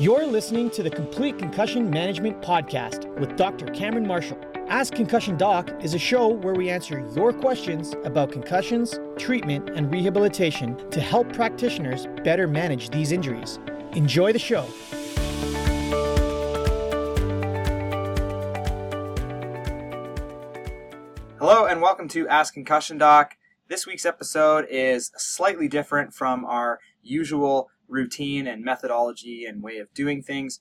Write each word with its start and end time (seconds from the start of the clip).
You're 0.00 0.26
listening 0.26 0.70
to 0.70 0.84
the 0.84 0.90
Complete 0.90 1.40
Concussion 1.40 1.90
Management 1.90 2.40
Podcast 2.40 3.12
with 3.18 3.36
Dr. 3.36 3.66
Cameron 3.66 4.06
Marshall. 4.06 4.38
Ask 4.68 4.94
Concussion 4.94 5.36
Doc 5.36 5.72
is 5.82 5.92
a 5.92 5.98
show 5.98 6.28
where 6.28 6.54
we 6.54 6.70
answer 6.70 7.04
your 7.16 7.32
questions 7.32 7.96
about 8.04 8.30
concussions, 8.30 9.00
treatment, 9.18 9.70
and 9.70 9.90
rehabilitation 9.90 10.88
to 10.92 11.00
help 11.00 11.32
practitioners 11.32 12.06
better 12.22 12.46
manage 12.46 12.90
these 12.90 13.10
injuries. 13.10 13.58
Enjoy 13.94 14.32
the 14.32 14.38
show. 14.38 14.62
Hello, 21.40 21.66
and 21.66 21.82
welcome 21.82 22.06
to 22.06 22.28
Ask 22.28 22.54
Concussion 22.54 22.98
Doc. 22.98 23.36
This 23.66 23.84
week's 23.84 24.06
episode 24.06 24.68
is 24.70 25.10
slightly 25.16 25.66
different 25.66 26.14
from 26.14 26.44
our 26.44 26.78
usual 27.02 27.70
routine 27.88 28.46
and 28.46 28.64
methodology 28.64 29.44
and 29.44 29.62
way 29.62 29.78
of 29.78 29.92
doing 29.94 30.22
things. 30.22 30.60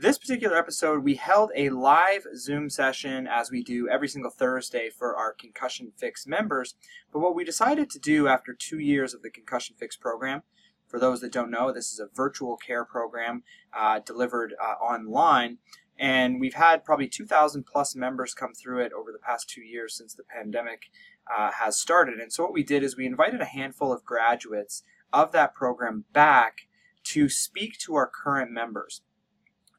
This 0.00 0.16
particular 0.16 0.56
episode, 0.56 1.02
we 1.02 1.16
held 1.16 1.50
a 1.56 1.70
live 1.70 2.24
Zoom 2.36 2.70
session 2.70 3.26
as 3.26 3.50
we 3.50 3.64
do 3.64 3.88
every 3.88 4.06
single 4.06 4.30
Thursday 4.30 4.90
for 4.90 5.16
our 5.16 5.32
Concussion 5.32 5.90
Fix 5.96 6.24
members. 6.24 6.76
But 7.12 7.18
what 7.18 7.34
we 7.34 7.42
decided 7.42 7.90
to 7.90 7.98
do 7.98 8.28
after 8.28 8.54
two 8.54 8.78
years 8.78 9.12
of 9.12 9.22
the 9.22 9.30
Concussion 9.30 9.74
Fix 9.76 9.96
program, 9.96 10.42
for 10.86 11.00
those 11.00 11.20
that 11.20 11.32
don't 11.32 11.50
know, 11.50 11.72
this 11.72 11.92
is 11.92 11.98
a 11.98 12.08
virtual 12.14 12.56
care 12.56 12.84
program 12.84 13.42
uh, 13.76 13.98
delivered 13.98 14.54
uh, 14.62 14.74
online. 14.82 15.58
And 15.98 16.40
we've 16.40 16.54
had 16.54 16.84
probably 16.84 17.08
2,000 17.08 17.66
plus 17.66 17.96
members 17.96 18.34
come 18.34 18.54
through 18.54 18.84
it 18.84 18.92
over 18.92 19.10
the 19.10 19.18
past 19.18 19.50
two 19.50 19.62
years 19.62 19.96
since 19.96 20.14
the 20.14 20.22
pandemic 20.22 20.90
uh, 21.26 21.50
has 21.50 21.76
started. 21.76 22.20
And 22.20 22.32
so, 22.32 22.44
what 22.44 22.52
we 22.52 22.62
did 22.62 22.84
is 22.84 22.96
we 22.96 23.04
invited 23.04 23.40
a 23.40 23.46
handful 23.46 23.92
of 23.92 24.04
graduates 24.04 24.84
of 25.12 25.32
that 25.32 25.54
program 25.54 26.04
back 26.12 26.68
to 27.04 27.28
speak 27.28 27.78
to 27.78 27.94
our 27.94 28.06
current 28.06 28.50
members. 28.50 29.02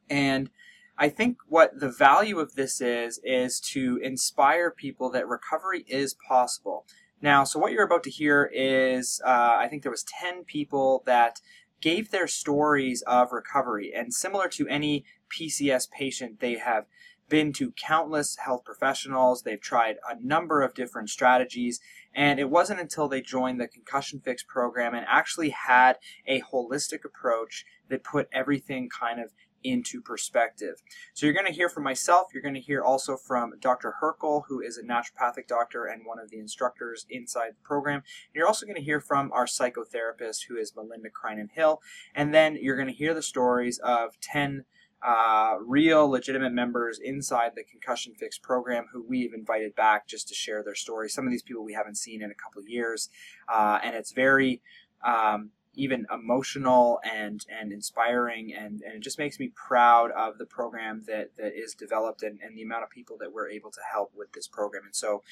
And 0.08 0.50
I 0.98 1.08
think 1.08 1.38
what 1.48 1.80
the 1.80 1.88
value 1.88 2.38
of 2.38 2.54
this 2.54 2.80
is, 2.80 3.20
is 3.24 3.60
to 3.72 3.98
inspire 4.02 4.70
people 4.70 5.10
that 5.10 5.28
recovery 5.28 5.84
is 5.88 6.14
possible. 6.14 6.84
Now, 7.22 7.44
so 7.44 7.58
what 7.58 7.72
you're 7.72 7.84
about 7.84 8.02
to 8.04 8.10
hear 8.10 8.50
is, 8.52 9.20
uh, 9.24 9.56
I 9.58 9.68
think 9.68 9.82
there 9.82 9.90
was 9.90 10.04
10 10.04 10.44
people 10.44 11.02
that 11.06 11.40
gave 11.80 12.10
their 12.10 12.26
stories 12.26 13.02
of 13.02 13.32
recovery. 13.32 13.92
And 13.94 14.12
similar 14.12 14.48
to 14.48 14.68
any 14.68 15.04
PCS 15.30 15.90
patient, 15.90 16.40
they 16.40 16.58
have 16.58 16.86
been 17.30 17.54
to 17.54 17.72
countless 17.72 18.36
health 18.36 18.64
professionals. 18.64 19.42
They've 19.42 19.60
tried 19.60 19.96
a 20.06 20.22
number 20.22 20.60
of 20.60 20.74
different 20.74 21.08
strategies. 21.08 21.80
And 22.14 22.38
it 22.38 22.50
wasn't 22.50 22.80
until 22.80 23.08
they 23.08 23.22
joined 23.22 23.60
the 23.60 23.68
Concussion 23.68 24.20
Fix 24.22 24.42
program 24.42 24.94
and 24.94 25.06
actually 25.08 25.50
had 25.50 25.96
a 26.26 26.42
holistic 26.42 27.04
approach 27.04 27.64
that 27.88 28.04
put 28.04 28.28
everything 28.32 28.90
kind 28.90 29.20
of 29.20 29.30
into 29.62 30.00
perspective. 30.00 30.82
So 31.14 31.26
you're 31.26 31.34
going 31.34 31.46
to 31.46 31.52
hear 31.52 31.68
from 31.68 31.84
myself. 31.84 32.28
You're 32.32 32.42
going 32.42 32.54
to 32.54 32.60
hear 32.60 32.82
also 32.82 33.16
from 33.16 33.52
Dr. 33.60 33.94
Hrkal, 34.02 34.44
who 34.48 34.60
is 34.60 34.78
a 34.78 34.82
naturopathic 34.82 35.46
doctor 35.46 35.84
and 35.84 36.02
one 36.04 36.18
of 36.18 36.30
the 36.30 36.38
instructors 36.38 37.06
inside 37.10 37.50
the 37.50 37.62
program. 37.62 38.02
You're 38.34 38.46
also 38.46 38.66
going 38.66 38.76
to 38.76 38.82
hear 38.82 39.00
from 39.00 39.30
our 39.32 39.46
psychotherapist, 39.46 40.46
who 40.48 40.56
is 40.56 40.74
Melinda 40.74 41.10
Crinan 41.10 41.50
Hill. 41.52 41.80
And 42.14 42.34
then 42.34 42.56
you're 42.60 42.76
going 42.76 42.88
to 42.88 42.94
hear 42.94 43.14
the 43.14 43.22
stories 43.22 43.78
of 43.78 44.18
10 44.20 44.64
uh, 45.02 45.56
real 45.64 46.08
legitimate 46.08 46.52
members 46.52 46.98
inside 47.02 47.52
the 47.54 47.64
concussion 47.64 48.14
fix 48.14 48.38
program 48.38 48.86
who 48.92 49.04
we've 49.06 49.32
invited 49.32 49.74
back 49.74 50.06
just 50.06 50.28
to 50.28 50.34
share 50.34 50.62
their 50.62 50.74
story 50.74 51.08
some 51.08 51.24
of 51.26 51.30
these 51.30 51.42
people 51.42 51.64
we 51.64 51.72
haven't 51.72 51.96
seen 51.96 52.22
in 52.22 52.30
a 52.30 52.34
couple 52.34 52.60
of 52.60 52.68
years 52.68 53.08
uh, 53.48 53.78
and 53.82 53.94
it's 53.94 54.12
very 54.12 54.60
um, 55.04 55.50
even 55.74 56.06
emotional 56.12 57.00
and 57.04 57.46
and 57.48 57.72
inspiring 57.72 58.52
and, 58.52 58.82
and 58.82 58.96
it 58.96 59.00
just 59.00 59.18
makes 59.18 59.38
me 59.38 59.50
proud 59.54 60.10
of 60.12 60.36
the 60.38 60.46
program 60.46 61.02
that 61.06 61.30
that 61.36 61.52
is 61.56 61.74
developed 61.74 62.22
and, 62.22 62.38
and 62.42 62.56
the 62.56 62.62
amount 62.62 62.82
of 62.82 62.90
people 62.90 63.16
that 63.18 63.32
we're 63.32 63.48
able 63.48 63.70
to 63.70 63.80
help 63.92 64.12
with 64.14 64.32
this 64.32 64.46
program 64.48 64.84
and 64.84 64.94
so 64.94 65.22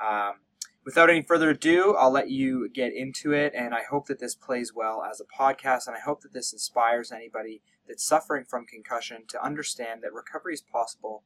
um, 0.00 0.34
without 0.88 1.10
any 1.10 1.20
further 1.20 1.50
ado, 1.50 1.94
I'll 1.98 2.10
let 2.10 2.30
you 2.30 2.66
get 2.70 2.94
into 2.94 3.32
it. 3.32 3.52
And 3.54 3.74
I 3.74 3.82
hope 3.90 4.06
that 4.06 4.20
this 4.20 4.34
plays 4.34 4.72
well 4.74 5.02
as 5.02 5.20
a 5.20 5.24
podcast. 5.24 5.86
And 5.86 5.94
I 5.94 6.00
hope 6.00 6.22
that 6.22 6.32
this 6.32 6.50
inspires 6.52 7.12
anybody 7.12 7.60
that's 7.88 8.04
suffering 8.04 8.44
from 8.44 8.66
concussion 8.66 9.24
to 9.28 9.44
understand 9.44 10.02
that 10.02 10.12
recovery 10.12 10.54
is 10.54 10.60
possible. 10.60 11.24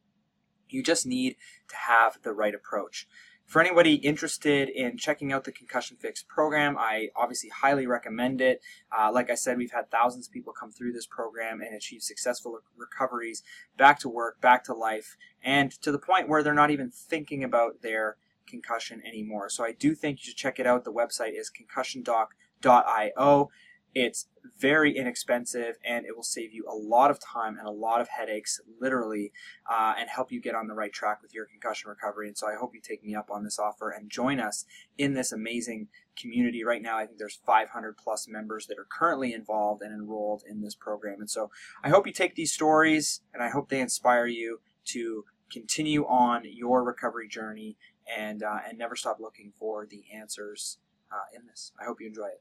You 0.69 0.83
just 0.83 1.07
need 1.07 1.37
to 1.69 1.77
have 1.77 2.19
the 2.23 2.33
right 2.33 2.55
approach. 2.55 3.07
For 3.47 3.61
anybody 3.61 3.95
interested 3.97 4.71
in 4.71 4.97
checking 4.97 5.33
out 5.33 5.45
the 5.45 5.53
Concussion 5.53 5.99
Fix 6.01 6.23
program, 6.23 6.77
I 6.79 7.09
obviously 7.15 7.51
highly 7.51 7.87
recommend 7.87 8.41
it. 8.41 8.63
Uh, 8.97 9.11
like 9.13 9.31
I 9.31 9.35
said, 9.35 9.59
we've 9.59 9.73
had 9.73 9.91
thousands 9.91 10.29
of 10.29 10.33
people 10.33 10.55
come 10.59 10.71
through 10.71 10.93
this 10.93 11.07
program 11.07 11.61
and 11.61 11.75
achieve 11.75 12.03
successful 12.03 12.61
recoveries 12.77 13.43
back 13.77 13.99
to 14.01 14.09
work, 14.09 14.41
back 14.41 14.65
to 14.65 14.73
life, 14.73 15.19
and 15.43 15.71
to 15.83 15.93
the 15.93 15.99
point 15.99 16.29
where 16.29 16.43
they're 16.43 16.55
not 16.55 16.71
even 16.71 16.91
thinking 16.91 17.45
about 17.45 17.83
their 17.83 18.17
concussion 18.47 19.03
anymore. 19.07 19.51
So 19.51 19.65
I 19.65 19.73
do 19.73 19.95
think 19.95 20.21
you 20.21 20.31
should 20.31 20.37
check 20.37 20.59
it 20.59 20.67
out. 20.67 20.85
The 20.85 20.93
website 20.93 21.39
is 21.39 21.51
concussiondoc.io. 21.51 23.51
It's 23.95 24.29
very 24.59 24.97
inexpensive 24.97 25.77
and 25.85 26.07
it 26.07 26.17
will 26.17 26.23
save 26.23 26.53
you 26.53 26.67
a 26.69 26.75
lot 26.75 27.11
of 27.11 27.21
time 27.21 27.59
and 27.59 27.67
a 27.67 27.73
lot 27.73 28.01
of 28.01 28.09
headaches, 28.09 28.61
literally, 28.81 29.33
uh, 29.71 29.95
and 29.99 30.09
help 30.09 30.33
you 30.33 30.41
get 30.41 30.55
on 30.55 30.67
the 30.67 30.75
right 30.75 30.93
track 30.93 31.21
with 31.23 31.35
your 31.35 31.47
concussion 31.47 31.91
recovery. 31.91 32.29
And 32.29 32.37
so 32.37 32.47
I 32.49 32.55
hope 32.55 32.75
you 32.75 32.81
take 32.81 33.05
me 33.05 33.15
up 33.15 33.31
on 33.31 33.45
this 33.45 33.59
offer 33.59 33.91
and 33.91 34.11
join 34.11 34.41
us 34.41 34.65
in 34.97 35.15
this 35.15 35.33
amazing 35.33 35.89
community. 36.17 36.65
Right 36.65 36.83
now, 36.83 36.97
I 36.97 37.07
think 37.07 37.19
there's 37.19 37.41
500 37.47 37.97
plus 37.97 38.27
members 38.29 38.67
that 38.67 38.79
are 38.79 38.87
currently 38.91 39.33
involved 39.33 39.83
and 39.83 39.93
enrolled 39.93 40.43
in 40.49 40.61
this 40.63 40.75
program. 40.75 41.21
And 41.21 41.31
so 41.31 41.51
I 41.85 41.91
hope 41.91 42.07
you 42.07 42.13
take 42.13 42.35
these 42.35 42.53
stories 42.53 43.21
and 43.35 43.43
I 43.43 43.51
hope 43.51 43.69
they 43.69 43.81
inspire 43.81 44.27
you 44.27 44.61
to 44.87 45.25
continue 45.51 46.05
on 46.07 46.43
your 46.45 46.83
recovery 46.83 47.29
journey 47.29 47.77
and 48.17 48.43
uh, 48.43 48.59
and 48.67 48.79
never 48.79 48.97
stop 48.97 49.19
looking 49.21 49.53
for 49.59 49.87
the 49.87 50.05
answers 50.13 50.79
uh, 51.11 51.37
in 51.37 51.47
this. 51.47 51.73
I 51.81 51.85
hope 51.85 52.01
you 52.01 52.07
enjoy 52.07 52.27
it. 52.27 52.41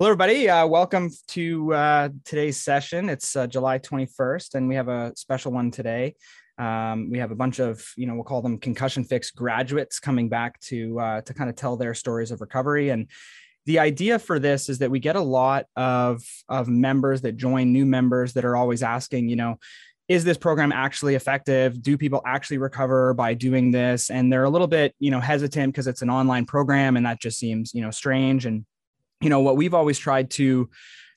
Hello, 0.00 0.10
everybody. 0.10 0.48
Uh, 0.48 0.66
welcome 0.66 1.08
to 1.28 1.72
uh, 1.72 2.08
today's 2.24 2.60
session. 2.60 3.08
It's 3.08 3.36
uh, 3.36 3.46
July 3.46 3.78
21st, 3.78 4.56
and 4.56 4.68
we 4.68 4.74
have 4.74 4.88
a 4.88 5.12
special 5.14 5.52
one 5.52 5.70
today. 5.70 6.16
Um, 6.58 7.10
we 7.12 7.18
have 7.20 7.30
a 7.30 7.36
bunch 7.36 7.60
of, 7.60 7.88
you 7.96 8.08
know, 8.08 8.14
we'll 8.14 8.24
call 8.24 8.42
them 8.42 8.58
concussion 8.58 9.04
fix 9.04 9.30
graduates 9.30 10.00
coming 10.00 10.28
back 10.28 10.58
to 10.62 10.98
uh, 10.98 11.20
to 11.20 11.32
kind 11.32 11.48
of 11.48 11.54
tell 11.54 11.76
their 11.76 11.94
stories 11.94 12.32
of 12.32 12.40
recovery. 12.40 12.88
And 12.90 13.08
the 13.66 13.78
idea 13.78 14.18
for 14.18 14.40
this 14.40 14.68
is 14.68 14.80
that 14.80 14.90
we 14.90 14.98
get 14.98 15.14
a 15.14 15.20
lot 15.20 15.66
of 15.76 16.24
of 16.48 16.66
members 16.66 17.20
that 17.20 17.36
join, 17.36 17.72
new 17.72 17.86
members 17.86 18.32
that 18.32 18.44
are 18.44 18.56
always 18.56 18.82
asking, 18.82 19.28
you 19.28 19.36
know, 19.36 19.60
is 20.08 20.24
this 20.24 20.36
program 20.36 20.72
actually 20.72 21.14
effective 21.14 21.80
do 21.80 21.96
people 21.96 22.20
actually 22.26 22.58
recover 22.58 23.14
by 23.14 23.32
doing 23.32 23.70
this 23.70 24.10
and 24.10 24.30
they're 24.30 24.44
a 24.44 24.50
little 24.50 24.66
bit 24.66 24.94
you 24.98 25.10
know 25.10 25.18
hesitant 25.18 25.72
because 25.72 25.86
it's 25.86 26.02
an 26.02 26.10
online 26.10 26.44
program 26.44 26.98
and 26.98 27.06
that 27.06 27.18
just 27.18 27.38
seems 27.38 27.72
you 27.72 27.80
know 27.80 27.90
strange 27.90 28.44
and 28.44 28.66
you 29.24 29.30
know 29.30 29.40
what 29.40 29.56
we've 29.56 29.74
always 29.74 29.98
tried 29.98 30.30
to 30.32 30.68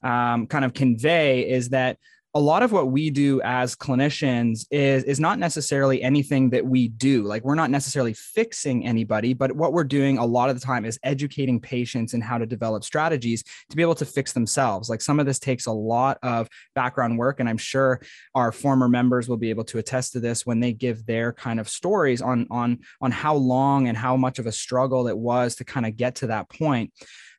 um, 0.01 0.47
kind 0.47 0.63
of 0.63 0.73
convey 0.73 1.50
is 1.50 1.69
that 1.69 1.97
a 2.34 2.38
lot 2.38 2.62
of 2.62 2.72
what 2.72 2.91
we 2.91 3.09
do 3.09 3.41
as 3.41 3.75
clinicians 3.75 4.68
is 4.69 5.03
is 5.06 5.19
not 5.19 5.40
necessarily 5.40 6.03
anything 6.03 6.51
that 6.51 6.63
we 6.63 6.88
do. 6.88 7.23
Like 7.23 7.44
we're 7.44 7.56
not 7.56 7.72
necessarily 7.72 8.13
fixing 8.13 8.85
anybody 8.85 9.34
but 9.34 9.53
what 9.53 9.73
we're 9.73 9.84
doing 9.84 10.19
a 10.19 10.25
lot 10.25 10.50
of 10.50 10.59
the 10.59 10.63
time 10.63 10.85
is 10.85 11.00
educating 11.01 11.59
patients 11.59 12.13
in 12.13 12.22
how 12.22 12.38
to 12.38 12.46
develop 12.46 12.84
strategies 12.84 13.44
to 13.69 13.75
be 13.75 13.81
able 13.81 13.96
to 13.96 14.06
fix 14.06 14.34
themselves. 14.34 14.88
Like 14.88 15.01
some 15.01 15.19
of 15.19 15.25
this 15.25 15.40
takes 15.40 15.66
a 15.66 15.72
lot 15.72 16.19
of 16.22 16.47
background 16.75 17.17
work 17.17 17.40
and 17.40 17.50
i'm 17.50 17.57
sure 17.57 18.01
our 18.35 18.51
former 18.51 18.88
members 18.88 19.28
will 19.28 19.38
be 19.38 19.50
able 19.50 19.63
to 19.63 19.79
attest 19.79 20.12
to 20.13 20.19
this 20.19 20.46
when 20.46 20.59
they 20.59 20.73
give 20.73 21.07
their 21.07 21.34
kind 21.34 21.59
of 21.59 21.67
stories 21.67 22.22
on 22.22 22.46
on 22.51 22.78
on 23.01 23.09
how 23.09 23.34
long 23.34 23.88
and 23.88 23.97
how 23.97 24.16
much 24.16 24.38
of 24.38 24.46
a 24.46 24.51
struggle 24.51 25.07
it 25.07 25.17
was 25.17 25.56
to 25.56 25.66
kind 25.66 25.88
of 25.88 25.97
get 25.97 26.13
to 26.16 26.28
that 26.28 26.50
point 26.50 26.94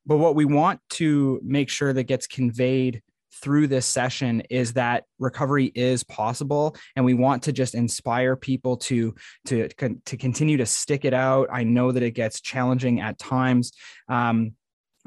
but 0.08 0.16
what 0.16 0.34
we 0.34 0.46
want 0.46 0.80
to 0.88 1.38
make 1.44 1.68
sure 1.68 1.92
that 1.92 2.04
gets 2.04 2.26
conveyed 2.26 3.02
through 3.40 3.68
this 3.68 3.86
session 3.86 4.40
is 4.50 4.72
that 4.72 5.04
recovery 5.18 5.70
is 5.74 6.02
possible 6.02 6.74
and 6.96 7.04
we 7.04 7.14
want 7.14 7.44
to 7.44 7.52
just 7.52 7.74
inspire 7.74 8.34
people 8.34 8.76
to 8.76 9.14
to 9.46 9.68
to 9.68 10.16
continue 10.16 10.56
to 10.56 10.66
stick 10.66 11.04
it 11.04 11.14
out. 11.14 11.48
I 11.52 11.62
know 11.62 11.92
that 11.92 12.02
it 12.02 12.12
gets 12.12 12.40
challenging 12.40 13.00
at 13.00 13.18
times. 13.18 13.72
Um, 14.08 14.54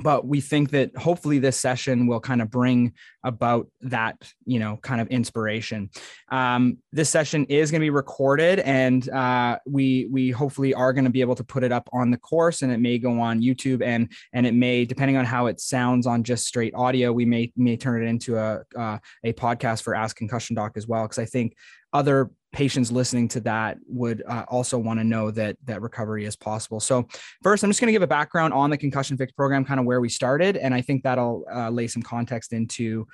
but 0.02 0.26
we 0.26 0.42
think 0.42 0.72
that 0.72 0.96
hopefully 0.98 1.40
this 1.40 1.58
session 1.58 2.08
will 2.08 2.20
kind 2.20 2.42
of 2.42 2.50
bring 2.50 2.94
about 3.24 3.68
that 3.82 4.16
you 4.46 4.60
know 4.60 4.78
kind 4.78 5.02
of 5.02 5.08
inspiration. 5.08 5.90
Um, 6.30 6.78
this 6.92 7.10
session 7.10 7.46
is 7.46 7.72
going 7.72 7.80
to 7.80 7.86
be 7.86 7.90
recorded 7.90 8.60
and 8.60 9.08
uh, 9.10 9.60
we 9.66 10.08
we 10.12 10.32
hopefully 10.32 10.74
are 10.74 10.94
going 10.94 11.06
to 11.06 11.12
be 11.12 11.22
able 11.22 11.36
to 11.36 11.44
put 11.44 11.64
it 11.64 11.72
up 11.72 11.88
on 11.94 12.12
the 12.12 12.18
course 12.18 12.62
and 12.62 12.72
it 12.72 12.80
may 12.80 12.98
go 12.98 13.20
on 13.20 13.42
youtube 13.42 13.84
and 13.84 14.12
and 14.34 14.46
it 14.46 14.54
may 14.54 14.86
depending 14.86 15.18
on 15.18 15.26
how 15.26 15.48
it 15.48 15.60
sounds 15.60 16.08
on 16.08 16.24
just 16.24 16.46
straight 16.46 16.74
audio 16.76 17.12
we 17.12 17.26
may 17.26 17.52
may 17.56 17.78
turn 17.78 18.04
it 18.04 18.08
into 18.08 18.38
a 18.38 18.62
uh, 18.78 18.98
a 19.24 19.34
podcast 19.34 19.84
for 19.84 19.96
ask 19.96 20.16
concussion 20.16 20.56
doc 20.56 20.74
as 20.76 20.88
well. 20.88 21.04
Because 21.04 21.20
i 21.20 21.26
think 21.26 21.56
other 21.94 22.32
patients 22.52 22.92
listening 22.92 23.28
to 23.30 23.40
that 23.42 23.78
would 23.88 24.24
uh, 24.28 24.46
also 24.50 24.78
want 24.78 25.00
to 25.00 25.04
know 25.04 25.32
that 25.32 25.56
that 25.66 25.82
recovery 25.82 26.26
is 26.26 26.36
possible. 26.36 26.80
So 26.80 27.08
first, 27.42 27.64
I'm 27.64 27.70
just 27.70 27.80
going 27.80 27.88
to 27.88 27.94
give 27.94 28.02
a 28.02 28.08
background 28.08 28.54
on 28.54 28.70
the 28.70 28.78
concussion 28.78 29.18
fix 29.18 29.32
program, 29.32 29.66
kind 29.66 29.80
of 29.80 29.86
where 29.86 30.02
we 30.02 30.10
started, 30.10 30.58
and 30.58 30.74
I 30.74 30.82
think 30.82 31.04
that'll 31.04 31.46
uh, 31.52 31.70
lay 31.70 31.88
some 31.88 32.02
context 32.04 32.54
into 32.54 33.08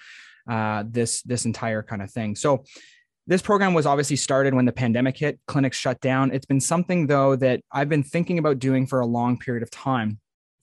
uh, 0.49 0.83
this 0.87 1.21
this 1.23 1.45
entire 1.45 1.83
kind 1.83 2.01
of 2.01 2.11
thing. 2.11 2.35
So 2.35 2.63
this 3.27 3.41
program 3.41 3.73
was 3.73 3.85
obviously 3.85 4.15
started 4.15 4.53
when 4.53 4.65
the 4.65 4.71
pandemic 4.71 5.17
hit, 5.17 5.39
clinics 5.47 5.77
shut 5.77 5.99
down. 5.99 6.31
It's 6.31 6.45
been 6.45 6.61
something 6.61 7.07
though 7.07 7.35
that 7.35 7.59
I've 7.71 7.89
been 7.89 8.03
thinking 8.03 8.39
about 8.39 8.59
doing 8.59 8.87
for 8.87 9.01
a 9.01 9.05
long 9.05 9.37
period 9.37 9.63
of 9.63 9.69
time. 9.69 10.19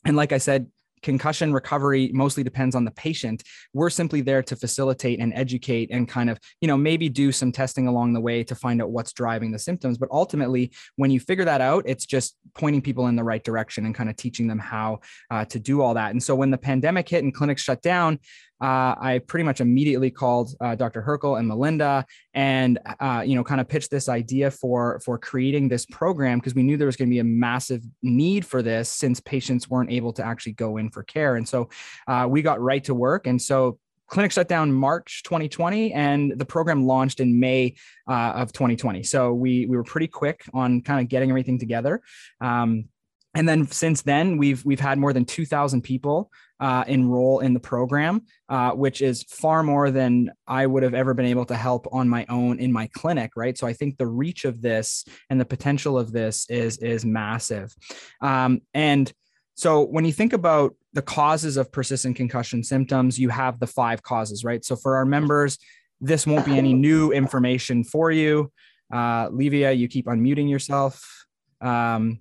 And 0.06 0.16
like 0.16 0.32
I 0.32 0.38
said, 0.38 0.66
concussion 1.04 1.52
recovery 1.52 2.10
mostly 2.12 2.42
depends 2.42 2.74
on 2.74 2.84
the 2.84 2.90
patient. 2.90 3.44
We're 3.74 3.90
simply 3.90 4.22
there 4.22 4.42
to 4.42 4.56
facilitate 4.56 5.20
and 5.20 5.32
educate 5.34 5.90
and 5.92 6.08
kind 6.08 6.30
of, 6.30 6.40
you 6.60 6.66
know, 6.66 6.76
maybe 6.76 7.08
do 7.08 7.30
some 7.30 7.52
testing 7.52 7.86
along 7.86 8.14
the 8.14 8.20
way 8.20 8.42
to 8.42 8.54
find 8.54 8.82
out 8.82 8.90
what's 8.90 9.12
driving 9.12 9.52
the 9.52 9.58
symptoms. 9.58 9.98
But 9.98 10.08
ultimately, 10.10 10.72
when 10.96 11.10
you 11.10 11.20
figure 11.20 11.44
that 11.44 11.60
out, 11.60 11.84
it's 11.86 12.06
just 12.06 12.36
pointing 12.54 12.82
people 12.82 13.06
in 13.06 13.16
the 13.16 13.22
right 13.22 13.44
direction 13.44 13.84
and 13.84 13.94
kind 13.94 14.08
of 14.10 14.16
teaching 14.16 14.48
them 14.48 14.58
how 14.58 15.00
uh, 15.30 15.44
to 15.44 15.60
do 15.60 15.82
all 15.82 15.94
that. 15.94 16.10
And 16.10 16.22
so 16.22 16.34
when 16.34 16.50
the 16.50 16.58
pandemic 16.58 17.08
hit 17.08 17.22
and 17.22 17.34
clinics 17.34 17.62
shut 17.62 17.82
down, 17.82 18.18
uh, 18.60 18.94
I 18.98 19.20
pretty 19.26 19.44
much 19.44 19.60
immediately 19.60 20.10
called 20.10 20.54
uh, 20.60 20.74
Dr. 20.74 21.02
Hrkal 21.02 21.38
and 21.38 21.48
Melinda, 21.48 22.06
and 22.34 22.78
uh, 23.00 23.22
you 23.26 23.34
know, 23.34 23.44
kind 23.44 23.60
of 23.60 23.68
pitched 23.68 23.90
this 23.90 24.08
idea 24.08 24.50
for 24.50 25.00
for 25.04 25.18
creating 25.18 25.68
this 25.68 25.86
program 25.86 26.38
because 26.38 26.54
we 26.54 26.62
knew 26.62 26.76
there 26.76 26.86
was 26.86 26.96
going 26.96 27.08
to 27.08 27.14
be 27.14 27.18
a 27.18 27.24
massive 27.24 27.82
need 28.02 28.46
for 28.46 28.62
this 28.62 28.88
since 28.88 29.20
patients 29.20 29.68
weren't 29.68 29.90
able 29.90 30.12
to 30.12 30.24
actually 30.24 30.52
go 30.52 30.76
in 30.76 30.90
for 30.90 31.02
care, 31.02 31.36
and 31.36 31.48
so 31.48 31.68
uh, 32.06 32.26
we 32.28 32.42
got 32.42 32.60
right 32.60 32.84
to 32.84 32.94
work. 32.94 33.26
And 33.26 33.40
so 33.40 33.78
clinic 34.06 34.32
shut 34.32 34.48
down 34.48 34.72
March 34.72 35.22
2020, 35.24 35.92
and 35.92 36.32
the 36.38 36.44
program 36.44 36.86
launched 36.86 37.20
in 37.20 37.40
May 37.40 37.74
uh, 38.08 38.32
of 38.36 38.52
2020. 38.52 39.02
So 39.02 39.32
we 39.32 39.66
we 39.66 39.76
were 39.76 39.84
pretty 39.84 40.08
quick 40.08 40.44
on 40.52 40.80
kind 40.82 41.00
of 41.00 41.08
getting 41.08 41.30
everything 41.30 41.58
together. 41.58 42.00
Um, 42.40 42.86
and 43.34 43.48
then 43.48 43.66
since 43.66 44.02
then, 44.02 44.36
we've 44.36 44.64
we've 44.64 44.80
had 44.80 44.98
more 44.98 45.12
than 45.12 45.24
2,000 45.24 45.82
people 45.82 46.30
uh, 46.60 46.84
enroll 46.86 47.40
in 47.40 47.52
the 47.52 47.60
program, 47.60 48.22
uh, 48.48 48.70
which 48.72 49.02
is 49.02 49.24
far 49.24 49.62
more 49.62 49.90
than 49.90 50.30
I 50.46 50.66
would 50.66 50.82
have 50.82 50.94
ever 50.94 51.14
been 51.14 51.26
able 51.26 51.44
to 51.46 51.56
help 51.56 51.88
on 51.92 52.08
my 52.08 52.24
own 52.28 52.58
in 52.58 52.72
my 52.72 52.88
clinic, 52.94 53.32
right? 53.36 53.58
So 53.58 53.66
I 53.66 53.72
think 53.72 53.98
the 53.98 54.06
reach 54.06 54.44
of 54.44 54.62
this 54.62 55.04
and 55.30 55.40
the 55.40 55.44
potential 55.44 55.98
of 55.98 56.12
this 56.12 56.48
is 56.48 56.78
is 56.78 57.04
massive. 57.04 57.74
Um, 58.20 58.62
and 58.72 59.12
so 59.56 59.82
when 59.82 60.04
you 60.04 60.12
think 60.12 60.32
about 60.32 60.74
the 60.92 61.02
causes 61.02 61.56
of 61.56 61.72
persistent 61.72 62.16
concussion 62.16 62.62
symptoms, 62.62 63.18
you 63.18 63.28
have 63.28 63.58
the 63.58 63.66
five 63.66 64.02
causes, 64.02 64.44
right? 64.44 64.64
So 64.64 64.76
for 64.76 64.96
our 64.96 65.04
members, 65.04 65.58
this 66.00 66.26
won't 66.26 66.46
be 66.46 66.58
any 66.58 66.74
new 66.74 67.12
information 67.12 67.84
for 67.84 68.10
you. 68.10 68.52
Uh, 68.92 69.28
Livia, 69.30 69.72
you 69.72 69.88
keep 69.88 70.06
unmuting 70.06 70.50
yourself. 70.50 71.26
Um, 71.60 72.18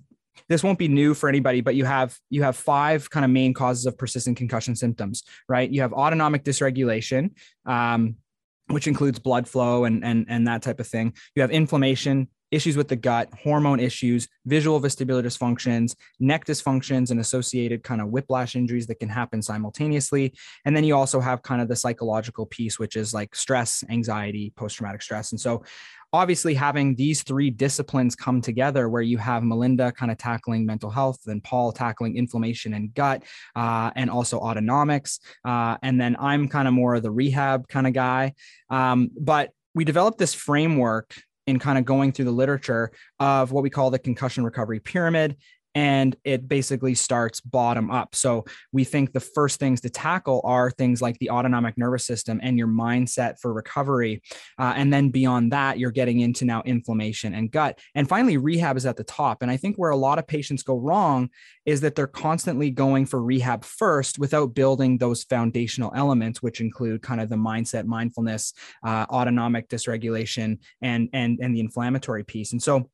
this 0.50 0.64
won't 0.64 0.80
be 0.80 0.88
new 0.88 1.14
for 1.14 1.30
anybody 1.30 1.62
but 1.62 1.76
you 1.76 1.86
have 1.86 2.18
you 2.30 2.44
have 2.44 2.56
five 2.56 3.10
kind 3.10 3.24
of 3.24 3.32
main 3.32 3.54
causes 3.54 3.86
of 3.86 3.98
persistent 3.98 4.38
concussion 4.38 4.76
symptoms 4.76 5.24
right? 5.48 5.70
You 5.70 5.82
have 5.82 5.94
autonomic 5.94 6.44
dysregulation 6.44 7.32
um, 7.66 8.16
which 8.68 8.88
includes 8.88 9.20
blood 9.20 9.48
flow 9.48 9.86
and 9.86 10.04
and 10.04 10.26
and 10.30 10.48
that 10.48 10.62
type 10.62 10.80
of 10.80 10.88
thing. 10.88 11.14
You 11.36 11.42
have 11.42 11.52
inflammation 11.52 12.28
issues 12.52 12.78
with 12.78 12.88
the 12.88 12.96
gut 12.96 13.30
hormone 13.44 13.80
issues 13.80 14.28
visual 14.46 14.80
vestibular 14.80 15.24
dysfunctions 15.24 15.96
neck 16.20 16.46
dysfunctions 16.46 17.10
and 17.10 17.20
associated 17.20 17.84
kind 17.84 18.00
of 18.00 18.10
whiplash 18.10 18.56
injuries 18.56 18.86
that 18.86 19.00
can 19.00 19.10
happen 19.10 19.42
simultaneously. 19.42 20.32
And 20.64 20.78
then 20.78 20.84
you 20.84 20.96
also 20.96 21.20
have 21.20 21.42
kind 21.42 21.64
of 21.64 21.68
the 21.68 21.76
psychological 21.76 22.46
piece 22.46 22.78
which 22.78 22.96
is 22.96 23.14
like 23.14 23.36
stress 23.36 23.84
anxiety 23.90 24.54
post 24.56 24.78
traumatic 24.78 25.02
stress. 25.02 25.32
And 25.32 25.42
so 25.42 25.64
obviously 26.14 26.54
having 26.54 26.96
these 26.96 27.24
three 27.24 27.50
disciplines 27.50 28.16
come 28.16 28.40
together 28.40 28.88
where 28.88 29.02
you 29.02 29.18
have 29.18 29.44
melinda 29.44 29.92
kind 29.92 30.12
of 30.12 30.18
tackling 30.18 30.66
mental 30.66 30.90
health 30.90 31.20
then 31.26 31.42
paul 31.42 31.72
tackling 31.72 32.16
inflammation 32.16 32.74
and 32.74 32.94
gut 32.94 33.24
uh, 33.56 33.92
and 33.96 34.10
also 34.10 34.40
autonomics 34.40 35.20
uh, 35.46 35.76
and 35.82 36.00
then 36.00 36.16
i'm 36.20 36.48
kind 36.48 36.68
of 36.68 36.74
more 36.74 36.96
of 36.96 37.04
the 37.04 37.12
rehab 37.12 37.68
kind 37.68 37.88
of 37.88 37.94
guy. 37.94 38.34
Um, 38.70 39.10
but 39.20 39.52
we 39.74 39.86
developed 39.86 40.18
this 40.18 40.34
framework 40.34 41.16
in 41.48 41.60
kind 41.60 41.78
of 41.78 41.86
going 41.86 42.12
through 42.12 42.26
the 42.26 42.32
literature 42.32 42.92
of 43.20 43.52
what 43.52 43.64
we 43.64 43.70
call 43.70 43.90
the 43.90 44.00
concussion 44.00 44.46
recovery 44.46 44.80
pyramid 44.80 45.36
and 45.76 46.16
it 46.24 46.48
basically 46.48 46.96
starts 46.96 47.42
bottom 47.42 47.90
up. 47.90 48.16
So 48.16 48.46
we 48.72 48.84
think 48.84 49.12
the 49.12 49.20
first 49.20 49.60
things 49.60 49.82
to 49.82 49.90
tackle 49.90 50.42
are 50.44 50.72
things 50.72 51.02
like 51.02 51.18
the 51.20 51.32
autonomic 51.32 51.78
nervous 51.78 52.06
system 52.06 52.40
and 52.44 52.58
your 52.58 52.68
mindset 52.68 53.40
for 53.40 53.54
recovery. 53.54 54.22
Uh, 54.60 54.74
and 54.76 54.94
then 54.94 55.10
beyond 55.10 55.52
that, 55.52 55.80
you're 55.80 55.92
getting 55.92 56.20
into 56.20 56.46
now 56.46 56.62
inflammation 56.66 57.34
and 57.34 57.52
gut. 57.52 57.80
And 57.96 58.08
finally, 58.08 58.38
rehab 58.38 58.78
is 58.78 58.86
at 58.86 58.98
the 58.98 59.04
top. 59.04 59.42
And 59.42 59.50
I 59.50 59.58
think 59.58 59.78
where 59.78 59.92
a 59.92 59.98
lot 59.98 60.20
of 60.20 60.28
patients 60.28 60.64
go 60.64 60.78
wrong 60.78 61.30
is 61.66 61.82
that 61.82 61.96
they're 61.96 62.08
constantly 62.08 62.70
going 62.70 63.06
for 63.06 63.22
rehab 63.22 63.64
first 63.64 64.20
without 64.20 64.54
building 64.54 64.98
those 64.98 65.24
foundational 65.24 65.92
elements, 65.96 66.42
which 66.42 66.62
include 66.62 67.02
kind 67.02 67.22
of 67.22 67.30
the 67.30 67.36
mindset, 67.36 67.86
mindfulness, 67.86 68.54
uh, 68.86 69.06
autonomic 69.10 69.70
dysregulation, 69.70 70.60
and 70.82 71.10
and 71.14 71.40
and 71.42 71.56
the 71.56 71.60
inflammatory 71.60 72.24
piece. 72.24 72.52
And 72.52 72.62
so 72.62 72.90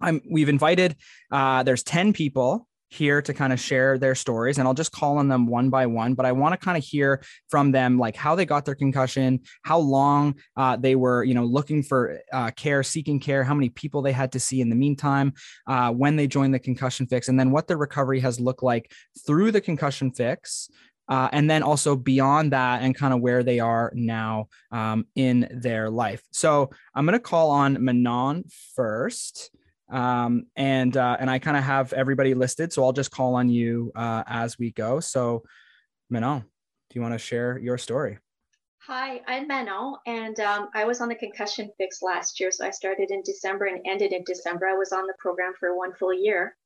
I'm, 0.00 0.20
we've 0.30 0.48
invited, 0.48 0.96
uh, 1.30 1.62
there's 1.62 1.82
10 1.82 2.12
people 2.12 2.66
here 2.94 3.20
to 3.20 3.34
kind 3.34 3.52
of 3.52 3.58
share 3.58 3.98
their 3.98 4.14
stories 4.14 4.58
and 4.58 4.68
I'll 4.68 4.74
just 4.74 4.92
call 4.92 5.18
on 5.18 5.28
them 5.28 5.46
one 5.46 5.68
by 5.68 5.86
one. 5.86 6.14
But 6.14 6.26
I 6.26 6.32
want 6.32 6.58
to 6.58 6.64
kind 6.64 6.78
of 6.78 6.84
hear 6.84 7.22
from 7.50 7.72
them, 7.72 7.98
like 7.98 8.14
how 8.14 8.34
they 8.34 8.46
got 8.46 8.64
their 8.64 8.74
concussion, 8.74 9.40
how 9.62 9.78
long 9.78 10.36
uh, 10.56 10.76
they 10.76 10.94
were, 10.94 11.24
you 11.24 11.34
know, 11.34 11.44
looking 11.44 11.82
for 11.82 12.20
uh, 12.32 12.50
care, 12.52 12.82
seeking 12.82 13.18
care, 13.18 13.42
how 13.42 13.54
many 13.54 13.68
people 13.68 14.00
they 14.00 14.12
had 14.12 14.32
to 14.32 14.40
see 14.40 14.60
in 14.60 14.70
the 14.70 14.76
meantime, 14.76 15.32
uh, 15.66 15.90
when 15.90 16.16
they 16.16 16.26
joined 16.26 16.54
the 16.54 16.58
concussion 16.58 17.06
fix, 17.06 17.28
and 17.28 17.38
then 17.38 17.50
what 17.50 17.66
their 17.66 17.76
recovery 17.76 18.20
has 18.20 18.38
looked 18.38 18.62
like 18.62 18.92
through 19.26 19.50
the 19.50 19.60
concussion 19.60 20.12
fix. 20.12 20.70
Uh, 21.06 21.28
and 21.32 21.50
then 21.50 21.62
also 21.62 21.94
beyond 21.94 22.52
that, 22.52 22.80
and 22.80 22.94
kind 22.94 23.12
of 23.12 23.20
where 23.20 23.42
they 23.42 23.60
are 23.60 23.92
now 23.94 24.48
um, 24.72 25.06
in 25.14 25.46
their 25.50 25.90
life. 25.90 26.22
So 26.32 26.70
I'm 26.94 27.04
going 27.04 27.12
to 27.12 27.20
call 27.20 27.50
on 27.50 27.84
Manon 27.84 28.44
first 28.74 29.50
um, 29.90 30.46
and 30.56 30.96
uh, 30.96 31.16
and 31.20 31.30
I 31.30 31.38
kind 31.38 31.56
of 31.56 31.64
have 31.64 31.92
everybody 31.92 32.34
listed, 32.34 32.72
so 32.72 32.84
I'll 32.84 32.92
just 32.92 33.10
call 33.10 33.34
on 33.34 33.48
you 33.48 33.92
uh, 33.94 34.22
as 34.26 34.58
we 34.58 34.70
go. 34.70 35.00
So, 35.00 35.42
Manon, 36.10 36.40
do 36.40 36.46
you 36.94 37.02
want 37.02 37.14
to 37.14 37.18
share 37.18 37.58
your 37.58 37.78
story? 37.78 38.18
Hi, 38.86 39.20
I'm 39.26 39.46
Manon, 39.46 39.94
and 40.06 40.38
um, 40.40 40.68
I 40.74 40.84
was 40.84 41.00
on 41.00 41.08
the 41.08 41.14
concussion 41.14 41.70
fix 41.78 42.02
last 42.02 42.38
year. 42.38 42.50
So 42.50 42.66
I 42.66 42.70
started 42.70 43.10
in 43.10 43.22
December 43.22 43.66
and 43.66 43.80
ended 43.86 44.12
in 44.12 44.22
December. 44.26 44.66
I 44.66 44.74
was 44.74 44.92
on 44.92 45.06
the 45.06 45.14
program 45.18 45.52
for 45.58 45.76
one 45.76 45.94
full 45.94 46.14
year, 46.14 46.56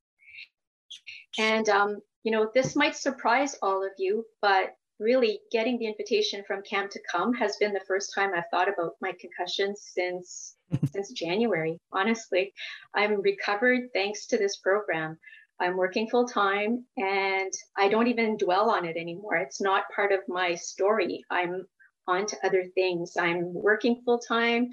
and 1.38 1.68
um, 1.68 1.98
you 2.22 2.32
know 2.32 2.50
this 2.54 2.76
might 2.76 2.96
surprise 2.96 3.56
all 3.62 3.84
of 3.84 3.92
you, 3.98 4.24
but 4.42 4.74
really 5.00 5.40
getting 5.52 5.78
the 5.78 5.86
invitation 5.86 6.42
from 6.46 6.62
CAM 6.62 6.88
to 6.90 7.00
come 7.10 7.32
has 7.34 7.56
been 7.56 7.72
the 7.72 7.84
first 7.86 8.12
time 8.14 8.32
I've 8.34 8.50
thought 8.50 8.68
about 8.68 8.94
my 9.00 9.12
concussion 9.20 9.74
since 9.76 10.56
since 10.92 11.12
January. 11.12 11.78
Honestly, 11.92 12.52
I'm 12.94 13.22
recovered 13.22 13.90
thanks 13.92 14.26
to 14.26 14.38
this 14.38 14.56
program. 14.56 15.18
I'm 15.60 15.76
working 15.76 16.08
full 16.08 16.26
time 16.26 16.84
and 16.96 17.52
I 17.76 17.88
don't 17.88 18.06
even 18.06 18.36
dwell 18.36 18.70
on 18.70 18.84
it 18.84 18.96
anymore. 18.96 19.36
It's 19.36 19.60
not 19.60 19.90
part 19.94 20.12
of 20.12 20.20
my 20.28 20.54
story. 20.54 21.24
I'm 21.30 21.66
on 22.06 22.26
to 22.26 22.36
other 22.44 22.64
things. 22.74 23.16
I'm 23.18 23.52
working 23.52 24.00
full 24.04 24.18
time. 24.18 24.70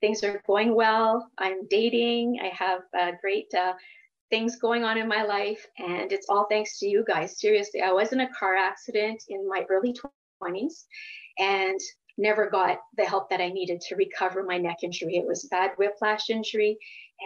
Things 0.00 0.22
are 0.22 0.42
going 0.46 0.74
well. 0.74 1.30
I'm 1.38 1.66
dating. 1.68 2.38
I 2.42 2.48
have 2.48 2.80
uh, 2.98 3.12
great 3.22 3.52
uh, 3.54 3.72
things 4.30 4.56
going 4.56 4.84
on 4.84 4.98
in 4.98 5.08
my 5.08 5.22
life. 5.22 5.66
And 5.78 6.12
it's 6.12 6.26
all 6.28 6.46
thanks 6.50 6.78
to 6.80 6.86
you 6.86 7.02
guys. 7.06 7.40
Seriously, 7.40 7.80
I 7.80 7.92
was 7.92 8.12
in 8.12 8.20
a 8.20 8.32
car 8.34 8.56
accident 8.56 9.22
in 9.28 9.48
my 9.48 9.64
early 9.70 9.96
20s. 10.42 10.84
And 11.38 11.80
never 12.18 12.48
got 12.48 12.78
the 12.96 13.04
help 13.04 13.30
that 13.30 13.40
I 13.40 13.48
needed 13.48 13.80
to 13.82 13.96
recover 13.96 14.42
my 14.42 14.58
neck 14.58 14.78
injury. 14.82 15.16
It 15.16 15.26
was 15.26 15.48
bad 15.50 15.72
whiplash 15.78 16.30
injury, 16.30 16.78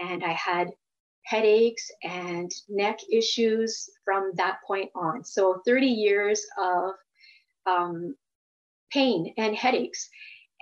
and 0.02 0.24
I 0.24 0.32
had 0.32 0.70
headaches 1.24 1.90
and 2.02 2.50
neck 2.68 2.98
issues 3.10 3.88
from 4.04 4.32
that 4.34 4.58
point 4.66 4.90
on. 4.94 5.24
So 5.24 5.60
30 5.66 5.86
years 5.86 6.44
of 6.58 6.92
um, 7.66 8.16
pain 8.92 9.32
and 9.36 9.54
headaches. 9.54 10.08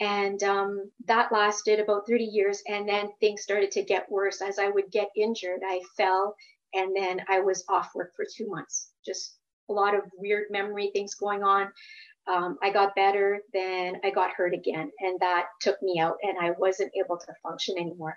And 0.00 0.42
um, 0.42 0.90
that 1.06 1.32
lasted 1.32 1.80
about 1.80 2.06
30 2.06 2.24
years. 2.24 2.62
And 2.68 2.88
then 2.88 3.10
things 3.20 3.42
started 3.42 3.70
to 3.72 3.82
get 3.82 4.10
worse. 4.10 4.40
As 4.40 4.58
I 4.58 4.68
would 4.68 4.90
get 4.92 5.08
injured, 5.16 5.60
I 5.64 5.80
fell 5.96 6.36
and 6.74 6.94
then 6.94 7.20
I 7.28 7.40
was 7.40 7.64
off 7.68 7.90
work 7.94 8.12
for 8.14 8.24
two 8.24 8.48
months. 8.48 8.90
Just 9.04 9.38
a 9.70 9.72
lot 9.72 9.94
of 9.94 10.02
weird 10.16 10.46
memory 10.50 10.90
things 10.92 11.14
going 11.14 11.42
on 11.42 11.68
um, 12.28 12.58
I 12.62 12.70
got 12.70 12.94
better, 12.94 13.40
then 13.52 13.96
I 14.04 14.10
got 14.10 14.32
hurt 14.32 14.54
again, 14.54 14.90
and 15.00 15.18
that 15.20 15.46
took 15.60 15.80
me 15.82 15.98
out, 15.98 16.16
and 16.22 16.36
I 16.38 16.52
wasn't 16.58 16.92
able 16.94 17.16
to 17.16 17.32
function 17.42 17.76
anymore. 17.78 18.16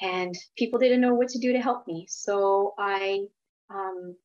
And 0.00 0.34
people 0.56 0.78
didn't 0.78 1.00
know 1.00 1.14
what 1.14 1.28
to 1.30 1.38
do 1.38 1.52
to 1.52 1.60
help 1.60 1.86
me, 1.86 2.06
so 2.08 2.74
I 2.78 3.24
um, 3.70 4.16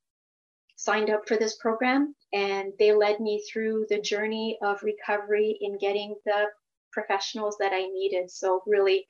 signed 0.76 1.10
up 1.10 1.28
for 1.28 1.38
this 1.38 1.58
program, 1.58 2.16
and 2.32 2.74
they 2.78 2.94
led 2.94 3.20
me 3.20 3.44
through 3.52 3.88
the 3.90 4.02
journey 4.02 4.58
of 4.62 4.84
recovery 4.84 5.58
in 5.62 5.78
getting 5.78 6.16
the 6.26 6.46
professionals 6.92 7.58
that 7.60 7.74
I 7.74 7.88
needed. 7.88 8.30
So 8.30 8.62
really, 8.68 9.08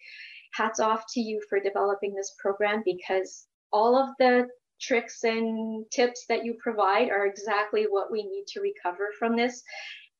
hats 0.54 0.80
off 0.80 1.04
to 1.14 1.20
you 1.20 1.42
for 1.50 1.60
developing 1.60 2.14
this 2.14 2.34
program 2.40 2.82
because 2.86 3.48
all 3.72 3.98
of 3.98 4.10
the 4.20 4.48
tricks 4.80 5.24
and 5.24 5.86
tips 5.92 6.26
that 6.30 6.46
you 6.46 6.56
provide 6.62 7.10
are 7.10 7.26
exactly 7.26 7.86
what 7.90 8.12
we 8.12 8.24
need 8.24 8.46
to 8.48 8.62
recover 8.62 9.10
from 9.18 9.36
this. 9.36 9.64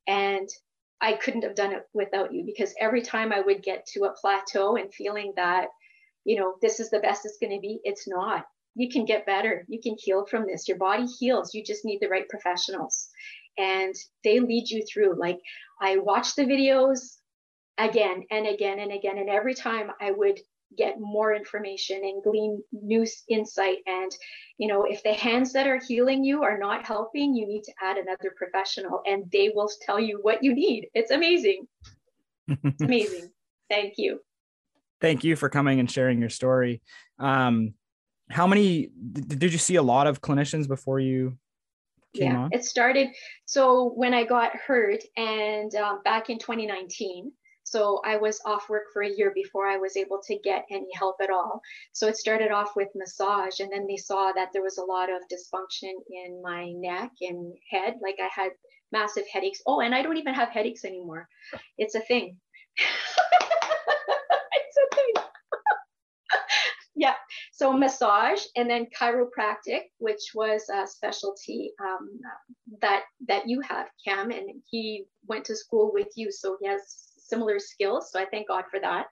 And 0.08 0.50
I 1.02 1.14
couldn't 1.14 1.44
have 1.44 1.56
done 1.56 1.74
it 1.74 1.84
without 1.94 2.34
you 2.34 2.46
because 2.46 2.74
every 2.80 3.02
time 3.02 3.34
I 3.34 3.42
would 3.42 3.62
get 3.62 3.86
to 3.88 4.06
a 4.06 4.14
plateau 4.14 4.78
and 4.78 4.94
feeling 4.94 5.34
that, 5.36 5.68
you 6.24 6.40
know, 6.40 6.56
this 6.62 6.80
is 6.80 6.90
the 6.90 7.00
best 7.00 7.26
it's 7.26 7.38
going 7.40 7.52
to 7.52 7.60
be, 7.60 7.80
it's 7.84 8.08
not. 8.08 8.46
You 8.76 8.90
can 8.90 9.06
get 9.06 9.26
better. 9.26 9.66
You 9.68 9.80
can 9.82 9.96
heal 10.00 10.26
from 10.26 10.46
this. 10.48 10.68
Your 10.68 10.78
body 10.78 11.06
heals. 11.06 11.54
You 11.54 11.64
just 11.64 11.86
need 11.86 12.00
the 12.02 12.08
right 12.08 12.28
professionals. 12.30 13.10
And 13.58 13.94
they 14.24 14.40
lead 14.40 14.70
you 14.70 14.84
through. 14.92 15.20
Like 15.20 15.40
I 15.80 15.98
watch 15.98 16.36
the 16.36 16.46
videos 16.46 17.18
again 17.78 18.24
and 18.32 18.48
again 18.48 18.80
and 18.80 18.92
again. 18.92 19.18
And 19.18 19.30
every 19.30 19.54
time 19.54 19.92
I 20.02 20.12
would 20.12 20.40
get 20.78 21.00
more 21.00 21.34
information 21.34 21.98
and 22.04 22.24
glean 22.24 22.62
new 22.72 23.06
insight. 23.30 23.78
And 23.88 24.12
you 24.58 24.68
know 24.68 24.84
if 24.84 25.04
the 25.04 25.14
hands 25.14 25.54
that 25.54 25.68
are 25.68 25.80
healing 25.80 26.24
you 26.24 26.44
are 26.44 26.58
not 26.58 26.86
helping 26.86 27.36
you 27.36 27.48
need 27.48 27.64
to 27.64 27.74
add 27.82 27.98
another 27.98 28.34
professional 28.36 29.02
and 29.06 29.30
they 29.32 29.52
will 29.54 29.70
tell 29.82 30.00
you 30.00 30.20
what 30.22 30.44
you 30.44 30.54
need. 30.54 30.88
It's 30.94 31.12
amazing. 31.12 31.68
It's 32.48 32.82
amazing. 32.82 33.32
Thank 33.70 33.96
you. 33.98 34.20
Thank 35.02 35.24
you 35.24 35.36
for 35.36 35.50
coming 35.50 35.80
and 35.80 35.90
sharing 35.90 36.20
your 36.20 36.30
story. 36.30 36.82
Um 37.20 37.74
how 38.30 38.48
many 38.48 38.90
did 39.12 39.52
you 39.52 39.60
see 39.60 39.76
a 39.76 39.84
lot 39.84 40.08
of 40.08 40.22
clinicians 40.22 40.68
before 40.68 41.00
you 41.00 41.38
yeah 42.14 42.38
on? 42.38 42.50
it 42.52 42.64
started 42.64 43.10
so 43.46 43.92
when 43.96 44.14
i 44.14 44.24
got 44.24 44.56
hurt 44.56 45.04
and 45.18 45.76
um, 45.76 46.02
back 46.04 46.30
in 46.30 46.40
2019 46.40 47.32
so 47.64 48.02
I 48.06 48.18
was 48.18 48.42
off 48.46 48.70
work 48.70 48.84
for 48.92 49.04
a 49.04 49.10
year 49.10 49.32
before 49.34 49.68
I 49.68 49.78
was 49.78 49.98
able 49.98 50.20
to 50.28 50.38
get 50.40 50.66
any 50.70 50.90
help 50.94 51.18
at 51.22 51.30
all. 51.30 51.62
So 51.94 52.08
it 52.08 52.18
started 52.18 52.52
off 52.52 52.76
with 52.76 52.90
massage, 52.96 53.60
and 53.60 53.72
then 53.72 53.88
they 53.88 53.98
saw 53.98 54.32
that 54.34 54.50
there 54.54 54.62
was 54.62 54.78
a 54.78 54.84
lot 54.84 55.10
of 55.10 55.22
dysfunction 55.32 55.94
in 56.10 56.42
my 56.44 56.72
neck 56.74 57.12
and 57.22 57.54
head. 57.70 57.96
Like 58.02 58.18
I 58.22 58.30
had 58.34 58.52
massive 58.92 59.26
headaches. 59.32 59.62
Oh, 59.66 59.82
and 59.82 59.96
I 59.96 60.02
don't 60.02 60.18
even 60.18 60.34
have 60.34 60.50
headaches 60.50 60.86
anymore. 60.86 61.28
It's 61.78 61.96
a 61.96 62.02
thing. 62.02 62.38
it's 62.78 64.78
a 64.78 64.96
thing. 64.96 65.14
yeah. 66.96 67.16
So 67.54 67.72
massage 67.72 68.44
and 68.56 68.70
then 68.70 68.88
chiropractic, 69.00 69.84
which 70.00 70.32
was 70.36 70.68
a 70.70 70.86
specialty 70.86 71.72
um, 71.82 72.20
that 72.82 73.04
that 73.28 73.48
you 73.48 73.62
have, 73.62 73.88
Cam, 74.06 74.32
and 74.32 74.50
he 74.70 75.06
went 75.28 75.46
to 75.46 75.56
school 75.56 75.92
with 75.94 76.10
you, 76.16 76.32
so 76.32 76.58
he 76.60 76.68
has 76.68 77.13
similar 77.28 77.60
skills. 77.60 78.12
So 78.12 78.20
I 78.20 78.26
thank 78.26 78.48
God 78.48 78.66
for 78.70 78.80
that. 78.80 79.08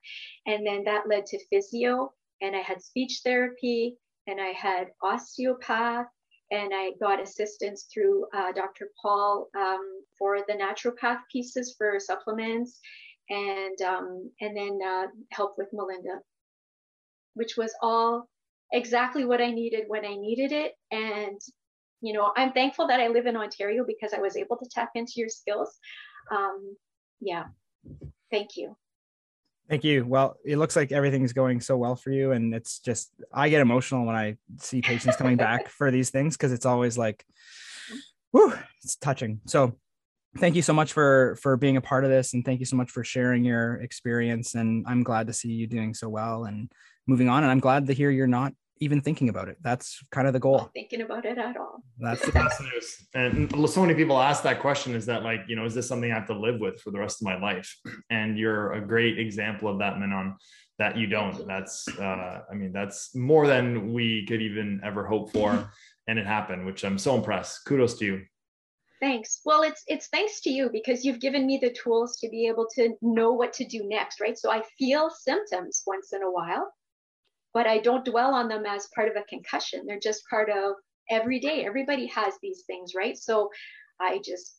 And 0.46 0.66
then 0.66 0.84
that 0.84 1.08
led 1.08 1.26
to 1.26 1.38
physio, 1.50 2.12
and 2.40 2.56
I 2.56 2.60
had 2.60 2.82
speech 2.82 3.20
therapy, 3.24 3.96
and 4.26 4.40
I 4.40 4.52
had 4.52 4.88
osteopath, 5.02 6.06
and 6.50 6.72
I 6.74 6.92
got 7.00 7.20
assistance 7.20 7.88
through 7.92 8.26
uh, 8.34 8.52
Dr. 8.52 8.88
Paul 9.00 9.48
um, 9.56 10.02
for 10.18 10.38
the 10.46 10.54
naturopath 10.54 11.20
pieces 11.30 11.74
for 11.78 11.98
supplements, 11.98 12.78
and 13.30 13.80
um, 13.82 14.30
and 14.40 14.56
then 14.56 14.78
uh, 14.86 15.06
help 15.30 15.54
with 15.56 15.68
Melinda, 15.72 16.20
which 17.34 17.56
was 17.56 17.74
all 17.80 18.28
exactly 18.72 19.24
what 19.24 19.40
I 19.40 19.50
needed 19.50 19.84
when 19.88 20.04
I 20.04 20.14
needed 20.14 20.52
it. 20.52 20.72
And 20.90 21.40
you 22.02 22.12
know, 22.12 22.32
I'm 22.36 22.52
thankful 22.52 22.88
that 22.88 23.00
I 23.00 23.08
live 23.08 23.26
in 23.26 23.36
Ontario 23.36 23.84
because 23.86 24.12
I 24.12 24.20
was 24.20 24.36
able 24.36 24.56
to 24.56 24.68
tap 24.70 24.90
into 24.94 25.14
your 25.16 25.28
skills. 25.28 25.78
Um, 26.30 26.76
yeah, 27.20 27.44
Thank 28.30 28.56
you. 28.56 28.76
Thank 29.68 29.84
you. 29.84 30.04
Well, 30.04 30.36
it 30.44 30.58
looks 30.58 30.76
like 30.76 30.92
everything's 30.92 31.32
going 31.32 31.60
so 31.60 31.76
well 31.76 31.96
for 31.96 32.10
you. 32.10 32.32
And 32.32 32.54
it's 32.54 32.78
just, 32.80 33.10
I 33.32 33.48
get 33.48 33.60
emotional 33.60 34.04
when 34.04 34.16
I 34.16 34.36
see 34.58 34.82
patients 34.82 35.16
coming 35.16 35.36
back 35.36 35.68
for 35.78 35.90
these 35.90 36.10
things 36.10 36.36
because 36.36 36.52
it's 36.52 36.66
always 36.66 36.98
like, 36.98 37.24
whew, 38.32 38.54
it's 38.82 38.96
touching. 38.96 39.40
So 39.46 39.78
thank 40.38 40.56
you 40.56 40.62
so 40.62 40.72
much 40.72 40.92
for 40.92 41.36
for 41.40 41.56
being 41.56 41.76
a 41.76 41.80
part 41.80 42.04
of 42.04 42.10
this 42.10 42.32
and 42.32 42.44
thank 42.44 42.60
you 42.60 42.66
so 42.66 42.76
much 42.76 42.90
for 42.90 43.04
sharing 43.04 43.44
your 43.44 43.74
experience 43.76 44.54
and 44.54 44.84
i'm 44.88 45.02
glad 45.02 45.26
to 45.26 45.32
see 45.32 45.50
you 45.50 45.66
doing 45.66 45.92
so 45.92 46.08
well 46.08 46.44
and 46.44 46.72
moving 47.06 47.28
on 47.28 47.42
and 47.42 47.50
i'm 47.50 47.60
glad 47.60 47.86
to 47.86 47.92
hear 47.92 48.10
you're 48.10 48.26
not 48.26 48.52
even 48.82 49.00
thinking 49.00 49.28
about 49.28 49.48
it. 49.48 49.56
That's 49.62 50.02
kind 50.10 50.26
of 50.26 50.32
the 50.32 50.40
goal. 50.40 50.58
Not 50.58 50.72
thinking 50.74 51.02
about 51.02 51.24
it 51.24 51.38
at 51.38 51.56
all. 51.56 51.82
That's 51.98 52.20
the 52.26 52.32
best 52.32 52.60
news. 52.60 53.06
And 53.14 53.70
so 53.70 53.80
many 53.80 53.94
people 53.94 54.20
ask 54.20 54.42
that 54.42 54.60
question 54.60 54.94
is 54.94 55.06
that 55.06 55.22
like, 55.22 55.42
you 55.46 55.54
know, 55.54 55.64
is 55.64 55.74
this 55.74 55.86
something 55.86 56.10
I 56.10 56.14
have 56.16 56.26
to 56.26 56.38
live 56.38 56.60
with 56.60 56.80
for 56.80 56.90
the 56.90 56.98
rest 56.98 57.22
of 57.22 57.26
my 57.26 57.38
life? 57.38 57.74
And 58.10 58.36
you're 58.38 58.72
a 58.72 58.80
great 58.80 59.18
example 59.18 59.68
of 59.68 59.78
that, 59.78 59.98
Manon, 59.98 60.34
that 60.78 60.96
you 60.96 61.06
don't. 61.06 61.46
That's, 61.46 61.88
uh, 61.98 62.40
I 62.50 62.54
mean, 62.54 62.72
that's 62.72 63.14
more 63.14 63.46
than 63.46 63.92
we 63.92 64.26
could 64.26 64.42
even 64.42 64.80
ever 64.84 65.06
hope 65.06 65.32
for. 65.32 65.70
and 66.08 66.18
it 66.18 66.26
happened, 66.26 66.66
which 66.66 66.84
I'm 66.84 66.98
so 66.98 67.14
impressed. 67.14 67.64
Kudos 67.64 67.98
to 67.98 68.04
you. 68.04 68.22
Thanks. 69.00 69.40
Well, 69.44 69.62
it's 69.62 69.82
it's 69.88 70.06
thanks 70.08 70.40
to 70.42 70.50
you 70.50 70.70
because 70.70 71.04
you've 71.04 71.20
given 71.20 71.44
me 71.44 71.58
the 71.60 71.70
tools 71.70 72.18
to 72.20 72.28
be 72.28 72.46
able 72.46 72.68
to 72.76 72.94
know 73.02 73.32
what 73.32 73.52
to 73.54 73.64
do 73.64 73.88
next, 73.88 74.20
right? 74.20 74.38
So 74.38 74.50
I 74.50 74.62
feel 74.78 75.10
symptoms 75.10 75.82
once 75.86 76.12
in 76.12 76.22
a 76.22 76.30
while 76.30 76.72
but 77.54 77.66
I 77.66 77.78
don't 77.78 78.04
dwell 78.04 78.34
on 78.34 78.48
them 78.48 78.64
as 78.66 78.88
part 78.94 79.08
of 79.08 79.16
a 79.16 79.24
concussion. 79.28 79.84
They're 79.86 79.98
just 79.98 80.22
part 80.28 80.48
of 80.50 80.74
every 81.10 81.40
day. 81.40 81.64
Everybody 81.64 82.06
has 82.06 82.34
these 82.42 82.64
things, 82.66 82.92
right? 82.94 83.16
So 83.16 83.50
I 84.00 84.20
just 84.24 84.56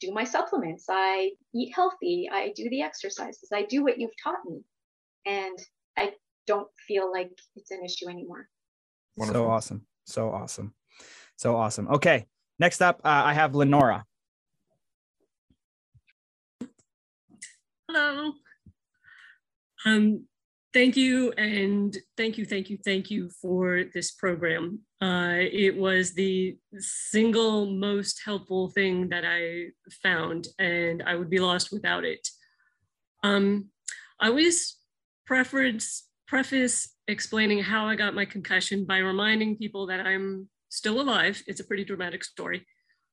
do 0.00 0.12
my 0.12 0.24
supplements. 0.24 0.86
I 0.88 1.32
eat 1.54 1.72
healthy. 1.74 2.28
I 2.32 2.52
do 2.56 2.68
the 2.70 2.82
exercises. 2.82 3.48
I 3.52 3.64
do 3.64 3.82
what 3.82 3.98
you've 3.98 4.10
taught 4.22 4.38
me. 4.48 4.62
And 5.26 5.58
I 5.98 6.12
don't 6.46 6.68
feel 6.88 7.12
like 7.12 7.30
it's 7.56 7.70
an 7.70 7.84
issue 7.84 8.08
anymore. 8.08 8.48
Wonderful. 9.16 9.42
So 9.42 9.50
awesome. 9.50 9.86
So 10.06 10.30
awesome. 10.30 10.74
So 11.36 11.56
awesome. 11.56 11.88
Okay. 11.88 12.26
Next 12.58 12.82
up, 12.82 13.00
uh, 13.04 13.22
I 13.24 13.34
have 13.34 13.54
Lenora. 13.54 14.04
Hello. 17.88 18.32
Um, 19.86 20.26
Thank 20.72 20.96
you, 20.96 21.32
and 21.32 21.96
thank 22.16 22.38
you, 22.38 22.44
thank 22.44 22.70
you, 22.70 22.78
thank 22.84 23.10
you 23.10 23.28
for 23.42 23.84
this 23.92 24.12
program. 24.12 24.80
Uh, 25.02 25.38
it 25.38 25.76
was 25.76 26.12
the 26.12 26.58
single 26.78 27.66
most 27.66 28.22
helpful 28.24 28.70
thing 28.70 29.08
that 29.08 29.24
I 29.26 29.70
found, 30.00 30.46
and 30.60 31.02
I 31.04 31.16
would 31.16 31.28
be 31.28 31.40
lost 31.40 31.72
without 31.72 32.04
it. 32.04 32.28
Um, 33.24 33.70
I 34.20 34.28
always 34.28 34.76
preference, 35.26 36.06
preface 36.28 36.94
explaining 37.08 37.64
how 37.64 37.86
I 37.86 37.96
got 37.96 38.14
my 38.14 38.24
concussion 38.24 38.84
by 38.84 38.98
reminding 38.98 39.56
people 39.56 39.88
that 39.88 40.06
I'm 40.06 40.48
still 40.68 41.00
alive. 41.00 41.42
It's 41.48 41.60
a 41.60 41.64
pretty 41.64 41.84
dramatic 41.84 42.22
story. 42.22 42.64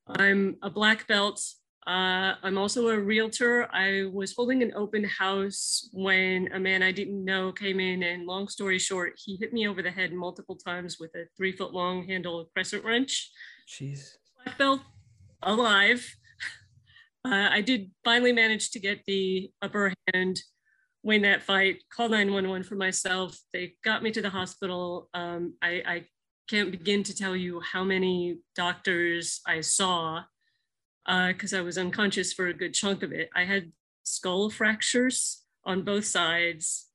I'm 0.08 0.58
a 0.62 0.70
black 0.70 1.08
belt 1.08 1.42
uh, 1.88 2.36
I'm 2.44 2.58
also 2.58 2.90
a 2.90 3.00
realtor. 3.00 3.70
I 3.74 4.10
was 4.12 4.34
holding 4.36 4.62
an 4.62 4.74
open 4.76 5.06
house 5.06 5.90
when 5.94 6.52
a 6.52 6.60
man 6.60 6.84
I 6.84 6.92
didn't 6.92 7.24
know 7.24 7.54
came 7.54 7.80
in, 7.80 8.04
and 8.04 8.26
long 8.26 8.50
story 8.50 8.78
short, 8.78 9.14
he 9.16 9.38
hit 9.38 9.54
me 9.54 9.70
over 9.70 9.82
the 9.82 9.90
head 9.90 10.12
multiple 10.12 10.58
times 10.58 10.98
with 11.00 11.16
a 11.16 11.24
three 11.38 11.56
foot 11.56 11.74
long 11.74 12.06
handle 12.06 12.50
crescent 12.54 12.84
wrench. 12.84 13.32
Jeez. 13.70 14.18
Black 14.44 14.58
belt, 14.58 14.82
alive. 15.42 16.06
Uh, 17.26 17.50
I 17.52 17.60
did 17.60 17.92
finally 18.06 18.32
manage 18.32 18.72
to 18.72 18.80
get 18.80 19.04
the 19.06 19.52
upper 19.62 19.92
hand, 20.14 20.40
win 21.04 21.24
that 21.24 21.44
fight, 21.44 21.84
call 21.92 22.08
911 22.08 22.64
for 22.64 22.76
myself. 22.76 23.38
They 23.52 23.74
got 23.84 24.02
me 24.02 24.12
to 24.12 24.22
the 24.22 24.30
hospital. 24.30 25.10
Um, 25.14 25.56
I, 25.62 25.84
I 25.86 26.06
can't 26.50 26.72
begin 26.72 27.04
to 27.04 27.14
tell 27.14 27.36
you 27.36 27.60
how 27.60 27.84
many 27.84 28.38
doctors 28.56 29.42
I 29.46 29.60
saw 29.60 30.24
because 31.08 31.54
uh, 31.54 31.58
I 31.58 31.62
was 31.62 31.78
unconscious 31.78 32.34
for 32.34 32.48
a 32.48 32.54
good 32.54 32.74
chunk 32.74 33.02
of 33.02 33.14
it. 33.14 33.30
I 33.34 33.46
had 33.46 33.72
skull 34.04 34.50
fractures 34.50 35.44
on 35.66 35.84
both 35.84 36.06
sides. 36.06 36.88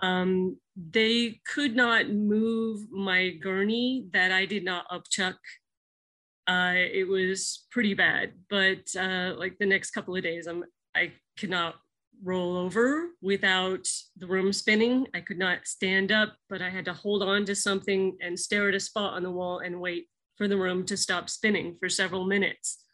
Um, 0.00 0.56
they 0.76 1.40
could 1.46 1.76
not 1.76 2.08
move 2.08 2.90
my 2.90 3.30
gurney 3.30 4.06
that 4.12 4.32
I 4.32 4.46
did 4.46 4.64
not 4.64 4.88
upchuck. 4.88 5.36
Uh, 6.48 6.72
it 6.74 7.06
was 7.06 7.66
pretty 7.70 7.92
bad, 7.92 8.32
but 8.48 8.78
uh, 8.98 9.34
like 9.36 9.58
the 9.58 9.66
next 9.66 9.90
couple 9.90 10.16
of 10.16 10.22
days, 10.22 10.46
I'm 10.46 10.64
I 10.96 11.12
could 11.38 11.50
not 11.50 11.76
roll 12.24 12.56
over 12.56 13.10
without 13.22 13.86
the 14.16 14.26
room 14.26 14.52
spinning. 14.52 15.06
I 15.14 15.20
could 15.20 15.38
not 15.38 15.66
stand 15.66 16.10
up, 16.10 16.34
but 16.48 16.60
I 16.62 16.70
had 16.70 16.86
to 16.86 16.92
hold 16.92 17.22
on 17.22 17.44
to 17.44 17.54
something 17.54 18.16
and 18.20 18.38
stare 18.38 18.68
at 18.68 18.74
a 18.74 18.80
spot 18.80 19.14
on 19.14 19.22
the 19.22 19.30
wall 19.30 19.60
and 19.60 19.80
wait 19.80 20.08
for 20.36 20.48
the 20.48 20.56
room 20.56 20.84
to 20.86 20.96
stop 20.96 21.30
spinning 21.30 21.76
for 21.78 21.88
several 21.88 22.24
minutes 22.24 22.84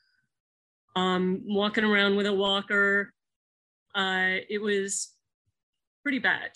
um, 0.97 1.43
walking 1.45 1.85
around 1.85 2.17
with 2.17 2.27
a 2.27 2.33
walker. 2.33 3.13
Uh, 3.95 4.41
it 4.49 4.61
was 4.61 5.15
pretty 6.03 6.19
bad, 6.19 6.51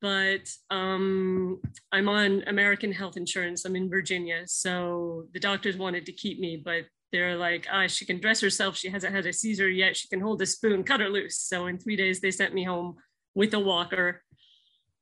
but 0.00 0.48
um, 0.70 1.60
I'm 1.90 2.08
on 2.08 2.44
American 2.46 2.92
health 2.92 3.16
insurance. 3.16 3.64
I'm 3.64 3.76
in 3.76 3.90
Virginia. 3.90 4.42
So 4.46 5.26
the 5.34 5.40
doctors 5.40 5.76
wanted 5.76 6.06
to 6.06 6.12
keep 6.12 6.40
me, 6.40 6.62
but 6.64 6.84
they're 7.12 7.36
like, 7.36 7.66
ah, 7.70 7.86
she 7.88 8.06
can 8.06 8.20
dress 8.20 8.40
herself. 8.40 8.76
She 8.76 8.88
hasn't 8.88 9.14
had 9.14 9.26
a 9.26 9.32
Caesar 9.32 9.68
yet. 9.68 9.96
She 9.96 10.08
can 10.08 10.20
hold 10.20 10.40
a 10.40 10.46
spoon, 10.46 10.82
cut 10.82 11.00
her 11.00 11.10
loose. 11.10 11.36
So 11.38 11.66
in 11.66 11.78
three 11.78 11.96
days, 11.96 12.20
they 12.20 12.30
sent 12.30 12.54
me 12.54 12.64
home 12.64 12.96
with 13.34 13.52
a 13.52 13.60
walker. 13.60 14.22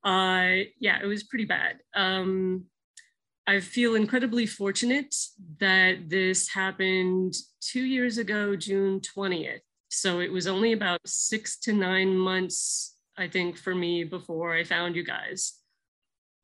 Uh, 0.03 0.65
yeah, 0.81 0.99
it 1.03 1.07
was 1.07 1.23
pretty 1.23 1.45
bad. 1.45 1.79
Um, 1.95 2.65
I 3.51 3.59
feel 3.59 3.97
incredibly 3.97 4.47
fortunate 4.47 5.13
that 5.59 6.09
this 6.09 6.47
happened 6.47 7.35
two 7.61 7.83
years 7.83 8.17
ago, 8.17 8.55
June 8.55 9.01
20th. 9.01 9.59
So 9.89 10.21
it 10.21 10.31
was 10.31 10.47
only 10.47 10.71
about 10.73 11.01
six 11.05 11.59
to 11.63 11.73
nine 11.73 12.17
months, 12.17 12.97
I 13.19 13.27
think, 13.27 13.59
for 13.59 13.75
me 13.75 14.05
before 14.05 14.55
I 14.55 14.63
found 14.63 14.95
you 14.95 15.03
guys. 15.03 15.55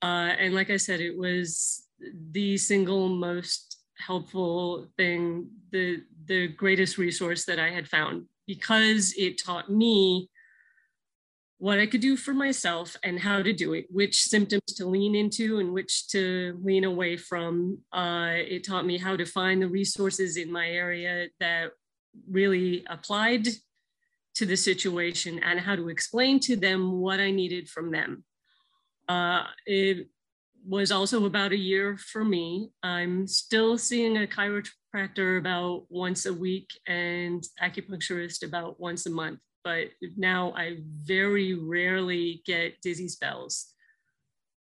Uh, 0.03 0.35
and 0.37 0.53
like 0.53 0.69
I 0.69 0.79
said, 0.79 1.01
it 1.01 1.17
was 1.17 1.85
the 2.33 2.57
single 2.57 3.09
most 3.09 3.79
helpful 3.99 4.89
thing, 4.97 5.49
the, 5.71 6.03
the 6.25 6.49
greatest 6.49 6.99
resource 6.99 7.45
that 7.45 7.61
I 7.61 7.71
had 7.71 7.87
found 7.87 8.25
because 8.49 9.15
it 9.17 9.41
taught 9.41 9.71
me 9.71 10.29
what 11.59 11.79
I 11.79 11.87
could 11.87 12.01
do 12.01 12.17
for 12.17 12.35
myself 12.35 12.97
and 13.03 13.19
how 13.19 13.43
to 13.43 13.53
do 13.53 13.73
it, 13.73 13.87
which 13.91 14.21
symptoms 14.21 14.63
to 14.77 14.87
lean 14.87 15.15
into 15.15 15.59
and 15.59 15.73
which 15.73 16.09
to 16.09 16.59
lean 16.63 16.85
away 16.85 17.17
from. 17.17 17.79
Uh, 17.93 18.33
it 18.35 18.65
taught 18.65 18.85
me 18.85 18.99
how 18.99 19.17
to 19.17 19.25
find 19.25 19.63
the 19.63 19.69
resources 19.69 20.37
in 20.37 20.53
my 20.53 20.69
area 20.69 21.29
that 21.41 21.71
really 22.31 22.85
applied 22.89 23.49
to 24.35 24.45
the 24.45 24.57
situation 24.57 25.39
and 25.43 25.59
how 25.59 25.75
to 25.75 25.89
explain 25.89 26.39
to 26.41 26.57
them 26.57 27.01
what 27.01 27.21
I 27.21 27.31
needed 27.31 27.71
from 27.71 27.91
them. 27.91 28.25
Uh, 29.09 29.45
it 29.65 30.09
was 30.67 30.93
also 30.93 31.25
about 31.25 31.53
a 31.53 31.57
year 31.57 31.97
for 31.97 32.23
me. 32.23 32.71
I'm 32.83 33.27
still 33.27 33.79
seeing 33.79 34.19
a 34.19 34.27
chiropractor 34.27 35.39
about 35.39 35.87
once 35.89 36.27
a 36.27 36.35
week 36.35 36.69
and 36.87 37.43
acupuncturist 37.63 38.45
about 38.45 38.79
once 38.79 39.07
a 39.07 39.11
month 39.11 39.39
but 39.67 39.89
now 40.17 40.53
I 40.57 40.77
very 41.05 41.55
rarely 41.55 42.41
get 42.47 42.81
dizzy 42.83 43.09
spells. 43.09 43.73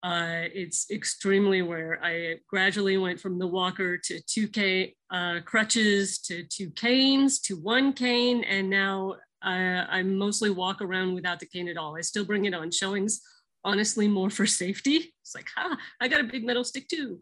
Uh, 0.02 0.44
it's 0.54 0.90
extremely 0.90 1.60
rare. 1.60 2.00
I 2.02 2.36
gradually 2.48 2.96
went 2.96 3.20
from 3.20 3.38
the 3.38 3.46
walker 3.46 3.98
to 3.98 4.20
two 4.26 4.48
K 4.48 4.94
uh, 5.10 5.40
crutches 5.44 6.18
to 6.20 6.44
two 6.44 6.70
canes 6.70 7.40
to 7.40 7.56
one 7.56 7.92
cane, 7.92 8.42
and 8.44 8.70
now 8.70 9.16
uh, 9.44 9.84
I 9.96 10.02
mostly 10.02 10.48
walk 10.48 10.80
around 10.80 11.12
without 11.12 11.40
the 11.40 11.46
cane 11.46 11.68
at 11.68 11.76
all. 11.76 11.98
I 11.98 12.00
still 12.00 12.24
bring 12.24 12.46
it 12.46 12.54
on 12.54 12.70
showings, 12.70 13.20
honestly, 13.64 14.08
more 14.08 14.30
for 14.30 14.46
safety. 14.46 15.12
It's 15.20 15.34
like, 15.34 15.50
ha, 15.54 15.76
I 16.00 16.08
got 16.08 16.22
a 16.22 16.24
big 16.24 16.46
metal 16.46 16.64
stick 16.64 16.88
too. 16.88 17.20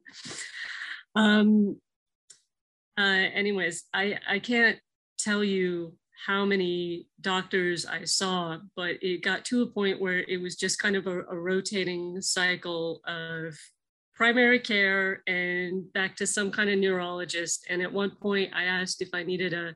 Um, 1.17 1.81
uh, 2.97 3.27
anyways, 3.41 3.83
I 3.93 4.21
I 4.29 4.39
can't 4.39 4.79
tell 5.19 5.43
you 5.43 5.97
how 6.27 6.45
many 6.45 7.07
doctors 7.21 7.85
I 7.85 8.05
saw, 8.05 8.59
but 8.77 8.97
it 9.03 9.23
got 9.23 9.45
to 9.47 9.63
a 9.63 9.67
point 9.67 10.01
where 10.01 10.21
it 10.21 10.41
was 10.41 10.57
just 10.57 10.79
kind 10.79 10.97
of 10.97 11.07
a, 11.07 11.21
a 11.23 11.37
rotating 11.37 12.21
cycle 12.23 13.01
of 13.07 13.59
primary 14.15 14.61
care 14.61 15.23
and 15.27 15.93
back 15.93 16.17
to 16.17 16.27
some 16.27 16.51
kind 16.51 16.71
of 16.71 16.79
neurologist. 16.79 17.67
And 17.69 17.83
at 17.83 17.93
one 17.93 18.13
point, 18.13 18.53
I 18.55 18.65
asked 18.65 19.03
if 19.03 19.11
I 19.13 19.23
needed 19.23 19.53
a 19.53 19.75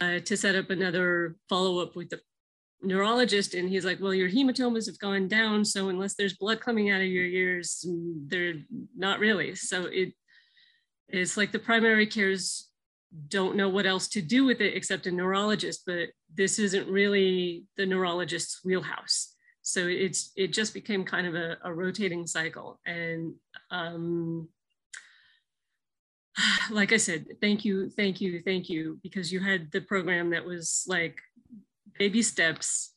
uh, 0.00 0.20
to 0.20 0.36
set 0.36 0.54
up 0.54 0.70
another 0.70 1.36
follow 1.48 1.82
up 1.82 1.96
with 1.96 2.08
the 2.08 2.20
neurologist, 2.82 3.54
and 3.54 3.68
he's 3.68 3.84
like, 3.84 4.00
"Well, 4.00 4.14
your 4.14 4.30
hematomas 4.30 4.86
have 4.86 4.98
gone 4.98 5.28
down, 5.28 5.64
so 5.64 5.88
unless 5.88 6.14
there's 6.14 6.36
blood 6.36 6.60
coming 6.60 6.90
out 6.90 7.02
of 7.02 7.08
your 7.08 7.26
ears, 7.26 7.84
they're 8.26 8.54
not 8.96 9.20
really." 9.20 9.54
So 9.54 9.84
it 9.86 10.14
it's 11.08 11.36
like 11.36 11.52
the 11.52 11.58
primary 11.58 12.06
care's 12.06 12.71
don't 13.28 13.56
know 13.56 13.68
what 13.68 13.86
else 13.86 14.08
to 14.08 14.22
do 14.22 14.44
with 14.44 14.60
it 14.60 14.74
except 14.74 15.06
a 15.06 15.10
neurologist, 15.10 15.82
but 15.86 16.08
this 16.34 16.58
isn't 16.58 16.88
really 16.88 17.64
the 17.76 17.84
neurologist's 17.84 18.64
wheelhouse. 18.64 19.34
So 19.62 19.86
it's 19.86 20.32
it 20.36 20.52
just 20.52 20.74
became 20.74 21.04
kind 21.04 21.26
of 21.26 21.34
a, 21.34 21.56
a 21.64 21.72
rotating 21.72 22.26
cycle. 22.26 22.80
And 22.86 23.34
um, 23.70 24.48
like 26.70 26.92
I 26.92 26.96
said, 26.96 27.26
thank 27.40 27.64
you, 27.64 27.90
thank 27.90 28.20
you, 28.20 28.42
thank 28.42 28.68
you, 28.68 28.98
because 29.02 29.32
you 29.32 29.40
had 29.40 29.70
the 29.72 29.80
program 29.80 30.30
that 30.30 30.44
was 30.44 30.84
like 30.86 31.20
baby 31.98 32.22
steps. 32.22 32.94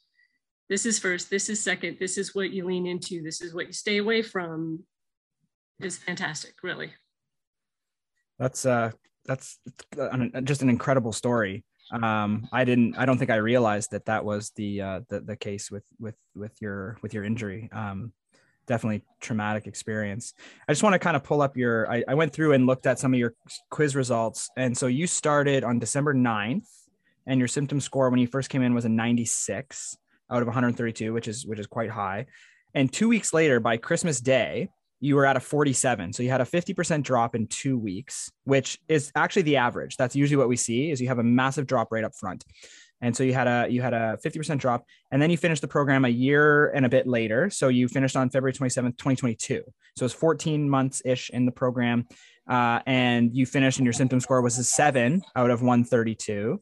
This 0.70 0.86
is 0.86 0.98
first, 0.98 1.30
this 1.30 1.50
is 1.50 1.64
second, 1.64 1.98
this 2.00 2.18
is 2.18 2.34
what 2.34 2.50
you 2.50 2.66
lean 2.66 2.88
into, 2.88 3.22
this 3.22 3.42
is 3.42 3.54
what 3.54 3.68
you 3.68 3.74
stay 3.74 3.98
away 3.98 4.22
from. 4.22 4.84
Is 5.82 5.98
fantastic, 5.98 6.56
really. 6.64 6.94
That's 8.40 8.66
uh 8.66 8.92
that's 9.26 9.60
just 10.44 10.62
an 10.62 10.70
incredible 10.70 11.14
story. 11.14 11.64
Um, 11.92 12.48
I 12.52 12.66
didn't, 12.66 12.96
I 12.98 13.06
don't 13.06 13.18
think 13.18 13.32
I 13.32 13.36
realized 13.36 13.92
that 13.92 14.06
that 14.06 14.26
was 14.26 14.52
the, 14.56 14.82
uh, 14.82 15.00
the, 15.10 15.20
the 15.20 15.36
case 15.36 15.70
with, 15.70 15.84
with, 16.00 16.16
with 16.36 16.54
your, 16.62 16.98
with 17.02 17.14
your 17.14 17.24
injury. 17.24 17.70
Um, 17.72 18.12
definitely 18.66 19.04
traumatic 19.22 19.68
experience. 19.68 20.34
I 20.68 20.72
just 20.72 20.84
want 20.84 20.94
to 20.94 21.00
kind 21.00 21.16
of 21.16 21.24
pull 21.24 21.42
up 21.42 21.56
your, 21.56 21.90
I, 21.92 22.04
I 22.08 22.14
went 22.16 22.34
through 22.34 22.54
and 22.54 22.66
looked 22.66 22.88
at 22.88 23.00
some 23.00 23.14
of 23.14 23.20
your 23.20 23.36
quiz 23.70 23.96
results. 23.96 24.50
And 24.58 24.76
so 24.76 24.88
you 24.88 25.06
started 25.06 25.64
on 25.64 25.78
December 25.80 26.14
9th 26.14 26.68
and 27.28 27.40
your 27.40 27.48
symptom 27.48 27.80
score 27.80 28.10
when 28.10 28.20
you 28.20 28.28
first 28.28 28.50
came 28.50 28.64
in 28.64 28.74
was 28.74 28.86
a 28.86 28.90
96 28.90 29.98
out 30.32 30.42
of 30.42 30.48
132, 30.48 31.14
which 31.14 31.28
is, 31.28 31.46
which 31.46 31.60
is 31.60 31.68
quite 31.68 31.92
high. 31.92 32.26
And 32.74 32.92
two 32.92 33.08
weeks 33.08 33.34
later 33.34 33.60
by 33.60 33.78
Christmas 33.78 34.20
day, 34.20 34.70
you 35.00 35.16
were 35.16 35.26
at 35.26 35.36
a 35.36 35.40
47 35.40 36.14
so 36.14 36.24
you 36.24 36.30
had 36.30 36.42
a 36.42 36.46
50% 36.46 37.04
drop 37.04 37.36
in 37.36 37.48
two 37.48 37.78
weeks 37.78 38.32
which 38.46 38.80
is 38.88 39.12
actually 39.16 39.42
the 39.42 39.58
average. 39.58 39.98
That's 39.98 40.16
usually 40.16 40.38
what 40.38 40.48
we 40.48 40.56
see 40.56 40.92
is 40.92 41.02
you 41.02 41.08
have 41.08 41.20
a 41.20 41.24
massive 41.24 41.68
drop 41.68 41.92
right 41.92 42.04
up 42.04 42.16
front. 42.16 42.46
And 43.02 43.16
so 43.16 43.24
you 43.24 43.34
had 43.34 43.48
a 43.48 43.68
you 43.70 43.82
had 43.82 43.94
a 43.94 44.18
50% 44.24 44.58
drop 44.58 44.86
and 45.12 45.22
then 45.22 45.30
you 45.30 45.38
finished 45.38 45.62
the 45.62 45.68
program 45.68 46.06
a 46.06 46.10
year 46.10 46.68
and 46.68 46.86
a 46.86 46.90
bit 46.90 47.08
later. 47.08 47.50
So 47.50 47.68
you 47.68 47.88
finished 47.88 48.16
on 48.16 48.30
february 48.30 48.54
27th 48.54 48.98
2022 48.98 49.64
so 49.98 50.06
it's 50.06 50.14
14 50.14 50.70
months 50.70 51.02
ish 51.06 51.30
in 51.30 51.46
the 51.46 51.52
program 51.52 52.08
uh, 52.50 52.80
and 52.86 53.36
you 53.36 53.46
finished 53.46 53.80
and 53.80 53.86
your 53.86 53.94
symptom 53.94 54.20
score 54.20 54.42
was 54.42 54.58
a 54.58 54.64
7 54.64 55.22
out 55.36 55.50
of 55.52 55.62
132 55.62 56.62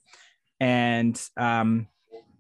and 0.59 1.21
um, 1.37 1.87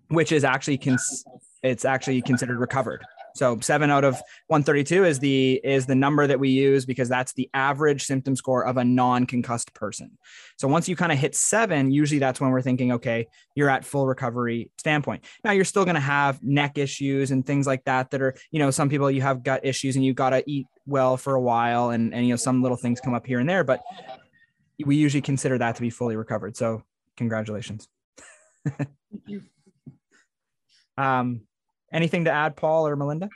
which 0.09 0.31
is 0.31 0.43
actually 0.43 0.77
cons- 0.77 1.25
it's 1.61 1.85
actually 1.85 2.21
considered 2.21 2.59
recovered 2.59 3.03
so 3.35 3.59
seven 3.59 3.89
out 3.89 4.03
of 4.03 4.13
132 4.47 5.05
is 5.05 5.19
the 5.19 5.59
is 5.63 5.85
the 5.85 5.95
number 5.95 6.27
that 6.27 6.39
we 6.39 6.49
use 6.49 6.85
because 6.85 7.09
that's 7.09 7.33
the 7.33 7.49
average 7.53 8.05
symptom 8.05 8.35
score 8.35 8.65
of 8.65 8.77
a 8.77 8.83
non-concussed 8.83 9.73
person. 9.73 10.17
So 10.57 10.67
once 10.67 10.87
you 10.87 10.95
kind 10.95 11.11
of 11.11 11.17
hit 11.17 11.35
seven, 11.35 11.91
usually 11.91 12.19
that's 12.19 12.39
when 12.39 12.51
we're 12.51 12.61
thinking, 12.61 12.91
okay, 12.93 13.27
you're 13.55 13.69
at 13.69 13.85
full 13.85 14.07
recovery 14.07 14.71
standpoint. 14.77 15.25
Now 15.43 15.51
you're 15.51 15.65
still 15.65 15.85
going 15.85 15.95
to 15.95 16.01
have 16.01 16.43
neck 16.43 16.77
issues 16.77 17.31
and 17.31 17.45
things 17.45 17.65
like 17.65 17.83
that 17.85 18.11
that 18.11 18.21
are, 18.21 18.35
you 18.51 18.59
know, 18.59 18.71
some 18.71 18.89
people 18.89 19.09
you 19.09 19.21
have 19.21 19.43
gut 19.43 19.65
issues 19.65 19.95
and 19.95 20.05
you've 20.05 20.15
got 20.15 20.31
to 20.31 20.43
eat 20.45 20.67
well 20.85 21.17
for 21.17 21.35
a 21.35 21.41
while 21.41 21.91
and 21.91 22.13
and 22.13 22.25
you 22.25 22.33
know 22.33 22.37
some 22.37 22.61
little 22.61 22.77
things 22.77 22.99
come 22.99 23.13
up 23.13 23.25
here 23.25 23.39
and 23.39 23.49
there, 23.49 23.63
but 23.63 23.81
we 24.85 24.95
usually 24.95 25.21
consider 25.21 25.57
that 25.57 25.75
to 25.75 25.81
be 25.81 25.89
fully 25.89 26.15
recovered. 26.15 26.57
So 26.57 26.83
congratulations. 27.17 27.87
Thank 28.67 28.89
you. 29.27 29.43
um 30.97 31.41
Anything 31.93 32.25
to 32.25 32.31
add, 32.31 32.57
Paul 32.57 32.87
or 32.87 32.95
Melinda? 32.95 33.29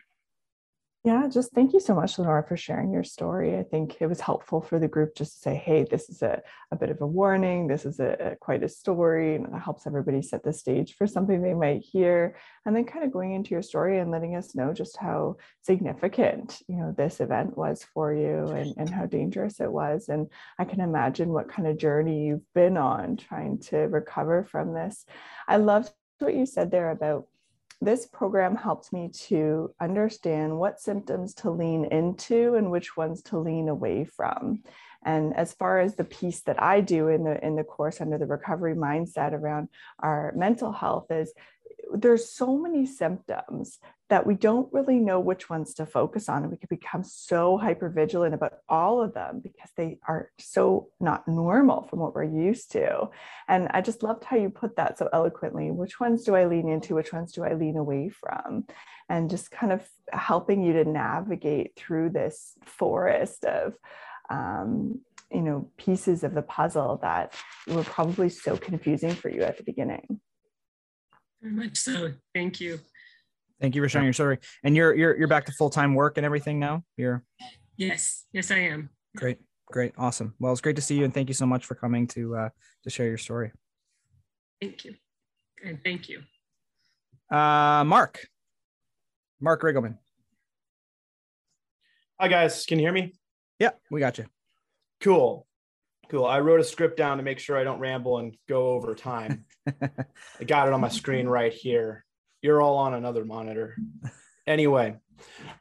Yeah, 1.04 1.26
just 1.30 1.54
thank 1.54 1.72
you 1.72 1.80
so 1.80 1.96
much, 1.96 2.20
Lenora, 2.20 2.44
for 2.44 2.58
sharing 2.58 2.92
your 2.92 3.04
story. 3.06 3.58
I 3.58 3.64
think 3.64 3.96
it 4.02 4.08
was 4.08 4.20
helpful 4.20 4.60
for 4.60 4.78
the 4.78 4.90
group 4.90 5.16
just 5.16 5.36
to 5.36 5.40
say, 5.40 5.56
hey, 5.56 5.86
this 5.90 6.10
is 6.10 6.22
a, 6.22 6.42
a 6.72 6.76
bit 6.76 6.90
of 6.90 7.00
a 7.00 7.08
warning. 7.08 7.68
This 7.68 7.86
is 7.86 8.02
a, 8.02 8.32
a 8.32 8.36
quite 8.36 8.62
a 8.62 8.68
story, 8.68 9.36
and 9.36 9.46
that 9.46 9.62
helps 9.62 9.88
everybody 9.88 10.22
set 10.22 10.44
the 10.44 10.52
stage 10.52 10.96
for 10.96 11.08
something 11.08 11.42
they 11.42 11.54
might 11.54 11.82
hear. 11.82 12.36
And 12.66 12.76
then 12.76 12.84
kind 12.84 13.06
of 13.06 13.14
going 13.14 13.32
into 13.32 13.52
your 13.52 13.62
story 13.62 14.00
and 14.00 14.12
letting 14.12 14.36
us 14.36 14.54
know 14.54 14.74
just 14.74 14.98
how 14.98 15.38
significant, 15.62 16.62
you 16.68 16.76
know, 16.76 16.94
this 16.98 17.22
event 17.22 17.56
was 17.56 17.86
for 17.94 18.14
you 18.14 18.48
and, 18.48 18.74
and 18.76 18.90
how 18.90 19.06
dangerous 19.06 19.62
it 19.62 19.72
was. 19.72 20.10
And 20.10 20.28
I 20.60 20.66
can 20.66 20.82
imagine 20.82 21.30
what 21.30 21.48
kind 21.48 21.70
of 21.70 21.78
journey 21.78 22.26
you've 22.26 22.54
been 22.54 22.76
on 22.76 23.16
trying 23.16 23.60
to 23.60 23.78
recover 23.78 24.44
from 24.44 24.74
this. 24.74 25.06
I 25.48 25.56
loved 25.56 25.94
what 26.20 26.36
you 26.36 26.46
said 26.46 26.70
there 26.70 26.92
about 26.92 27.28
this 27.82 28.08
program 28.08 28.56
helped 28.56 28.92
me 28.92 29.10
to 29.28 29.74
understand 29.80 30.58
what 30.58 30.80
symptoms 30.80 31.34
to 31.36 31.52
lean 31.52 31.86
into 31.86 32.56
and 32.56 32.72
which 32.72 32.98
ones 32.98 33.22
to 33.24 33.38
lean 33.38 33.70
away 33.70 34.04
from. 34.04 34.64
And 35.06 35.36
as 35.36 35.54
far 35.54 35.80
as 35.80 35.96
the 35.96 36.04
piece 36.04 36.42
that 36.42 36.62
I 36.62 36.82
do 36.82 37.08
in 37.08 37.24
the 37.24 37.44
in 37.46 37.56
the 37.56 37.64
course 37.64 38.02
under 38.02 38.18
the 38.18 38.26
recovery 38.26 38.76
mindset 38.76 39.34
around 39.34 39.70
our 40.00 40.34
mental 40.36 40.72
health 40.72 41.12
is 41.12 41.32
there's 41.94 42.30
so 42.30 42.58
many 42.58 42.86
symptoms 42.86 43.80
that 44.10 44.26
we 44.26 44.36
don't 44.36 44.72
really 44.72 45.00
know 45.00 45.20
which 45.20 45.50
ones 45.50 45.74
to 45.74 45.86
focus 45.86 46.30
on 46.30 46.44
and 46.44 46.52
we 46.52 46.58
can 46.58 46.68
become 46.70 47.04
so 47.04 47.58
hyper 47.58 47.90
vigilant 47.90 48.34
about 48.34 48.54
all 48.70 49.02
of 49.02 49.14
them 49.14 49.42
because 49.42 49.70
they 49.76 50.00
are 50.08 50.32
so 50.40 50.88
not 51.00 51.28
normal 51.28 51.84
from 51.84 52.00
what 52.00 52.16
we're 52.16 52.24
used 52.24 52.72
to. 52.72 53.10
And 53.48 53.68
i 53.72 53.82
just 53.82 54.04
loved 54.04 54.24
how 54.24 54.38
you 54.38 54.50
put 54.50 54.78
that 54.78 54.98
so 54.98 55.10
eloquently. 55.12 55.72
Which 55.72 56.00
ones 56.00 56.24
do 56.24 56.36
i 56.36 56.46
lean 56.46 56.70
into? 56.70 56.96
Which 56.96 57.12
ones 57.12 57.34
do 57.34 57.44
i 57.44 57.54
lean 57.54 57.76
away 57.76 58.10
from? 58.10 58.66
And 59.10 59.30
just 59.30 59.52
kind 59.52 59.74
of 59.74 59.88
helping 60.12 60.64
you 60.64 60.74
to 60.74 60.86
navigate 60.86 61.76
through 61.76 62.12
this 62.12 62.54
forest 62.66 63.44
of 63.44 63.74
um, 64.30 65.02
you 65.32 65.42
know 65.42 65.70
pieces 65.78 66.24
of 66.24 66.34
the 66.34 66.42
puzzle 66.42 67.00
that 67.02 67.34
were 67.68 67.84
probably 67.84 68.30
so 68.30 68.56
confusing 68.56 69.14
for 69.14 69.30
you 69.30 69.42
at 69.42 69.58
the 69.58 69.64
beginning. 69.64 70.22
Very 71.42 71.54
much 71.54 71.78
so. 71.78 72.14
Thank 72.34 72.62
you. 72.62 72.80
Thank 73.60 73.76
you 73.76 73.82
for 73.82 73.90
sharing 73.90 74.06
your 74.06 74.14
story. 74.14 74.38
And 74.64 74.76
you're 74.76 74.94
you're 74.96 75.18
you're 75.18 75.28
back 75.28 75.46
to 75.46 75.52
full 75.52 75.70
time 75.70 75.96
work 75.96 76.18
and 76.18 76.26
everything 76.26 76.60
now. 76.60 76.84
You're 76.96 77.24
Yes, 77.76 78.26
yes, 78.32 78.50
I 78.52 78.58
am. 78.60 78.90
great, 79.16 79.38
great, 79.68 79.94
awesome. 79.98 80.34
Well, 80.40 80.52
it's 80.52 80.62
great 80.62 80.76
to 80.78 80.82
see 80.82 80.96
you, 80.98 81.04
and 81.04 81.14
thank 81.14 81.28
you 81.28 81.34
so 81.36 81.46
much 81.46 81.66
for 81.66 81.76
coming 81.76 82.08
to 82.08 82.36
uh, 82.36 82.50
to 82.84 82.90
share 82.90 83.08
your 83.08 83.18
story. 83.18 83.52
Thank 84.62 84.86
you. 84.86 84.96
And 85.64 85.80
thank 85.84 86.10
you. 86.10 86.22
Uh, 87.32 87.84
Mark, 87.84 88.26
Mark 89.42 89.62
Riggleman. 89.62 89.98
Hi 92.20 92.28
guys, 92.28 92.66
can 92.66 92.80
you 92.80 92.86
hear 92.86 92.94
me? 92.94 93.14
Yeah, 93.60 93.72
we 93.92 94.00
got 94.00 94.18
you. 94.18 94.26
Cool. 95.02 95.46
Cool. 96.10 96.26
I 96.26 96.40
wrote 96.40 96.60
a 96.60 96.64
script 96.64 96.98
down 96.98 97.18
to 97.18 97.24
make 97.24 97.38
sure 97.38 97.58
I 97.58 97.64
don't 97.64 97.80
ramble 97.80 98.18
and 98.20 98.36
go 98.48 98.70
over 98.70 98.96
time. 98.96 99.46
I 99.68 100.44
got 100.46 100.68
it 100.68 100.74
on 100.74 100.80
my 100.82 100.88
screen 100.90 101.28
right 101.28 101.52
here. 101.54 102.06
You're 102.48 102.62
all 102.62 102.78
on 102.78 102.94
another 102.94 103.26
monitor. 103.26 103.76
Anyway, 104.48 104.96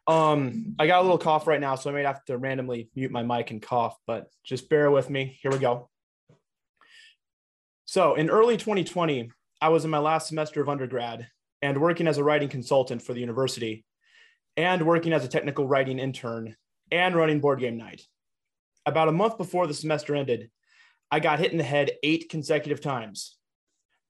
um, 0.07 0.77
I 0.79 0.87
got 0.87 1.01
a 1.01 1.03
little 1.03 1.18
cough 1.18 1.49
right 1.49 1.61
now, 1.61 1.75
so 1.75 1.90
I 1.90 1.92
may 1.92 2.05
have 2.05 2.25
to 2.27 2.38
randomly 2.38 2.88
mute 2.94 3.11
my 3.11 3.25
mic 3.25 3.51
and 3.51 3.61
cough, 3.61 3.99
but 4.07 4.29
just 4.44 4.70
bear 4.70 4.88
with 4.92 5.11
me. 5.11 5.37
Here 5.42 5.51
we 5.51 5.59
go. 5.59 5.90
So, 7.87 8.14
in 8.14 8.31
early 8.31 8.57
2020, 8.57 9.33
I 9.61 9.70
was 9.70 9.85
in 9.85 9.90
my 9.90 9.99
last 9.99 10.29
semester 10.29 10.61
of 10.61 10.68
undergrad 10.68 11.27
and 11.61 11.81
working 11.81 12.07
as 12.07 12.18
a 12.18 12.22
writing 12.22 12.49
consultant 12.49 13.03
for 13.03 13.14
the 13.14 13.20
university 13.20 13.85
and 14.57 14.87
working 14.87 15.12
as 15.12 15.25
a 15.25 15.29
technical 15.29 15.66
writing 15.66 15.99
intern 15.99 16.55
and 16.92 17.16
running 17.16 17.40
board 17.40 17.59
game 17.59 17.77
night. 17.77 18.03
About 18.87 19.09
a 19.09 19.12
month 19.12 19.38
before 19.38 19.66
the 19.66 19.75
semester 19.75 20.14
ended, 20.14 20.53
I 21.11 21.18
got 21.18 21.40
hit 21.40 21.51
in 21.51 21.59
the 21.59 21.64
head 21.64 21.90
eight 22.05 22.29
consecutive 22.29 22.81
times. 22.81 23.36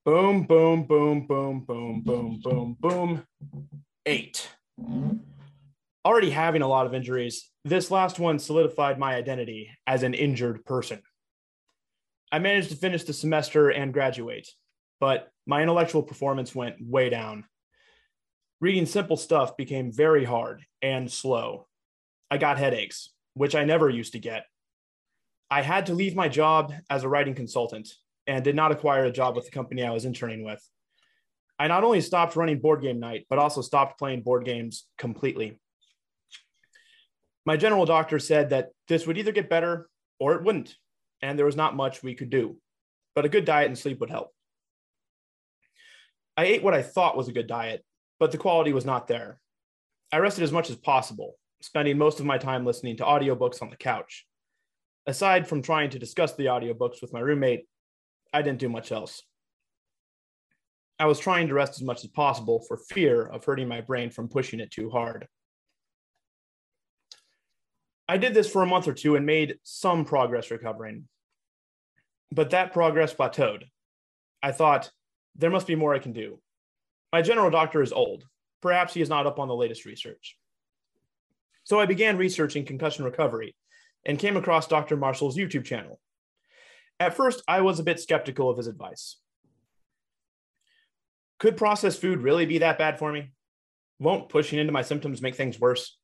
Boom, 0.06 0.44
boom, 0.44 0.84
boom, 0.84 1.26
boom, 1.26 1.64
boom, 1.66 2.00
boom, 2.00 2.40
boom, 2.40 2.76
boom. 2.78 3.24
Eight. 4.06 4.48
Already 6.04 6.30
having 6.30 6.62
a 6.62 6.68
lot 6.68 6.86
of 6.86 6.94
injuries, 6.94 7.50
this 7.64 7.90
last 7.90 8.20
one 8.20 8.38
solidified 8.38 9.00
my 9.00 9.16
identity 9.16 9.68
as 9.84 10.04
an 10.04 10.14
injured 10.14 10.64
person. 10.64 11.02
I 12.30 12.38
managed 12.38 12.70
to 12.70 12.76
finish 12.76 13.02
the 13.02 13.12
semester 13.12 13.70
and 13.70 13.92
graduate, 13.92 14.48
but 15.00 15.28
my 15.44 15.60
intellectual 15.60 16.04
performance 16.04 16.54
went 16.54 16.76
way 16.80 17.10
down. 17.10 17.42
Reading 18.60 18.86
simple 18.86 19.16
stuff 19.16 19.56
became 19.56 19.90
very 19.90 20.24
hard 20.24 20.64
and 20.82 21.10
slow. 21.10 21.66
I 22.30 22.38
got 22.38 22.58
headaches, 22.58 23.10
which 23.34 23.56
I 23.56 23.64
never 23.64 23.90
used 23.90 24.12
to 24.12 24.20
get. 24.20 24.44
I 25.50 25.62
had 25.62 25.86
to 25.86 25.94
leave 25.94 26.14
my 26.14 26.28
job 26.28 26.72
as 26.88 27.02
a 27.02 27.08
writing 27.08 27.34
consultant 27.34 27.88
and 28.26 28.44
did 28.44 28.56
not 28.56 28.72
acquire 28.72 29.04
a 29.04 29.12
job 29.12 29.36
with 29.36 29.44
the 29.44 29.50
company 29.50 29.84
I 29.84 29.90
was 29.92 30.04
interning 30.04 30.44
with. 30.44 30.62
I 31.58 31.68
not 31.68 31.84
only 31.84 32.00
stopped 32.00 32.36
running 32.36 32.60
board 32.60 32.82
game 32.82 33.00
night, 33.00 33.26
but 33.30 33.38
also 33.38 33.62
stopped 33.62 33.98
playing 33.98 34.22
board 34.22 34.44
games 34.44 34.86
completely. 34.98 35.58
My 37.46 37.56
general 37.56 37.86
doctor 37.86 38.18
said 38.18 38.50
that 38.50 38.70
this 38.88 39.06
would 39.06 39.16
either 39.16 39.32
get 39.32 39.48
better 39.48 39.88
or 40.18 40.34
it 40.34 40.42
wouldn't, 40.42 40.74
and 41.22 41.38
there 41.38 41.46
was 41.46 41.56
not 41.56 41.76
much 41.76 42.02
we 42.02 42.14
could 42.14 42.30
do, 42.30 42.56
but 43.14 43.24
a 43.24 43.30
good 43.30 43.44
diet 43.44 43.68
and 43.68 43.78
sleep 43.78 44.00
would 44.00 44.10
help. 44.10 44.30
I 46.36 46.44
ate 46.44 46.62
what 46.62 46.74
I 46.74 46.82
thought 46.82 47.16
was 47.16 47.28
a 47.28 47.32
good 47.32 47.46
diet, 47.46 47.84
but 48.18 48.32
the 48.32 48.38
quality 48.38 48.72
was 48.72 48.84
not 48.84 49.06
there. 49.06 49.38
I 50.12 50.18
rested 50.18 50.44
as 50.44 50.52
much 50.52 50.68
as 50.68 50.76
possible, 50.76 51.36
spending 51.62 51.96
most 51.96 52.20
of 52.20 52.26
my 52.26 52.36
time 52.36 52.66
listening 52.66 52.96
to 52.98 53.04
audiobooks 53.04 53.62
on 53.62 53.70
the 53.70 53.76
couch. 53.76 54.26
Aside 55.06 55.48
from 55.48 55.62
trying 55.62 55.90
to 55.90 55.98
discuss 55.98 56.34
the 56.34 56.46
audiobooks 56.46 57.00
with 57.00 57.12
my 57.12 57.20
roommate, 57.20 57.66
I 58.36 58.42
didn't 58.42 58.58
do 58.58 58.68
much 58.68 58.92
else. 58.92 59.22
I 60.98 61.06
was 61.06 61.18
trying 61.18 61.48
to 61.48 61.54
rest 61.54 61.80
as 61.80 61.82
much 61.82 62.04
as 62.04 62.10
possible 62.10 62.62
for 62.68 62.76
fear 62.76 63.22
of 63.22 63.42
hurting 63.42 63.66
my 63.66 63.80
brain 63.80 64.10
from 64.10 64.28
pushing 64.28 64.60
it 64.60 64.70
too 64.70 64.90
hard. 64.90 65.26
I 68.06 68.18
did 68.18 68.34
this 68.34 68.50
for 68.50 68.60
a 68.60 68.66
month 68.66 68.88
or 68.88 68.92
two 68.92 69.16
and 69.16 69.24
made 69.24 69.56
some 69.62 70.04
progress 70.04 70.50
recovering, 70.50 71.08
but 72.30 72.50
that 72.50 72.74
progress 72.74 73.14
plateaued. 73.14 73.62
I 74.42 74.52
thought, 74.52 74.90
there 75.34 75.50
must 75.50 75.66
be 75.66 75.74
more 75.74 75.94
I 75.94 75.98
can 75.98 76.12
do. 76.12 76.38
My 77.14 77.22
general 77.22 77.50
doctor 77.50 77.80
is 77.80 77.92
old. 77.92 78.24
Perhaps 78.60 78.92
he 78.92 79.00
is 79.00 79.08
not 79.08 79.26
up 79.26 79.38
on 79.38 79.48
the 79.48 79.56
latest 79.56 79.86
research. 79.86 80.36
So 81.64 81.80
I 81.80 81.86
began 81.86 82.18
researching 82.18 82.66
concussion 82.66 83.06
recovery 83.06 83.56
and 84.04 84.18
came 84.18 84.36
across 84.36 84.68
Dr. 84.68 84.98
Marshall's 84.98 85.38
YouTube 85.38 85.64
channel. 85.64 85.98
At 86.98 87.14
first, 87.14 87.42
I 87.46 87.60
was 87.60 87.78
a 87.78 87.84
bit 87.84 88.00
skeptical 88.00 88.48
of 88.48 88.56
his 88.56 88.66
advice. 88.66 89.18
Could 91.38 91.56
processed 91.56 92.00
food 92.00 92.20
really 92.20 92.46
be 92.46 92.58
that 92.58 92.78
bad 92.78 92.98
for 92.98 93.12
me? 93.12 93.32
Won't 93.98 94.28
pushing 94.28 94.58
into 94.58 94.72
my 94.72 94.82
symptoms 94.82 95.20
make 95.20 95.34
things 95.34 95.60
worse? 95.60 95.98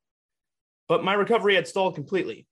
But 0.87 1.03
my 1.03 1.13
recovery 1.13 1.55
had 1.55 1.67
stalled 1.67 1.95
completely. 1.95 2.47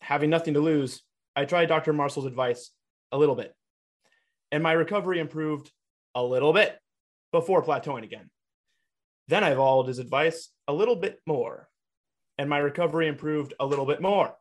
Having 0.00 0.30
nothing 0.30 0.54
to 0.54 0.60
lose, 0.60 1.02
I 1.36 1.44
tried 1.44 1.66
Dr. 1.66 1.92
Marshall's 1.92 2.26
advice 2.26 2.70
a 3.12 3.18
little 3.18 3.36
bit, 3.36 3.54
and 4.50 4.62
my 4.62 4.72
recovery 4.72 5.20
improved 5.20 5.70
a 6.14 6.22
little 6.22 6.52
bit 6.52 6.76
before 7.32 7.62
plateauing 7.62 8.02
again. 8.02 8.30
Then 9.28 9.44
I 9.44 9.54
followed 9.54 9.86
his 9.86 10.00
advice 10.00 10.48
a 10.66 10.72
little 10.72 10.96
bit 10.96 11.20
more, 11.26 11.68
and 12.38 12.50
my 12.50 12.58
recovery 12.58 13.06
improved 13.06 13.54
a 13.60 13.66
little 13.66 13.86
bit 13.86 14.00
more. 14.00 14.34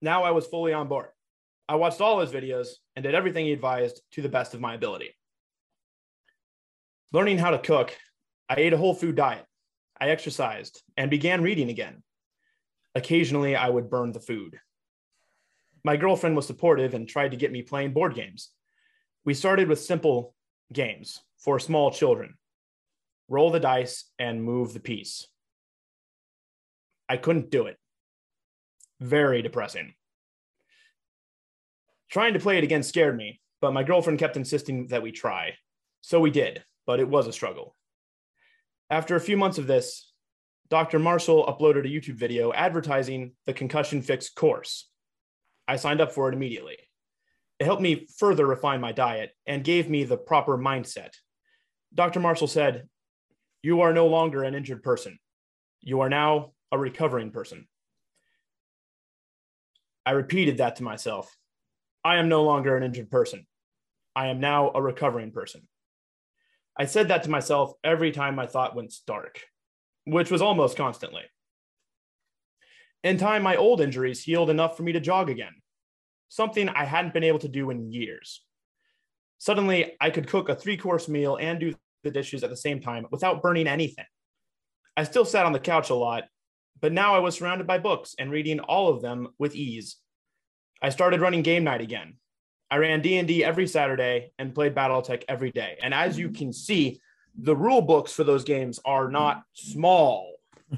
Now 0.00 0.22
I 0.22 0.30
was 0.30 0.46
fully 0.46 0.72
on 0.72 0.86
board. 0.86 1.08
I 1.68 1.76
watched 1.76 2.00
all 2.00 2.20
his 2.20 2.30
videos 2.30 2.68
and 2.94 3.02
did 3.02 3.14
everything 3.14 3.46
he 3.46 3.52
advised 3.52 4.00
to 4.12 4.22
the 4.22 4.28
best 4.28 4.54
of 4.54 4.60
my 4.60 4.74
ability. 4.74 5.16
Learning 7.12 7.38
how 7.38 7.50
to 7.50 7.58
cook, 7.58 7.96
I 8.48 8.54
ate 8.56 8.72
a 8.72 8.78
whole 8.78 8.94
food 8.94 9.16
diet. 9.16 9.44
I 10.00 10.10
exercised 10.10 10.82
and 10.96 11.10
began 11.10 11.42
reading 11.42 11.70
again. 11.70 12.02
Occasionally, 12.94 13.56
I 13.56 13.68
would 13.68 13.90
burn 13.90 14.12
the 14.12 14.20
food. 14.20 14.58
My 15.84 15.96
girlfriend 15.96 16.36
was 16.36 16.46
supportive 16.46 16.94
and 16.94 17.08
tried 17.08 17.32
to 17.32 17.36
get 17.36 17.52
me 17.52 17.62
playing 17.62 17.92
board 17.92 18.14
games. 18.14 18.50
We 19.24 19.34
started 19.34 19.68
with 19.68 19.80
simple 19.80 20.34
games 20.72 21.20
for 21.38 21.58
small 21.58 21.90
children 21.90 22.34
roll 23.28 23.50
the 23.50 23.60
dice 23.60 24.04
and 24.18 24.42
move 24.42 24.72
the 24.72 24.80
piece. 24.80 25.26
I 27.08 27.16
couldn't 27.16 27.50
do 27.50 27.66
it. 27.66 27.76
Very 29.00 29.42
depressing. 29.42 29.94
Trying 32.16 32.32
to 32.32 32.40
play 32.40 32.56
it 32.56 32.64
again 32.64 32.82
scared 32.82 33.14
me, 33.14 33.42
but 33.60 33.74
my 33.74 33.82
girlfriend 33.82 34.18
kept 34.18 34.38
insisting 34.38 34.86
that 34.86 35.02
we 35.02 35.12
try. 35.12 35.52
So 36.00 36.18
we 36.18 36.30
did, 36.30 36.64
but 36.86 36.98
it 36.98 37.06
was 37.06 37.26
a 37.26 37.32
struggle. 37.32 37.76
After 38.88 39.16
a 39.16 39.20
few 39.20 39.36
months 39.36 39.58
of 39.58 39.66
this, 39.66 40.14
Dr. 40.70 40.98
Marshall 40.98 41.44
uploaded 41.44 41.84
a 41.84 41.90
YouTube 41.90 42.14
video 42.16 42.54
advertising 42.54 43.32
the 43.44 43.52
Concussion 43.52 44.00
Fix 44.00 44.30
course. 44.30 44.88
I 45.68 45.76
signed 45.76 46.00
up 46.00 46.10
for 46.10 46.30
it 46.30 46.34
immediately. 46.34 46.78
It 47.58 47.66
helped 47.66 47.82
me 47.82 48.06
further 48.16 48.46
refine 48.46 48.80
my 48.80 48.92
diet 48.92 49.32
and 49.44 49.62
gave 49.62 49.90
me 49.90 50.04
the 50.04 50.16
proper 50.16 50.56
mindset. 50.56 51.10
Dr. 51.92 52.20
Marshall 52.20 52.48
said, 52.48 52.88
You 53.62 53.82
are 53.82 53.92
no 53.92 54.06
longer 54.06 54.42
an 54.42 54.54
injured 54.54 54.82
person. 54.82 55.18
You 55.82 56.00
are 56.00 56.08
now 56.08 56.52
a 56.72 56.78
recovering 56.78 57.30
person. 57.30 57.68
I 60.06 60.12
repeated 60.12 60.56
that 60.56 60.76
to 60.76 60.82
myself. 60.82 61.30
I 62.06 62.18
am 62.18 62.28
no 62.28 62.44
longer 62.44 62.76
an 62.76 62.84
injured 62.84 63.10
person. 63.10 63.48
I 64.14 64.28
am 64.28 64.38
now 64.38 64.70
a 64.72 64.80
recovering 64.80 65.32
person. 65.32 65.66
I 66.78 66.84
said 66.84 67.08
that 67.08 67.24
to 67.24 67.30
myself 67.30 67.72
every 67.82 68.12
time 68.12 68.36
my 68.36 68.46
thought 68.46 68.76
went 68.76 68.94
dark, 69.08 69.42
which 70.04 70.30
was 70.30 70.40
almost 70.40 70.76
constantly. 70.76 71.22
In 73.02 73.18
time, 73.18 73.42
my 73.42 73.56
old 73.56 73.80
injuries 73.80 74.22
healed 74.22 74.50
enough 74.50 74.76
for 74.76 74.84
me 74.84 74.92
to 74.92 75.00
jog 75.00 75.30
again, 75.30 75.54
something 76.28 76.68
I 76.68 76.84
hadn't 76.84 77.12
been 77.12 77.24
able 77.24 77.40
to 77.40 77.48
do 77.48 77.70
in 77.70 77.90
years. 77.90 78.40
Suddenly, 79.38 79.96
I 80.00 80.10
could 80.10 80.28
cook 80.28 80.48
a 80.48 80.54
three 80.54 80.76
course 80.76 81.08
meal 81.08 81.36
and 81.40 81.58
do 81.58 81.74
the 82.04 82.12
dishes 82.12 82.44
at 82.44 82.50
the 82.50 82.56
same 82.56 82.80
time 82.80 83.08
without 83.10 83.42
burning 83.42 83.66
anything. 83.66 84.06
I 84.96 85.02
still 85.02 85.24
sat 85.24 85.44
on 85.44 85.52
the 85.52 85.58
couch 85.58 85.90
a 85.90 85.96
lot, 85.96 86.22
but 86.80 86.92
now 86.92 87.16
I 87.16 87.18
was 87.18 87.34
surrounded 87.34 87.66
by 87.66 87.78
books 87.78 88.14
and 88.16 88.30
reading 88.30 88.60
all 88.60 88.90
of 88.90 89.02
them 89.02 89.30
with 89.40 89.56
ease. 89.56 89.96
I 90.82 90.90
started 90.90 91.20
running 91.20 91.42
game 91.42 91.64
night 91.64 91.80
again. 91.80 92.16
I 92.70 92.76
ran 92.78 93.00
D&D 93.00 93.44
every 93.44 93.66
Saturday 93.66 94.32
and 94.38 94.54
played 94.54 94.74
BattleTech 94.74 95.24
every 95.28 95.50
day. 95.52 95.78
And 95.82 95.94
as 95.94 96.18
you 96.18 96.30
can 96.30 96.52
see, 96.52 97.00
the 97.38 97.54
rule 97.54 97.82
books 97.82 98.12
for 98.12 98.24
those 98.24 98.44
games 98.44 98.80
are 98.84 99.10
not 99.10 99.42
small. 99.52 100.34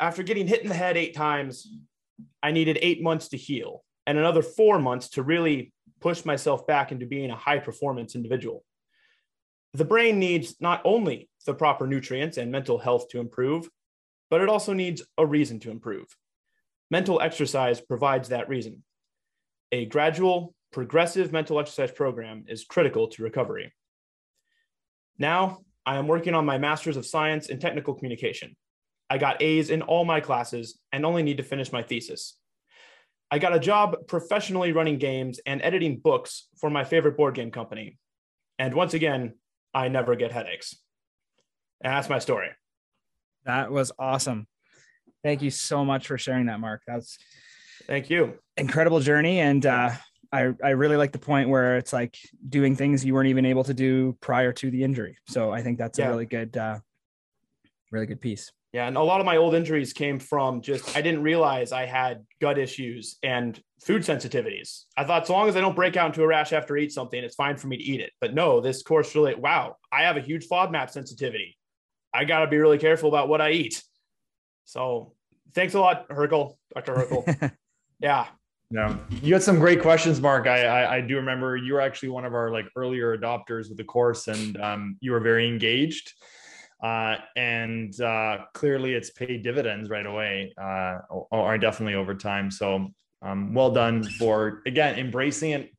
After 0.00 0.22
getting 0.22 0.46
hit 0.46 0.62
in 0.62 0.68
the 0.68 0.74
head 0.74 0.96
eight 0.96 1.14
times, 1.14 1.68
I 2.42 2.52
needed 2.52 2.78
eight 2.80 3.02
months 3.02 3.28
to 3.28 3.36
heal 3.36 3.84
and 4.06 4.18
another 4.18 4.42
four 4.42 4.78
months 4.78 5.10
to 5.10 5.22
really 5.22 5.72
push 6.00 6.24
myself 6.24 6.66
back 6.66 6.92
into 6.92 7.06
being 7.06 7.30
a 7.30 7.36
high 7.36 7.58
performance 7.58 8.14
individual. 8.14 8.64
The 9.72 9.84
brain 9.84 10.18
needs 10.18 10.56
not 10.60 10.82
only 10.84 11.28
the 11.46 11.54
proper 11.54 11.86
nutrients 11.86 12.36
and 12.36 12.52
mental 12.52 12.78
health 12.78 13.08
to 13.08 13.20
improve, 13.20 13.68
but 14.30 14.40
it 14.40 14.48
also 14.48 14.72
needs 14.72 15.02
a 15.18 15.26
reason 15.26 15.58
to 15.60 15.70
improve. 15.70 16.06
Mental 16.94 17.20
exercise 17.20 17.80
provides 17.80 18.28
that 18.28 18.48
reason. 18.48 18.84
A 19.72 19.84
gradual, 19.84 20.54
progressive 20.70 21.32
mental 21.32 21.58
exercise 21.58 21.90
program 21.90 22.44
is 22.46 22.64
critical 22.64 23.08
to 23.08 23.24
recovery. 23.24 23.74
Now 25.18 25.64
I 25.84 25.96
am 25.96 26.06
working 26.06 26.34
on 26.34 26.46
my 26.46 26.56
Master's 26.56 26.96
of 26.96 27.04
Science 27.04 27.48
in 27.48 27.58
Technical 27.58 27.94
Communication. 27.94 28.54
I 29.10 29.18
got 29.18 29.42
A's 29.42 29.70
in 29.70 29.82
all 29.82 30.04
my 30.04 30.20
classes 30.20 30.78
and 30.92 31.04
only 31.04 31.24
need 31.24 31.38
to 31.38 31.42
finish 31.42 31.72
my 31.72 31.82
thesis. 31.82 32.36
I 33.28 33.40
got 33.40 33.56
a 33.56 33.58
job 33.58 34.06
professionally 34.06 34.70
running 34.70 34.98
games 34.98 35.40
and 35.44 35.62
editing 35.62 35.98
books 35.98 36.46
for 36.60 36.70
my 36.70 36.84
favorite 36.84 37.16
board 37.16 37.34
game 37.34 37.50
company. 37.50 37.98
And 38.60 38.72
once 38.72 38.94
again, 38.94 39.32
I 39.74 39.88
never 39.88 40.14
get 40.14 40.30
headaches. 40.30 40.76
And 41.80 41.92
that's 41.92 42.08
my 42.08 42.20
story. 42.20 42.50
That 43.46 43.72
was 43.72 43.90
awesome. 43.98 44.46
Thank 45.24 45.40
you 45.40 45.50
so 45.50 45.84
much 45.84 46.06
for 46.06 46.18
sharing 46.18 46.46
that, 46.46 46.60
Mark. 46.60 46.82
That's 46.86 47.18
thank 47.86 48.10
you. 48.10 48.34
Incredible 48.58 49.00
journey. 49.00 49.40
And 49.40 49.64
uh, 49.64 49.90
I, 50.30 50.52
I 50.62 50.70
really 50.70 50.98
like 50.98 51.12
the 51.12 51.18
point 51.18 51.48
where 51.48 51.78
it's 51.78 51.94
like 51.94 52.18
doing 52.46 52.76
things 52.76 53.04
you 53.04 53.14
weren't 53.14 53.30
even 53.30 53.46
able 53.46 53.64
to 53.64 53.72
do 53.72 54.16
prior 54.20 54.52
to 54.52 54.70
the 54.70 54.84
injury. 54.84 55.16
So 55.26 55.50
I 55.50 55.62
think 55.62 55.78
that's 55.78 55.98
yeah. 55.98 56.08
a 56.08 56.10
really 56.10 56.26
good, 56.26 56.56
uh, 56.58 56.78
really 57.90 58.04
good 58.04 58.20
piece. 58.20 58.52
Yeah, 58.74 58.88
and 58.88 58.96
a 58.96 59.02
lot 59.02 59.20
of 59.20 59.26
my 59.26 59.36
old 59.36 59.54
injuries 59.54 59.92
came 59.92 60.18
from 60.18 60.60
just 60.60 60.96
I 60.96 61.00
didn't 61.00 61.22
realize 61.22 61.70
I 61.70 61.86
had 61.86 62.26
gut 62.40 62.58
issues 62.58 63.18
and 63.22 63.58
food 63.80 64.02
sensitivities. 64.02 64.86
I 64.96 65.04
thought 65.04 65.28
so 65.28 65.32
long 65.32 65.48
as 65.48 65.56
I 65.56 65.60
don't 65.60 65.76
break 65.76 65.96
out 65.96 66.08
into 66.08 66.22
a 66.22 66.26
rash 66.26 66.52
after 66.52 66.76
I 66.76 66.80
eat 66.80 66.92
something, 66.92 67.22
it's 67.22 67.36
fine 67.36 67.56
for 67.56 67.68
me 67.68 67.76
to 67.76 67.82
eat 67.84 68.00
it. 68.00 68.10
But 68.20 68.34
no, 68.34 68.60
this 68.60 68.82
course 68.82 69.14
really 69.14 69.36
wow, 69.36 69.76
I 69.92 70.02
have 70.02 70.16
a 70.16 70.20
huge 70.20 70.48
FODMAP 70.48 70.90
sensitivity. 70.90 71.56
I 72.12 72.24
got 72.24 72.40
to 72.40 72.48
be 72.48 72.58
really 72.58 72.78
careful 72.78 73.08
about 73.08 73.28
what 73.28 73.40
I 73.40 73.52
eat. 73.52 73.80
So 74.64 75.12
thanks 75.54 75.74
a 75.74 75.80
lot, 75.80 76.08
Hrkal, 76.08 76.56
Dr. 76.74 76.94
Hrkal. 76.94 77.52
yeah. 78.00 78.26
Yeah, 78.70 78.96
you 79.22 79.34
had 79.34 79.42
some 79.42 79.60
great 79.60 79.80
questions, 79.82 80.20
Mark. 80.20 80.46
I, 80.46 80.64
I, 80.64 80.96
I 80.96 81.00
do 81.00 81.16
remember 81.16 81.56
you 81.56 81.74
were 81.74 81.80
actually 81.80 82.08
one 82.08 82.24
of 82.24 82.34
our 82.34 82.50
like 82.50 82.66
earlier 82.76 83.16
adopters 83.16 83.68
with 83.68 83.76
the 83.76 83.84
course, 83.84 84.26
and 84.26 84.60
um, 84.60 84.96
you 85.00 85.12
were 85.12 85.20
very 85.20 85.46
engaged. 85.46 86.12
Uh, 86.82 87.16
and 87.36 88.00
uh, 88.00 88.38
clearly, 88.52 88.94
it's 88.94 89.10
paid 89.10 89.44
dividends 89.44 89.90
right 89.90 90.06
away, 90.06 90.52
uh, 90.60 90.98
or 91.08 91.56
definitely 91.56 91.94
over 91.94 92.14
time. 92.14 92.50
So, 92.50 92.88
um, 93.22 93.54
well 93.54 93.70
done 93.70 94.02
for 94.02 94.62
again 94.66 94.98
embracing 94.98 95.52
it 95.52 95.70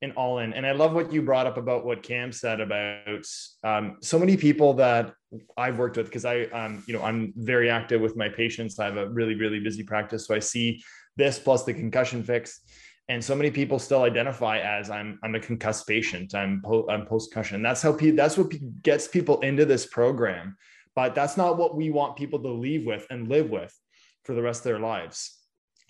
and 0.00 0.12
all 0.12 0.38
in. 0.38 0.52
And 0.52 0.66
I 0.66 0.72
love 0.72 0.94
what 0.94 1.12
you 1.12 1.22
brought 1.22 1.46
up 1.46 1.56
about 1.56 1.84
what 1.84 2.02
Cam 2.02 2.32
said 2.32 2.60
about 2.60 3.24
um, 3.64 3.96
so 4.00 4.18
many 4.18 4.36
people 4.36 4.74
that 4.74 5.12
I've 5.56 5.78
worked 5.78 5.96
with 5.96 6.06
because 6.06 6.24
I, 6.24 6.42
um, 6.44 6.82
you 6.86 6.94
know, 6.94 7.02
I'm 7.02 7.32
very 7.36 7.70
active 7.70 8.00
with 8.00 8.16
my 8.16 8.28
patients. 8.28 8.78
I 8.78 8.86
have 8.86 8.96
a 8.96 9.08
really, 9.08 9.34
really 9.34 9.60
busy 9.60 9.82
practice, 9.82 10.26
so 10.26 10.34
I 10.34 10.38
see 10.38 10.82
this 11.16 11.38
plus 11.38 11.64
the 11.64 11.74
concussion 11.74 12.22
fix. 12.22 12.60
And 13.10 13.24
so 13.24 13.34
many 13.34 13.50
people 13.50 13.78
still 13.78 14.02
identify 14.02 14.58
as 14.58 14.90
I'm 14.90 15.18
I'm 15.22 15.34
a 15.34 15.40
concussed 15.40 15.86
patient. 15.86 16.34
I'm 16.34 16.60
po- 16.62 16.86
I'm 16.90 17.06
post 17.06 17.32
concussion. 17.32 17.62
That's 17.62 17.80
how 17.82 17.92
people. 17.92 18.16
That's 18.16 18.36
what 18.36 18.52
gets 18.82 19.08
people 19.08 19.40
into 19.40 19.64
this 19.64 19.86
program. 19.86 20.56
But 20.94 21.14
that's 21.14 21.36
not 21.36 21.56
what 21.56 21.76
we 21.76 21.90
want 21.90 22.16
people 22.16 22.42
to 22.42 22.48
leave 22.48 22.84
with 22.84 23.06
and 23.10 23.28
live 23.28 23.50
with 23.50 23.74
for 24.24 24.34
the 24.34 24.42
rest 24.42 24.60
of 24.60 24.64
their 24.64 24.80
lives 24.80 25.38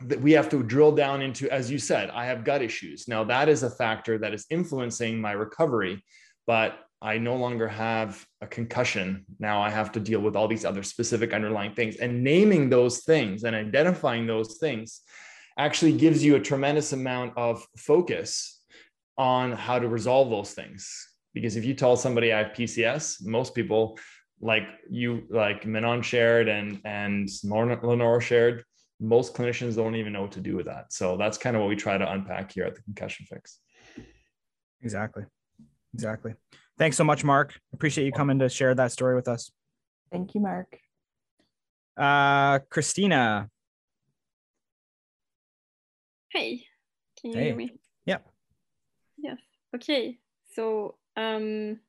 that 0.05 0.21
we 0.21 0.33
have 0.33 0.49
to 0.49 0.63
drill 0.63 0.93
down 0.93 1.23
into, 1.23 1.51
as 1.51 1.71
you 1.71 1.79
said, 1.79 2.11
I 2.11 2.27
have 2.27 2.45
gut 2.45 2.63
issues. 2.63 3.09
Now, 3.09 3.25
that 3.25 3.49
is 3.49 3.63
a 3.63 3.71
factor 3.71 4.19
that 4.19 4.33
is 4.33 4.47
influencing 4.49 5.21
my 5.21 5.33
recovery, 5.33 6.05
but 6.47 6.79
I 7.01 7.19
no 7.19 7.37
longer 7.37 7.69
have 7.69 8.27
a 8.41 8.47
concussion. 8.47 9.25
Now 9.39 9.63
I 9.63 9.71
have 9.71 9.93
to 9.93 10.01
deal 10.01 10.21
with 10.21 10.35
all 10.35 10.49
these 10.49 10.65
other 10.65 10.83
specific 10.83 11.33
underlying 11.33 11.75
things. 11.75 11.97
And 11.97 12.25
naming 12.25 12.69
those 12.69 13.05
things 13.05 13.45
and 13.45 13.55
identifying 13.55 14.27
those 14.27 14.59
things 14.59 15.03
actually 15.59 15.93
gives 15.93 16.25
you 16.25 16.37
a 16.37 16.41
tremendous 16.41 16.93
amount 16.93 17.37
of 17.37 17.65
focus 17.77 18.63
on 19.17 19.53
how 19.53 19.79
to 19.79 19.89
resolve 19.89 20.31
those 20.31 20.53
things. 20.53 20.91
Because 21.35 21.57
if 21.57 21.65
you 21.65 21.75
tell 21.75 21.97
somebody 21.97 22.33
I 22.33 22.39
have 22.39 22.53
PCS, 22.53 23.25
most 23.25 23.55
people 23.55 23.99
like 24.41 24.65
you, 24.91 25.25
like 25.31 25.67
Manon 25.67 26.03
shared 26.03 26.49
and 26.49 26.81
and 26.85 27.29
Lenora 27.45 28.21
shared, 28.21 28.65
most 29.01 29.35
clinicians 29.35 29.77
don't 29.77 29.95
even 29.95 30.13
know 30.13 30.23
what 30.23 30.33
to 30.33 30.41
do 30.41 30.57
with 30.57 30.67
that. 30.67 30.93
So 30.93 31.17
that's 31.17 31.39
kind 31.39 31.55
of 31.55 31.63
what 31.63 31.69
we 31.69 31.77
try 31.77 31.99
to 31.99 32.11
unpack 32.11 32.53
here 32.53 32.65
at 32.65 32.75
the 32.75 32.83
concussion 32.83 33.27
fix. 33.27 33.61
Exactly. 34.83 35.25
Exactly. 35.95 36.35
Thanks 36.79 36.97
so 36.97 37.05
much, 37.05 37.25
Mark. 37.25 37.59
Appreciate 37.75 38.05
you 38.05 38.13
coming 38.13 38.39
to 38.39 38.49
share 38.49 38.75
that 38.75 38.93
story 38.93 39.17
with 39.17 39.27
us. 39.27 39.51
Thank 40.13 40.35
you, 40.35 40.41
Mark. 40.41 40.79
Uh, 41.97 42.61
Christina. 42.71 43.51
Hey, 46.31 46.65
can 47.21 47.33
you 47.33 47.37
hey. 47.37 47.45
hear 47.47 47.57
me? 47.57 47.73
Yeah. 48.07 48.19
Yes. 49.17 49.39
Okay. 49.75 50.19
So, 50.55 50.95
um, 51.17 51.81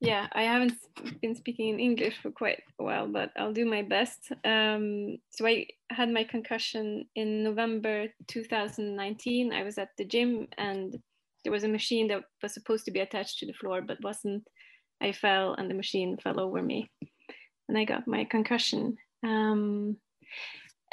yeah, 0.00 0.26
I 0.32 0.42
haven't 0.42 0.74
been 1.22 1.36
speaking 1.36 1.68
in 1.68 1.78
English 1.78 2.18
for 2.20 2.32
quite 2.32 2.62
a 2.80 2.84
while, 2.84 3.06
but 3.06 3.30
I'll 3.36 3.52
do 3.52 3.64
my 3.64 3.82
best. 3.82 4.32
Um, 4.44 5.18
so 5.30 5.46
I 5.46 5.68
had 5.90 6.10
my 6.10 6.24
concussion 6.24 7.06
in 7.14 7.44
November 7.44 8.08
2019. 8.26 9.52
I 9.52 9.62
was 9.62 9.78
at 9.78 9.90
the 9.96 10.04
gym 10.04 10.48
and 10.58 11.00
there 11.44 11.52
was 11.52 11.64
a 11.64 11.68
machine 11.68 12.08
that 12.08 12.24
was 12.42 12.54
supposed 12.54 12.84
to 12.86 12.90
be 12.90 13.00
attached 13.00 13.38
to 13.38 13.46
the 13.46 13.52
floor, 13.52 13.82
but 13.82 14.02
wasn't. 14.02 14.46
I 15.00 15.12
fell 15.12 15.54
and 15.54 15.68
the 15.68 15.74
machine 15.74 16.16
fell 16.16 16.40
over 16.40 16.62
me 16.62 16.90
and 17.68 17.76
I 17.76 17.84
got 17.84 18.06
my 18.06 18.24
concussion. 18.24 18.96
Um, 19.22 19.96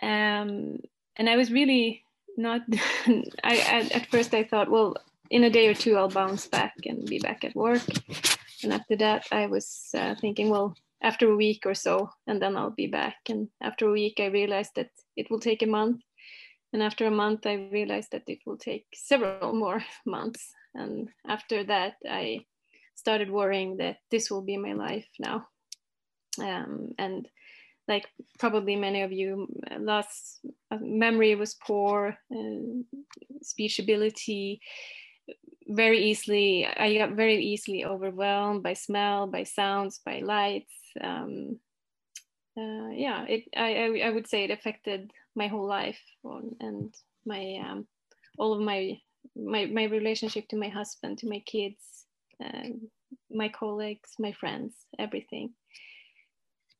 um, 0.01 0.79
and 1.15 1.29
I 1.29 1.37
was 1.37 1.51
really 1.51 2.03
not, 2.35 2.61
I, 3.43 3.89
at, 3.93 4.07
first 4.07 4.33
I 4.33 4.43
thought, 4.43 4.71
well, 4.71 4.95
in 5.29 5.43
a 5.43 5.49
day 5.49 5.67
or 5.67 5.73
two, 5.73 5.95
I'll 5.95 6.09
bounce 6.09 6.47
back 6.47 6.73
and 6.85 7.05
be 7.05 7.19
back 7.19 7.45
at 7.45 7.55
work 7.55 7.83
and 8.63 8.73
after 8.73 8.95
that 8.95 9.25
i 9.31 9.45
was 9.45 9.89
uh, 9.95 10.15
thinking 10.15 10.49
well 10.49 10.75
after 11.01 11.31
a 11.31 11.35
week 11.35 11.63
or 11.65 11.73
so 11.73 12.09
and 12.27 12.41
then 12.41 12.55
i'll 12.55 12.71
be 12.71 12.87
back 12.87 13.17
and 13.29 13.47
after 13.61 13.87
a 13.87 13.91
week 13.91 14.19
i 14.19 14.25
realized 14.25 14.71
that 14.75 14.89
it 15.15 15.29
will 15.29 15.39
take 15.39 15.61
a 15.61 15.67
month 15.67 16.01
and 16.73 16.81
after 16.81 17.05
a 17.05 17.11
month 17.11 17.45
i 17.45 17.69
realized 17.71 18.11
that 18.11 18.23
it 18.27 18.39
will 18.45 18.57
take 18.57 18.85
several 18.93 19.53
more 19.63 19.83
months. 20.05 20.53
And 20.73 21.09
after 21.27 21.63
that 21.65 21.95
i 22.09 22.45
started 22.95 23.29
worrying 23.29 23.77
that 23.77 23.97
this 24.09 24.29
will 24.31 24.41
be 24.41 24.57
my 24.57 24.73
life 24.73 25.07
now. 25.19 25.47
Um, 26.39 26.91
and 26.97 27.27
like 27.87 28.07
probably 28.39 28.75
many 28.75 29.01
of 29.01 29.11
you 29.11 29.47
lost 29.79 30.39
uh, 30.71 30.77
memory 30.79 31.35
was 31.35 31.55
poor 31.55 32.17
uh, 32.33 32.97
speech 33.41 33.79
ability 33.79 34.61
very 35.67 35.99
easily 35.99 36.65
i 36.65 36.97
got 36.97 37.11
very 37.11 37.43
easily 37.43 37.85
overwhelmed 37.85 38.63
by 38.63 38.73
smell 38.73 39.27
by 39.27 39.43
sounds 39.43 39.99
by 40.05 40.19
lights. 40.19 40.73
Um, 41.01 41.59
uh, 42.57 42.89
yeah 42.93 43.25
it 43.27 43.43
I, 43.55 43.75
I, 43.75 44.07
I 44.07 44.09
would 44.09 44.27
say 44.27 44.43
it 44.43 44.51
affected 44.51 45.11
my 45.35 45.47
whole 45.47 45.67
life 45.67 45.99
and 46.59 46.93
my 47.25 47.57
um, 47.65 47.87
all 48.37 48.53
of 48.53 48.61
my 48.61 48.97
my 49.35 49.65
my 49.65 49.85
relationship 49.85 50.47
to 50.49 50.57
my 50.57 50.69
husband 50.69 51.17
to 51.19 51.29
my 51.29 51.39
kids 51.45 52.05
uh, 52.43 52.69
my 53.29 53.49
colleagues 53.49 54.11
my 54.19 54.31
friends 54.31 54.73
everything. 54.99 55.53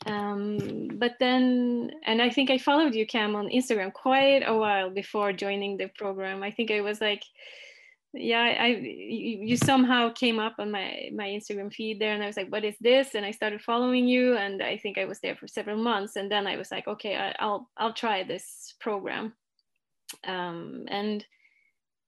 Um, 0.07 0.87
but 0.95 1.17
then 1.19 1.91
and 2.07 2.23
i 2.23 2.29
think 2.31 2.49
i 2.49 2.57
followed 2.57 2.95
you 2.95 3.05
cam 3.05 3.35
on 3.35 3.49
instagram 3.49 3.93
quite 3.93 4.41
a 4.43 4.55
while 4.55 4.89
before 4.89 5.31
joining 5.31 5.77
the 5.77 5.89
program. 5.95 6.41
I 6.41 6.49
think 6.49 6.71
i 6.71 6.81
was 6.81 6.99
like 6.99 7.23
yeah 8.13 8.55
i 8.59 8.67
you 8.67 9.55
somehow 9.55 10.09
came 10.09 10.37
up 10.37 10.55
on 10.59 10.69
my 10.69 11.09
my 11.15 11.27
instagram 11.27 11.73
feed 11.73 11.99
there 11.99 12.13
and 12.13 12.21
i 12.21 12.27
was 12.27 12.35
like 12.35 12.49
what 12.49 12.65
is 12.65 12.75
this? 12.81 13.15
And 13.15 13.25
i 13.25 13.31
started 13.31 13.61
following 13.61 14.07
you 14.07 14.35
and 14.35 14.61
i 14.61 14.77
think 14.77 14.97
i 14.97 15.05
was 15.05 15.19
there 15.19 15.35
for 15.35 15.47
several 15.47 15.77
months 15.77 16.17
and 16.17 16.29
then 16.29 16.45
i 16.45 16.57
was 16.57 16.71
like 16.71 16.87
okay 16.87 17.15
I, 17.15 17.45
will 17.45 17.69
i'll 17.77 17.93
try 17.93 18.23
this 18.23 18.75
program. 18.79 19.33
Um, 20.27 20.85
and 20.89 21.25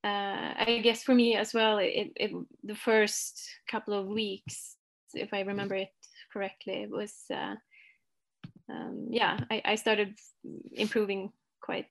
uh, 0.03 0.53
i 0.57 0.81
guess 0.83 1.03
for 1.03 1.15
me 1.15 1.37
as 1.37 1.53
well 1.53 1.77
it, 1.77 2.11
it 2.17 2.31
the 2.63 2.75
first 2.75 3.41
couple 3.71 3.93
of 3.93 4.07
weeks 4.07 4.75
if 5.13 5.33
i 5.33 5.39
remember 5.41 5.75
it 5.75 5.93
correctly 6.33 6.83
it 6.83 6.89
was 6.89 7.13
uh, 7.33 7.55
um, 8.69 9.07
yeah 9.09 9.37
I, 9.49 9.61
I 9.63 9.75
started 9.75 10.17
improving 10.73 11.31
quite 11.61 11.87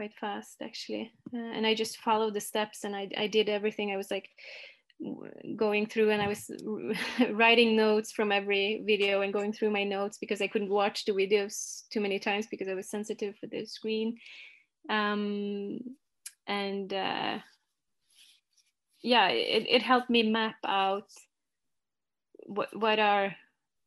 quite 0.00 0.14
fast 0.14 0.62
actually. 0.62 1.12
Uh, 1.34 1.52
and 1.56 1.66
i 1.66 1.74
just 1.74 1.98
followed 1.98 2.32
the 2.32 2.40
steps 2.40 2.84
and 2.84 2.96
I, 2.96 3.06
I 3.18 3.26
did 3.26 3.50
everything. 3.50 3.92
I 3.92 3.98
was 3.98 4.10
like 4.10 4.30
going 5.56 5.86
through 5.86 6.10
and 6.10 6.20
i 6.20 6.28
was 6.28 6.50
writing 7.30 7.74
notes 7.74 8.12
from 8.12 8.30
every 8.30 8.82
video 8.86 9.22
and 9.22 9.32
going 9.32 9.50
through 9.50 9.70
my 9.70 9.82
notes 9.82 10.18
because 10.18 10.42
i 10.42 10.46
couldn't 10.46 10.68
watch 10.68 11.06
the 11.06 11.12
videos 11.12 11.88
too 11.88 12.02
many 12.02 12.18
times 12.18 12.46
because 12.50 12.68
i 12.68 12.74
was 12.74 12.90
sensitive 12.90 13.34
for 13.38 13.46
the 13.46 13.64
screen. 13.64 14.18
Um, 14.90 15.78
and 16.46 16.92
uh, 16.92 17.38
yeah 19.02 19.28
it, 19.28 19.64
it 19.76 19.82
helped 19.82 20.10
me 20.10 20.22
map 20.22 20.56
out 20.66 21.08
what 22.58 22.68
what 22.84 22.98
are 22.98 23.34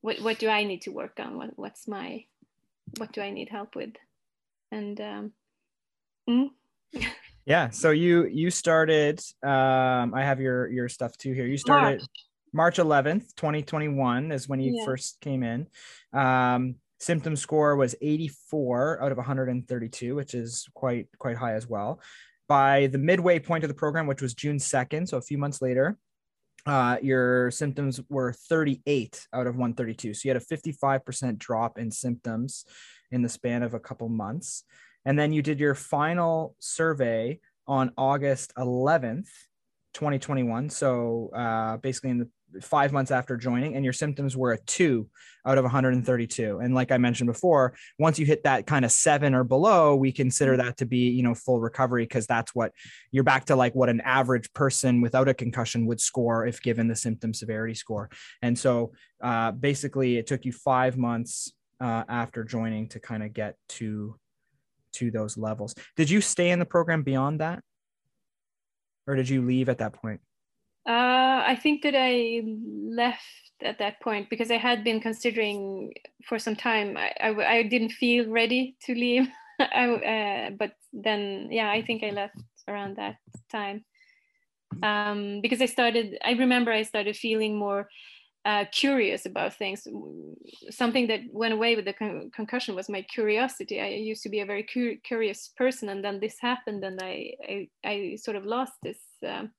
what 0.02 0.19
what 0.21 0.39
do 0.39 0.47
i 0.47 0.63
need 0.63 0.82
to 0.84 0.91
work 1.02 1.15
on? 1.19 1.38
What 1.38 1.52
what's 1.56 1.88
my 1.88 2.26
what 2.97 3.12
do 3.13 3.21
i 3.21 3.32
need 3.32 3.49
help 3.49 3.76
with? 3.76 3.93
And 4.71 4.99
um, 5.02 5.34
Mm. 6.29 6.49
yeah. 7.45 7.69
So 7.69 7.91
you 7.91 8.25
you 8.25 8.49
started. 8.51 9.19
Um, 9.43 10.13
I 10.13 10.23
have 10.23 10.39
your 10.39 10.67
your 10.69 10.89
stuff 10.89 11.17
too 11.17 11.33
here. 11.33 11.45
You 11.45 11.57
started. 11.57 12.01
March 12.55 12.77
11th, 12.77 13.36
2021 13.36 14.31
is 14.31 14.47
when 14.47 14.59
you 14.59 14.75
Yeah. 14.77 14.86
first 14.86 15.19
came 15.21 15.41
in. 15.41 15.67
Um, 16.13 16.75
symptom 16.99 17.36
score 17.36 17.75
was 17.75 17.95
84 17.99 19.01
out 19.01 19.12
of 19.12 19.17
132, 19.17 20.13
which 20.15 20.36
is 20.36 20.67
quite 20.75 21.07
quite 21.17 21.36
high 21.36 21.53
as 21.53 21.67
well. 21.67 21.99
By 22.47 22.88
the 22.88 22.99
midway 22.99 23.39
point 23.39 23.63
of 23.63 23.69
the 23.69 23.73
program, 23.73 24.05
which 24.05 24.21
was 24.21 24.36
June 24.36 24.57
2nd, 24.59 25.07
so 25.09 25.17
a 25.17 25.21
few 25.21 25.39
months 25.39 25.62
later, 25.62 25.97
uh, 26.65 26.97
your 27.01 27.49
symptoms 27.51 27.99
were 28.09 28.33
38 28.33 29.27
out 29.33 29.47
of 29.47 29.55
132. 29.55 30.13
So 30.13 30.27
you 30.27 30.33
had 30.33 30.41
a 30.41 30.45
55% 30.45 31.38
drop 31.39 31.77
in 31.79 31.89
symptoms 31.91 32.65
in 33.12 33.21
the 33.21 33.29
span 33.29 33.63
of 33.63 33.73
a 33.73 33.79
couple 33.79 34.07
months. 34.09 34.63
And 35.05 35.17
then 35.17 35.33
you 35.33 35.41
did 35.41 35.59
your 35.59 35.75
final 35.75 36.55
survey 36.59 37.39
on 37.67 37.91
August 37.97 38.53
11th, 38.57 39.27
2021. 39.93 40.69
So 40.69 41.29
uh, 41.35 41.77
basically, 41.77 42.11
in 42.11 42.19
the 42.19 42.29
five 42.61 42.91
months 42.91 43.11
after 43.11 43.37
joining, 43.37 43.75
and 43.75 43.83
your 43.83 43.93
symptoms 43.93 44.37
were 44.37 44.53
a 44.53 44.57
two 44.59 45.07
out 45.45 45.57
of 45.57 45.63
132. 45.63 46.59
And 46.59 46.73
like 46.73 46.91
I 46.91 46.97
mentioned 46.97 47.27
before, 47.27 47.73
once 47.99 48.19
you 48.19 48.25
hit 48.25 48.43
that 48.43 48.65
kind 48.65 48.85
of 48.85 48.91
seven 48.91 49.33
or 49.33 49.43
below, 49.43 49.95
we 49.95 50.11
consider 50.11 50.57
that 50.57 50.77
to 50.77 50.85
be, 50.85 51.09
you 51.09 51.23
know, 51.23 51.33
full 51.33 51.59
recovery 51.59 52.03
because 52.03 52.27
that's 52.27 52.53
what 52.55 52.71
you're 53.11 53.23
back 53.23 53.45
to 53.45 53.55
like 53.55 53.75
what 53.75 53.89
an 53.89 54.01
average 54.01 54.51
person 54.53 55.01
without 55.01 55.27
a 55.27 55.33
concussion 55.33 55.85
would 55.87 55.99
score 55.99 56.45
if 56.45 56.61
given 56.61 56.87
the 56.87 56.95
symptom 56.95 57.33
severity 57.33 57.73
score. 57.73 58.09
And 58.41 58.57
so 58.57 58.93
uh, 59.21 59.51
basically, 59.51 60.17
it 60.17 60.27
took 60.27 60.45
you 60.45 60.51
five 60.51 60.97
months 60.97 61.51
uh, 61.79 62.03
after 62.07 62.43
joining 62.43 62.87
to 62.89 62.99
kind 62.99 63.23
of 63.23 63.33
get 63.33 63.57
to 63.67 64.15
to 64.93 65.12
those 65.12 65.38
levels. 65.38 65.75
Did 65.95 66.10
you 66.10 66.21
stay 66.21 66.51
in 66.51 66.60
the 66.60 66.65
program 66.65 67.03
beyond 67.03 67.39
that? 67.39 67.62
Or 69.08 69.15
did 69.15 69.29
you 69.29 69.41
leave 69.41 69.69
at 69.69 69.79
that 69.79 69.93
point? 69.93 70.21
Uh, 70.88 71.43
I 71.45 71.58
think 71.62 71.82
that 71.84 71.95
I 71.95 72.43
left 72.43 73.23
at 73.62 73.79
that 73.79 74.01
point 74.01 74.29
because 74.29 74.51
I 74.51 74.58
had 74.58 74.84
been 74.84 74.99
considering 74.99 75.93
for 76.25 76.39
some 76.39 76.56
time. 76.56 76.97
I, 76.97 77.12
I, 77.19 77.58
I 77.58 77.63
didn't 77.63 77.91
feel 77.91 78.29
ready 78.29 78.75
to 78.86 78.93
leave. 78.93 79.27
I, 79.60 79.88
uh, 79.88 80.49
but 80.51 80.73
then, 80.91 81.49
yeah, 81.51 81.69
I 81.69 81.82
think 81.82 82.03
I 82.03 82.10
left 82.10 82.36
around 82.67 82.97
that 82.97 83.15
time 83.51 83.86
um, 84.82 85.41
because 85.41 85.62
I 85.62 85.67
started. 85.67 86.17
I 86.23 86.32
remember 86.32 86.71
I 86.71 86.84
started 86.84 87.15
feeling 87.15 87.58
more 87.58 87.88
uh, 88.45 88.65
curious 88.71 89.25
about 89.25 89.53
things. 89.53 89.88
Something 90.69 91.08
that 91.08 91.21
went 91.32 91.53
away 91.53 91.75
with 91.75 91.86
the 91.86 91.93
con- 91.93 92.29
concussion 92.34 92.75
was 92.75 92.89
my 92.89 93.01
curiosity. 93.01 93.79
I 93.79 93.88
used 93.88 94.23
to 94.23 94.29
be 94.29 94.41
a 94.41 94.45
very 94.45 94.63
cu- 94.63 94.97
curious 95.03 95.49
person, 95.56 95.89
and 95.89 96.03
then 96.03 96.19
this 96.19 96.39
happened, 96.39 96.84
and 96.84 96.99
I 97.01 97.34
I, 97.47 97.69
I 97.86 98.17
sort 98.17 98.38
of 98.38 98.45
lost 98.45 98.73
this. 98.84 98.99
Um, 99.25 99.51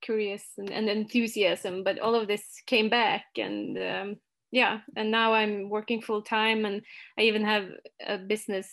curious 0.00 0.42
and, 0.58 0.70
and, 0.70 0.88
enthusiasm 0.88 1.84
but 1.84 2.00
all 2.00 2.16
of 2.16 2.26
this 2.26 2.60
came 2.66 2.88
back 2.88 3.24
and 3.36 3.78
um, 3.78 4.16
yeah 4.50 4.80
and 4.96 5.12
now 5.12 5.32
i'm 5.32 5.70
working 5.70 6.02
full 6.02 6.20
time 6.20 6.64
and 6.64 6.82
i 7.18 7.22
even 7.22 7.44
have 7.44 7.68
a 8.04 8.18
business 8.18 8.68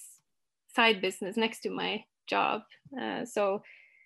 side 0.75 1.01
business 1.01 1.37
next 1.37 1.59
to 1.59 1.69
my 1.69 2.03
job 2.25 2.63
uh, 2.99 3.23
so 3.23 3.61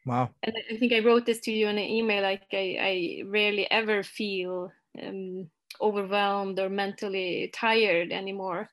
wow 0.05 0.29
and 0.43 0.53
i 0.69 0.75
think 0.75 0.91
i 0.91 0.99
wrote 0.99 1.25
this 1.25 1.39
to 1.39 1.49
you 1.49 1.69
in 1.69 1.77
an 1.77 1.83
email 1.85 2.21
like 2.23 2.43
i, 2.51 2.77
I 2.81 3.23
rarely 3.25 3.71
ever 3.71 4.03
feel 4.03 4.69
um, 5.01 5.49
overwhelmed 5.81 6.59
or 6.59 6.69
mentally 6.69 7.51
tired 7.53 8.11
anymore. 8.11 8.69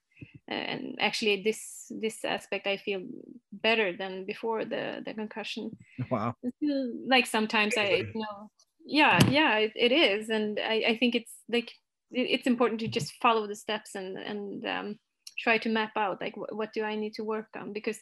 And 0.48 0.96
actually 1.00 1.42
this 1.44 1.92
this 2.00 2.24
aspect 2.24 2.66
i 2.66 2.76
feel 2.76 3.02
better 3.52 3.96
than 3.96 4.24
before 4.26 4.64
the 4.64 5.02
the 5.04 5.14
concussion. 5.14 5.70
Wow. 6.11 6.35
Like 7.06 7.26
sometimes 7.26 7.76
i 7.76 7.88
you 7.90 8.12
know 8.14 8.50
yeah 8.85 9.18
yeah 9.28 9.59
it, 9.59 9.72
it 9.76 9.92
is. 9.92 10.28
And 10.28 10.59
I, 10.59 10.85
I 10.88 10.96
think 10.98 11.14
it's 11.14 11.35
like 11.48 11.70
it, 12.11 12.26
it's 12.30 12.46
important 12.46 12.80
to 12.80 12.88
just 12.88 13.12
follow 13.22 13.46
the 13.46 13.54
steps 13.54 13.94
and 13.94 14.16
and 14.18 14.66
um, 14.66 14.98
try 15.38 15.59
to 15.59 15.68
map 15.68 15.92
out 15.96 16.20
like 16.20 16.35
wh- 16.35 16.52
what 16.52 16.72
do 16.72 16.83
i 16.83 16.96
need 16.96 17.14
to 17.14 17.24
work 17.24 17.48
on? 17.54 17.72
Because 17.72 17.98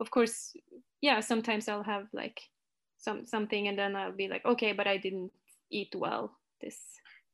of 0.00 0.10
course 0.10 0.52
yeah 1.00 1.20
sometimes 1.20 1.68
i'll 1.68 1.82
have 1.82 2.06
like 2.12 2.40
some 2.98 3.24
something 3.26 3.68
and 3.68 3.78
then 3.78 3.96
i'll 3.96 4.12
be 4.12 4.28
like 4.28 4.44
okay 4.44 4.72
but 4.72 4.86
i 4.86 4.96
didn't 4.96 5.30
eat 5.70 5.94
well 5.94 6.36
this 6.60 6.78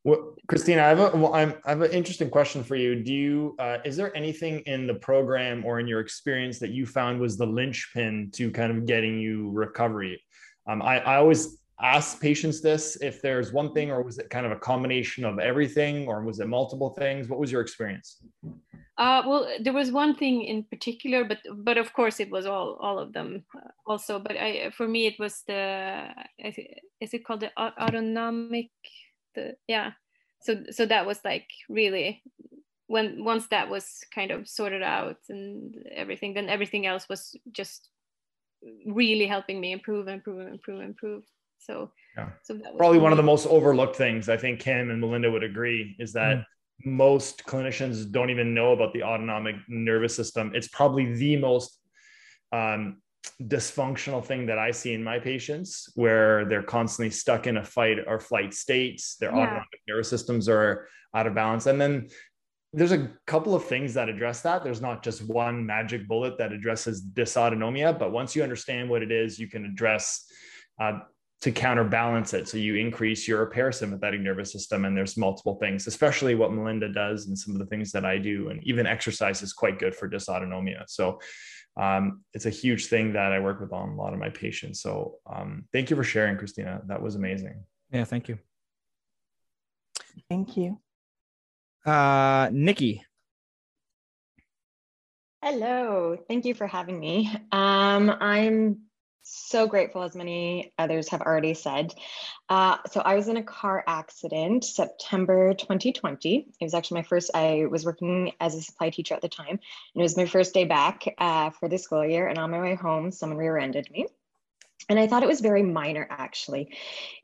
Well, 0.02 0.34
Christina, 0.48 0.82
I 0.82 0.88
have 0.88 1.00
a 1.00 1.16
well, 1.16 1.34
I'm, 1.34 1.54
I 1.66 1.70
have 1.70 1.82
an 1.82 1.90
interesting 1.90 2.30
question 2.30 2.64
for 2.64 2.74
you. 2.74 3.02
Do 3.02 3.12
you 3.12 3.54
uh, 3.58 3.78
is 3.84 3.96
there 3.96 4.16
anything 4.16 4.60
in 4.60 4.86
the 4.86 4.94
program 4.94 5.62
or 5.64 5.78
in 5.78 5.86
your 5.86 6.00
experience 6.00 6.58
that 6.60 6.70
you 6.70 6.86
found 6.86 7.20
was 7.20 7.36
the 7.36 7.46
linchpin 7.46 8.30
to 8.32 8.50
kind 8.50 8.72
of 8.72 8.86
getting 8.86 9.18
you 9.18 9.50
recovery? 9.50 10.22
Um, 10.66 10.80
I, 10.80 11.00
I 11.00 11.16
always 11.16 11.58
ask 11.82 12.20
patients 12.20 12.60
this 12.60 12.96
if 13.00 13.20
there's 13.20 13.52
one 13.52 13.72
thing 13.74 13.90
or 13.90 14.02
was 14.02 14.18
it 14.18 14.30
kind 14.30 14.46
of 14.46 14.52
a 14.52 14.56
combination 14.56 15.24
of 15.24 15.38
everything 15.38 16.06
or 16.06 16.22
was 16.24 16.40
it 16.40 16.48
multiple 16.48 16.90
things? 16.90 17.28
What 17.28 17.38
was 17.38 17.52
your 17.52 17.60
experience? 17.60 18.22
Uh, 18.96 19.22
well, 19.26 19.48
there 19.60 19.72
was 19.72 19.90
one 19.90 20.14
thing 20.14 20.44
in 20.44 20.62
particular, 20.64 21.24
but 21.24 21.38
but 21.64 21.76
of 21.76 21.92
course 21.92 22.20
it 22.20 22.30
was 22.30 22.46
all 22.46 22.78
all 22.80 22.98
of 22.98 23.12
them 23.12 23.44
uh, 23.54 23.68
also. 23.86 24.18
But 24.18 24.36
I 24.38 24.70
for 24.70 24.88
me 24.88 25.06
it 25.06 25.16
was 25.18 25.42
the 25.46 26.08
is 26.38 26.56
it, 26.56 26.80
is 27.00 27.14
it 27.14 27.24
called 27.24 27.40
the 27.40 27.50
autonomic 27.58 28.70
the 29.34 29.56
yeah. 29.68 29.92
So 30.42 30.64
so 30.70 30.86
that 30.86 31.06
was 31.06 31.20
like 31.24 31.46
really 31.68 32.22
when 32.86 33.24
once 33.24 33.46
that 33.48 33.70
was 33.70 34.04
kind 34.12 34.30
of 34.30 34.48
sorted 34.48 34.82
out 34.82 35.18
and 35.28 35.76
everything, 35.94 36.34
then 36.34 36.48
everything 36.48 36.86
else 36.86 37.08
was 37.08 37.36
just 37.52 37.88
really 38.86 39.26
helping 39.26 39.60
me 39.60 39.72
improve, 39.72 40.08
improve, 40.08 40.46
improve, 40.46 40.80
improve. 40.82 41.24
So 41.58 41.92
Yeah. 42.16 42.30
so 42.42 42.54
that 42.54 42.72
was 42.72 42.78
Probably 42.78 42.98
one 42.98 43.12
of 43.12 43.16
the 43.16 43.22
most 43.22 43.46
overlooked 43.46 43.96
things. 43.96 44.28
I 44.28 44.36
think 44.36 44.60
Kim 44.60 44.90
and 44.90 45.00
Melinda 45.00 45.30
would 45.30 45.44
agree 45.44 45.96
is 45.98 46.12
that 46.14 46.44
most 46.84 47.44
clinicians 47.44 48.10
don't 48.10 48.30
even 48.30 48.54
know 48.54 48.72
about 48.72 48.92
the 48.92 49.02
autonomic 49.02 49.56
nervous 49.68 50.16
system. 50.16 50.52
It's 50.54 50.68
probably 50.68 51.12
the 51.14 51.36
most 51.36 51.78
um, 52.52 53.02
dysfunctional 53.42 54.24
thing 54.24 54.46
that 54.46 54.58
I 54.58 54.70
see 54.70 54.92
in 54.92 55.02
my 55.02 55.18
patients, 55.18 55.90
where 55.94 56.44
they're 56.44 56.62
constantly 56.62 57.10
stuck 57.10 57.46
in 57.46 57.56
a 57.56 57.64
fight 57.64 57.98
or 58.06 58.20
flight 58.20 58.54
states. 58.54 59.16
Their 59.16 59.30
Yeah. 59.30 59.38
autonomic 59.38 59.80
nervous 59.88 60.08
systems 60.08 60.48
are 60.48 60.88
out 61.14 61.26
of 61.26 61.34
balance, 61.34 61.66
and 61.66 61.80
then 61.80 62.08
there's 62.72 62.92
a 62.92 63.10
couple 63.26 63.54
of 63.54 63.64
things 63.64 63.94
that 63.94 64.08
address 64.08 64.42
that. 64.42 64.62
There's 64.62 64.80
not 64.80 65.02
just 65.02 65.26
one 65.28 65.66
magic 65.66 66.06
bullet 66.06 66.38
that 66.38 66.52
addresses 66.52 67.04
dysautonomia, 67.04 67.98
but 67.98 68.12
once 68.12 68.36
you 68.36 68.42
understand 68.44 68.88
what 68.88 69.02
it 69.02 69.10
is, 69.10 69.38
you 69.38 69.48
can 69.48 69.64
address 69.64 70.24
uh, 70.80 71.00
to 71.40 71.50
counterbalance 71.50 72.32
it. 72.32 72.46
So 72.46 72.58
you 72.58 72.76
increase 72.76 73.26
your 73.26 73.50
parasympathetic 73.50 74.20
nervous 74.20 74.52
system, 74.52 74.84
and 74.84 74.96
there's 74.96 75.16
multiple 75.16 75.56
things, 75.56 75.86
especially 75.86 76.34
what 76.34 76.52
Melinda 76.52 76.92
does 76.92 77.26
and 77.26 77.36
some 77.36 77.54
of 77.54 77.58
the 77.58 77.66
things 77.66 77.90
that 77.92 78.04
I 78.04 78.18
do, 78.18 78.50
and 78.50 78.62
even 78.62 78.86
exercise 78.86 79.42
is 79.42 79.52
quite 79.52 79.78
good 79.78 79.94
for 79.94 80.08
dysautonomia. 80.08 80.84
So 80.86 81.18
um, 81.80 82.24
it's 82.34 82.44
a 82.44 82.50
huge 82.50 82.86
thing 82.86 83.14
that 83.14 83.32
I 83.32 83.40
work 83.40 83.58
with 83.58 83.72
on 83.72 83.88
a 83.88 83.96
lot 83.96 84.12
of 84.12 84.18
my 84.18 84.28
patients. 84.28 84.82
So 84.82 85.16
um, 85.26 85.64
thank 85.72 85.88
you 85.88 85.96
for 85.96 86.04
sharing, 86.04 86.36
Christina. 86.36 86.82
That 86.86 87.00
was 87.00 87.14
amazing. 87.14 87.64
Yeah, 87.90 88.04
thank 88.04 88.28
you. 88.28 88.38
Thank 90.28 90.58
you. 90.58 90.78
Uh, 91.86 92.50
Nikki. 92.52 93.02
Hello, 95.42 96.18
thank 96.28 96.44
you 96.44 96.52
for 96.52 96.66
having 96.66 97.00
me. 97.00 97.32
Um, 97.50 98.10
I'm 98.20 98.82
so 99.22 99.66
grateful, 99.66 100.02
as 100.02 100.16
many 100.16 100.72
others 100.78 101.08
have 101.08 101.20
already 101.20 101.54
said. 101.54 101.94
Uh, 102.48 102.78
so 102.90 103.00
I 103.00 103.14
was 103.14 103.28
in 103.28 103.36
a 103.36 103.42
car 103.42 103.84
accident 103.86 104.64
September 104.64 105.54
2020. 105.54 106.48
It 106.60 106.64
was 106.64 106.74
actually 106.74 107.00
my 107.00 107.06
first, 107.06 107.30
I 107.34 107.66
was 107.70 107.84
working 107.84 108.32
as 108.40 108.54
a 108.54 108.62
supply 108.62 108.90
teacher 108.90 109.14
at 109.14 109.22
the 109.22 109.28
time, 109.28 109.48
and 109.48 109.60
it 109.96 110.02
was 110.02 110.16
my 110.16 110.26
first 110.26 110.54
day 110.54 110.64
back 110.64 111.04
uh, 111.18 111.50
for 111.50 111.68
the 111.68 111.78
school 111.78 112.04
year. 112.04 112.26
And 112.26 112.38
on 112.38 112.50
my 112.50 112.60
way 112.60 112.74
home, 112.74 113.12
someone 113.12 113.38
rear 113.38 113.58
ended 113.58 113.88
me. 113.90 114.06
And 114.88 114.98
I 114.98 115.06
thought 115.06 115.22
it 115.22 115.28
was 115.28 115.40
very 115.40 115.62
minor, 115.62 116.06
actually. 116.10 116.76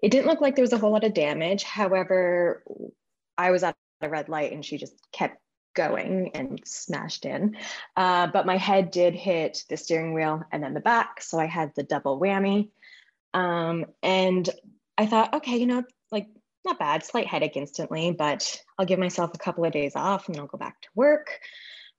It 0.03 0.11
didn't 0.11 0.27
look 0.27 0.41
like 0.41 0.55
there 0.55 0.63
was 0.63 0.73
a 0.73 0.79
whole 0.79 0.93
lot 0.93 1.05
of 1.05 1.15
damage. 1.15 1.65
However, 1.65 2.63
I 3.37 3.51
was 3.51 3.63
at 3.63 3.77
a 4.01 4.09
red 4.09 4.29
light 4.29 4.53
and 4.53 4.65
she 4.65 4.77
just 4.77 4.95
kept 5.13 5.41
going 5.77 6.33
and 6.35 6.61
smashed 6.65 7.25
in. 7.25 7.57
Uh, 7.97 8.27
but 8.27 8.47
my 8.47 8.57
head 8.57 8.91
did 8.91 9.15
hit 9.15 9.65
the 9.69 9.77
steering 9.77 10.13
wheel 10.13 10.43
and 10.51 10.63
then 10.63 10.75
the 10.75 10.81
back. 10.81 11.23
So 11.23 11.39
I 11.39 11.47
had 11.47 11.73
the 11.77 11.85
double 11.85 12.21
whammy. 12.21 12.71
Um, 13.33 13.87
and 14.03 14.49
I 14.99 15.07
thought, 15.07 15.35
okay, 15.35 15.59
you 15.59 15.67
know, 15.67 15.85
like 16.11 16.27
not 16.65 16.79
bad, 16.79 17.05
slight 17.05 17.27
headache 17.27 17.57
instantly, 17.57 18.11
but 18.11 18.61
I'll 18.79 18.87
give 18.87 18.99
myself 18.99 19.31
a 19.35 19.39
couple 19.39 19.65
of 19.65 19.73
days 19.73 19.95
off 19.95 20.27
and 20.27 20.35
then 20.35 20.41
I'll 20.41 20.49
go 20.49 20.59
back 20.59 20.81
to 20.83 20.89
work. 20.95 21.39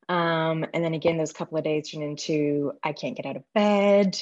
Um, 0.09 0.65
and 0.73 0.84
then 0.84 0.93
again, 0.93 1.17
those 1.17 1.34
couple 1.34 1.57
of 1.57 1.63
days 1.63 1.89
turned 1.89 2.03
into 2.03 2.73
I 2.84 2.93
can't 2.93 3.15
get 3.15 3.25
out 3.25 3.36
of 3.36 3.43
bed. 3.53 4.21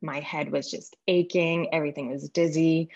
My 0.00 0.20
head 0.20 0.52
was 0.52 0.70
just 0.70 0.96
aching, 1.08 1.74
everything 1.74 2.10
was 2.10 2.28
dizzy. 2.28 2.90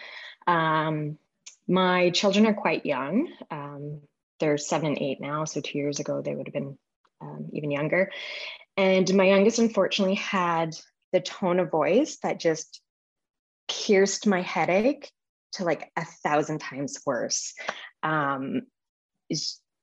Um, 0.46 1.18
my 1.66 2.10
children 2.10 2.46
are 2.46 2.54
quite 2.54 2.86
young. 2.86 3.28
Um, 3.50 4.02
they're 4.40 4.58
seven 4.58 4.88
and 4.88 4.98
eight 4.98 5.20
now. 5.20 5.44
So 5.44 5.60
two 5.60 5.78
years 5.78 6.00
ago, 6.00 6.22
they 6.22 6.34
would 6.34 6.46
have 6.46 6.54
been 6.54 6.78
um, 7.20 7.48
even 7.52 7.70
younger. 7.70 8.10
And 8.76 9.12
my 9.14 9.24
youngest, 9.24 9.58
unfortunately, 9.58 10.16
had 10.16 10.76
the 11.12 11.20
tone 11.20 11.60
of 11.60 11.70
voice 11.70 12.18
that 12.22 12.40
just 12.40 12.80
pierced 13.68 14.26
my 14.26 14.42
headache 14.42 15.10
to 15.52 15.64
like 15.64 15.90
a 15.96 16.04
thousand 16.04 16.58
times 16.58 16.98
worse. 17.04 17.54
Um, 18.02 18.62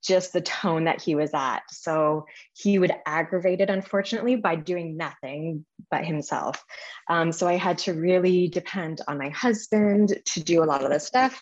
just 0.03 0.33
the 0.33 0.41
tone 0.41 0.85
that 0.85 1.01
he 1.01 1.15
was 1.15 1.31
at. 1.33 1.61
So 1.69 2.25
he 2.55 2.79
would 2.79 2.93
aggravate 3.05 3.61
it, 3.61 3.69
unfortunately, 3.69 4.35
by 4.35 4.55
doing 4.55 4.97
nothing 4.97 5.65
but 5.91 6.05
himself. 6.05 6.63
Um, 7.09 7.31
so 7.31 7.47
I 7.47 7.57
had 7.57 7.79
to 7.79 7.93
really 7.93 8.47
depend 8.47 9.01
on 9.07 9.17
my 9.17 9.29
husband 9.29 10.17
to 10.25 10.43
do 10.43 10.63
a 10.63 10.65
lot 10.65 10.83
of 10.83 10.89
this 10.89 11.05
stuff. 11.05 11.41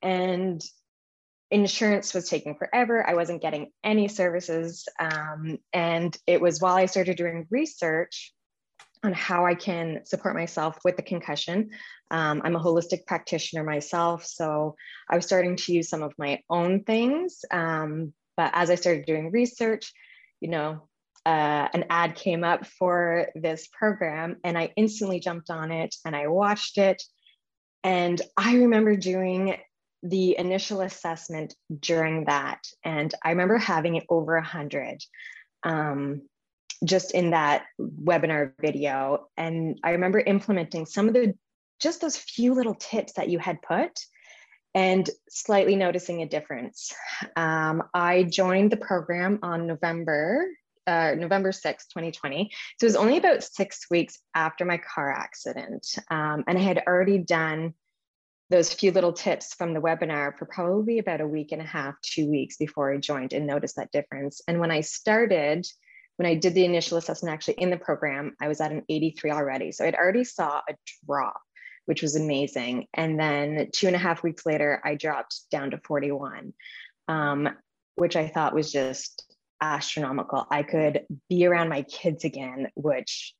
And 0.00 0.62
insurance 1.50 2.12
was 2.12 2.28
taking 2.28 2.54
forever. 2.54 3.06
I 3.08 3.14
wasn't 3.14 3.42
getting 3.42 3.70
any 3.82 4.08
services. 4.08 4.86
Um, 5.00 5.58
and 5.72 6.16
it 6.26 6.40
was 6.40 6.60
while 6.60 6.76
I 6.76 6.86
started 6.86 7.16
doing 7.16 7.46
research 7.50 8.32
on 9.04 9.12
how 9.12 9.46
I 9.46 9.54
can 9.54 10.04
support 10.04 10.34
myself 10.34 10.78
with 10.84 10.96
the 10.96 11.02
concussion. 11.02 11.70
Um, 12.10 12.42
I'm 12.44 12.56
a 12.56 12.60
holistic 12.60 13.06
practitioner 13.06 13.62
myself, 13.62 14.26
so 14.26 14.74
I 15.08 15.16
was 15.16 15.24
starting 15.24 15.56
to 15.56 15.72
use 15.72 15.88
some 15.88 16.02
of 16.02 16.12
my 16.18 16.40
own 16.50 16.82
things. 16.84 17.44
Um, 17.50 18.12
but 18.36 18.50
as 18.54 18.70
I 18.70 18.74
started 18.74 19.06
doing 19.06 19.30
research, 19.30 19.92
you 20.40 20.48
know, 20.48 20.88
uh, 21.24 21.68
an 21.74 21.84
ad 21.90 22.14
came 22.14 22.42
up 22.42 22.66
for 22.66 23.28
this 23.34 23.68
program, 23.68 24.36
and 24.44 24.58
I 24.58 24.72
instantly 24.76 25.20
jumped 25.20 25.50
on 25.50 25.70
it 25.70 25.94
and 26.04 26.16
I 26.16 26.26
watched 26.28 26.78
it. 26.78 27.02
And 27.84 28.20
I 28.36 28.56
remember 28.56 28.96
doing 28.96 29.56
the 30.02 30.38
initial 30.38 30.80
assessment 30.80 31.54
during 31.80 32.26
that, 32.26 32.62
and 32.84 33.12
I 33.24 33.30
remember 33.30 33.58
having 33.58 33.96
it 33.96 34.06
over 34.08 34.36
a 34.36 34.44
hundred. 34.44 35.02
Um, 35.62 36.22
just 36.84 37.12
in 37.12 37.30
that 37.30 37.64
webinar 37.80 38.52
video. 38.60 39.28
And 39.36 39.78
I 39.82 39.90
remember 39.90 40.20
implementing 40.20 40.86
some 40.86 41.08
of 41.08 41.14
the 41.14 41.34
just 41.80 42.00
those 42.00 42.16
few 42.16 42.54
little 42.54 42.74
tips 42.74 43.14
that 43.14 43.28
you 43.28 43.38
had 43.38 43.62
put 43.62 43.98
and 44.74 45.08
slightly 45.28 45.76
noticing 45.76 46.22
a 46.22 46.28
difference. 46.28 46.92
Um, 47.36 47.84
I 47.94 48.24
joined 48.24 48.72
the 48.72 48.76
program 48.76 49.38
on 49.42 49.66
November. 49.66 50.46
Uh, 50.86 51.14
November 51.18 51.52
6, 51.52 51.86
2020. 51.88 52.50
So 52.78 52.84
it 52.84 52.88
was 52.88 52.96
only 52.96 53.18
about 53.18 53.44
six 53.44 53.90
weeks 53.90 54.18
after 54.34 54.64
my 54.64 54.78
car 54.78 55.12
accident. 55.12 55.86
Um, 56.10 56.44
and 56.46 56.56
I 56.56 56.62
had 56.62 56.82
already 56.86 57.18
done 57.18 57.74
those 58.50 58.72
few 58.72 58.92
little 58.92 59.12
tips 59.12 59.54
from 59.54 59.74
the 59.74 59.80
webinar 59.80 60.36
for 60.38 60.46
probably 60.46 60.98
about 60.98 61.20
a 61.20 61.26
week 61.26 61.52
and 61.52 61.60
a 61.60 61.66
half, 61.66 61.94
two 62.02 62.28
weeks 62.30 62.56
before 62.56 62.92
I 62.92 62.96
joined 62.96 63.32
and 63.32 63.46
noticed 63.46 63.76
that 63.76 63.92
difference. 63.92 64.40
And 64.48 64.58
when 64.58 64.70
I 64.70 64.80
started, 64.80 65.66
when 66.16 66.26
I 66.26 66.34
did 66.34 66.54
the 66.54 66.64
initial 66.64 66.98
assessment 66.98 67.32
actually 67.32 67.54
in 67.54 67.70
the 67.70 67.76
program, 67.76 68.34
I 68.40 68.48
was 68.48 68.60
at 68.60 68.72
an 68.72 68.82
83 68.88 69.30
already. 69.30 69.72
So 69.72 69.84
I'd 69.84 69.94
already 69.94 70.24
saw 70.24 70.62
a 70.68 70.74
drop, 71.06 71.40
which 71.84 72.02
was 72.02 72.16
amazing. 72.16 72.86
And 72.94 73.20
then 73.20 73.68
two 73.72 73.86
and 73.86 73.96
a 73.96 74.00
half 74.00 74.22
weeks 74.22 74.46
later, 74.46 74.80
I 74.84 74.94
dropped 74.94 75.40
down 75.50 75.72
to 75.72 75.80
41, 75.86 76.54
um, 77.06 77.50
which 77.96 78.16
I 78.16 78.28
thought 78.28 78.54
was 78.54 78.72
just 78.72 79.24
astronomical. 79.60 80.46
I 80.50 80.62
could 80.62 81.02
be 81.28 81.46
around 81.46 81.68
my 81.68 81.82
kids 81.82 82.24
again, 82.24 82.68
which 82.74 83.34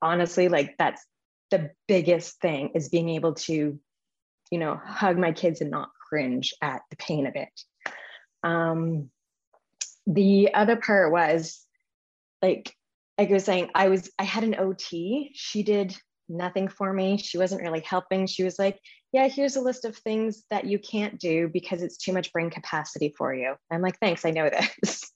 honestly, 0.00 0.48
like 0.48 0.76
that's 0.78 1.04
the 1.50 1.70
biggest 1.86 2.40
thing 2.40 2.70
is 2.74 2.88
being 2.88 3.08
able 3.10 3.34
to, 3.34 3.78
you 4.50 4.58
know, 4.58 4.80
hug 4.84 5.18
my 5.18 5.32
kids 5.32 5.60
and 5.60 5.70
not 5.70 5.90
cringe 6.08 6.54
at 6.62 6.82
the 6.90 6.96
pain 6.96 7.26
of 7.26 7.34
it. 7.36 7.48
Um, 8.42 9.10
the 10.06 10.54
other 10.54 10.76
part 10.76 11.10
was 11.12 11.64
like 12.42 12.74
like 13.18 13.30
I 13.30 13.32
was 13.32 13.44
saying, 13.44 13.70
I 13.74 13.88
was 13.88 14.10
I 14.18 14.24
had 14.24 14.44
an 14.44 14.56
OT. 14.58 15.30
She 15.34 15.62
did 15.62 15.96
nothing 16.28 16.68
for 16.68 16.92
me. 16.92 17.16
She 17.18 17.38
wasn't 17.38 17.62
really 17.62 17.80
helping. 17.80 18.26
She 18.26 18.44
was 18.44 18.58
like, 18.58 18.78
"Yeah, 19.12 19.28
here's 19.28 19.56
a 19.56 19.60
list 19.60 19.84
of 19.84 19.96
things 19.96 20.44
that 20.50 20.66
you 20.66 20.78
can't 20.78 21.18
do 21.18 21.48
because 21.52 21.82
it's 21.82 21.96
too 21.96 22.12
much 22.12 22.32
brain 22.32 22.50
capacity 22.50 23.14
for 23.16 23.34
you." 23.34 23.54
I'm 23.70 23.82
like, 23.82 23.98
"Thanks, 24.00 24.24
I 24.24 24.30
know 24.30 24.50
this." 24.50 25.10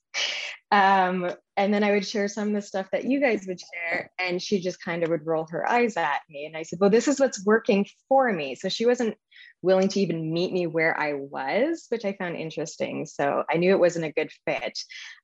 um, 0.71 1.31
and 1.57 1.73
then 1.73 1.83
I 1.83 1.91
would 1.91 2.05
share 2.05 2.27
some 2.27 2.49
of 2.49 2.53
the 2.53 2.61
stuff 2.61 2.87
that 2.91 3.03
you 3.03 3.19
guys 3.19 3.45
would 3.47 3.59
share, 3.59 4.09
and 4.19 4.41
she 4.41 4.61
just 4.61 4.83
kind 4.83 5.03
of 5.03 5.09
would 5.09 5.25
roll 5.25 5.47
her 5.51 5.69
eyes 5.69 5.97
at 5.97 6.21
me. 6.29 6.45
And 6.45 6.55
I 6.55 6.63
said, 6.63 6.79
"Well, 6.79 6.89
this 6.89 7.07
is 7.07 7.19
what's 7.19 7.45
working 7.45 7.85
for 8.07 8.31
me." 8.31 8.55
So 8.55 8.69
she 8.69 8.85
wasn't 8.85 9.15
willing 9.61 9.89
to 9.89 9.99
even 9.99 10.33
meet 10.33 10.51
me 10.51 10.67
where 10.67 10.97
I 10.99 11.13
was, 11.13 11.85
which 11.89 12.05
I 12.05 12.13
found 12.13 12.35
interesting. 12.35 13.05
So 13.05 13.43
I 13.49 13.57
knew 13.57 13.71
it 13.71 13.79
wasn't 13.79 14.05
a 14.05 14.11
good 14.11 14.31
fit. 14.47 14.77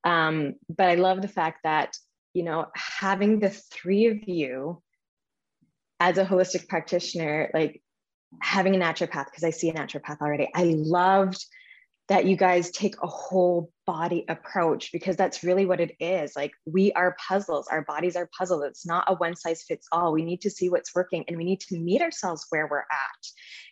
Um, 0.03 0.55
but 0.69 0.89
I 0.89 0.95
love 0.95 1.21
the 1.21 1.27
fact 1.27 1.61
that, 1.63 1.97
you 2.33 2.43
know, 2.43 2.67
having 2.75 3.39
the 3.39 3.49
three 3.49 4.07
of 4.07 4.27
you 4.27 4.81
as 5.99 6.17
a 6.17 6.25
holistic 6.25 6.67
practitioner, 6.67 7.49
like 7.53 7.81
having 8.41 8.75
a 8.75 8.79
naturopath, 8.79 9.25
because 9.25 9.43
I 9.43 9.49
see 9.49 9.69
a 9.69 9.73
naturopath 9.73 10.21
already, 10.21 10.49
I 10.53 10.75
loved 10.77 11.43
that 12.09 12.25
you 12.25 12.37
guys 12.37 12.71
take 12.71 12.95
a 13.03 13.07
whole 13.07 13.71
body 13.85 14.23
approach 14.29 14.91
because 14.91 15.15
that's 15.15 15.43
really 15.43 15.65
what 15.65 15.79
it 15.79 15.95
is. 15.99 16.35
Like 16.35 16.51
we 16.65 16.91
are 16.93 17.17
puzzles, 17.27 17.67
our 17.67 17.83
bodies 17.83 18.15
are 18.15 18.29
puzzles. 18.37 18.63
It's 18.63 18.85
not 18.85 19.05
a 19.07 19.15
one 19.15 19.35
size 19.35 19.63
fits 19.63 19.87
all. 19.91 20.13
We 20.13 20.23
need 20.23 20.41
to 20.41 20.49
see 20.49 20.69
what's 20.69 20.95
working 20.95 21.25
and 21.27 21.37
we 21.37 21.43
need 21.43 21.59
to 21.61 21.77
meet 21.77 22.01
ourselves 22.01 22.45
where 22.49 22.67
we're 22.67 22.79
at. 22.79 23.27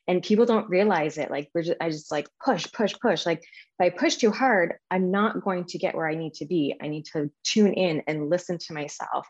And 0.08 0.22
people 0.22 0.46
don't 0.46 0.70
realize 0.70 1.18
it. 1.18 1.32
Like 1.32 1.50
we're 1.54 1.64
just, 1.64 1.78
I 1.82 1.90
just 1.90 2.12
like 2.12 2.28
push, 2.44 2.68
push, 2.72 2.94
push. 3.02 3.26
Like 3.26 3.40
if 3.40 3.48
I 3.80 3.90
push 3.90 4.18
too 4.18 4.32
hard, 4.32 4.76
I'm 4.92 5.12
not 5.12 5.44
going 5.44 5.66
to 5.66 5.78
get 5.78 5.96
where 5.96 6.08
I 6.08 6.16
need 6.16 6.34
to 6.36 6.46
be. 6.46 6.76
I 6.82 6.88
need 6.88 7.06
to 7.14 7.32
tune 7.44 7.74
in 7.74 8.04
and 8.08 8.30
listen 8.30 8.58
to 8.58 8.74
myself. 8.74 9.28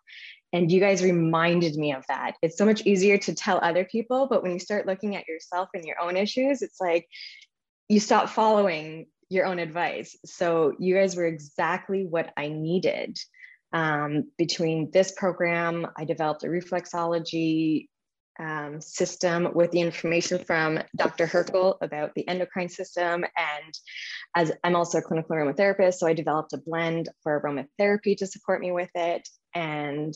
And 0.53 0.71
you 0.71 0.79
guys 0.79 1.03
reminded 1.03 1.75
me 1.75 1.93
of 1.93 2.05
that. 2.07 2.35
It's 2.41 2.57
so 2.57 2.65
much 2.65 2.85
easier 2.85 3.17
to 3.17 3.35
tell 3.35 3.59
other 3.61 3.83
people, 3.83 4.27
but 4.29 4.41
when 4.41 4.53
you 4.53 4.59
start 4.59 4.87
looking 4.87 5.15
at 5.15 5.27
yourself 5.27 5.67
and 5.73 5.83
your 5.83 5.99
own 6.01 6.15
issues, 6.15 6.61
it's 6.61 6.79
like 6.79 7.07
you 7.87 7.99
stop 7.99 8.29
following 8.29 9.07
your 9.29 9.45
own 9.45 9.59
advice. 9.59 10.15
So 10.25 10.73
you 10.79 10.95
guys 10.95 11.15
were 11.15 11.25
exactly 11.25 12.05
what 12.05 12.31
I 12.37 12.49
needed. 12.49 13.17
Um, 13.73 14.31
between 14.37 14.91
this 14.91 15.11
program, 15.11 15.87
I 15.97 16.05
developed 16.05 16.43
a 16.43 16.47
reflexology 16.47 17.87
um, 18.39 18.81
system 18.81 19.49
with 19.53 19.71
the 19.71 19.81
information 19.81 20.43
from 20.43 20.79
Dr. 20.95 21.25
Hrkal 21.27 21.77
about 21.81 22.13
the 22.15 22.27
endocrine 22.27 22.69
system. 22.69 23.23
And 23.23 23.73
as 24.35 24.51
I'm 24.63 24.75
also 24.75 24.99
a 24.99 25.01
clinical 25.01 25.35
aromatherapist, 25.35 25.95
so 25.95 26.07
I 26.07 26.13
developed 26.13 26.53
a 26.53 26.57
blend 26.57 27.09
for 27.23 27.41
aromatherapy 27.41 28.17
to 28.17 28.27
support 28.27 28.61
me 28.61 28.71
with 28.71 28.89
it. 28.93 29.27
And 29.53 30.13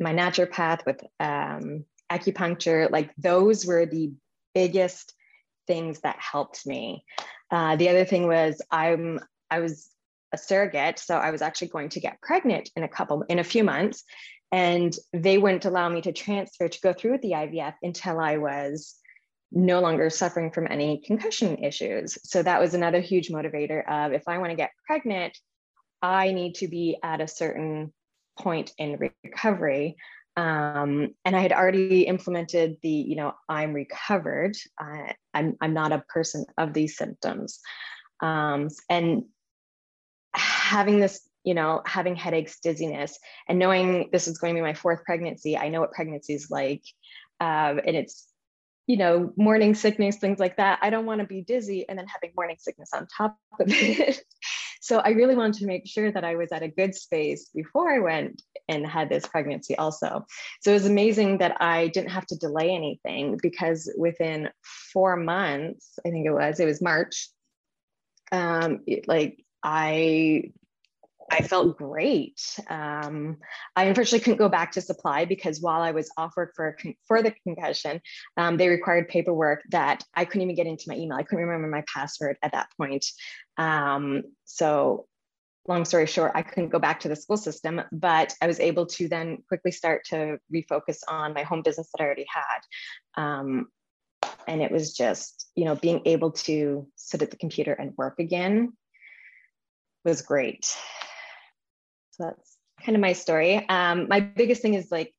my 0.00 0.12
naturopath 0.12 0.86
with 0.86 1.00
um, 1.20 1.84
acupuncture, 2.10 2.90
like 2.90 3.10
those 3.16 3.66
were 3.66 3.86
the 3.86 4.12
biggest 4.54 5.12
things 5.66 6.00
that 6.00 6.18
helped 6.18 6.66
me. 6.66 7.04
Uh, 7.50 7.76
the 7.76 7.88
other 7.88 8.04
thing 8.04 8.26
was 8.26 8.60
I'm 8.70 9.20
I 9.50 9.60
was 9.60 9.90
a 10.32 10.38
surrogate, 10.38 10.98
so 10.98 11.16
I 11.16 11.30
was 11.30 11.42
actually 11.42 11.68
going 11.68 11.90
to 11.90 12.00
get 12.00 12.20
pregnant 12.20 12.70
in 12.76 12.82
a 12.82 12.88
couple 12.88 13.22
in 13.28 13.38
a 13.38 13.44
few 13.44 13.64
months, 13.64 14.04
and 14.50 14.94
they 15.12 15.38
wouldn't 15.38 15.64
allow 15.64 15.88
me 15.88 16.00
to 16.02 16.12
transfer 16.12 16.68
to 16.68 16.80
go 16.80 16.92
through 16.92 17.12
with 17.12 17.22
the 17.22 17.32
IVF 17.32 17.74
until 17.82 18.18
I 18.18 18.38
was 18.38 18.96
no 19.52 19.80
longer 19.80 20.10
suffering 20.10 20.50
from 20.50 20.66
any 20.68 21.00
concussion 21.06 21.58
issues. 21.58 22.18
So 22.24 22.42
that 22.42 22.60
was 22.60 22.74
another 22.74 23.00
huge 23.00 23.28
motivator 23.28 23.88
of 23.88 24.12
if 24.12 24.26
I 24.26 24.38
want 24.38 24.50
to 24.50 24.56
get 24.56 24.72
pregnant, 24.86 25.38
I 26.02 26.32
need 26.32 26.56
to 26.56 26.68
be 26.68 26.98
at 27.02 27.20
a 27.20 27.28
certain 27.28 27.92
point 28.38 28.72
in 28.78 28.98
recovery 29.24 29.96
um, 30.36 31.14
and 31.24 31.36
I 31.36 31.40
had 31.40 31.52
already 31.52 32.02
implemented 32.02 32.78
the, 32.82 32.88
you 32.88 33.16
know, 33.16 33.34
I'm 33.48 33.72
recovered. 33.72 34.56
I, 34.78 35.14
I'm, 35.32 35.56
I'm 35.60 35.74
not 35.74 35.92
a 35.92 36.04
person 36.08 36.44
of 36.58 36.72
these 36.72 36.96
symptoms. 36.96 37.60
Um, 38.20 38.68
and 38.90 39.24
having 40.34 40.98
this, 40.98 41.20
you 41.44 41.54
know, 41.54 41.82
having 41.86 42.16
headaches, 42.16 42.58
dizziness, 42.60 43.18
and 43.48 43.58
knowing 43.58 44.08
this 44.12 44.26
is 44.26 44.38
going 44.38 44.54
to 44.54 44.58
be 44.58 44.62
my 44.62 44.74
fourth 44.74 45.04
pregnancy, 45.04 45.56
I 45.56 45.68
know 45.68 45.80
what 45.80 45.92
pregnancy 45.92 46.34
is 46.34 46.50
like. 46.50 46.82
Um, 47.38 47.80
and 47.86 47.96
it's, 47.96 48.26
you 48.86 48.96
know, 48.96 49.32
morning 49.36 49.74
sickness, 49.74 50.16
things 50.16 50.40
like 50.40 50.56
that. 50.56 50.80
I 50.82 50.90
don't 50.90 51.06
want 51.06 51.20
to 51.20 51.26
be 51.26 51.42
dizzy 51.42 51.88
and 51.88 51.98
then 51.98 52.06
having 52.06 52.32
morning 52.36 52.56
sickness 52.58 52.90
on 52.92 53.06
top 53.16 53.38
of 53.60 53.66
it. 53.68 54.20
So 54.84 54.98
I 54.98 55.10
really 55.12 55.34
wanted 55.34 55.60
to 55.60 55.66
make 55.66 55.86
sure 55.86 56.12
that 56.12 56.24
I 56.24 56.36
was 56.36 56.52
at 56.52 56.62
a 56.62 56.68
good 56.68 56.94
space 56.94 57.48
before 57.54 57.90
I 57.90 58.00
went 58.00 58.42
and 58.68 58.86
had 58.86 59.08
this 59.08 59.26
pregnancy 59.26 59.74
also. 59.78 60.26
So 60.60 60.72
it 60.72 60.74
was 60.74 60.84
amazing 60.84 61.38
that 61.38 61.56
I 61.58 61.88
didn't 61.88 62.10
have 62.10 62.26
to 62.26 62.36
delay 62.36 62.68
anything 62.68 63.38
because 63.40 63.90
within 63.96 64.50
four 64.92 65.16
months, 65.16 65.98
I 66.06 66.10
think 66.10 66.26
it 66.26 66.32
was, 66.32 66.60
it 66.60 66.66
was 66.66 66.82
March, 66.82 67.30
um, 68.30 68.80
like 69.06 69.42
I 69.62 70.52
I 71.30 71.42
felt 71.42 71.76
great. 71.76 72.40
Um, 72.68 73.38
I 73.76 73.84
unfortunately 73.84 74.20
couldn't 74.20 74.38
go 74.38 74.48
back 74.48 74.72
to 74.72 74.80
supply 74.80 75.24
because 75.24 75.60
while 75.60 75.80
I 75.80 75.92
was 75.92 76.10
off 76.16 76.34
work 76.36 76.52
for, 76.54 76.76
for 77.06 77.22
the 77.22 77.32
concussion, 77.44 78.00
um, 78.36 78.56
they 78.56 78.68
required 78.68 79.08
paperwork 79.08 79.62
that 79.70 80.04
I 80.14 80.24
couldn't 80.24 80.42
even 80.42 80.56
get 80.56 80.66
into 80.66 80.84
my 80.88 80.96
email. 80.96 81.16
I 81.16 81.22
couldn't 81.22 81.44
remember 81.44 81.68
my 81.68 81.84
password 81.92 82.36
at 82.42 82.52
that 82.52 82.68
point. 82.76 83.06
Um, 83.56 84.22
so 84.44 85.06
long 85.66 85.84
story 85.84 86.06
short, 86.06 86.32
I 86.34 86.42
couldn't 86.42 86.70
go 86.70 86.78
back 86.78 87.00
to 87.00 87.08
the 87.08 87.16
school 87.16 87.36
system, 87.36 87.80
but 87.90 88.34
I 88.42 88.46
was 88.46 88.60
able 88.60 88.86
to 88.86 89.08
then 89.08 89.38
quickly 89.48 89.70
start 89.70 90.04
to 90.10 90.38
refocus 90.54 90.98
on 91.08 91.34
my 91.34 91.42
home 91.42 91.62
business 91.62 91.88
that 91.92 92.02
I 92.02 92.06
already 92.06 92.26
had. 92.28 93.22
Um, 93.22 93.68
and 94.46 94.62
it 94.62 94.70
was 94.70 94.94
just, 94.94 95.48
you 95.54 95.64
know, 95.64 95.74
being 95.74 96.02
able 96.04 96.32
to 96.32 96.86
sit 96.96 97.22
at 97.22 97.30
the 97.30 97.36
computer 97.36 97.72
and 97.72 97.92
work 97.96 98.18
again 98.18 98.74
was 100.04 100.22
great. 100.22 100.76
So 102.16 102.24
that's 102.24 102.56
kind 102.84 102.96
of 102.96 103.00
my 103.00 103.12
story. 103.12 103.68
Um, 103.68 104.06
my 104.08 104.20
biggest 104.20 104.62
thing 104.62 104.74
is 104.74 104.90
like 104.90 105.12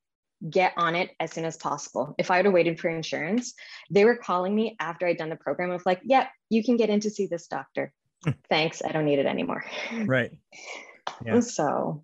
get 0.50 0.74
on 0.78 0.96
it 0.96 1.12
as 1.20 1.32
soon 1.32 1.46
as 1.46 1.58
possible. 1.58 2.16
If 2.18 2.32
I 2.32 2.38
would 2.38 2.46
have 2.46 2.54
waited 2.54 2.80
for 2.80 2.90
insurance, 2.90 3.54
they 3.90 4.06
were 4.06 4.16
calling 4.16 4.56
me 4.56 4.76
after 4.80 5.08
I'd 5.08 5.18
done 5.18 5.30
the 5.30 5.36
program 5.36 5.72
of 5.72 5.86
like, 5.86 6.02
yep, 6.04 6.30
yeah, 6.50 6.58
you 6.58 6.64
can 6.64 6.78
get 6.78 6.90
in 6.90 7.00
to 7.02 7.10
see 7.10 7.28
this 7.28 7.48
doctor. 7.48 7.92
Thanks, 8.50 8.82
I 8.84 8.92
don't 8.92 9.06
need 9.06 9.20
it 9.20 9.26
anymore. 9.26 9.66
Right. 10.06 10.32
Yeah. 11.24 11.40
So 11.42 12.04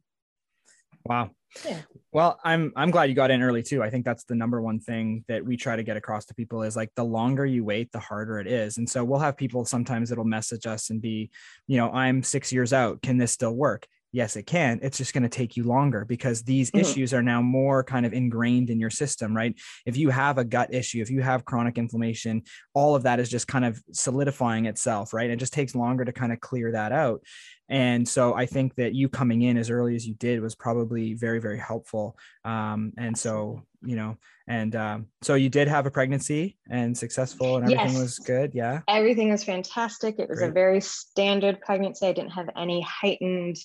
wow. 1.06 1.32
Yeah. 1.66 1.82
Well, 2.14 2.39
I'm 2.44 2.72
I'm 2.76 2.92
glad 2.92 3.10
you 3.10 3.16
got 3.16 3.32
in 3.32 3.42
early 3.42 3.64
too. 3.64 3.82
I 3.82 3.89
think 3.89 4.06
that's 4.06 4.24
the 4.26 4.36
number 4.36 4.62
one 4.62 4.80
thing 4.80 5.26
that 5.28 5.44
we 5.44 5.58
try 5.58 5.76
to 5.76 5.84
get 5.84 5.98
across 5.98 6.26
to 6.26 6.36
people 6.36 6.64
is 6.64 6.76
like 6.76 6.92
the 6.96 7.04
longer 7.04 7.46
you 7.46 7.64
wait, 7.64 7.92
the 7.92 8.00
harder 8.00 8.39
it 8.39 8.48
is. 8.48 8.78
And 8.78 8.89
so 8.89 9.04
we'll 9.04 9.20
have 9.20 9.36
people 9.36 9.66
sometimes 9.66 10.10
that'll 10.10 10.24
message 10.24 10.68
us 10.68 10.92
and 10.92 11.02
be, 11.02 11.32
you 11.68 11.78
know, 11.78 11.92
I'm 11.92 12.22
6 12.22 12.54
years 12.54 12.74
out, 12.74 13.02
can 13.02 13.18
this 13.18 13.32
still 13.32 13.54
work? 13.54 13.88
Yes, 14.14 14.36
it 14.36 14.43
can. 14.43 14.80
It's 14.82 14.97
just 14.97 15.14
going 15.14 15.24
to 15.24 15.30
take 15.30 15.55
you 15.55 15.64
longer 15.64 16.03
because 16.03 16.43
these 16.43 16.70
mm-hmm. 16.70 16.82
issues 16.82 17.14
are 17.14 17.24
now 17.24 17.41
more 17.41 17.84
kind 17.84 18.05
of 18.05 18.14
ingrained 18.14 18.70
in 18.70 18.80
your 18.80 18.89
system, 18.89 19.36
right? 19.36 19.57
If 19.86 19.95
you 19.95 20.09
have 20.09 20.38
a 20.38 20.43
gut 20.43 20.74
issue, 20.74 21.01
if 21.01 21.09
you 21.09 21.22
have 21.22 21.45
chronic 21.45 21.78
inflammation, 21.78 22.43
all 22.74 22.95
of 22.95 23.03
that 23.03 23.20
is 23.20 23.30
just 23.30 23.47
kind 23.47 23.64
of 23.64 23.82
solidifying 23.93 24.66
itself, 24.66 25.14
right? 25.14 25.30
It 25.30 25.38
just 25.38 25.53
takes 25.53 25.76
longer 25.76 26.03
to 26.03 26.12
kind 26.12 26.34
of 26.34 26.41
clear 26.41 26.74
that 26.74 26.91
out. 26.91 27.24
And 27.70 28.05
so 28.05 28.34
I 28.34 28.47
think 28.47 28.76
that 28.76 28.93
you 28.93 29.07
coming 29.07 29.43
in 29.43 29.55
as 29.55 29.70
early 29.70 29.95
as 29.95 30.05
you 30.05 30.14
did 30.16 30.41
was 30.41 30.55
probably 30.55 31.14
very, 31.14 31.39
very 31.39 31.57
helpful. 31.57 32.18
Um, 32.43 32.91
and 32.97 33.18
so, 33.18 33.62
you 33.82 33.95
know, 33.95 34.18
and 34.45 34.76
um, 34.76 35.05
so 35.22 35.36
you 35.36 35.47
did 35.47 35.70
have 35.70 35.86
a 35.86 35.91
pregnancy 35.91 36.57
and 36.70 36.97
successful 36.97 37.55
and 37.55 37.64
everything 37.64 37.93
yes. 37.93 38.01
was 38.01 38.20
good. 38.20 38.51
Yeah. 38.53 38.82
Everything 38.89 39.32
was 39.32 39.45
fantastic. 39.45 40.20
It 40.20 40.28
was 40.28 40.39
Great. 40.39 40.49
a 40.49 40.51
very 40.51 40.82
standard 40.82 41.62
pregnancy. 41.62 42.07
I 42.07 42.12
didn't 42.12 42.32
have 42.32 42.49
any 42.57 42.82
heightened 42.82 43.55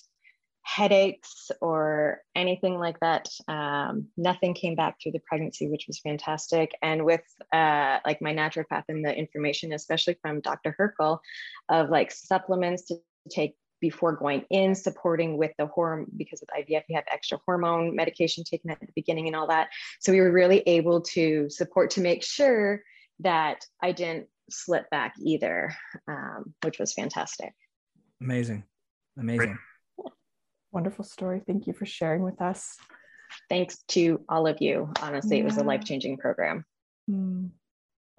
headaches 0.67 1.49
or 1.61 2.21
anything 2.35 2.77
like 2.77 2.99
that. 2.99 3.29
Um, 3.47 4.07
nothing 4.17 4.53
came 4.53 4.75
back 4.75 4.97
through 5.01 5.13
the 5.13 5.21
pregnancy, 5.25 5.69
which 5.69 5.85
was 5.87 5.99
fantastic. 5.99 6.71
And 6.81 7.05
with 7.05 7.21
uh, 7.53 7.99
like 8.05 8.21
my 8.21 8.33
naturopath 8.33 8.83
and 8.89 9.03
the 9.03 9.15
information, 9.15 9.71
especially 9.71 10.17
from 10.21 10.41
Dr. 10.41 10.75
Hrkal, 10.77 11.19
of 11.69 11.89
like 11.89 12.11
supplements 12.11 12.83
to 12.85 12.97
take 13.29 13.55
before 13.79 14.17
going 14.17 14.43
in, 14.49 14.75
supporting 14.75 15.37
with 15.37 15.51
the 15.57 15.67
hormone, 15.67 16.07
because 16.17 16.41
with 16.41 16.49
IVF, 16.49 16.83
you 16.89 16.95
have 16.95 17.05
extra 17.11 17.39
hormone 17.45 17.95
medication 17.95 18.43
taken 18.43 18.69
at 18.69 18.79
the 18.81 18.87
beginning 18.93 19.27
and 19.27 19.35
all 19.35 19.47
that. 19.47 19.69
So 20.01 20.11
we 20.11 20.19
were 20.19 20.31
really 20.31 20.59
able 20.67 21.01
to 21.13 21.49
support 21.49 21.91
to 21.91 22.01
make 22.01 22.23
sure 22.23 22.81
that 23.19 23.65
I 23.81 23.93
didn't 23.93 24.27
slip 24.49 24.89
back 24.89 25.13
either, 25.23 25.73
um, 26.09 26.53
which 26.63 26.77
was 26.77 26.93
fantastic. 26.93 27.53
Amazing. 28.21 28.63
Amazing. 29.17 29.57
Wonderful 30.71 31.05
story. 31.05 31.41
Thank 31.45 31.67
you 31.67 31.73
for 31.73 31.85
sharing 31.85 32.23
with 32.23 32.41
us. 32.41 32.77
Thanks 33.49 33.83
to 33.89 34.21
all 34.29 34.47
of 34.47 34.61
you. 34.61 34.91
Honestly, 35.01 35.37
yeah. 35.37 35.43
it 35.43 35.45
was 35.45 35.57
a 35.57 35.63
life 35.63 35.83
changing 35.83 36.17
program. 36.17 36.65
Mm. 37.09 37.49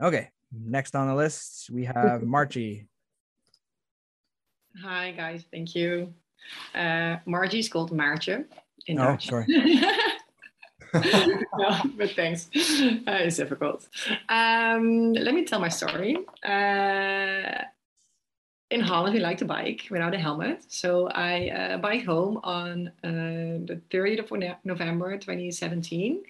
Okay. 0.02 0.30
Next 0.52 0.94
on 0.94 1.08
the 1.08 1.14
list, 1.14 1.68
we 1.70 1.84
have 1.84 2.22
Margie. 2.34 2.88
Hi, 4.82 5.12
guys. 5.12 5.44
Thank 5.50 5.74
you. 5.74 6.14
Uh, 6.74 7.16
Margie 7.26 7.58
is 7.58 7.68
called 7.68 7.90
Maartje 7.90 8.44
in 8.86 8.98
oh, 8.98 9.04
Dutch. 9.04 9.28
sorry. 9.28 9.46
no, 10.94 11.80
but 11.96 12.10
thanks. 12.12 12.48
Uh, 12.54 13.20
it's 13.24 13.36
difficult. 13.36 13.86
Um, 14.28 15.12
let 15.12 15.34
me 15.34 15.44
tell 15.44 15.60
my 15.60 15.68
story. 15.68 16.16
Uh, 16.42 17.64
in 18.70 18.80
Holland, 18.80 19.14
we 19.14 19.20
like 19.20 19.38
to 19.38 19.44
bike 19.44 19.86
without 19.90 20.14
a 20.14 20.18
helmet. 20.18 20.64
So 20.68 21.08
I 21.08 21.48
uh, 21.48 21.78
bike 21.78 22.04
home 22.04 22.38
on 22.44 22.88
uh, 23.02 23.64
the 23.64 23.80
30th 23.90 24.30
of 24.30 24.58
November 24.64 25.16
2017. 25.16 26.22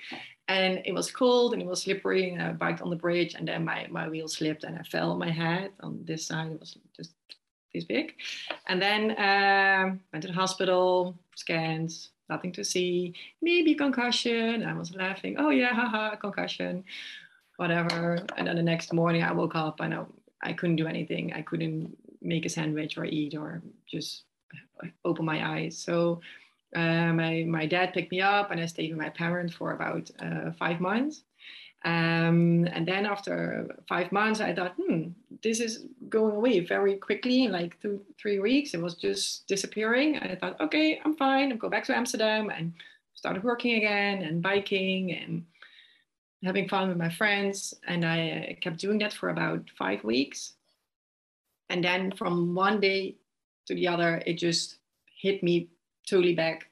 And 0.46 0.80
it 0.84 0.94
was 0.94 1.10
cold 1.10 1.52
and 1.52 1.60
it 1.60 1.68
was 1.68 1.82
slippery. 1.82 2.30
And 2.32 2.40
I 2.40 2.52
biked 2.52 2.80
on 2.80 2.90
the 2.90 2.96
bridge, 2.96 3.34
and 3.34 3.46
then 3.46 3.64
my, 3.64 3.86
my 3.90 4.08
wheel 4.08 4.28
slipped 4.28 4.64
and 4.64 4.78
I 4.78 4.82
fell 4.82 5.10
on 5.10 5.18
my 5.18 5.30
head. 5.30 5.72
On 5.80 6.00
this 6.04 6.26
side, 6.26 6.52
it 6.52 6.60
was 6.60 6.78
just 6.96 7.12
this 7.74 7.84
big. 7.84 8.14
And 8.68 8.80
then 8.80 9.10
uh, 9.12 9.96
went 10.12 10.22
to 10.22 10.28
the 10.28 10.34
hospital, 10.34 11.18
scans, 11.34 12.10
nothing 12.30 12.52
to 12.52 12.64
see, 12.64 13.14
maybe 13.42 13.74
concussion. 13.74 14.62
I 14.62 14.74
was 14.74 14.94
laughing, 14.94 15.36
oh 15.38 15.50
yeah, 15.50 15.74
haha, 15.74 16.16
concussion, 16.16 16.84
whatever. 17.56 18.24
And 18.36 18.46
then 18.46 18.56
the 18.56 18.62
next 18.62 18.92
morning 18.92 19.22
I 19.22 19.32
woke 19.32 19.54
up 19.54 19.80
and 19.80 19.92
I, 19.92 20.04
I 20.42 20.52
couldn't 20.52 20.76
do 20.76 20.86
anything. 20.86 21.32
I 21.34 21.42
couldn't 21.42 21.96
make 22.22 22.44
a 22.44 22.48
sandwich 22.48 22.98
or 22.98 23.04
eat 23.04 23.34
or 23.34 23.62
just 23.90 24.24
open 25.04 25.24
my 25.24 25.56
eyes. 25.56 25.78
So 25.78 26.20
uh, 26.74 27.12
my, 27.12 27.44
my 27.48 27.66
dad 27.66 27.92
picked 27.92 28.10
me 28.10 28.20
up 28.20 28.50
and 28.50 28.60
I 28.60 28.66
stayed 28.66 28.90
with 28.90 28.98
my 28.98 29.10
parents 29.10 29.54
for 29.54 29.72
about 29.72 30.10
uh, 30.20 30.52
five 30.58 30.80
months. 30.80 31.22
Um, 31.84 32.66
and 32.72 32.86
then 32.86 33.06
after 33.06 33.76
five 33.88 34.10
months, 34.10 34.40
I 34.40 34.52
thought, 34.52 34.74
hmm, 34.76 35.08
this 35.42 35.60
is 35.60 35.86
going 36.08 36.34
away 36.34 36.60
very 36.60 36.96
quickly. 36.96 37.48
Like 37.48 37.80
two, 37.80 38.00
three 38.20 38.40
weeks, 38.40 38.74
it 38.74 38.82
was 38.82 38.94
just 38.94 39.46
disappearing. 39.46 40.16
And 40.16 40.32
I 40.32 40.34
thought, 40.34 40.60
okay, 40.60 41.00
I'm 41.04 41.16
fine. 41.16 41.52
I'll 41.52 41.58
go 41.58 41.68
back 41.68 41.84
to 41.84 41.96
Amsterdam 41.96 42.50
and 42.50 42.72
started 43.14 43.44
working 43.44 43.76
again 43.76 44.22
and 44.22 44.42
biking 44.42 45.12
and 45.12 45.44
having 46.42 46.68
fun 46.68 46.88
with 46.88 46.98
my 46.98 47.10
friends. 47.10 47.74
And 47.86 48.04
I 48.04 48.58
kept 48.60 48.78
doing 48.78 48.98
that 48.98 49.12
for 49.12 49.30
about 49.30 49.70
five 49.78 50.02
weeks. 50.02 50.54
And 51.70 51.84
then 51.84 52.12
from 52.12 52.54
one 52.54 52.80
day 52.80 53.16
to 53.66 53.74
the 53.74 53.88
other, 53.88 54.22
it 54.26 54.34
just 54.34 54.78
hit 55.20 55.42
me 55.42 55.68
totally 56.08 56.34
back 56.34 56.68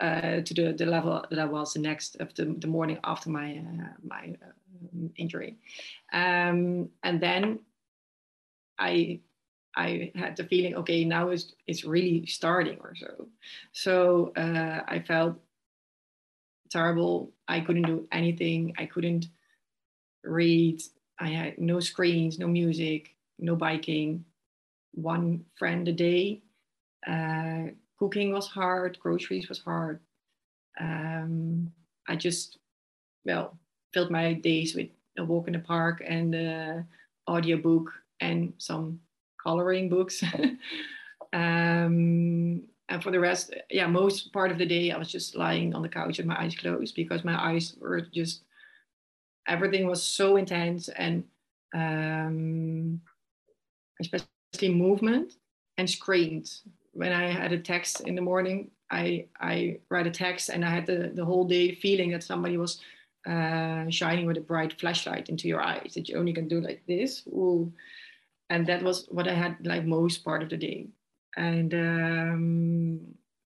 uh, 0.00 0.40
to 0.42 0.54
the, 0.54 0.72
the 0.72 0.86
level 0.86 1.24
that 1.28 1.38
I 1.38 1.44
was 1.44 1.72
the 1.72 1.80
next 1.80 2.16
of 2.20 2.34
the, 2.34 2.54
the 2.58 2.66
morning 2.66 2.98
after 3.04 3.30
my 3.30 3.58
uh, 3.58 3.94
my 4.04 4.34
uh, 4.42 5.08
injury, 5.16 5.56
um, 6.12 6.88
and 7.02 7.20
then 7.20 7.58
I 8.78 9.20
I 9.76 10.12
had 10.14 10.36
the 10.36 10.44
feeling 10.44 10.76
okay 10.76 11.04
now 11.04 11.30
it's 11.30 11.52
it's 11.66 11.84
really 11.84 12.26
starting 12.26 12.78
or 12.80 12.94
so, 12.94 13.26
so 13.72 14.32
uh, 14.36 14.82
I 14.86 15.00
felt 15.00 15.36
terrible. 16.70 17.32
I 17.48 17.60
couldn't 17.60 17.86
do 17.86 18.06
anything. 18.12 18.74
I 18.78 18.86
couldn't 18.86 19.26
read. 20.22 20.80
I 21.18 21.28
had 21.28 21.58
no 21.58 21.80
screens, 21.80 22.38
no 22.38 22.46
music, 22.46 23.16
no 23.38 23.56
biking. 23.56 24.24
One 24.92 25.44
friend 25.56 25.86
a 25.88 25.92
day. 25.92 26.42
Uh, 27.06 27.72
cooking 27.98 28.32
was 28.32 28.46
hard, 28.46 28.98
groceries 28.98 29.48
was 29.48 29.58
hard. 29.60 30.00
Um, 30.80 31.72
I 32.08 32.16
just, 32.16 32.58
well, 33.24 33.58
filled 33.92 34.10
my 34.10 34.34
days 34.34 34.74
with 34.74 34.88
a 35.16 35.24
walk 35.24 35.46
in 35.46 35.52
the 35.52 35.58
park 35.58 36.02
and 36.06 36.32
the 36.32 36.84
audiobook 37.28 37.90
and 38.20 38.52
some 38.58 39.00
coloring 39.42 39.88
books. 39.88 40.22
um, 41.32 42.62
and 42.90 43.02
for 43.02 43.10
the 43.10 43.20
rest, 43.20 43.54
yeah, 43.70 43.86
most 43.86 44.32
part 44.32 44.50
of 44.50 44.58
the 44.58 44.66
day 44.66 44.90
I 44.90 44.98
was 44.98 45.10
just 45.10 45.36
lying 45.36 45.74
on 45.74 45.82
the 45.82 45.88
couch 45.88 46.18
with 46.18 46.26
my 46.26 46.40
eyes 46.40 46.54
closed 46.54 46.94
because 46.94 47.24
my 47.24 47.38
eyes 47.50 47.76
were 47.80 48.00
just, 48.00 48.42
everything 49.46 49.86
was 49.86 50.02
so 50.02 50.36
intense 50.36 50.88
and 50.88 51.24
um, 51.74 53.00
especially 54.00 54.74
movement 54.74 55.34
and 55.76 55.88
screens 55.88 56.62
when 56.98 57.12
I 57.12 57.30
had 57.30 57.52
a 57.52 57.58
text 57.58 58.00
in 58.00 58.16
the 58.16 58.20
morning, 58.20 58.72
I 58.90 59.26
I 59.40 59.78
write 59.88 60.08
a 60.08 60.10
text 60.10 60.48
and 60.48 60.64
I 60.64 60.70
had 60.70 60.84
the, 60.84 61.12
the 61.14 61.24
whole 61.24 61.44
day 61.44 61.76
feeling 61.76 62.10
that 62.10 62.24
somebody 62.24 62.56
was 62.56 62.80
uh, 63.24 63.88
shining 63.88 64.26
with 64.26 64.36
a 64.36 64.48
bright 64.52 64.78
flashlight 64.80 65.28
into 65.28 65.46
your 65.46 65.60
eyes 65.60 65.92
that 65.94 66.08
you 66.08 66.16
only 66.18 66.32
can 66.32 66.48
do 66.48 66.60
like 66.60 66.82
this. 66.88 67.22
Ooh. 67.28 67.72
And 68.50 68.66
that 68.66 68.82
was 68.82 69.06
what 69.10 69.28
I 69.28 69.34
had 69.34 69.64
like 69.64 69.84
most 69.84 70.24
part 70.24 70.42
of 70.42 70.48
the 70.48 70.56
day. 70.56 70.88
And 71.36 71.72
um, 71.74 73.00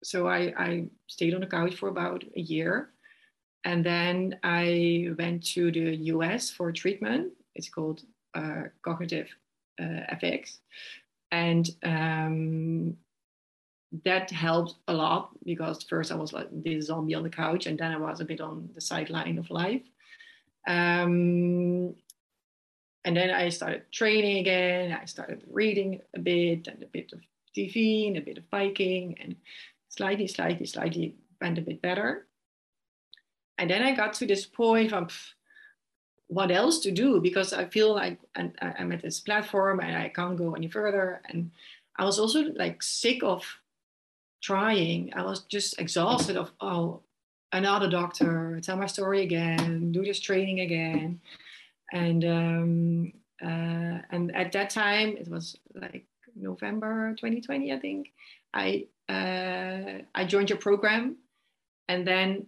so 0.04 0.28
I, 0.28 0.54
I 0.58 0.88
stayed 1.08 1.36
on 1.36 1.42
the 1.42 1.48
couch 1.48 1.76
for 1.76 1.90
about 1.90 2.24
a 2.36 2.42
year. 2.42 2.90
And 3.64 3.86
then 3.86 4.40
I 4.44 5.10
went 5.20 5.46
to 5.54 5.72
the 5.72 5.96
US 6.14 6.50
for 6.50 6.72
treatment. 6.72 7.34
It's 7.54 7.70
called 7.70 8.02
uh, 8.34 8.64
cognitive 8.82 9.30
FX. 9.84 10.58
And 11.32 11.70
um, 11.84 12.98
that 14.04 14.32
helped 14.32 14.76
a 14.88 14.94
lot 14.94 15.32
because 15.44 15.84
first 15.84 16.12
I 16.12 16.16
was 16.16 16.34
like 16.34 16.48
this 16.52 16.86
zombie 16.86 17.16
on 17.16 17.24
the 17.24 17.30
couch, 17.30 17.66
and 17.66 17.78
then 17.78 17.92
I 17.92 17.98
was 17.98 18.20
a 18.20 18.26
bit 18.26 18.42
on 18.42 18.70
the 18.74 18.82
sideline 18.82 19.38
of 19.38 19.50
life. 19.50 19.84
Um, 20.68 21.96
and 23.04 23.16
then 23.16 23.30
I 23.30 23.50
started 23.50 23.92
training 23.92 24.40
again. 24.40 24.98
I 25.00 25.06
started 25.06 25.44
reading 25.52 26.02
a 26.16 26.20
bit 26.20 26.68
and 26.68 26.82
a 26.82 26.88
bit 26.88 27.14
of 27.14 27.20
TV 27.56 28.08
and 28.08 28.18
a 28.18 28.22
bit 28.22 28.38
of 28.38 28.50
biking, 28.50 29.18
and 29.22 29.36
slightly, 29.90 30.28
slightly, 30.28 30.66
slightly 30.66 31.16
went 31.40 31.58
a 31.58 31.62
bit 31.62 31.82
better. 31.82 32.28
And 33.58 33.70
then 33.70 33.84
I 33.84 33.94
got 33.94 34.14
to 34.16 34.26
this 34.26 34.46
point 34.46 34.92
of 34.92 35.35
what 36.28 36.52
else 36.52 36.80
to 36.80 36.92
do 36.92 37.22
because 37.22 37.54
I 37.54 37.66
feel 37.66 37.94
like 37.94 38.20
and 38.36 38.54
I'm 38.62 38.92
at 38.92 39.02
this 39.02 39.20
platform 39.20 39.80
and 39.80 39.96
I 39.96 40.10
can't 40.10 40.38
go 40.38 40.54
any 40.54 40.68
further. 40.68 41.22
And 41.30 41.52
I 41.98 42.06
was 42.06 42.20
also 42.20 42.42
like 42.56 42.82
sick 42.82 43.24
of 43.24 43.44
trying. 44.42 45.14
I 45.16 45.24
was 45.24 45.42
just 45.44 45.80
exhausted 45.80 46.38
of 46.38 46.52
oh, 46.62 47.02
another 47.52 47.90
doctor, 47.90 48.60
tell 48.62 48.78
my 48.78 48.88
story 48.88 49.24
again, 49.24 49.92
do 49.92 50.04
this 50.04 50.20
training 50.20 50.60
again, 50.60 51.20
and 51.94 52.26
um, 52.26 53.14
uh, 53.42 54.00
and 54.12 54.36
at 54.36 54.52
that 54.52 54.70
time 54.70 55.16
it 55.18 55.28
was 55.30 55.56
like 55.74 56.06
November 56.36 57.16
2020, 57.18 57.72
I 57.74 57.80
think. 57.80 58.12
I 58.54 58.88
uh, 59.10 60.02
I 60.14 60.26
joined 60.26 60.50
your 60.50 60.60
program, 60.60 61.18
and 61.88 62.06
then 62.06 62.48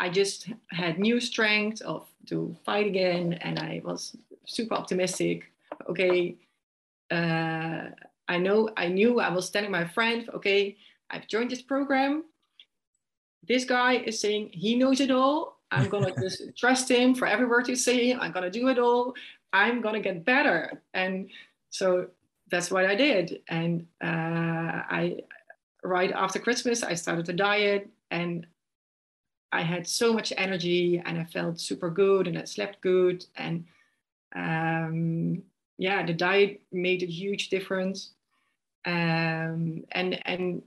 I 0.00 0.08
just 0.08 0.48
had 0.70 0.98
new 0.98 1.20
strength 1.20 1.82
of 1.82 2.08
to 2.28 2.56
fight 2.64 2.86
again, 2.86 3.34
and 3.34 3.58
I 3.58 3.82
was 3.84 4.16
super 4.46 4.74
optimistic. 4.74 5.52
Okay, 5.90 6.36
uh, 7.10 7.82
I 8.26 8.38
know 8.38 8.70
I 8.78 8.88
knew 8.88 9.20
I 9.20 9.28
was 9.28 9.50
telling 9.50 9.70
my 9.70 9.86
friend, 9.86 10.26
okay, 10.32 10.78
I've 11.10 11.28
joined 11.28 11.50
this 11.50 11.60
program. 11.60 12.24
This 13.46 13.66
guy 13.66 13.96
is 13.98 14.18
saying 14.18 14.50
he 14.52 14.74
knows 14.74 15.00
it 15.00 15.10
all. 15.10 15.58
I'm 15.70 15.90
gonna 15.90 16.14
just 16.22 16.56
trust 16.56 16.90
him 16.90 17.14
for 17.14 17.26
every 17.26 17.46
word 17.46 17.66
he's 17.66 17.84
saying. 17.84 18.18
I'm 18.18 18.32
gonna 18.32 18.50
do 18.50 18.68
it 18.68 18.78
all. 18.78 19.12
I'm 19.52 19.82
gonna 19.82 20.00
get 20.00 20.24
better, 20.24 20.80
and 20.94 21.28
so 21.68 22.08
that's 22.50 22.70
what 22.70 22.86
I 22.86 22.94
did. 22.94 23.42
And 23.48 23.86
uh, 24.02 24.80
I 24.96 25.18
right 25.84 26.12
after 26.12 26.38
Christmas, 26.38 26.82
I 26.82 26.94
started 26.94 27.28
a 27.28 27.34
diet, 27.34 27.90
and 28.10 28.46
I 29.52 29.62
had 29.62 29.86
so 29.86 30.12
much 30.12 30.32
energy 30.36 31.02
and 31.04 31.18
I 31.18 31.24
felt 31.24 31.60
super 31.60 31.90
good 31.90 32.26
and 32.26 32.38
I 32.38 32.44
slept 32.44 32.80
good. 32.80 33.26
And 33.36 33.64
um, 34.34 35.42
yeah, 35.76 36.04
the 36.06 36.12
diet 36.12 36.60
made 36.70 37.02
a 37.02 37.06
huge 37.06 37.48
difference. 37.48 38.10
Um, 38.84 39.84
and, 39.92 40.20
and 40.24 40.62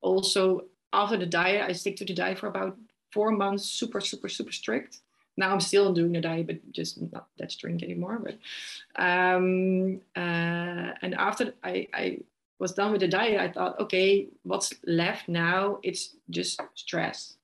also 0.00 0.64
after 0.92 1.16
the 1.16 1.26
diet, 1.26 1.68
I 1.68 1.72
stick 1.72 1.96
to 1.96 2.04
the 2.04 2.14
diet 2.14 2.38
for 2.38 2.46
about 2.46 2.76
four 3.10 3.32
months, 3.32 3.64
super, 3.64 4.00
super, 4.00 4.28
super 4.28 4.52
strict. 4.52 4.98
Now 5.36 5.52
I'm 5.52 5.60
still 5.60 5.92
doing 5.92 6.12
the 6.12 6.20
diet, 6.20 6.46
but 6.46 6.72
just 6.72 7.00
not 7.12 7.26
that 7.38 7.50
strict 7.50 7.82
anymore. 7.82 8.20
But 8.22 9.02
um, 9.02 10.00
uh, 10.14 10.92
and 11.02 11.14
after 11.16 11.54
I, 11.64 11.88
I 11.92 12.18
was 12.58 12.72
done 12.72 12.92
with 12.92 13.00
the 13.00 13.08
diet, 13.08 13.40
I 13.40 13.50
thought, 13.50 13.80
okay, 13.80 14.28
what's 14.44 14.74
left 14.86 15.28
now? 15.28 15.78
It's 15.82 16.14
just 16.30 16.60
stress 16.74 17.36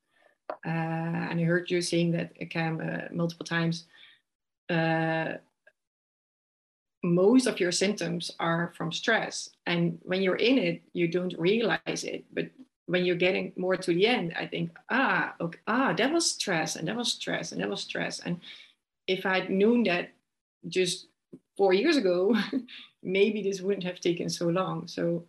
and 0.65 1.41
I 1.41 1.45
heard 1.45 1.71
you 1.71 1.81
saying 1.81 2.13
that 2.13 2.35
Cam 2.51 2.81
uh, 2.81 3.15
multiple 3.15 3.47
times. 3.47 3.85
Uh, 4.69 5.35
most 7.05 7.47
of 7.47 7.61
your 7.61 7.73
symptoms 7.73 8.31
are 8.41 8.73
from 8.77 8.91
stress, 8.93 9.51
and 9.67 9.99
when 10.03 10.21
you're 10.21 10.37
in 10.37 10.59
it, 10.59 10.83
you 10.93 11.09
don't 11.09 11.35
realize 11.39 12.05
it. 12.05 12.25
But 12.33 12.51
when 12.87 13.05
you're 13.05 13.17
getting 13.17 13.53
more 13.57 13.77
to 13.77 13.95
the 13.95 14.07
end, 14.07 14.35
I 14.37 14.47
think, 14.47 14.71
ah, 14.91 15.35
okay, 15.41 15.59
ah, 15.67 15.93
that 15.93 16.13
was 16.13 16.31
stress, 16.31 16.77
and 16.77 16.89
that 16.89 16.97
was 16.97 17.13
stress, 17.13 17.53
and 17.53 17.61
that 17.61 17.71
was 17.71 17.83
stress. 17.83 18.21
And 18.21 18.41
if 19.07 19.25
I'd 19.25 19.51
known 19.51 19.85
that 19.85 20.11
just 20.69 21.07
four 21.57 21.73
years 21.73 21.97
ago, 21.97 22.35
maybe 23.03 23.43
this 23.43 23.61
wouldn't 23.61 23.85
have 23.85 24.01
taken 24.01 24.29
so 24.29 24.49
long. 24.49 24.89
So 24.89 25.25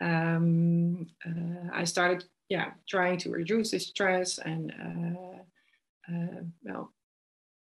um, 0.00 1.08
uh, 1.26 1.70
I 1.72 1.84
started 1.84 2.24
yeah, 2.52 2.68
trying 2.86 3.16
to 3.22 3.30
reduce 3.30 3.70
the 3.70 3.80
stress. 3.80 4.38
And 4.38 4.62
uh, 4.84 6.12
uh, 6.12 6.40
well, 6.64 6.92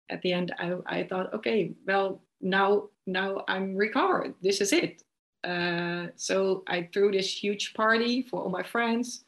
at 0.10 0.22
the 0.22 0.32
end, 0.32 0.54
I, 0.58 0.68
I 0.86 1.04
thought, 1.04 1.34
okay, 1.34 1.74
well, 1.86 2.22
now 2.40 2.70
now 3.06 3.44
I'm 3.54 3.76
recovered. 3.76 4.34
This 4.42 4.62
is 4.62 4.72
it. 4.72 5.04
Uh, 5.44 6.08
so 6.16 6.64
I 6.68 6.90
threw 6.94 7.12
this 7.12 7.30
huge 7.44 7.74
party 7.74 8.22
for 8.22 8.38
all 8.42 8.50
my 8.50 8.64
friends 8.64 9.26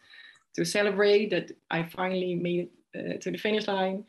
to 0.56 0.64
celebrate 0.64 1.30
that 1.32 1.52
I 1.70 1.84
finally 1.84 2.36
made 2.36 2.60
it 2.62 2.72
uh, 2.98 3.18
to 3.22 3.32
the 3.32 3.38
finish 3.38 3.68
line. 3.68 4.06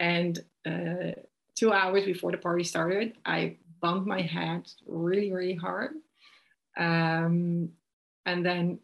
And 0.00 0.34
uh, 0.66 1.12
two 1.54 1.72
hours 1.72 2.04
before 2.04 2.32
the 2.32 2.38
party 2.48 2.64
started, 2.64 3.08
I 3.24 3.58
bumped 3.80 4.08
my 4.08 4.22
head 4.22 4.62
really, 4.86 5.30
really 5.32 5.58
hard. 5.66 5.92
Um, 6.76 7.70
and 8.26 8.44
then 8.44 8.80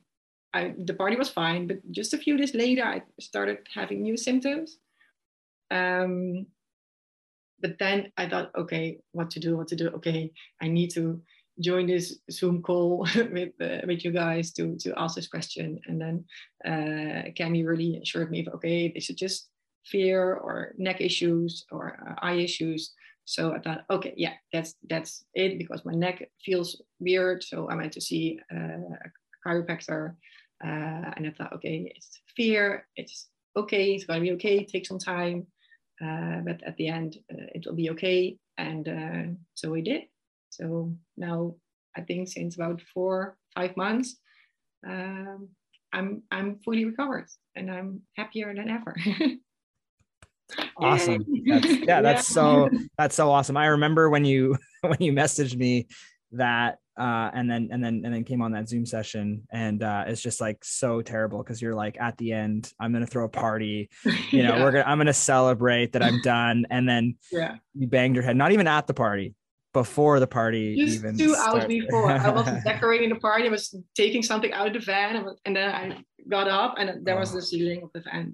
I, 0.56 0.74
the 0.78 0.94
party 0.94 1.16
was 1.16 1.28
fine, 1.28 1.66
but 1.66 1.78
just 1.90 2.14
a 2.14 2.18
few 2.18 2.38
days 2.38 2.54
later, 2.54 2.82
I 2.82 3.02
started 3.20 3.58
having 3.74 4.00
new 4.00 4.16
symptoms. 4.16 4.78
Um, 5.70 6.46
but 7.60 7.78
then 7.78 8.10
I 8.16 8.26
thought, 8.28 8.52
okay, 8.56 8.98
what 9.12 9.30
to 9.32 9.40
do? 9.40 9.56
What 9.56 9.68
to 9.68 9.76
do? 9.76 9.88
Okay, 9.88 10.32
I 10.62 10.68
need 10.68 10.90
to 10.94 11.20
join 11.60 11.86
this 11.86 12.18
Zoom 12.30 12.62
call 12.62 12.98
with 13.32 13.52
uh, 13.60 13.80
with 13.86 14.04
you 14.04 14.12
guys 14.12 14.52
to 14.52 14.76
to 14.76 14.94
ask 14.96 15.16
this 15.16 15.28
question. 15.28 15.78
And 15.86 16.00
then 16.00 16.24
uh, 16.64 17.28
Cami 17.36 17.66
really 17.66 18.00
assured 18.02 18.30
me, 18.30 18.46
okay, 18.54 18.92
this 18.94 19.10
is 19.10 19.16
just 19.16 19.48
fear 19.84 20.34
or 20.34 20.72
neck 20.78 21.00
issues 21.00 21.66
or 21.70 21.98
uh, 22.08 22.14
eye 22.26 22.40
issues. 22.48 22.92
So 23.24 23.52
I 23.54 23.58
thought, 23.58 23.84
okay, 23.90 24.14
yeah, 24.16 24.34
that's 24.52 24.74
that's 24.88 25.24
it 25.34 25.58
because 25.58 25.84
my 25.84 25.92
neck 25.92 26.30
feels 26.44 26.80
weird. 26.98 27.42
So 27.42 27.68
I 27.68 27.74
went 27.74 27.92
to 27.92 28.00
see 28.00 28.40
uh, 28.54 28.96
a 29.04 29.08
chiropractor 29.44 30.14
uh, 30.64 31.12
and 31.16 31.26
I 31.26 31.30
thought, 31.36 31.52
okay, 31.54 31.92
it's 31.94 32.20
fear. 32.36 32.86
It's 32.96 33.28
okay. 33.56 33.94
It's 33.94 34.04
going 34.04 34.20
to 34.20 34.24
be 34.24 34.32
okay. 34.32 34.64
Take 34.64 34.86
some 34.86 34.98
time. 34.98 35.46
Uh, 36.02 36.40
but 36.44 36.62
at 36.64 36.76
the 36.76 36.88
end, 36.88 37.16
uh, 37.32 37.48
it 37.54 37.64
will 37.66 37.74
be 37.74 37.90
okay. 37.90 38.38
And 38.58 38.88
uh, 38.88 39.34
so 39.54 39.70
we 39.70 39.82
did. 39.82 40.04
So 40.50 40.94
now 41.16 41.54
I 41.96 42.02
think 42.02 42.28
since 42.28 42.56
about 42.56 42.80
four, 42.94 43.36
five 43.54 43.76
months, 43.76 44.16
um, 44.86 45.48
I'm 45.92 46.22
I'm 46.30 46.58
fully 46.64 46.84
recovered 46.84 47.28
and 47.54 47.70
I'm 47.70 48.02
happier 48.16 48.54
than 48.54 48.68
ever. 48.68 48.96
awesome 50.76 51.24
that's, 51.46 51.66
yeah 51.66 52.00
that's 52.00 52.28
so 52.32 52.68
that's 52.96 53.16
so 53.16 53.30
awesome 53.32 53.56
i 53.56 53.66
remember 53.66 54.08
when 54.08 54.24
you 54.24 54.56
when 54.82 54.98
you 55.00 55.12
messaged 55.12 55.56
me 55.56 55.88
that 56.30 56.78
uh, 56.98 57.30
and 57.34 57.50
then 57.50 57.68
and 57.70 57.84
then 57.84 58.02
and 58.04 58.14
then 58.14 58.24
came 58.24 58.40
on 58.40 58.52
that 58.52 58.68
Zoom 58.68 58.86
session, 58.86 59.46
and 59.50 59.82
uh, 59.82 60.04
it's 60.06 60.22
just 60.22 60.40
like 60.40 60.64
so 60.64 61.02
terrible 61.02 61.42
because 61.42 61.60
you're 61.60 61.74
like 61.74 61.96
at 62.00 62.16
the 62.18 62.32
end, 62.32 62.72
I'm 62.80 62.92
gonna 62.92 63.06
throw 63.06 63.24
a 63.24 63.28
party, 63.28 63.90
you 64.30 64.42
know, 64.42 64.56
yeah. 64.56 64.62
we're 64.62 64.72
gonna 64.72 64.84
I'm 64.86 64.98
gonna 64.98 65.12
celebrate 65.12 65.92
that 65.92 66.02
I'm 66.02 66.20
done, 66.22 66.66
and 66.70 66.88
then 66.88 67.16
yeah, 67.30 67.56
you 67.74 67.86
banged 67.86 68.14
your 68.14 68.24
head, 68.24 68.36
not 68.36 68.52
even 68.52 68.66
at 68.66 68.86
the 68.86 68.94
party, 68.94 69.34
before 69.76 70.20
the 70.20 70.26
party 70.26 70.74
Just 70.74 70.96
even 70.96 71.18
two 71.18 71.34
started. 71.34 71.58
hours 71.58 71.66
before 71.66 72.10
I 72.10 72.30
was 72.30 72.46
decorating 72.64 73.10
the 73.10 73.16
party, 73.16 73.46
I 73.46 73.50
was 73.50 73.76
taking 73.94 74.22
something 74.22 74.50
out 74.54 74.68
of 74.68 74.72
the 74.72 74.78
van, 74.78 75.16
and 75.44 75.54
then 75.54 75.70
I 75.70 76.02
got 76.30 76.48
up, 76.48 76.76
and 76.78 77.04
there 77.04 77.18
was 77.18 77.32
oh. 77.32 77.36
the 77.36 77.42
ceiling 77.42 77.82
of 77.82 77.90
the 77.92 78.00
van. 78.00 78.32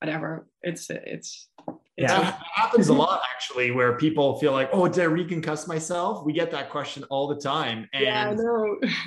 Whatever, 0.00 0.46
it's 0.62 0.88
it's 0.88 1.48
yeah, 2.00 2.28
it 2.28 2.34
happens 2.54 2.88
a 2.88 2.94
lot 2.94 3.20
actually, 3.34 3.70
where 3.72 3.96
people 3.96 4.38
feel 4.38 4.52
like, 4.52 4.70
"Oh, 4.72 4.88
did 4.88 5.04
I 5.04 5.06
reconcuss 5.06 5.68
myself?" 5.68 6.24
We 6.24 6.32
get 6.32 6.50
that 6.52 6.70
question 6.70 7.04
all 7.10 7.28
the 7.28 7.36
time, 7.36 7.88
and 7.92 8.04
yeah, 8.04 8.34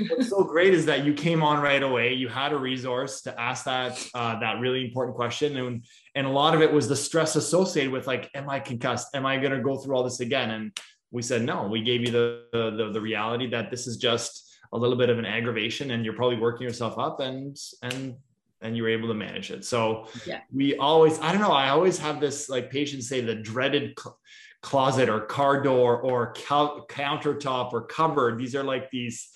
what's 0.10 0.30
so 0.30 0.44
great 0.44 0.74
is 0.74 0.86
that 0.86 1.04
you 1.04 1.14
came 1.14 1.42
on 1.42 1.62
right 1.62 1.82
away. 1.82 2.14
You 2.14 2.28
had 2.28 2.54
a 2.54 2.58
resource 2.58 3.22
to 3.22 3.40
ask 3.40 3.66
that 3.66 4.06
uh, 4.14 4.40
that 4.40 4.60
really 4.60 4.86
important 4.86 5.16
question, 5.16 5.58
and 5.58 5.86
and 6.16 6.28
a 6.28 6.30
lot 6.30 6.54
of 6.54 6.62
it 6.62 6.72
was 6.72 6.88
the 6.88 6.96
stress 6.96 7.36
associated 7.36 7.92
with 7.92 8.06
like, 8.06 8.30
"Am 8.36 8.50
I 8.50 8.60
concussed? 8.60 9.16
Am 9.16 9.26
I 9.26 9.38
going 9.38 9.54
to 9.54 9.62
go 9.62 9.78
through 9.78 9.96
all 9.96 10.04
this 10.04 10.20
again?" 10.20 10.52
And 10.52 10.78
we 11.12 11.22
said 11.22 11.44
no. 11.44 11.68
We 11.68 11.82
gave 11.82 12.02
you 12.02 12.12
the, 12.12 12.46
the 12.52 12.92
the 12.94 13.02
reality 13.02 13.50
that 13.52 13.72
this 13.72 13.88
is 13.88 13.98
just 13.98 14.60
a 14.72 14.78
little 14.78 14.98
bit 14.98 15.10
of 15.10 15.18
an 15.18 15.26
aggravation, 15.26 15.92
and 15.92 16.06
you're 16.06 16.16
probably 16.16 16.38
working 16.38 16.68
yourself 16.68 17.00
up, 17.00 17.20
and 17.22 17.58
and 17.82 18.16
and 18.64 18.76
you 18.76 18.84
were 18.84 18.90
able 18.90 19.08
to 19.10 19.14
manage 19.14 19.52
it. 19.52 19.66
So 19.66 20.08
yeah. 20.26 20.40
we 20.52 20.76
always, 20.78 21.20
I 21.20 21.32
don't 21.32 21.42
know, 21.42 21.52
I 21.52 21.70
always 21.70 21.98
have 22.00 22.20
this 22.20 22.50
like 22.50 22.72
patients 22.72 23.08
say 23.08 23.22
the 23.22 23.36
dreaded 23.36 23.94
cl- 24.00 24.18
closet 24.62 25.10
or 25.10 25.22
car 25.22 25.62
door 25.62 26.02
or 26.02 26.34
countertop 26.34 27.74
or 27.74 27.86
cupboard. 27.86 28.40
These 28.40 28.56
are 28.56 28.64
like 28.64 28.90
these 28.90 29.30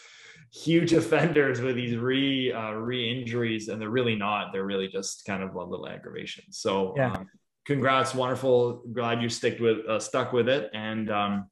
huge 0.54 0.94
offenders 1.02 1.62
with 1.62 1.76
these 1.76 1.98
re 1.98 2.52
uh, 2.52 2.72
re 2.72 3.12
injuries, 3.12 3.68
and 3.68 3.80
they're 3.80 3.90
really 3.90 4.16
not. 4.16 4.54
They're 4.54 4.66
really 4.66 4.88
just 4.88 5.26
kind 5.26 5.44
of 5.44 5.54
a 5.54 5.64
little 5.64 5.88
aggravation. 5.88 6.46
So 6.52 6.94
yeah. 6.96 7.12
um, 7.12 7.30
congrats, 7.66 8.16
wonderful. 8.16 8.84
Glad 8.94 9.22
you 9.22 9.30
stick 9.30 9.60
with 9.60 9.86
uh, 9.88 10.00
stuck 10.00 10.34
with 10.34 10.48
it, 10.50 10.72
and 10.74 11.12
um, 11.12 11.50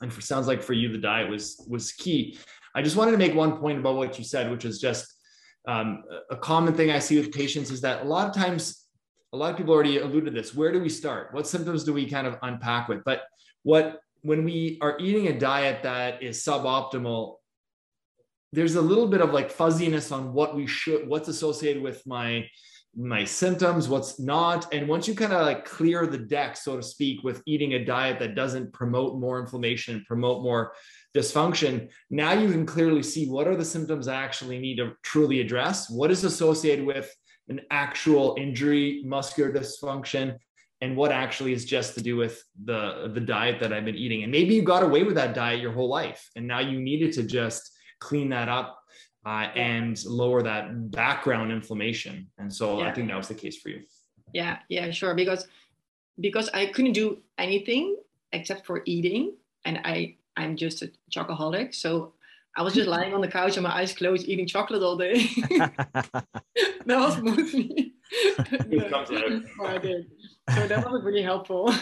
and 0.00 0.12
for 0.12 0.20
sounds 0.20 0.46
like 0.46 0.62
for 0.62 0.72
you 0.72 0.90
the 0.90 0.98
diet 0.98 1.28
was 1.28 1.64
was 1.68 1.92
key. 1.92 2.38
I 2.74 2.82
just 2.82 2.96
wanted 2.96 3.12
to 3.12 3.18
make 3.18 3.34
one 3.34 3.58
point 3.58 3.78
about 3.80 3.96
what 3.96 4.18
you 4.18 4.24
said, 4.24 4.50
which 4.50 4.64
is 4.64 4.80
just 4.80 5.12
um, 5.68 6.02
a 6.30 6.36
common 6.36 6.74
thing 6.74 6.90
I 6.90 6.98
see 6.98 7.18
with 7.18 7.30
patients 7.30 7.70
is 7.70 7.82
that 7.82 8.02
a 8.02 8.04
lot 8.04 8.26
of 8.26 8.34
times, 8.34 8.86
a 9.34 9.36
lot 9.36 9.50
of 9.50 9.58
people 9.58 9.74
already 9.74 9.98
alluded 9.98 10.34
to 10.34 10.40
this. 10.40 10.54
Where 10.54 10.72
do 10.72 10.80
we 10.80 10.88
start? 10.88 11.34
What 11.34 11.46
symptoms 11.46 11.84
do 11.84 11.92
we 11.92 12.08
kind 12.08 12.26
of 12.26 12.38
unpack 12.42 12.88
with? 12.88 13.04
But 13.04 13.24
what 13.64 14.00
when 14.22 14.44
we 14.44 14.78
are 14.80 14.98
eating 14.98 15.28
a 15.28 15.38
diet 15.38 15.82
that 15.82 16.22
is 16.22 16.42
suboptimal, 16.42 17.36
there's 18.52 18.76
a 18.76 18.80
little 18.80 19.06
bit 19.06 19.20
of 19.20 19.32
like 19.32 19.50
fuzziness 19.50 20.10
on 20.10 20.32
what 20.32 20.56
we 20.56 20.66
should, 20.66 21.06
what's 21.06 21.28
associated 21.28 21.82
with 21.82 22.04
my 22.06 22.48
my 22.96 23.24
symptoms, 23.24 23.88
what's 23.88 24.18
not. 24.18 24.72
And 24.72 24.88
once 24.88 25.06
you 25.06 25.14
kind 25.14 25.32
of 25.32 25.42
like 25.42 25.64
clear 25.64 26.06
the 26.06 26.18
deck, 26.18 26.56
so 26.56 26.76
to 26.76 26.82
speak, 26.82 27.22
with 27.22 27.42
eating 27.46 27.74
a 27.74 27.84
diet 27.84 28.18
that 28.18 28.34
doesn't 28.34 28.72
promote 28.72 29.20
more 29.20 29.40
inflammation, 29.40 30.04
promote 30.06 30.42
more 30.42 30.72
dysfunction, 31.16 31.88
now 32.10 32.32
you 32.32 32.50
can 32.50 32.66
clearly 32.66 33.02
see 33.02 33.28
what 33.28 33.46
are 33.46 33.56
the 33.56 33.64
symptoms 33.64 34.08
I 34.08 34.16
actually 34.16 34.58
need 34.58 34.76
to 34.76 34.92
truly 35.02 35.40
address, 35.40 35.88
what 35.90 36.10
is 36.10 36.24
associated 36.24 36.84
with 36.84 37.14
an 37.48 37.60
actual 37.70 38.36
injury, 38.38 39.02
muscular 39.04 39.52
dysfunction, 39.52 40.36
and 40.80 40.96
what 40.96 41.12
actually 41.12 41.52
is 41.52 41.64
just 41.64 41.94
to 41.94 42.02
do 42.02 42.16
with 42.16 42.42
the 42.64 43.10
the 43.12 43.20
diet 43.20 43.58
that 43.60 43.72
I've 43.72 43.84
been 43.84 43.96
eating. 43.96 44.22
And 44.22 44.30
maybe 44.30 44.54
you 44.54 44.62
got 44.62 44.82
away 44.82 45.02
with 45.02 45.16
that 45.16 45.34
diet 45.34 45.60
your 45.60 45.72
whole 45.72 45.88
life, 45.88 46.28
and 46.36 46.46
now 46.46 46.60
you 46.60 46.80
needed 46.80 47.12
to 47.14 47.22
just 47.22 47.70
clean 48.00 48.28
that 48.30 48.48
up 48.48 48.77
uh, 49.26 49.48
and 49.54 50.02
lower 50.04 50.42
that 50.42 50.90
background 50.90 51.52
inflammation. 51.52 52.28
And 52.38 52.52
so 52.52 52.80
yeah. 52.80 52.88
I 52.88 52.92
think 52.92 53.08
that 53.08 53.16
was 53.16 53.28
the 53.28 53.34
case 53.34 53.56
for 53.56 53.68
you. 53.68 53.82
Yeah, 54.32 54.58
yeah, 54.68 54.90
sure. 54.90 55.14
Because 55.14 55.46
because 56.20 56.48
I 56.52 56.66
couldn't 56.66 56.92
do 56.92 57.18
anything 57.38 57.96
except 58.32 58.66
for 58.66 58.82
eating, 58.84 59.34
and 59.64 59.80
I 59.84 60.16
I'm 60.36 60.56
just 60.56 60.82
a 60.82 60.90
chocoholic, 61.10 61.74
so 61.74 62.14
I 62.56 62.62
was 62.62 62.74
just 62.74 62.88
lying 62.96 63.14
on 63.14 63.20
the 63.20 63.28
couch 63.28 63.56
and 63.56 63.64
my 63.64 63.74
eyes 63.74 63.92
closed, 63.92 64.28
eating 64.28 64.46
chocolate 64.46 64.82
all 64.82 64.96
day. 64.96 65.14
that 65.56 66.86
was 66.86 67.18
mostly 67.20 67.94
what 69.56 69.70
I 69.70 69.78
did. 69.78 70.06
So 70.54 70.66
that 70.66 70.90
was 70.90 71.02
really 71.04 71.22
helpful. 71.22 71.72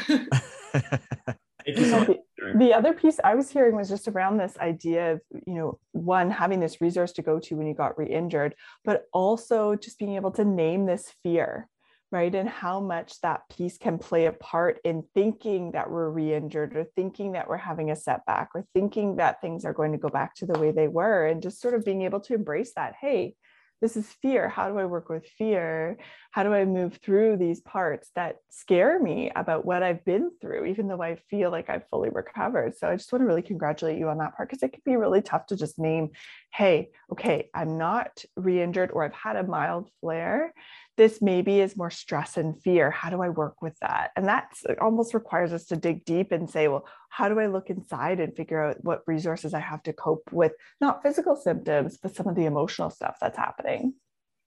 The, 2.53 2.59
the 2.59 2.75
other 2.75 2.93
piece 2.93 3.19
I 3.23 3.35
was 3.35 3.51
hearing 3.51 3.77
was 3.77 3.89
just 3.89 4.09
around 4.09 4.39
this 4.39 4.57
idea 4.59 5.13
of, 5.13 5.21
you 5.47 5.55
know, 5.55 5.79
one, 5.93 6.31
having 6.31 6.61
this 6.61 6.81
resource 6.81 7.13
to 7.13 7.23
go 7.23 7.39
to 7.41 7.57
when 7.57 7.67
you 7.67 7.75
got 7.75 7.99
re 7.99 8.07
injured, 8.07 8.55
but 8.85 9.05
also 9.13 9.75
just 9.75 9.99
being 9.99 10.17
able 10.17 10.31
to 10.33 10.45
name 10.45 10.87
this 10.87 11.13
fear, 11.23 11.69
right? 12.13 12.35
And 12.35 12.49
how 12.49 12.81
much 12.81 13.21
that 13.21 13.43
piece 13.49 13.79
can 13.79 13.99
play 13.99 14.27
a 14.27 14.33
part 14.33 14.79
in 14.85 15.05
thinking 15.15 15.73
that 15.73 15.91
we're 15.91 16.11
re 16.11 16.35
injured 16.35 16.77
or 16.77 16.85
thinking 16.97 17.33
that 17.33 17.49
we're 17.49 17.57
having 17.57 17.91
a 17.91 17.97
setback 17.97 18.51
or 18.55 18.65
thinking 18.75 19.17
that 19.17 19.41
things 19.41 19.65
are 19.65 19.75
going 19.75 19.93
to 19.93 19.99
go 19.99 20.09
back 20.09 20.35
to 20.37 20.47
the 20.47 20.59
way 20.59 20.71
they 20.71 20.89
were. 20.89 21.27
And 21.27 21.43
just 21.43 21.61
sort 21.61 21.75
of 21.75 21.85
being 21.85 22.03
able 22.03 22.21
to 22.21 22.35
embrace 22.35 22.73
that, 22.77 22.95
hey, 23.01 23.35
this 23.83 23.97
is 23.97 24.07
fear. 24.07 24.49
How 24.49 24.71
do 24.71 24.79
I 24.79 24.87
work 24.87 25.09
with 25.09 25.27
fear? 25.27 25.99
How 26.31 26.43
do 26.43 26.55
I 26.55 26.65
move 26.65 26.99
through 27.03 27.37
these 27.37 27.61
parts 27.61 28.11
that 28.15 28.37
scare 28.49 28.99
me 28.99 29.31
about 29.37 29.67
what 29.67 29.83
I've 29.83 30.05
been 30.05 30.31
through, 30.41 30.67
even 30.67 30.89
though 30.89 31.03
I 31.03 31.17
feel 31.31 31.51
like 31.51 31.69
I've 31.69 31.89
fully 31.89 32.09
recovered? 32.09 32.77
So 32.77 32.89
I 32.89 32.97
just 32.97 33.13
want 33.13 33.23
to 33.23 33.27
really 33.27 33.43
congratulate 33.43 33.99
you 33.99 34.09
on 34.09 34.19
that 34.19 34.37
part 34.37 34.49
because 34.49 34.63
it 34.63 34.73
can 34.73 34.83
be 34.85 34.97
really 34.97 35.21
tough 35.21 35.47
to 35.47 35.57
just 35.57 35.79
name, 35.79 36.11
hey, 36.53 36.89
okay, 37.13 37.51
I'm 37.55 37.77
not 37.77 38.25
re 38.37 38.63
injured 38.63 38.91
or 38.93 39.05
I've 39.05 39.13
had 39.13 39.37
a 39.37 39.43
mild 39.43 39.91
flare 40.01 40.55
this 40.97 41.21
maybe 41.21 41.61
is 41.61 41.77
more 41.77 41.91
stress 41.91 42.37
and 42.37 42.61
fear. 42.63 42.91
How 42.91 43.11
do 43.11 43.23
I 43.23 43.29
work 43.29 43.61
with 43.61 43.79
that? 43.81 44.11
And 44.17 44.27
that 44.29 44.49
uh, 44.69 44.75
almost 44.81 45.15
requires 45.15 45.53
us 45.53 45.67
to 45.67 45.77
dig 45.77 46.05
deep 46.05 46.33
and 46.33 46.49
say, 46.49 46.69
well, 46.69 46.87
how 47.11 47.29
do 47.29 47.39
I 47.39 47.47
look 47.47 47.71
inside 47.71 48.21
and 48.21 48.35
figure 48.35 48.63
out 48.63 48.83
what 48.83 49.03
resources 49.07 49.55
I 49.55 49.61
have 49.61 49.83
to 49.85 49.93
cope 49.93 50.31
with, 50.33 50.53
not 50.81 51.03
physical 51.03 51.37
symptoms, 51.37 51.99
but 52.03 52.15
some 52.15 52.27
of 52.29 52.35
the 52.35 52.47
emotional 52.47 52.91
stuff 52.91 53.17
that's 53.21 53.37
happening? 53.37 53.95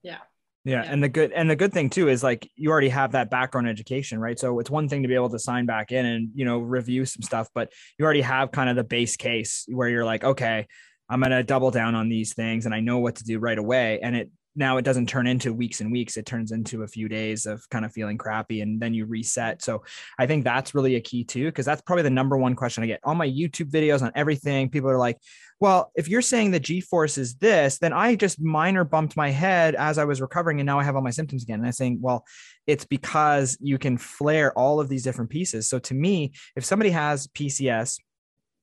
Yeah. 0.04 0.20
Yeah, 0.66 0.84
and 0.86 1.02
the 1.02 1.08
good 1.08 1.32
and 1.32 1.50
the 1.50 1.56
good 1.56 1.72
thing 1.72 1.90
too 1.90 2.10
is 2.10 2.22
like 2.22 2.52
you 2.58 2.70
already 2.70 2.90
have 2.90 3.14
that 3.14 3.30
background 3.30 3.70
education, 3.70 4.20
right? 4.20 4.38
So 4.38 4.60
it's 4.60 4.70
one 4.70 4.90
thing 4.90 5.04
to 5.04 5.08
be 5.08 5.16
able 5.16 5.30
to 5.30 5.40
sign 5.40 5.66
back 5.66 5.94
in 5.94 6.06
and 6.06 6.30
you 6.36 6.44
know 6.44 6.60
review 6.60 7.06
some 7.06 7.22
stuff, 7.22 7.48
but 7.56 7.72
you 7.98 8.04
already 8.04 8.22
have 8.22 8.52
kind 8.52 8.70
of 8.70 8.76
the 8.76 8.84
base 8.84 9.16
case 9.16 9.66
where 9.70 9.88
you're 9.88 10.04
like, 10.04 10.26
okay, 10.26 10.68
I'm 11.10 11.22
going 11.22 11.32
to 11.32 11.44
double 11.44 11.72
down 11.72 11.96
on 11.96 12.08
these 12.08 12.34
things 12.34 12.66
and 12.66 12.76
I 12.76 12.82
know 12.82 13.00
what 13.00 13.16
to 13.16 13.24
do 13.24 13.40
right 13.40 13.58
away. 13.58 14.00
And 14.02 14.16
it 14.16 14.30
now 14.60 14.78
it 14.78 14.84
doesn't 14.84 15.08
turn 15.08 15.26
into 15.26 15.54
weeks 15.54 15.82
and 15.82 15.92
weeks 15.92 16.18
it 16.18 16.26
turns 16.26 16.52
into 16.52 16.84
a 16.84 16.88
few 16.88 17.08
days 17.08 17.46
of 17.46 17.68
kind 17.70 17.86
of 17.86 17.92
feeling 17.92 18.18
crappy 18.18 18.62
and 18.62 18.80
then 18.80 18.94
you 18.94 19.06
reset. 19.06 19.64
So 19.64 19.84
i 20.20 20.28
think 20.28 20.44
that's 20.44 20.76
really 20.76 20.96
a 20.96 21.02
key 21.02 21.24
too 21.24 21.46
because 21.46 21.66
that's 21.66 21.82
probably 21.82 22.04
the 22.04 22.10
number 22.10 22.38
one 22.38 22.56
question 22.56 22.84
i 22.84 22.88
get. 22.88 23.00
On 23.04 23.18
my 23.18 23.28
youtube 23.28 23.72
videos 23.72 24.02
on 24.02 24.12
everything 24.16 24.70
people 24.70 24.90
are 24.90 24.98
like 24.98 25.18
well 25.60 25.92
if 25.96 26.08
you're 26.08 26.22
saying 26.22 26.52
the 26.52 26.60
g-force 26.60 27.18
is 27.18 27.36
this 27.36 27.80
then 27.80 27.94
i 27.94 28.16
just 28.16 28.40
minor 28.42 28.84
bumped 28.84 29.18
my 29.18 29.30
head 29.30 29.74
as 29.76 29.98
i 29.98 30.06
was 30.06 30.22
recovering 30.22 30.60
and 30.60 30.68
now 30.68 30.78
i 30.78 30.84
have 30.84 30.96
all 30.96 31.02
my 31.02 31.10
symptoms 31.10 31.44
again. 31.44 31.60
And 31.60 31.66
i'm 31.66 31.72
saying 31.72 32.00
well 32.02 32.26
it's 32.68 32.86
because 32.86 33.58
you 33.62 33.80
can 33.80 33.98
flare 33.98 34.52
all 34.58 34.80
of 34.80 34.90
these 34.90 35.04
different 35.04 35.32
pieces. 35.32 35.68
So 35.68 35.80
to 35.80 35.94
me 35.94 36.34
if 36.56 36.66
somebody 36.66 36.92
has 36.92 37.28
pcs 37.28 38.00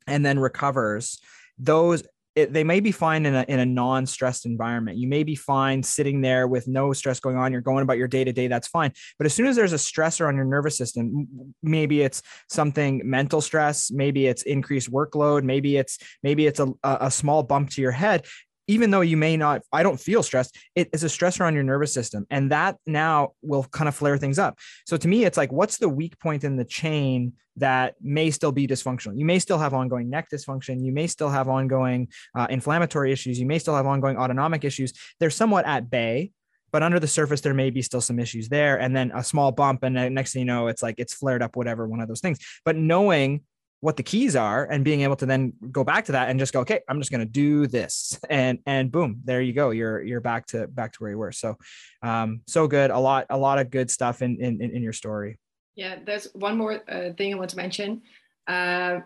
and 0.06 0.24
then 0.24 0.38
recovers 0.38 1.20
those 1.58 2.04
it, 2.36 2.52
they 2.52 2.62
may 2.62 2.80
be 2.80 2.92
fine 2.92 3.24
in 3.24 3.34
a, 3.34 3.44
in 3.48 3.58
a 3.58 3.66
non-stressed 3.66 4.44
environment. 4.44 4.98
You 4.98 5.08
may 5.08 5.24
be 5.24 5.34
fine 5.34 5.82
sitting 5.82 6.20
there 6.20 6.46
with 6.46 6.68
no 6.68 6.92
stress 6.92 7.18
going 7.18 7.36
on. 7.36 7.50
You're 7.50 7.62
going 7.62 7.82
about 7.82 7.96
your 7.96 8.08
day 8.08 8.24
to 8.24 8.32
day. 8.32 8.46
That's 8.46 8.68
fine. 8.68 8.92
But 9.18 9.24
as 9.24 9.34
soon 9.34 9.46
as 9.46 9.56
there's 9.56 9.72
a 9.72 9.76
stressor 9.76 10.28
on 10.28 10.36
your 10.36 10.44
nervous 10.44 10.76
system, 10.76 11.26
maybe 11.62 12.02
it's 12.02 12.22
something 12.48 13.00
mental 13.04 13.40
stress, 13.40 13.90
maybe 13.90 14.26
it's 14.26 14.42
increased 14.42 14.92
workload, 14.92 15.42
maybe 15.42 15.78
it's 15.78 15.98
maybe 16.22 16.46
it's 16.46 16.60
a, 16.60 16.72
a 16.84 17.10
small 17.10 17.42
bump 17.42 17.70
to 17.70 17.80
your 17.80 17.92
head 17.92 18.26
even 18.68 18.90
though 18.90 19.00
you 19.00 19.16
may 19.16 19.36
not, 19.36 19.62
I 19.72 19.82
don't 19.82 19.98
feel 19.98 20.22
stressed, 20.22 20.56
it 20.74 20.88
is 20.92 21.04
a 21.04 21.08
stressor 21.08 21.46
on 21.46 21.54
your 21.54 21.62
nervous 21.62 21.92
system. 21.92 22.26
And 22.30 22.50
that 22.50 22.76
now 22.86 23.32
will 23.42 23.64
kind 23.64 23.88
of 23.88 23.94
flare 23.94 24.18
things 24.18 24.38
up. 24.38 24.58
So 24.86 24.96
to 24.96 25.08
me, 25.08 25.24
it's 25.24 25.36
like, 25.36 25.52
what's 25.52 25.78
the 25.78 25.88
weak 25.88 26.18
point 26.18 26.44
in 26.44 26.56
the 26.56 26.64
chain 26.64 27.34
that 27.56 27.94
may 28.00 28.30
still 28.30 28.52
be 28.52 28.66
dysfunctional? 28.66 29.18
You 29.18 29.24
may 29.24 29.38
still 29.38 29.58
have 29.58 29.74
ongoing 29.74 30.10
neck 30.10 30.28
dysfunction. 30.32 30.84
You 30.84 30.92
may 30.92 31.06
still 31.06 31.30
have 31.30 31.48
ongoing 31.48 32.08
uh, 32.34 32.46
inflammatory 32.50 33.12
issues. 33.12 33.38
You 33.38 33.46
may 33.46 33.58
still 33.58 33.76
have 33.76 33.86
ongoing 33.86 34.16
autonomic 34.16 34.64
issues. 34.64 34.92
They're 35.20 35.30
somewhat 35.30 35.66
at 35.66 35.90
bay. 35.90 36.32
But 36.72 36.82
under 36.82 36.98
the 36.98 37.06
surface, 37.06 37.40
there 37.40 37.54
may 37.54 37.70
be 37.70 37.80
still 37.80 38.00
some 38.00 38.18
issues 38.18 38.48
there, 38.48 38.78
and 38.78 38.94
then 38.94 39.12
a 39.14 39.22
small 39.22 39.52
bump, 39.52 39.84
and 39.84 39.94
next 40.14 40.32
thing 40.32 40.40
you 40.40 40.46
know, 40.46 40.66
it's 40.66 40.82
like 40.82 40.96
it's 40.98 41.14
flared 41.14 41.40
up, 41.40 41.56
whatever, 41.56 41.86
one 41.86 42.00
of 42.00 42.08
those 42.08 42.20
things. 42.20 42.38
But 42.64 42.76
knowing 42.76 43.42
what 43.80 43.96
the 43.96 44.02
keys 44.02 44.34
are 44.34 44.64
and 44.64 44.84
being 44.84 45.02
able 45.02 45.16
to 45.16 45.26
then 45.26 45.52
go 45.70 45.84
back 45.84 46.04
to 46.06 46.12
that 46.12 46.28
and 46.28 46.38
just 46.38 46.52
go 46.52 46.60
okay 46.60 46.80
i'm 46.88 46.98
just 46.98 47.10
going 47.10 47.20
to 47.20 47.26
do 47.26 47.66
this. 47.66 48.18
And 48.30 48.58
and 48.66 48.90
boom 48.90 49.20
there 49.24 49.40
you 49.40 49.52
go 49.52 49.70
you're 49.70 50.02
you're 50.02 50.20
back 50.20 50.46
to 50.48 50.66
back 50.66 50.92
to 50.92 50.98
where 50.98 51.10
you 51.10 51.18
were. 51.18 51.32
So 51.32 51.56
um 52.02 52.40
so 52.46 52.66
good 52.66 52.90
a 52.90 52.98
lot 52.98 53.26
a 53.30 53.38
lot 53.38 53.58
of 53.58 53.70
good 53.70 53.90
stuff 53.90 54.22
in 54.22 54.40
in, 54.40 54.60
in 54.60 54.82
your 54.82 54.92
story. 54.92 55.38
Yeah 55.74 55.96
there's 56.04 56.28
one 56.34 56.56
more 56.56 56.82
uh, 56.88 57.12
thing 57.16 57.34
i 57.34 57.38
want 57.38 57.50
to 57.50 57.56
mention. 57.56 58.02
Uh, 58.46 59.00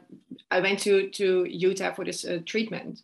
i 0.51 0.61
went 0.61 0.79
to 0.81 1.11
to 1.11 1.45
utah 1.45 1.93
for 1.93 2.05
this 2.05 2.25
uh, 2.25 2.39
treatment 2.45 3.03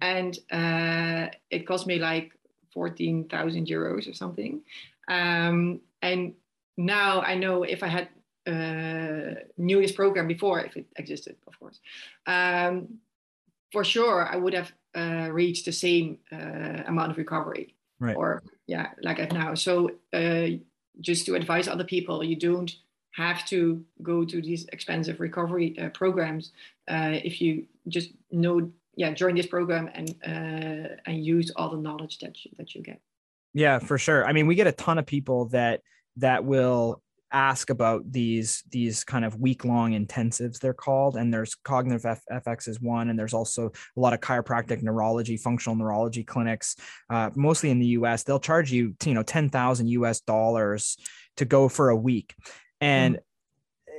and 0.00 0.38
uh, 0.52 1.26
it 1.50 1.66
cost 1.66 1.86
me 1.86 1.98
like 1.98 2.32
14,000 2.74 3.66
euros 3.66 4.10
or 4.10 4.12
something. 4.12 4.60
Um, 5.08 5.80
and 6.02 6.34
now 6.76 7.22
i 7.22 7.34
know 7.34 7.62
if 7.62 7.82
i 7.82 7.86
had 7.88 8.08
uh, 8.46 9.40
knew 9.56 9.80
this 9.80 9.92
program 9.92 10.26
before, 10.26 10.60
if 10.60 10.76
it 10.76 10.86
existed, 10.96 11.36
of 11.46 11.58
course, 11.58 11.80
um, 12.26 12.98
for 13.72 13.84
sure 13.84 14.26
I 14.26 14.36
would 14.36 14.54
have 14.54 14.72
uh, 14.94 15.28
reached 15.30 15.64
the 15.64 15.72
same 15.72 16.18
uh, 16.32 16.82
amount 16.86 17.10
of 17.10 17.18
recovery. 17.18 17.74
Right. 17.98 18.16
Or 18.16 18.42
yeah, 18.66 18.90
like 19.02 19.20
I've 19.20 19.32
now. 19.32 19.54
So 19.54 19.90
uh, 20.12 20.48
just 21.00 21.26
to 21.26 21.34
advise 21.34 21.66
other 21.66 21.84
people, 21.84 22.22
you 22.22 22.36
don't 22.36 22.74
have 23.12 23.46
to 23.46 23.82
go 24.02 24.24
to 24.24 24.42
these 24.42 24.66
expensive 24.66 25.20
recovery 25.20 25.78
uh, 25.78 25.88
programs 25.90 26.52
uh, 26.88 27.18
if 27.24 27.40
you 27.40 27.66
just 27.88 28.10
know 28.30 28.70
yeah 28.96 29.12
join 29.12 29.34
this 29.34 29.46
program 29.46 29.88
and 29.94 30.14
and 31.06 31.24
use 31.24 31.50
all 31.56 31.70
the 31.70 31.78
knowledge 31.78 32.18
that 32.18 32.44
you, 32.44 32.50
that 32.58 32.74
you 32.74 32.82
get. 32.82 33.00
Yeah, 33.54 33.78
for 33.78 33.96
sure. 33.96 34.26
I 34.26 34.32
mean, 34.32 34.46
we 34.46 34.54
get 34.54 34.66
a 34.66 34.72
ton 34.72 34.98
of 34.98 35.06
people 35.06 35.46
that 35.46 35.80
that 36.16 36.44
will 36.44 37.00
ask 37.32 37.70
about 37.70 38.10
these 38.10 38.62
these 38.70 39.04
kind 39.04 39.24
of 39.24 39.40
week 39.40 39.64
long 39.64 39.92
intensives 39.92 40.58
they're 40.58 40.72
called 40.72 41.16
and 41.16 41.32
there's 41.32 41.54
cognitive 41.54 42.06
F- 42.06 42.44
fx 42.44 42.68
is 42.68 42.80
one 42.80 43.10
and 43.10 43.18
there's 43.18 43.34
also 43.34 43.66
a 43.96 44.00
lot 44.00 44.12
of 44.12 44.20
chiropractic 44.20 44.82
neurology 44.82 45.36
functional 45.36 45.76
neurology 45.76 46.22
clinics 46.22 46.76
uh, 47.10 47.30
mostly 47.34 47.70
in 47.70 47.78
the 47.78 47.86
us 47.88 48.22
they'll 48.22 48.38
charge 48.38 48.70
you 48.70 48.94
you 49.04 49.14
know 49.14 49.22
10000 49.22 49.88
us 49.88 50.20
dollars 50.20 50.96
to 51.36 51.44
go 51.44 51.68
for 51.68 51.90
a 51.90 51.96
week. 51.96 52.34
And 52.80 53.16
mm 53.16 53.20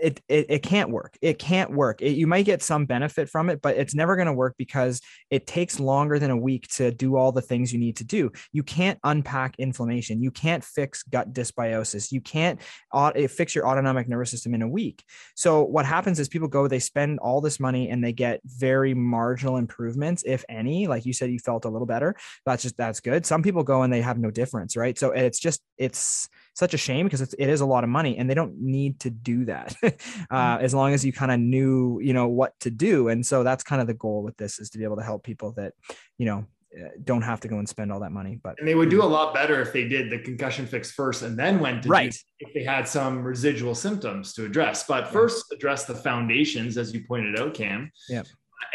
it, 0.02 0.22
it, 0.28 0.46
it 0.50 0.64
can't 0.64 0.90
work. 0.90 1.18
It 1.22 1.40
can't 1.40 1.72
work. 1.72 2.02
It, 2.02 2.12
you 2.12 2.28
might 2.28 2.46
get 2.46 2.62
some 2.62 2.86
benefit 2.86 3.30
from 3.30 3.50
it, 3.50 3.62
but 3.62 3.78
it's 3.78 3.96
never 3.96 4.16
going 4.16 4.28
to 4.28 4.34
work 4.34 4.56
because 4.58 5.02
it 5.30 5.48
takes 5.48 5.80
longer 5.80 6.20
than 6.20 6.32
a 6.32 6.38
week 6.38 6.68
to 6.76 6.92
do 6.92 7.16
all 7.16 7.32
the 7.32 7.42
things 7.42 7.74
you 7.74 7.80
need 7.80 7.98
to 7.98 8.04
do. 8.04 8.32
You 8.52 8.64
can't 8.64 9.00
unpack 9.04 9.56
inflammation. 9.58 10.22
You 10.22 10.32
can't 10.32 10.64
fix 10.64 11.04
gut 11.04 11.34
dysbiosis. 11.34 12.12
You 12.12 12.22
can't 12.22 12.62
uh, 12.92 13.12
fix 13.28 13.56
your 13.56 13.68
autonomic 13.68 14.08
nervous 14.08 14.32
system 14.32 14.54
in 14.54 14.62
a 14.62 14.68
week. 14.68 15.04
So 15.36 15.64
what 15.64 15.86
happens 15.86 16.20
is 16.20 16.28
people 16.28 16.48
go, 16.48 16.68
they 16.68 16.80
spend 16.80 17.20
all 17.20 17.42
this 17.42 17.60
money 17.60 17.90
and 17.90 18.04
they 18.04 18.14
get 18.14 18.42
very 18.46 18.94
marginal 18.94 19.58
improvements, 19.58 20.24
if 20.26 20.44
any. 20.50 20.88
Like 20.88 21.06
you 21.06 21.14
said, 21.14 21.32
you 21.32 21.40
felt 21.40 21.66
a 21.66 21.70
little 21.70 21.88
better. 21.88 22.16
That's 22.46 22.64
just 22.64 22.78
that's 22.78 23.00
good. 23.00 23.26
Some 23.26 23.44
people 23.44 23.64
go 23.64 23.84
and 23.84 23.92
they 23.92 24.02
have 24.02 24.18
no 24.18 24.32
difference, 24.32 24.76
right? 24.76 24.98
So 24.98 25.12
it's 25.12 25.40
just 25.40 25.62
it's 25.78 26.30
such 26.58 26.74
a 26.74 26.78
shame 26.78 27.06
because 27.06 27.22
it's, 27.22 27.36
it 27.38 27.50
is 27.50 27.62
a 27.62 27.66
lot 27.66 27.84
of 27.84 27.90
money 27.90 28.18
and 28.18 28.28
they 28.28 28.34
don't 28.34 28.60
need 28.60 29.00
to 29.00 29.12
do 29.12 29.46
that 29.46 29.76
uh, 30.30 30.58
mm. 30.58 30.62
as 30.62 30.74
long 30.74 30.94
as 30.94 31.06
you 31.06 31.14
kind 31.14 31.32
of 31.32 31.40
knew 31.40 32.00
you 32.02 32.14
know 32.14 32.28
what 32.28 32.60
to 32.60 32.70
do 32.70 33.10
and 33.10 33.26
so 33.26 33.44
that's 33.44 33.64
kind 33.64 33.82
of 33.82 33.88
the 33.88 33.94
goal 33.94 34.24
with 34.24 34.38
this 34.38 34.60
is 34.60 34.70
to 34.70 34.78
be 34.78 34.84
able 34.84 34.98
to 34.98 35.04
help 35.04 35.24
people 35.24 35.52
that 35.54 35.74
you 36.18 36.26
know 36.26 36.46
uh, 36.78 36.90
don't 37.06 37.22
have 37.22 37.40
to 37.40 37.48
go 37.48 37.60
and 37.60 37.68
spend 37.68 37.92
all 37.92 38.00
that 38.00 38.12
money. 38.12 38.40
But 38.44 38.60
and 38.60 38.68
they 38.68 38.76
would 38.76 38.90
do 38.90 39.02
a 39.02 39.06
lot 39.06 39.34
better 39.34 39.62
if 39.62 39.72
they 39.72 39.88
did 39.88 40.10
the 40.12 40.20
concussion 40.20 40.68
fix 40.68 40.92
first 40.92 41.24
and 41.24 41.38
then 41.38 41.60
went 41.60 41.84
to 41.84 41.90
right 41.90 42.16
if 42.40 42.54
they 42.54 42.64
had 42.64 42.88
some 42.88 43.24
residual 43.24 43.74
symptoms 43.74 44.34
to 44.34 44.46
address. 44.46 44.86
But 44.86 45.08
first, 45.08 45.46
address 45.54 45.86
the 45.86 45.96
foundations, 45.96 46.78
as 46.78 46.94
you 46.94 47.04
pointed 47.08 47.40
out, 47.40 47.54
Cam. 47.54 47.92
Yeah. 48.10 48.24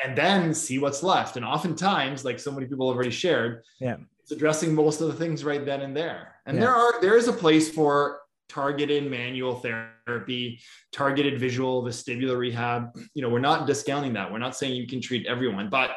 And 0.04 0.16
then 0.16 0.54
see 0.54 0.78
what's 0.78 1.02
left. 1.02 1.36
And 1.36 1.44
oftentimes, 1.44 2.24
like 2.24 2.40
so 2.40 2.50
many 2.50 2.66
people 2.66 2.88
have 2.88 2.96
already 2.96 3.10
shared, 3.10 3.62
yeah, 3.78 3.96
it's 4.20 4.32
addressing 4.32 4.74
most 4.74 5.00
of 5.00 5.08
the 5.08 5.14
things 5.14 5.44
right 5.44 5.64
then 5.64 5.82
and 5.82 5.96
there. 5.96 6.36
And 6.46 6.56
Yeah. 6.56 6.62
there 6.62 6.74
are 6.74 7.00
there 7.00 7.16
is 7.16 7.28
a 7.28 7.32
place 7.32 7.70
for 7.70 8.21
targeted 8.52 9.10
manual 9.10 9.56
therapy, 9.56 10.60
targeted 10.92 11.38
visual 11.38 11.82
vestibular 11.82 12.36
rehab. 12.36 12.90
You 13.14 13.22
know, 13.22 13.28
we're 13.28 13.40
not 13.40 13.66
discounting 13.66 14.12
that. 14.14 14.30
We're 14.30 14.38
not 14.38 14.56
saying 14.56 14.74
you 14.74 14.86
can 14.86 15.00
treat 15.00 15.26
everyone, 15.26 15.70
but 15.70 15.90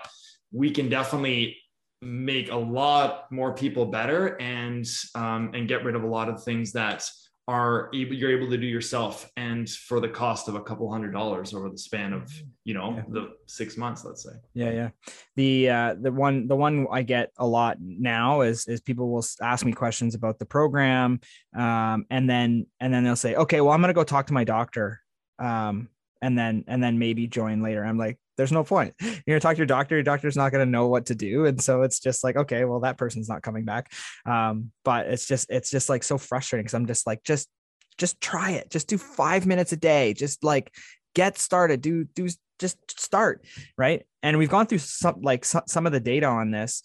we 0.51 0.71
can 0.71 0.87
definitely 0.89 1.57
make 2.01 2.51
a 2.51 2.55
lot 2.55 3.31
more 3.31 3.53
people 3.53 3.85
better 3.85 4.39
and 4.39 4.85
um, 5.15 5.51
and 5.53 5.67
get 5.67 5.83
rid 5.83 5.95
of 5.95 6.03
a 6.03 6.07
lot 6.07 6.29
of 6.29 6.43
things 6.43 6.71
that 6.73 7.09
are 7.47 7.89
able 7.93 8.13
you're 8.15 8.31
able 8.31 8.49
to 8.49 8.57
do 8.57 8.65
yourself 8.65 9.29
and 9.37 9.69
for 9.69 9.99
the 9.99 10.07
cost 10.07 10.47
of 10.47 10.55
a 10.55 10.61
couple 10.61 10.91
hundred 10.91 11.11
dollars 11.11 11.53
over 11.53 11.69
the 11.69 11.77
span 11.77 12.11
of 12.11 12.31
you 12.63 12.73
know 12.73 13.03
the 13.09 13.33
six 13.45 13.77
months 13.77 14.03
let's 14.03 14.23
say 14.23 14.31
Yeah, 14.55 14.71
yeah. 14.71 14.89
The 15.35 15.69
uh 15.69 15.95
the 16.01 16.11
one 16.11 16.47
the 16.47 16.55
one 16.55 16.87
I 16.91 17.03
get 17.03 17.31
a 17.37 17.45
lot 17.45 17.77
now 17.79 18.41
is 18.41 18.67
is 18.67 18.81
people 18.81 19.11
will 19.11 19.23
ask 19.41 19.63
me 19.63 19.73
questions 19.73 20.15
about 20.15 20.39
the 20.39 20.45
program 20.45 21.19
um 21.55 22.05
and 22.09 22.27
then 22.27 22.65
and 22.79 22.91
then 22.91 23.03
they'll 23.03 23.15
say, 23.15 23.35
"Okay, 23.35 23.61
well 23.61 23.73
I'm 23.73 23.81
going 23.81 23.89
to 23.89 23.93
go 23.93 24.03
talk 24.03 24.27
to 24.27 24.33
my 24.33 24.43
doctor." 24.43 25.01
Um 25.37 25.89
and 26.21 26.37
then 26.37 26.63
and 26.67 26.81
then 26.81 26.97
maybe 26.97 27.27
join 27.27 27.61
later. 27.61 27.85
I'm 27.85 27.99
like, 27.99 28.17
there's 28.37 28.51
no 28.51 28.63
point. 28.63 28.93
You're 28.99 29.11
going 29.27 29.39
to 29.39 29.39
talk 29.39 29.55
to 29.55 29.59
your 29.59 29.65
doctor, 29.65 29.95
your 29.95 30.03
doctor's 30.03 30.37
not 30.37 30.51
going 30.51 30.65
to 30.65 30.71
know 30.71 30.87
what 30.87 31.07
to 31.07 31.15
do 31.15 31.45
and 31.45 31.61
so 31.61 31.81
it's 31.81 31.99
just 31.99 32.23
like, 32.23 32.35
okay, 32.35 32.65
well 32.65 32.81
that 32.81 32.97
person's 32.97 33.29
not 33.29 33.41
coming 33.41 33.65
back. 33.65 33.91
Um 34.25 34.71
but 34.83 35.07
it's 35.07 35.27
just 35.27 35.49
it's 35.49 35.69
just 35.69 35.89
like 35.89 36.03
so 36.03 36.17
frustrating 36.17 36.65
cuz 36.65 36.73
I'm 36.73 36.87
just 36.87 37.07
like 37.07 37.23
just 37.23 37.49
just 37.97 38.19
try 38.19 38.51
it. 38.51 38.69
Just 38.69 38.87
do 38.87 38.97
5 38.97 39.45
minutes 39.45 39.71
a 39.71 39.77
day. 39.77 40.13
Just 40.13 40.43
like 40.43 40.73
get 41.13 41.37
started. 41.37 41.81
Do 41.81 42.03
do 42.03 42.27
just 42.59 42.99
start 42.99 43.45
right 43.77 44.05
and 44.23 44.37
we've 44.37 44.49
gone 44.49 44.65
through 44.65 44.77
some 44.79 45.21
like 45.21 45.45
so, 45.45 45.61
some 45.67 45.85
of 45.85 45.91
the 45.91 45.99
data 45.99 46.25
on 46.25 46.51
this 46.51 46.83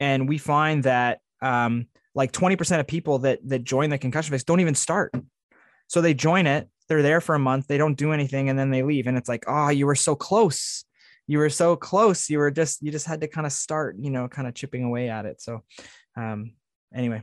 and 0.00 0.28
we 0.28 0.38
find 0.38 0.84
that 0.84 1.20
um 1.42 1.86
like 2.14 2.32
20% 2.32 2.80
of 2.80 2.86
people 2.86 3.20
that 3.20 3.40
that 3.48 3.64
join 3.64 3.90
the 3.90 3.98
concussion 3.98 4.30
fix 4.30 4.44
don't 4.44 4.60
even 4.60 4.74
start 4.74 5.12
so 5.86 6.00
they 6.00 6.14
join 6.14 6.46
it 6.46 6.68
they're 6.88 7.02
there 7.02 7.20
for 7.20 7.34
a 7.34 7.38
month 7.38 7.66
they 7.66 7.78
don't 7.78 7.98
do 7.98 8.12
anything 8.12 8.48
and 8.48 8.58
then 8.58 8.70
they 8.70 8.82
leave 8.82 9.06
and 9.06 9.16
it's 9.16 9.28
like 9.28 9.44
oh 9.46 9.68
you 9.68 9.86
were 9.86 9.94
so 9.94 10.14
close 10.14 10.84
you 11.28 11.38
were 11.38 11.50
so 11.50 11.76
close 11.76 12.28
you 12.28 12.38
were 12.38 12.50
just 12.50 12.82
you 12.82 12.90
just 12.90 13.06
had 13.06 13.20
to 13.20 13.28
kind 13.28 13.46
of 13.46 13.52
start 13.52 13.94
you 13.98 14.10
know 14.10 14.26
kind 14.26 14.48
of 14.48 14.54
chipping 14.54 14.82
away 14.82 15.08
at 15.08 15.24
it 15.24 15.40
so 15.40 15.62
um 16.16 16.52
anyway 16.92 17.22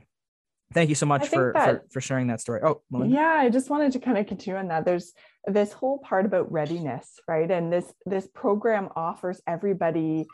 thank 0.74 0.88
you 0.88 0.96
so 0.96 1.06
much 1.06 1.28
for, 1.28 1.52
for 1.54 1.84
for 1.92 2.00
sharing 2.00 2.28
that 2.28 2.40
story 2.40 2.62
oh 2.64 2.82
Melinda? 2.90 3.16
Yeah, 3.16 3.34
I 3.34 3.50
just 3.50 3.70
wanted 3.70 3.92
to 3.92 4.00
kind 4.00 4.18
of 4.18 4.26
continue 4.26 4.58
on 4.58 4.70
that. 4.70 4.86
There's 4.86 5.14
this 5.46 5.72
whole 5.72 6.00
part 6.00 6.26
about 6.26 6.52
readiness, 6.52 7.20
right? 7.28 7.50
And 7.50 7.72
this 7.72 7.94
this 8.06 8.28
program 8.34 8.90
offers 8.96 9.42
everybody 9.48 10.26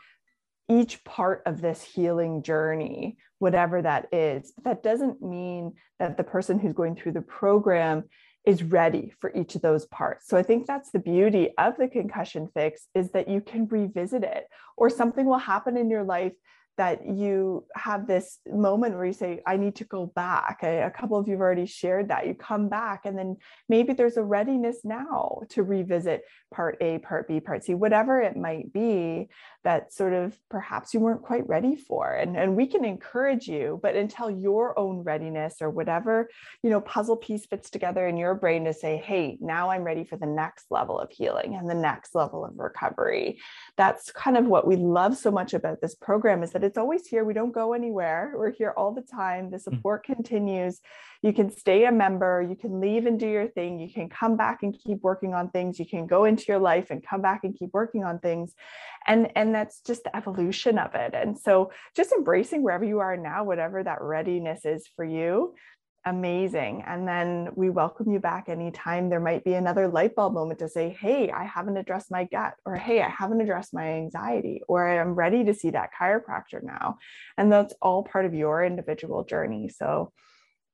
each 0.70 1.04
part 1.04 1.42
of 1.44 1.60
this 1.60 1.82
healing 1.82 2.42
journey, 2.42 3.18
whatever 3.38 3.82
that 3.82 4.12
is. 4.12 4.52
But 4.56 4.64
that 4.64 4.82
doesn't 4.82 5.20
mean 5.20 5.74
that 5.98 6.16
the 6.16 6.24
person 6.24 6.58
who's 6.58 6.72
going 6.72 6.96
through 6.96 7.12
the 7.12 7.22
program 7.22 8.04
is 8.44 8.62
ready 8.62 9.12
for 9.20 9.32
each 9.34 9.54
of 9.54 9.62
those 9.62 9.86
parts. 9.86 10.28
So 10.28 10.36
I 10.36 10.42
think 10.42 10.66
that's 10.66 10.90
the 10.90 10.98
beauty 10.98 11.50
of 11.58 11.76
the 11.76 11.88
concussion 11.88 12.48
fix 12.54 12.88
is 12.94 13.12
that 13.12 13.28
you 13.28 13.40
can 13.40 13.66
revisit 13.66 14.24
it 14.24 14.48
or 14.76 14.90
something 14.90 15.26
will 15.26 15.38
happen 15.38 15.76
in 15.76 15.90
your 15.90 16.04
life 16.04 16.32
that 16.78 17.06
you 17.06 17.66
have 17.74 18.06
this 18.06 18.38
moment 18.50 18.94
where 18.94 19.04
you 19.04 19.12
say, 19.12 19.42
I 19.46 19.56
need 19.56 19.76
to 19.76 19.84
go 19.84 20.06
back. 20.06 20.60
A, 20.62 20.86
a 20.86 20.90
couple 20.90 21.18
of 21.18 21.28
you 21.28 21.34
have 21.34 21.40
already 21.40 21.66
shared 21.66 22.08
that. 22.08 22.26
You 22.26 22.34
come 22.34 22.68
back, 22.68 23.02
and 23.04 23.16
then 23.16 23.36
maybe 23.68 23.92
there's 23.92 24.16
a 24.16 24.22
readiness 24.22 24.78
now 24.82 25.42
to 25.50 25.62
revisit 25.62 26.24
part 26.52 26.78
A, 26.80 26.98
part 26.98 27.28
B, 27.28 27.40
part 27.40 27.64
C, 27.64 27.74
whatever 27.74 28.20
it 28.20 28.36
might 28.36 28.72
be 28.72 29.28
that 29.64 29.92
sort 29.92 30.12
of 30.12 30.36
perhaps 30.50 30.92
you 30.92 31.00
weren't 31.00 31.22
quite 31.22 31.48
ready 31.48 31.76
for. 31.76 32.12
And, 32.12 32.36
and 32.36 32.56
we 32.56 32.66
can 32.66 32.84
encourage 32.84 33.46
you, 33.46 33.78
but 33.82 33.94
until 33.94 34.30
your 34.30 34.78
own 34.78 34.98
readiness 34.98 35.56
or 35.60 35.70
whatever, 35.70 36.28
you 36.62 36.70
know, 36.70 36.80
puzzle 36.80 37.16
piece 37.16 37.46
fits 37.46 37.70
together 37.70 38.06
in 38.06 38.16
your 38.16 38.34
brain 38.34 38.64
to 38.64 38.74
say, 38.74 38.96
hey, 38.96 39.38
now 39.40 39.70
I'm 39.70 39.84
ready 39.84 40.04
for 40.04 40.16
the 40.16 40.26
next 40.26 40.66
level 40.70 40.98
of 40.98 41.10
healing 41.10 41.54
and 41.54 41.68
the 41.68 41.74
next 41.74 42.14
level 42.14 42.44
of 42.44 42.58
recovery. 42.58 43.38
That's 43.76 44.10
kind 44.10 44.36
of 44.36 44.46
what 44.46 44.66
we 44.66 44.76
love 44.76 45.16
so 45.16 45.30
much 45.30 45.54
about 45.54 45.80
this 45.80 45.94
program 45.94 46.42
is 46.42 46.50
that 46.52 46.64
it's 46.64 46.78
always 46.78 47.06
here. 47.06 47.24
We 47.24 47.34
don't 47.34 47.52
go 47.52 47.72
anywhere. 47.72 48.34
We're 48.36 48.52
here 48.52 48.74
all 48.76 48.92
the 48.92 49.02
time. 49.02 49.50
The 49.50 49.58
hmm. 49.58 49.74
support 49.74 50.04
continues. 50.04 50.80
You 51.22 51.32
can 51.32 51.50
stay 51.50 51.84
a 51.84 51.92
member. 51.92 52.42
You 52.42 52.56
can 52.56 52.80
leave 52.80 53.06
and 53.06 53.18
do 53.18 53.28
your 53.28 53.46
thing. 53.46 53.78
You 53.78 53.92
can 53.92 54.08
come 54.08 54.36
back 54.36 54.64
and 54.64 54.76
keep 54.76 55.02
working 55.02 55.34
on 55.34 55.50
things. 55.50 55.78
You 55.78 55.86
can 55.86 56.08
go 56.08 56.24
into 56.24 56.46
your 56.48 56.58
life 56.58 56.90
and 56.90 57.00
come 57.00 57.22
back 57.22 57.44
and 57.44 57.56
keep 57.56 57.70
working 57.72 58.02
on 58.02 58.18
things 58.18 58.54
and 59.06 59.30
and 59.36 59.54
that's 59.54 59.80
just 59.80 60.04
the 60.04 60.16
evolution 60.16 60.78
of 60.78 60.94
it 60.94 61.14
and 61.14 61.38
so 61.38 61.70
just 61.96 62.12
embracing 62.12 62.62
wherever 62.62 62.84
you 62.84 63.00
are 63.00 63.16
now 63.16 63.44
whatever 63.44 63.82
that 63.82 64.00
readiness 64.00 64.64
is 64.64 64.86
for 64.94 65.04
you 65.04 65.54
amazing. 66.04 66.82
And 66.86 67.06
then 67.06 67.48
we 67.54 67.70
welcome 67.70 68.10
you 68.12 68.18
back 68.18 68.48
anytime 68.48 69.08
there 69.08 69.20
might 69.20 69.44
be 69.44 69.54
another 69.54 69.86
light 69.88 70.14
bulb 70.14 70.34
moment 70.34 70.58
to 70.58 70.68
say, 70.68 70.96
hey, 71.00 71.30
I 71.30 71.44
haven't 71.44 71.76
addressed 71.76 72.10
my 72.10 72.24
gut, 72.24 72.54
or 72.64 72.74
hey, 72.74 73.00
I 73.00 73.08
haven't 73.08 73.40
addressed 73.40 73.72
my 73.72 73.88
anxiety, 73.92 74.62
or 74.68 74.86
I'm 74.86 75.14
ready 75.14 75.44
to 75.44 75.54
see 75.54 75.70
that 75.70 75.90
chiropractor 75.98 76.62
now. 76.62 76.98
And 77.38 77.52
that's 77.52 77.74
all 77.80 78.02
part 78.02 78.26
of 78.26 78.34
your 78.34 78.64
individual 78.64 79.24
journey. 79.24 79.68
So 79.68 80.12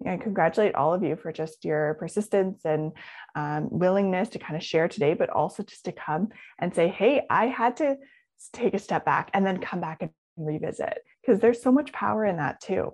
I 0.07 0.16
congratulate 0.16 0.74
all 0.74 0.95
of 0.95 1.03
you 1.03 1.16
for 1.16 1.33
just 1.33 1.64
your 1.64 1.95
persistence 1.95 2.64
and 2.64 2.93
um, 3.35 3.68
willingness 3.70 4.31
to 4.31 4.39
kind 4.39 4.57
of 4.57 4.62
share 4.62 4.89
today, 4.89 5.14
but 5.14 5.29
also 5.29 5.62
just 5.62 5.85
to 5.87 5.93
come 5.93 6.29
and 6.59 6.74
say, 6.74 6.89
hey, 6.89 7.26
I 7.29 7.47
had 7.47 7.76
to 7.79 7.97
take 8.53 8.74
a 8.74 8.78
step 8.78 9.05
back 9.05 9.30
and 9.34 9.45
then 9.47 9.59
come 9.59 9.80
back 9.80 10.03
and 10.03 10.11
revisit 10.36 10.99
because 11.20 11.41
there's 11.41 11.62
so 11.62 11.72
much 11.72 11.93
power 11.93 12.24
in 12.24 12.36
that 12.36 12.61
too. 12.61 12.93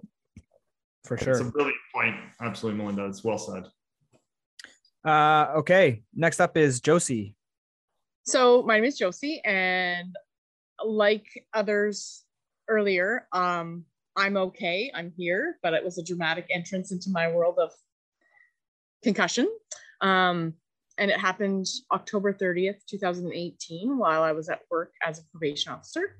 for 1.05 1.17
sure. 1.17 1.33
It's 1.33 1.41
a 1.41 1.45
brilliant 1.45 1.77
point. 1.95 2.17
Absolutely, 2.41 2.81
Melinda. 2.81 3.07
It's 3.07 3.23
well 3.25 3.39
said. 3.39 3.65
uh 5.05 5.53
okay 5.57 6.03
next 6.15 6.41
up 6.41 6.57
is 6.57 6.81
josie 6.81 7.37
So 8.25 8.63
my 8.63 8.77
name 8.77 8.85
is 8.85 8.97
Josie, 8.97 9.43
and 9.45 10.17
like 10.83 11.27
others 11.53 12.25
earlier, 12.69 13.29
um, 13.33 13.85
I'm 14.17 14.37
okay. 14.39 14.91
I'm 14.95 15.13
here, 15.15 15.59
but 15.63 15.75
it 15.75 15.85
was 15.85 15.99
a 15.99 16.03
dramatic 16.03 16.47
entrance 16.51 16.91
into 16.91 17.11
my 17.11 17.31
world 17.31 17.59
of 17.59 17.71
concussion. 19.03 19.47
Um, 20.01 20.55
and 20.99 21.11
it 21.11 21.19
happened 21.19 21.67
October 21.93 22.33
30th, 22.33 22.87
2018, 22.89 23.99
while 23.99 24.23
I 24.23 24.33
was 24.33 24.49
at 24.49 24.61
work 24.71 24.93
as 25.05 25.19
a 25.19 25.23
probation 25.31 25.73
officer. 25.73 26.17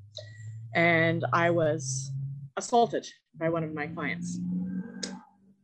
And 0.75 1.25
I 1.33 1.51
was 1.51 2.11
assaulted 2.57 3.07
by 3.37 3.49
one 3.49 3.63
of 3.63 3.73
my 3.73 3.87
clients. 3.87 4.41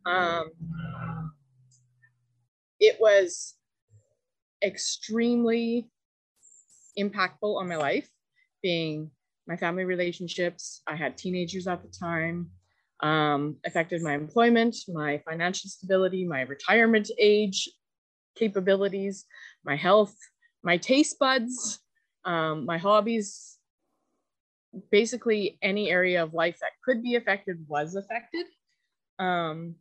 Um, 0.06 0.50
it 2.78 2.96
was 3.00 3.56
extremely 4.62 5.90
impactful 6.98 7.56
on 7.56 7.68
my 7.68 7.76
life, 7.76 8.08
being 8.62 9.10
my 9.46 9.56
family 9.56 9.84
relationships. 9.84 10.82
I 10.86 10.94
had 10.94 11.18
teenagers 11.18 11.66
at 11.66 11.82
the 11.82 11.88
time, 11.88 12.50
um, 13.00 13.56
affected 13.66 14.02
my 14.02 14.14
employment, 14.14 14.76
my 14.88 15.18
financial 15.28 15.68
stability, 15.68 16.24
my 16.24 16.42
retirement 16.42 17.10
age 17.18 17.68
capabilities, 18.40 19.26
my 19.64 19.76
health, 19.76 20.16
my 20.62 20.76
taste 20.76 21.18
buds, 21.18 21.80
um, 22.24 22.66
my 22.66 22.78
hobbies. 22.78 23.58
Basically, 24.90 25.58
any 25.62 25.90
area 25.90 26.22
of 26.22 26.34
life 26.34 26.58
that 26.60 26.72
could 26.84 27.02
be 27.02 27.16
affected 27.16 27.56
was 27.68 27.94
affected. 27.94 28.46
Um, 29.18 29.76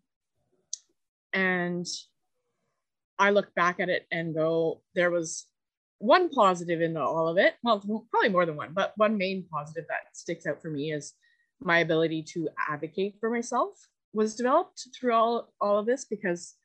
and 1.33 1.85
I 3.17 3.29
look 3.31 3.53
back 3.55 3.79
at 3.79 3.89
it 3.89 4.05
and 4.11 4.35
go, 4.35 4.81
there 4.95 5.11
was 5.11 5.45
one 5.99 6.29
positive 6.29 6.81
in 6.81 6.97
all 6.97 7.27
of 7.27 7.37
it. 7.37 7.53
Well, 7.63 7.83
probably 8.11 8.29
more 8.29 8.45
than 8.45 8.55
one, 8.55 8.73
but 8.73 8.93
one 8.95 9.17
main 9.17 9.45
positive 9.51 9.85
that 9.89 10.15
sticks 10.15 10.45
out 10.47 10.61
for 10.61 10.69
me 10.69 10.91
is 10.91 11.13
my 11.61 11.79
ability 11.79 12.23
to 12.33 12.49
advocate 12.69 13.15
for 13.19 13.29
myself 13.29 13.73
was 14.13 14.35
developed 14.35 14.87
through 14.95 15.13
all, 15.13 15.53
all 15.61 15.77
of 15.77 15.85
this 15.85 16.05
because 16.05 16.55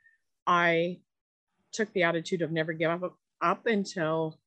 I 0.47 1.01
took 1.75 1.93
the 1.93 2.05
attitude 2.05 2.43
of 2.43 2.51
never 2.51 2.73
give 2.73 2.91
up, 2.91 3.15
up 3.43 3.67
until 3.67 4.39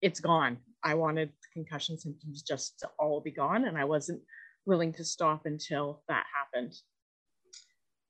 it's 0.00 0.20
gone. 0.20 0.58
I 0.82 0.94
wanted 0.94 1.32
concussion 1.52 1.98
symptoms 1.98 2.42
just 2.42 2.78
to 2.80 2.90
all 2.98 3.20
be 3.20 3.30
gone, 3.30 3.64
and 3.64 3.76
I 3.76 3.84
wasn't 3.84 4.20
willing 4.66 4.92
to 4.94 5.04
stop 5.04 5.46
until 5.46 6.02
that 6.08 6.24
happened. 6.34 6.74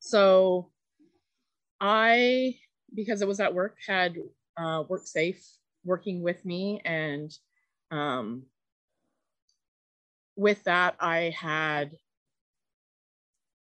So 0.01 0.71
I, 1.81 2.57
because 2.95 3.23
it 3.23 3.29
was 3.29 3.41
at 3.41 3.55
work, 3.55 3.77
had 3.87 4.17
uh, 4.57 4.85
WorkSafe 4.85 5.43
working 5.85 6.23
with 6.23 6.45
me 6.45 6.81
and 6.85 7.33
um, 7.91 8.45
with 10.37 10.65
that, 10.65 10.97
I 10.99 11.35
had 11.39 11.93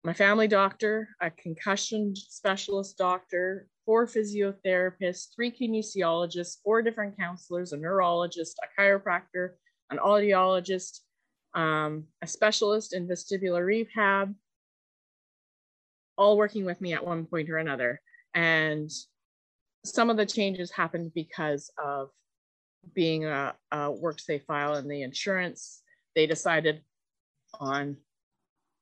my 0.05 0.15
family 0.15 0.49
doctor, 0.49 1.09
a 1.21 1.31
concussion 1.31 2.15
specialist 2.17 2.97
doctor, 2.97 3.69
four 3.85 4.07
physiotherapists, 4.07 5.35
three 5.35 5.51
kinesiologists, 5.51 6.59
four 6.63 6.83
different 6.83 7.17
counselors, 7.17 7.73
a 7.73 7.77
neurologist, 7.77 8.59
a 8.63 8.81
chiropractor, 8.81 9.51
an 9.91 9.99
audiologist, 9.99 11.01
um, 11.55 12.05
a 12.23 12.27
specialist 12.27 12.95
in 12.95 13.09
vestibular 13.09 13.65
rehab, 13.65 14.35
all 16.17 16.37
working 16.37 16.65
with 16.65 16.81
me 16.81 16.93
at 16.93 17.05
one 17.05 17.27
point 17.27 17.51
or 17.51 17.59
another. 17.59 18.01
And 18.35 18.91
some 19.85 20.11
of 20.11 20.17
the 20.17 20.27
changes 20.27 20.71
happened 20.71 21.13
because 21.15 21.71
of 21.83 22.11
being 22.95 23.25
a, 23.25 23.55
a 23.71 23.77
WorkSafe 23.77 24.45
file 24.45 24.77
in 24.77 24.89
the 24.89 25.03
insurance. 25.03 25.83
They 26.15 26.27
decided 26.27 26.83
on 27.59 27.97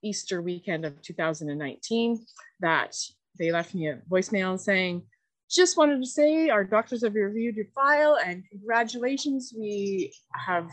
Easter 0.03 0.41
weekend 0.41 0.85
of 0.85 1.01
2019 1.03 2.25
that 2.61 2.97
they 3.39 3.53
left 3.53 3.75
me 3.75 3.89
a 3.89 4.01
voicemail 4.11 4.59
saying, 4.59 5.03
just 5.51 5.77
wanted 5.77 6.01
to 6.01 6.07
say 6.07 6.49
our 6.49 6.65
doctors 6.65 7.03
have 7.03 7.15
reviewed 7.15 7.57
your 7.57 7.67
file 7.75 8.19
and 8.25 8.45
congratulations. 8.51 9.53
We 9.57 10.13
have 10.33 10.69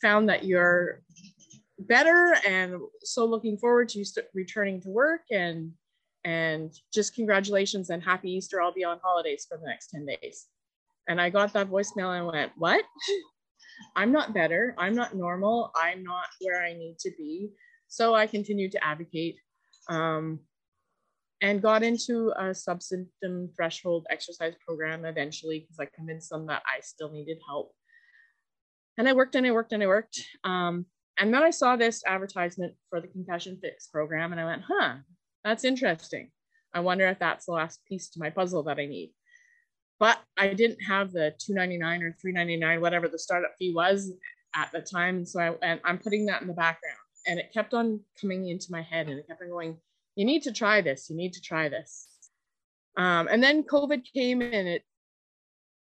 found 0.00 0.28
that 0.30 0.44
you're 0.44 1.02
better 1.78 2.36
and 2.46 2.76
so 3.02 3.24
looking 3.24 3.56
forward 3.56 3.88
to 3.90 3.98
you 3.98 4.04
returning 4.34 4.80
to 4.82 4.88
work 4.88 5.22
and 5.30 5.72
and 6.24 6.70
just 6.92 7.14
congratulations 7.14 7.88
and 7.90 8.02
happy 8.02 8.32
Easter. 8.32 8.60
I'll 8.60 8.72
be 8.72 8.84
on 8.84 8.98
holidays 9.02 9.46
for 9.48 9.56
the 9.56 9.66
next 9.66 9.88
10 9.88 10.06
days. 10.06 10.46
And 11.08 11.20
I 11.20 11.30
got 11.30 11.52
that 11.54 11.70
voicemail 11.70 12.16
and 12.16 12.26
went, 12.26 12.52
What? 12.56 12.84
I'm 13.96 14.12
not 14.12 14.34
better. 14.34 14.74
I'm 14.76 14.94
not 14.94 15.14
normal. 15.14 15.72
I'm 15.74 16.02
not 16.02 16.26
where 16.40 16.62
I 16.62 16.74
need 16.74 16.98
to 17.00 17.10
be. 17.16 17.50
So 17.88 18.14
I 18.14 18.26
continued 18.26 18.72
to 18.72 18.84
advocate 18.84 19.36
um, 19.88 20.40
and 21.42 21.62
got 21.62 21.82
into 21.82 22.32
a 22.36 22.50
subsymptom 22.50 23.54
threshold 23.56 24.06
exercise 24.10 24.54
program 24.64 25.04
eventually 25.04 25.60
because 25.60 25.78
I 25.80 25.86
convinced 25.94 26.30
them 26.30 26.46
that 26.46 26.62
I 26.66 26.80
still 26.80 27.10
needed 27.10 27.38
help. 27.46 27.72
And 28.98 29.08
I 29.08 29.14
worked 29.14 29.34
and 29.34 29.46
I 29.46 29.50
worked 29.50 29.72
and 29.72 29.82
I 29.82 29.86
worked. 29.86 30.22
Um, 30.44 30.86
and 31.18 31.32
then 31.32 31.42
I 31.42 31.50
saw 31.50 31.76
this 31.76 32.02
advertisement 32.06 32.74
for 32.88 33.00
the 33.00 33.08
concussion 33.08 33.58
fix 33.62 33.86
program 33.86 34.32
and 34.32 34.40
I 34.40 34.44
went, 34.44 34.62
huh, 34.66 34.96
that's 35.42 35.64
interesting. 35.64 36.30
I 36.74 36.80
wonder 36.80 37.06
if 37.08 37.18
that's 37.18 37.46
the 37.46 37.52
last 37.52 37.80
piece 37.86 38.10
to 38.10 38.20
my 38.20 38.30
puzzle 38.30 38.62
that 38.64 38.78
I 38.78 38.86
need. 38.86 39.12
But 39.98 40.18
I 40.38 40.54
didn't 40.54 40.82
have 40.82 41.12
the 41.12 41.34
299 41.38 42.02
or 42.02 42.16
399, 42.20 42.80
whatever 42.80 43.08
the 43.08 43.18
startup 43.18 43.52
fee 43.58 43.72
was 43.74 44.12
at 44.54 44.70
the 44.72 44.80
time. 44.80 45.24
So 45.24 45.40
I, 45.40 45.54
and 45.62 45.80
I'm 45.84 45.98
putting 45.98 46.26
that 46.26 46.42
in 46.42 46.48
the 46.48 46.54
background 46.54 46.96
and 47.26 47.38
it 47.38 47.52
kept 47.52 47.74
on 47.74 48.00
coming 48.20 48.48
into 48.48 48.68
my 48.70 48.82
head 48.82 49.08
and 49.08 49.18
it 49.18 49.26
kept 49.26 49.42
on 49.42 49.50
going 49.50 49.76
you 50.16 50.24
need 50.24 50.42
to 50.42 50.52
try 50.52 50.80
this. 50.80 51.08
You 51.10 51.16
need 51.16 51.32
to 51.34 51.40
try 51.40 51.68
this. 51.68 52.08
Um, 52.96 53.28
and 53.30 53.42
then 53.42 53.62
covid 53.62 54.02
came 54.12 54.42
and 54.42 54.68
it 54.68 54.82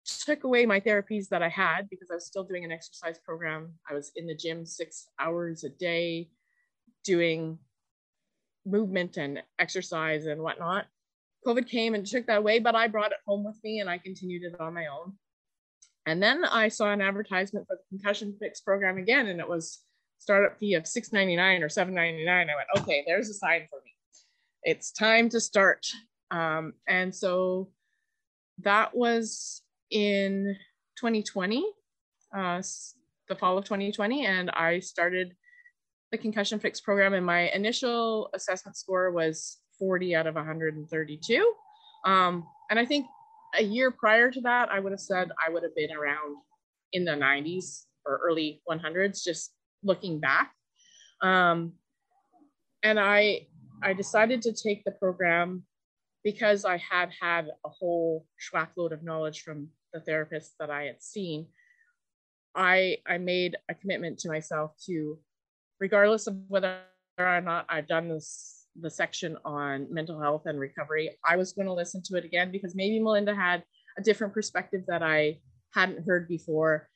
took 0.05 0.43
away 0.43 0.65
my 0.65 0.79
therapies 0.79 1.27
that 1.29 1.41
i 1.41 1.49
had 1.49 1.89
because 1.89 2.09
i 2.11 2.13
was 2.13 2.25
still 2.25 2.43
doing 2.43 2.63
an 2.63 2.71
exercise 2.71 3.19
program. 3.19 3.73
I 3.89 3.93
was 3.93 4.11
in 4.15 4.27
the 4.27 4.35
gym 4.35 4.65
six 4.65 5.07
hours 5.19 5.63
a 5.63 5.69
day 5.69 6.29
doing 7.03 7.59
movement 8.65 9.17
and 9.17 9.43
exercise 9.59 10.25
and 10.25 10.41
whatnot. 10.41 10.85
Covid 11.45 11.69
came 11.69 11.93
and 11.93 12.05
took 12.05 12.25
that 12.27 12.39
away 12.39 12.59
but 12.59 12.75
i 12.75 12.87
brought 12.87 13.11
it 13.11 13.17
home 13.27 13.43
with 13.43 13.59
me 13.63 13.79
and 13.79 13.89
i 13.89 13.97
continued 13.97 14.43
it 14.43 14.59
on 14.59 14.73
my 14.73 14.87
own. 14.87 15.13
And 16.05 16.23
then 16.23 16.45
i 16.45 16.69
saw 16.69 16.91
an 16.91 17.01
advertisement 17.01 17.67
for 17.67 17.75
the 17.75 17.97
concussion 17.97 18.37
fix 18.39 18.61
program 18.61 18.97
again 18.97 19.27
and 19.27 19.39
it 19.39 19.49
was 19.49 19.81
startup 20.19 20.57
fee 20.57 20.75
of 20.75 20.87
699 20.87 21.61
or 21.61 21.69
799 21.69 22.49
i 22.49 22.55
went 22.55 22.67
okay 22.77 23.03
there's 23.05 23.29
a 23.29 23.33
sign 23.33 23.67
for 23.69 23.79
me 23.83 23.84
it's 24.65 24.91
time 24.91 25.29
to 25.29 25.39
start 25.39 25.85
um, 26.31 26.73
and 26.87 27.13
so 27.13 27.69
that 28.59 28.95
was 28.95 29.61
in 29.91 30.55
2020 30.97 31.65
uh, 32.35 32.61
the 33.29 33.35
fall 33.35 33.57
of 33.57 33.63
2020 33.63 34.25
and 34.25 34.49
i 34.51 34.79
started 34.79 35.33
the 36.11 36.17
concussion 36.17 36.59
fix 36.59 36.81
program 36.81 37.13
and 37.13 37.25
my 37.25 37.49
initial 37.51 38.29
assessment 38.33 38.75
score 38.75 39.11
was 39.11 39.59
40 39.79 40.15
out 40.15 40.27
of 40.27 40.35
132 40.35 41.53
um, 42.05 42.45
and 42.69 42.77
i 42.77 42.85
think 42.85 43.05
a 43.57 43.63
year 43.63 43.91
prior 43.91 44.29
to 44.29 44.41
that 44.41 44.69
i 44.69 44.79
would 44.79 44.91
have 44.91 44.99
said 44.99 45.31
i 45.45 45.49
would 45.49 45.63
have 45.63 45.75
been 45.75 45.95
around 45.95 46.35
in 46.91 47.05
the 47.05 47.11
90s 47.11 47.85
or 48.05 48.19
early 48.23 48.61
100s 48.69 49.23
just 49.23 49.51
looking 49.83 50.19
back. 50.19 50.53
Um, 51.21 51.73
and 52.83 52.99
I, 52.99 53.47
I 53.85 53.93
decided 53.93 54.41
to 54.41 54.51
take 54.51 54.83
the 54.83 54.91
program 54.91 55.63
because 56.23 56.65
I 56.65 56.77
had 56.77 57.11
had 57.21 57.45
a 57.63 57.69
whole 57.69 58.25
schwackload 58.41 58.91
of 58.91 59.03
knowledge 59.03 59.41
from 59.41 59.67
the 59.93 59.99
therapists 59.99 60.53
that 60.59 60.71
I 60.71 60.85
had 60.85 61.03
seen. 61.03 61.45
I, 62.55 62.97
I 63.07 63.19
made 63.19 63.55
a 63.69 63.75
commitment 63.75 64.17
to 64.19 64.29
myself 64.29 64.71
to, 64.87 65.19
regardless 65.79 66.25
of 66.25 66.35
whether 66.47 66.79
or 67.19 67.41
not 67.41 67.67
I've 67.69 67.87
done 67.87 68.09
this, 68.09 68.65
the 68.75 68.89
section 68.89 69.37
on 69.45 69.93
mental 69.93 70.19
health 70.19 70.47
and 70.47 70.59
recovery, 70.59 71.15
I 71.23 71.35
was 71.35 71.53
going 71.53 71.67
to 71.67 71.73
listen 71.73 72.01
to 72.05 72.17
it 72.17 72.25
again 72.25 72.51
because 72.51 72.73
maybe 72.73 72.99
Melinda 72.99 73.35
had 73.35 73.63
a 73.99 74.01
different 74.01 74.33
perspective 74.33 74.81
that 74.87 75.03
I 75.03 75.37
hadn't 75.75 76.07
heard 76.07 76.27
before. 76.27 76.89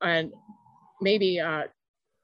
And 0.00 0.32
maybe 1.00 1.40
uh, 1.40 1.64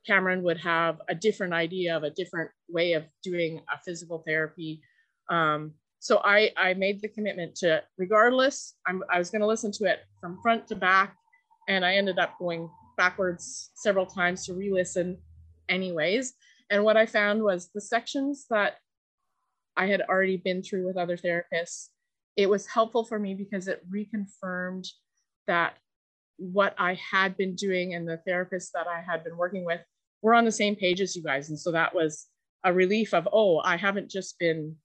Cameron 0.07 0.42
would 0.42 0.59
have 0.59 1.01
a 1.09 1.14
different 1.14 1.53
idea 1.53 1.96
of 1.96 2.03
a 2.03 2.11
different 2.11 2.51
way 2.68 2.94
of 2.94 3.05
doing 3.22 3.61
a 3.72 3.78
physical 3.84 4.22
therapy. 4.26 4.82
Um, 5.28 5.72
so 5.98 6.20
I, 6.24 6.51
I 6.57 6.74
made 6.74 7.03
the 7.03 7.09
commitment 7.09 7.55
to, 7.57 7.82
regardless, 7.98 8.74
I'm, 8.86 9.03
I 9.12 9.18
was 9.18 9.30
going 9.30 9.42
to 9.42 9.46
listen 9.46 9.70
to 9.72 9.84
it 9.84 10.01
from 10.20 10.40
front 10.42 10.66
to 10.68 10.74
back, 10.74 11.14
and 11.68 11.84
I 11.84 11.94
ended 11.96 12.18
up 12.18 12.36
going 12.38 12.70
backwards 12.96 13.70
several 13.74 14.07
times 14.07 14.46
to 14.46 14.55
re-listen, 14.55 15.18
anyways. 15.68 16.32
And 16.70 16.84
what 16.84 16.96
I 16.96 17.07
found 17.07 17.42
was 17.42 17.70
the 17.74 17.80
sections 17.80 18.46
that 18.51 18.76
I 19.76 19.86
had 19.86 20.03
already 20.03 20.38
been 20.38 20.62
through 20.62 20.86
with 20.86 20.96
other 20.96 21.16
therapists, 21.16 21.88
it 22.36 22.48
was 22.48 22.66
helpful 22.66 23.05
for 23.05 23.18
me 23.18 23.34
because 23.34 23.68
it 23.68 23.82
reconfirmed 23.90 24.86
that 25.46 25.74
what 26.36 26.74
I 26.78 26.98
had 27.12 27.36
been 27.36 27.55
doing 27.55 27.94
and 27.94 28.09
the 28.09 28.20
therapists 28.26 28.70
that 28.72 28.86
I 28.86 29.03
had 29.03 29.22
been 29.24 29.36
working 29.36 29.64
with 29.64 29.80
were 30.23 30.35
on 30.35 30.45
the 30.45 30.53
same 30.53 30.77
page 30.77 31.01
as 31.01 31.16
you 31.16 31.23
guys. 31.23 31.49
And 31.49 31.59
so 31.59 31.73
that 31.73 31.95
was 31.95 32.27
a 32.64 32.73
relief 32.73 33.14
of, 33.14 33.29
oh, 33.33 33.59
I 33.59 33.77
haven't 33.77 34.11
just 34.11 34.39
been 34.39 34.77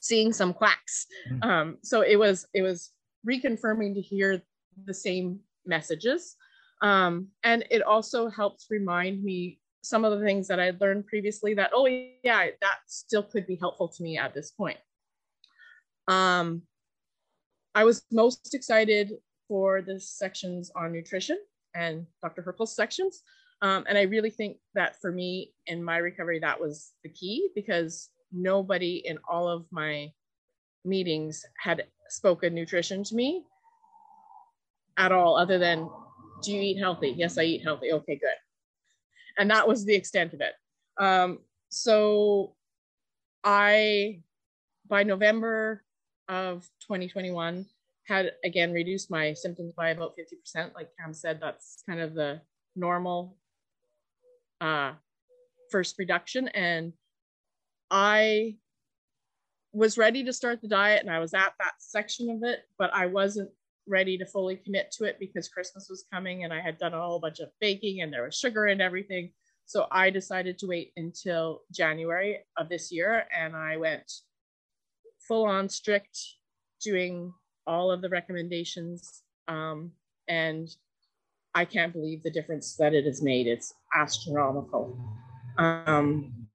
seeing 0.00 0.32
some 0.32 0.54
quacks. 0.54 1.06
Mm-hmm. 1.30 1.48
Um, 1.48 1.78
so 1.82 2.02
it 2.02 2.16
was 2.16 2.46
it 2.54 2.62
was 2.62 2.92
reconfirming 3.28 3.94
to 3.94 4.00
hear 4.00 4.42
the 4.84 4.94
same 4.94 5.40
messages. 5.66 6.36
Um, 6.80 7.28
and 7.42 7.64
it 7.70 7.82
also 7.82 8.28
helped 8.28 8.66
remind 8.70 9.22
me 9.24 9.58
some 9.82 10.04
of 10.04 10.18
the 10.18 10.24
things 10.24 10.46
that 10.48 10.60
I'd 10.60 10.80
learned 10.80 11.06
previously 11.06 11.54
that, 11.54 11.70
oh 11.74 11.86
yeah, 11.86 12.46
that 12.60 12.78
still 12.86 13.22
could 13.22 13.46
be 13.46 13.56
helpful 13.56 13.88
to 13.88 14.02
me 14.02 14.18
at 14.18 14.34
this 14.34 14.50
point. 14.50 14.78
Um, 16.06 16.62
I 17.74 17.84
was 17.84 18.02
most 18.12 18.54
excited 18.54 19.12
for 19.46 19.82
the 19.82 19.98
sections 19.98 20.70
on 20.74 20.92
nutrition 20.92 21.38
and 21.74 22.06
Dr. 22.22 22.42
Hrkal's 22.42 22.74
sections. 22.74 23.22
Um, 23.60 23.84
and 23.88 23.98
I 23.98 24.02
really 24.02 24.30
think 24.30 24.58
that 24.74 25.00
for 25.00 25.10
me 25.10 25.52
in 25.66 25.82
my 25.82 25.96
recovery, 25.98 26.38
that 26.40 26.60
was 26.60 26.92
the 27.02 27.08
key 27.08 27.50
because 27.54 28.10
nobody 28.32 29.02
in 29.04 29.18
all 29.28 29.48
of 29.48 29.66
my 29.70 30.12
meetings 30.84 31.44
had 31.58 31.86
spoken 32.08 32.54
nutrition 32.54 33.02
to 33.04 33.14
me 33.14 33.44
at 34.96 35.12
all, 35.12 35.36
other 35.36 35.58
than, 35.58 35.88
do 36.42 36.52
you 36.52 36.60
eat 36.60 36.78
healthy? 36.78 37.14
Yes, 37.16 37.38
I 37.38 37.42
eat 37.42 37.62
healthy. 37.62 37.92
Okay, 37.92 38.16
good. 38.16 38.30
And 39.38 39.50
that 39.50 39.66
was 39.66 39.84
the 39.84 39.94
extent 39.94 40.34
of 40.34 40.40
it. 40.40 40.54
Um, 41.02 41.38
so 41.68 42.54
I, 43.44 44.20
by 44.88 45.04
November 45.04 45.84
of 46.28 46.68
2021, 46.82 47.66
had 48.06 48.32
again 48.42 48.72
reduced 48.72 49.10
my 49.10 49.34
symptoms 49.34 49.72
by 49.76 49.90
about 49.90 50.14
50%. 50.16 50.74
Like 50.74 50.88
Cam 50.98 51.12
said, 51.12 51.38
that's 51.40 51.82
kind 51.86 52.00
of 52.00 52.14
the 52.14 52.40
normal 52.74 53.36
uh, 54.60 54.92
first 55.70 55.98
reduction. 55.98 56.48
And 56.48 56.92
I 57.90 58.56
was 59.72 59.98
ready 59.98 60.24
to 60.24 60.32
start 60.32 60.60
the 60.60 60.68
diet 60.68 61.02
and 61.02 61.10
I 61.10 61.18
was 61.18 61.34
at 61.34 61.54
that 61.58 61.74
section 61.78 62.30
of 62.30 62.42
it, 62.42 62.60
but 62.78 62.90
I 62.94 63.06
wasn't 63.06 63.50
ready 63.86 64.18
to 64.18 64.26
fully 64.26 64.56
commit 64.56 64.90
to 64.92 65.04
it 65.04 65.18
because 65.18 65.48
Christmas 65.48 65.88
was 65.88 66.04
coming 66.12 66.44
and 66.44 66.52
I 66.52 66.60
had 66.60 66.78
done 66.78 66.94
a 66.94 67.00
whole 67.00 67.20
bunch 67.20 67.40
of 67.40 67.48
baking 67.60 68.02
and 68.02 68.12
there 68.12 68.24
was 68.24 68.34
sugar 68.34 68.66
and 68.66 68.80
everything. 68.80 69.30
So 69.66 69.86
I 69.90 70.10
decided 70.10 70.58
to 70.58 70.66
wait 70.66 70.92
until 70.96 71.62
January 71.72 72.38
of 72.56 72.68
this 72.68 72.90
year 72.90 73.24
and 73.36 73.54
I 73.54 73.76
went 73.76 74.10
full 75.26 75.44
on 75.44 75.68
strict, 75.68 76.18
doing 76.82 77.32
all 77.66 77.90
of 77.90 78.00
the 78.00 78.08
recommendations 78.08 79.22
um, 79.46 79.92
and 80.26 80.68
I 81.54 81.64
can't 81.64 81.92
believe 81.92 82.22
the 82.22 82.30
difference 82.30 82.76
that 82.76 82.94
it 82.94 83.04
has 83.04 83.22
made. 83.22 83.46
It's 83.46 83.72
astronomical. 83.94 84.98
Um, 85.56 86.46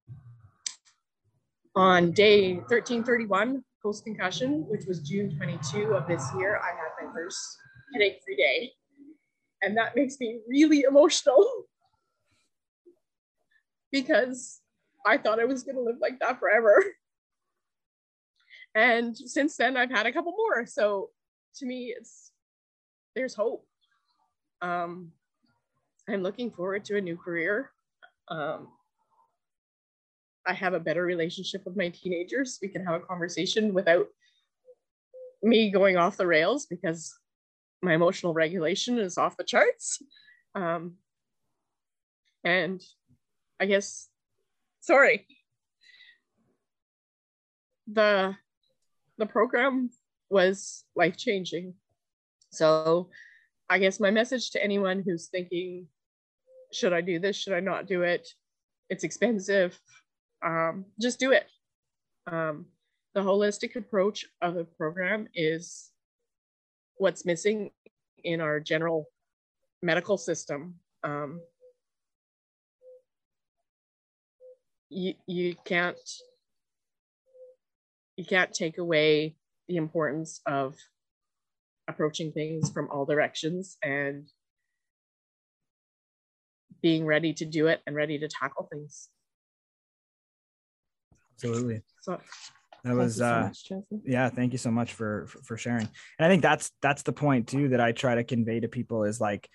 on 1.76 2.12
day 2.12 2.56
1331, 2.56 3.64
post 3.82 4.06
concussion, 4.06 4.66
which 4.70 4.86
was 4.88 5.00
June 5.02 5.36
22 5.36 5.94
of 5.94 6.08
this 6.08 6.24
year, 6.38 6.58
I 6.58 6.68
had 6.68 7.06
my 7.06 7.14
first 7.14 7.40
headache 7.94 8.22
free 8.24 8.36
day. 8.36 8.72
And 9.62 9.78
that 9.78 9.96
makes 9.96 10.20
me 10.20 10.40
really 10.48 10.82
emotional 10.82 11.66
because 13.92 14.62
I 15.06 15.18
thought 15.18 15.40
I 15.40 15.46
was 15.46 15.64
going 15.64 15.76
to 15.76 15.82
live 15.82 15.98
like 16.02 16.20
that 16.20 16.40
forever. 16.40 16.84
And 18.76 19.16
since 19.16 19.56
then, 19.56 19.78
I've 19.78 19.92
had 19.92 20.06
a 20.06 20.12
couple 20.12 20.32
more. 20.32 20.66
So 20.66 21.12
to 21.58 21.66
me, 21.66 21.94
it's 21.96 22.32
there's 23.16 23.36
hope. 23.36 23.68
Um, 24.64 25.12
I'm 26.10 26.24
looking 26.24 26.50
forward 26.50 26.86
to 26.86 26.98
a 26.98 27.02
new 27.02 27.18
career. 27.18 27.70
Um, 28.30 28.70
I 30.48 30.54
have 30.54 30.74
a 30.74 30.80
better 30.80 31.04
relationship 31.04 31.64
with 31.66 31.78
my 31.78 31.90
teenagers. 31.90 32.60
We 32.62 32.70
can 32.70 32.86
have 32.86 32.96
a 32.96 33.06
conversation 33.06 33.74
without 33.74 34.08
me 35.42 35.70
going 35.70 35.98
off 35.98 36.18
the 36.18 36.26
rails 36.26 36.66
because 36.66 37.14
my 37.82 37.94
emotional 37.94 38.34
regulation 38.34 38.98
is 38.98 39.18
off 39.18 39.38
the 39.38 39.44
charts. 39.44 40.02
Um, 40.56 40.94
and 42.44 42.82
I 43.60 43.66
guess, 43.66 44.08
sorry, 44.80 45.28
the 47.88 48.36
the 49.18 49.26
program 49.26 49.90
was 50.30 50.86
life 50.96 51.18
changing. 51.18 51.74
So, 52.50 53.10
I 53.74 53.80
guess 53.80 54.00
my 54.00 54.12
message 54.12 54.52
to 54.52 54.64
anyone 54.64 55.02
who's 55.04 55.30
thinking, 55.30 55.88
should 56.72 56.94
I 56.94 57.02
do 57.02 57.18
this? 57.18 57.36
Should 57.36 57.54
I 57.54 57.60
not 57.60 57.88
do 57.88 58.04
it? 58.04 58.30
It's 58.92 59.04
expensive. 59.04 59.80
Um, 60.46 60.86
just 61.02 61.20
do 61.20 61.32
it. 61.32 61.48
Um, 62.28 62.68
the 63.16 63.22
holistic 63.22 63.76
approach 63.76 64.28
of 64.44 64.54
the 64.54 64.64
program 64.64 65.28
is 65.34 65.90
what's 66.98 67.26
missing 67.26 67.72
in 68.24 68.42
our 68.42 68.60
general 68.60 69.08
medical 69.82 70.20
system. 70.20 70.76
Um, 71.04 71.42
you, 74.90 75.16
you 75.26 75.56
can't 75.66 75.98
you 78.18 78.26
can't 78.26 78.54
take 78.54 78.78
away 78.78 79.36
the 79.68 79.78
importance 79.78 80.42
of 80.46 80.76
approaching 81.88 82.32
things 82.32 82.72
from 82.72 82.90
all 82.92 83.06
directions 83.06 83.78
and 83.84 84.28
being 86.82 87.06
ready 87.06 87.34
to 87.34 87.46
do 87.46 87.68
it 87.68 87.82
and 87.88 87.96
ready 87.96 88.20
to 88.20 88.28
tackle 88.28 88.68
things. 88.72 89.10
Absolutely. 91.36 91.82
So 92.02 92.20
that 92.84 92.96
was 92.96 93.18
so 93.18 93.26
uh 93.26 93.42
much, 93.44 93.72
yeah 94.04 94.30
thank 94.30 94.52
you 94.52 94.58
so 94.58 94.70
much 94.70 94.94
for, 94.94 95.26
for 95.28 95.42
for 95.44 95.58
sharing. 95.58 95.88
And 96.20 96.26
i 96.26 96.28
think 96.28 96.42
that's 96.42 96.70
that's 96.82 97.04
the 97.04 97.14
point 97.14 97.48
too 97.48 97.70
that 97.70 97.80
i 97.80 97.94
try 97.94 98.16
to 98.16 98.26
convey 98.26 98.60
to 98.60 98.68
people 98.68 99.06
is 99.06 99.22
like 99.22 99.50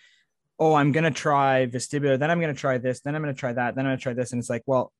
oh 0.58 0.74
i'm 0.74 0.92
gonna 0.92 1.10
try 1.10 1.66
vestibular 1.66 2.18
then 2.18 2.30
i'm 2.30 2.40
gonna 2.40 2.54
try 2.54 2.78
this 2.78 3.00
then 3.00 3.14
i'm 3.14 3.20
gonna 3.20 3.34
try 3.34 3.52
that 3.52 3.74
then 3.74 3.84
i'm 3.84 3.90
gonna 3.90 3.98
try 4.00 4.14
this. 4.14 4.32
And 4.32 4.40
it's 4.40 4.50
like 4.50 4.62
well 4.66 4.92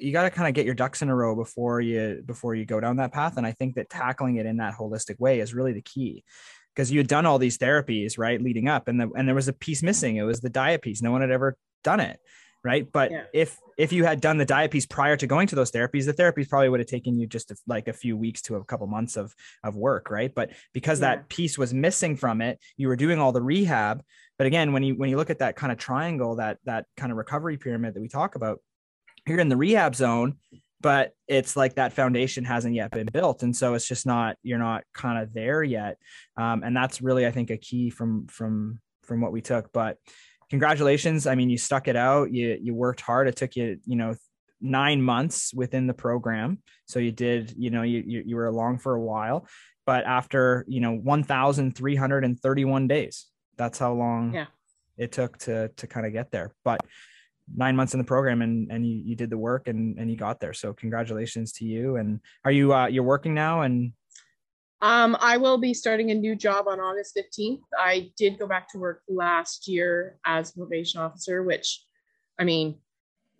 you 0.00 0.12
got 0.12 0.22
to 0.22 0.30
kind 0.30 0.46
of 0.46 0.54
get 0.54 0.64
your 0.64 0.76
ducks 0.76 1.02
in 1.02 1.08
a 1.08 1.14
row 1.14 1.34
before 1.34 1.80
you 1.80 2.22
before 2.24 2.54
you 2.54 2.64
go 2.64 2.78
down 2.78 2.96
that 2.96 3.12
path. 3.12 3.36
And 3.36 3.46
i 3.46 3.52
think 3.52 3.74
that 3.74 3.90
tackling 3.90 4.36
it 4.36 4.46
in 4.46 4.58
that 4.58 4.74
holistic 4.74 5.18
way 5.18 5.40
is 5.40 5.54
really 5.54 5.72
the 5.72 5.82
key 5.82 6.24
because 6.78 6.92
you 6.92 7.00
had 7.00 7.08
done 7.08 7.26
all 7.26 7.40
these 7.40 7.58
therapies 7.58 8.18
right 8.18 8.40
leading 8.40 8.68
up 8.68 8.86
and 8.86 9.00
the, 9.00 9.10
and 9.16 9.26
there 9.26 9.34
was 9.34 9.48
a 9.48 9.52
piece 9.52 9.82
missing. 9.82 10.14
It 10.14 10.22
was 10.22 10.40
the 10.40 10.48
diet 10.48 10.80
piece. 10.80 11.02
No 11.02 11.10
one 11.10 11.22
had 11.22 11.30
ever 11.32 11.56
done 11.82 11.98
it 12.00 12.20
right? 12.64 12.90
But 12.90 13.12
Yeah. 13.12 13.22
if 13.32 13.56
if 13.78 13.92
you 13.92 14.04
had 14.04 14.20
done 14.20 14.36
the 14.36 14.44
diet 14.44 14.72
piece 14.72 14.84
prior 14.84 15.16
to 15.16 15.28
going 15.28 15.46
to 15.46 15.54
those 15.54 15.70
therapies 15.70 16.06
the 16.06 16.12
therapies 16.12 16.48
probably 16.48 16.68
would 16.68 16.80
have 16.80 16.88
taken 16.88 17.16
you 17.16 17.24
just 17.26 17.52
a, 17.52 17.56
like 17.68 17.86
a 17.86 17.92
few 17.92 18.16
weeks 18.16 18.42
to 18.42 18.56
a 18.56 18.64
couple 18.64 18.86
months 18.88 19.16
of 19.16 19.32
of 19.64 19.76
work 19.76 20.10
right? 20.10 20.32
But 20.34 20.50
because 20.72 21.00
Yeah. 21.00 21.14
that 21.16 21.28
piece 21.28 21.56
was 21.58 21.72
missing 21.74 22.16
from 22.16 22.40
it 22.40 22.60
you 22.76 22.86
were 22.88 22.96
doing 22.96 23.18
all 23.20 23.32
the 23.32 23.42
rehab. 23.42 24.02
But 24.38 24.46
again 24.48 24.72
when 24.72 24.82
you 24.84 24.94
when 24.94 25.08
you 25.10 25.16
look 25.16 25.30
at 25.30 25.38
that 25.40 25.56
kind 25.56 25.72
of 25.72 25.78
triangle 25.78 26.36
that 26.36 26.58
that 26.64 26.86
kind 26.96 27.10
of 27.12 27.18
recovery 27.18 27.56
pyramid 27.56 27.94
that 27.94 28.00
we 28.00 28.08
talk 28.08 28.34
about 28.36 28.60
you're 29.26 29.40
in 29.40 29.48
the 29.48 29.56
rehab 29.56 29.94
zone 29.94 30.38
but 30.80 31.12
it's 31.26 31.56
like 31.56 31.74
that 31.74 31.92
foundation 31.92 32.44
hasn't 32.44 32.74
yet 32.74 32.90
been 32.90 33.08
built. 33.12 33.42
And 33.42 33.54
so 33.54 33.74
it's 33.74 33.86
just 33.88 34.06
not 34.06 34.36
you're 34.42 34.58
not 34.58 34.84
kind 34.94 35.22
of 35.22 35.32
there 35.34 35.62
yet. 35.62 35.98
Um, 36.36 36.62
and 36.62 36.76
that's 36.76 37.00
really 37.02 37.26
i 37.26 37.30
think 37.30 37.50
a 37.50 37.56
key 37.56 37.90
from 37.90 38.26
from 38.28 38.80
from 39.02 39.20
what 39.20 39.32
we 39.32 39.40
took. 39.40 39.72
But 39.72 39.96
congratulations. 40.50 41.26
I 41.26 41.34
mean 41.34 41.50
you 41.50 41.58
stuck 41.58 41.88
it 41.88 41.96
out. 41.96 42.32
You 42.32 42.58
you 42.60 42.74
worked 42.74 43.00
hard. 43.00 43.28
It 43.28 43.36
took 43.36 43.56
you 43.56 43.78
you 43.84 43.96
know 43.96 44.14
nine 44.60 45.00
months 45.02 45.52
within 45.54 45.86
the 45.86 45.94
program. 45.94 46.58
So 46.86 46.98
you 46.98 47.12
did 47.12 47.54
you 47.56 47.70
know 47.70 47.82
you 47.82 48.02
you, 48.06 48.22
you 48.26 48.36
were 48.36 48.46
along 48.46 48.78
for 48.78 48.94
a 48.94 49.00
while. 49.00 49.46
But 49.86 50.04
after 50.04 50.64
you 50.68 50.80
know 50.80 50.92
1331 50.92 52.88
days 52.88 53.26
that's 53.56 53.78
how 53.78 53.92
long 53.92 54.34
Yeah. 54.34 54.46
it 54.96 55.10
took 55.12 55.38
to 55.38 55.68
to 55.76 55.86
kind 55.86 56.06
of 56.06 56.12
get 56.12 56.30
there. 56.30 56.52
But 56.64 56.80
nine 57.56 57.76
months 57.76 57.94
in 57.94 57.98
the 57.98 58.04
program 58.04 58.42
and 58.42 58.70
and 58.70 58.86
you, 58.86 59.00
you 59.04 59.16
did 59.16 59.30
the 59.30 59.38
work 59.38 59.68
and 59.68 59.98
and 59.98 60.10
you 60.10 60.16
got 60.16 60.40
there 60.40 60.52
so 60.52 60.72
congratulations 60.72 61.52
to 61.52 61.64
you 61.64 61.96
and 61.96 62.20
are 62.44 62.52
you 62.52 62.72
uh 62.72 62.86
you're 62.86 63.02
working 63.02 63.34
now 63.34 63.62
and 63.62 63.92
Um, 64.80 65.16
I 65.20 65.38
will 65.38 65.58
be 65.58 65.74
starting 65.74 66.12
a 66.12 66.14
new 66.14 66.36
job 66.36 66.68
on 66.68 66.78
August 66.78 67.18
15th. 67.18 67.62
I 67.76 68.12
did 68.16 68.38
go 68.38 68.46
back 68.46 68.70
to 68.70 68.78
work 68.78 69.02
last 69.08 69.66
year 69.66 70.18
as 70.24 70.52
probation 70.52 71.00
officer, 71.00 71.42
which 71.42 71.84
I 72.38 72.44
mean, 72.44 72.78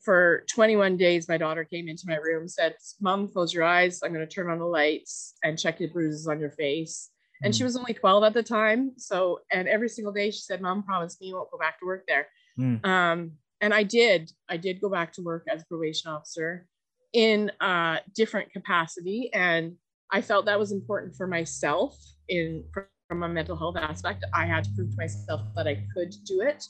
for 0.00 0.44
21 0.50 0.96
days, 0.96 1.28
my 1.28 1.38
daughter 1.38 1.64
came 1.64 1.88
into 1.88 2.04
my 2.06 2.16
room, 2.16 2.48
said, 2.48 2.74
Mom, 3.00 3.28
close 3.28 3.52
your 3.54 3.64
eyes. 3.64 4.00
I'm 4.02 4.12
going 4.12 4.26
to 4.26 4.34
turn 4.34 4.50
on 4.50 4.58
the 4.58 4.64
lights 4.64 5.34
and 5.44 5.58
check 5.58 5.78
the 5.78 5.86
bruises 5.86 6.26
on 6.26 6.40
your 6.40 6.50
face. 6.50 7.10
And 7.44 7.54
she 7.54 7.62
was 7.62 7.76
only 7.76 7.94
12 7.94 8.24
at 8.24 8.34
the 8.34 8.42
time. 8.42 8.92
So, 8.96 9.40
and 9.52 9.68
every 9.68 9.88
single 9.88 10.12
day 10.12 10.30
she 10.30 10.40
said, 10.40 10.60
Mom, 10.60 10.82
promise 10.82 11.20
me 11.20 11.28
you 11.28 11.34
won't 11.36 11.50
go 11.50 11.58
back 11.58 11.78
to 11.78 11.86
work 11.86 12.04
there. 12.08 12.26
Mm. 12.58 12.84
Um, 12.84 13.32
and 13.60 13.74
I 13.74 13.82
did. 13.82 14.32
I 14.48 14.56
did 14.56 14.80
go 14.80 14.88
back 14.88 15.12
to 15.14 15.22
work 15.22 15.44
as 15.48 15.62
a 15.62 15.66
probation 15.66 16.10
officer 16.10 16.66
in 17.12 17.50
a 17.60 17.98
different 18.14 18.52
capacity. 18.52 19.30
And 19.32 19.76
I 20.10 20.20
felt 20.20 20.46
that 20.46 20.58
was 20.58 20.72
important 20.72 21.16
for 21.16 21.26
myself 21.26 21.96
in 22.28 22.64
from 23.08 23.22
a 23.22 23.28
mental 23.28 23.56
health 23.56 23.76
aspect. 23.76 24.24
I 24.34 24.44
had 24.46 24.64
to 24.64 24.70
prove 24.76 24.90
to 24.90 24.96
myself 24.96 25.40
that 25.56 25.66
I 25.66 25.82
could 25.94 26.14
do 26.24 26.42
it. 26.42 26.64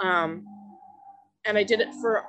Um, 0.00 0.44
and 1.44 1.56
I 1.56 1.62
did 1.62 1.80
it 1.80 1.88
for 2.00 2.24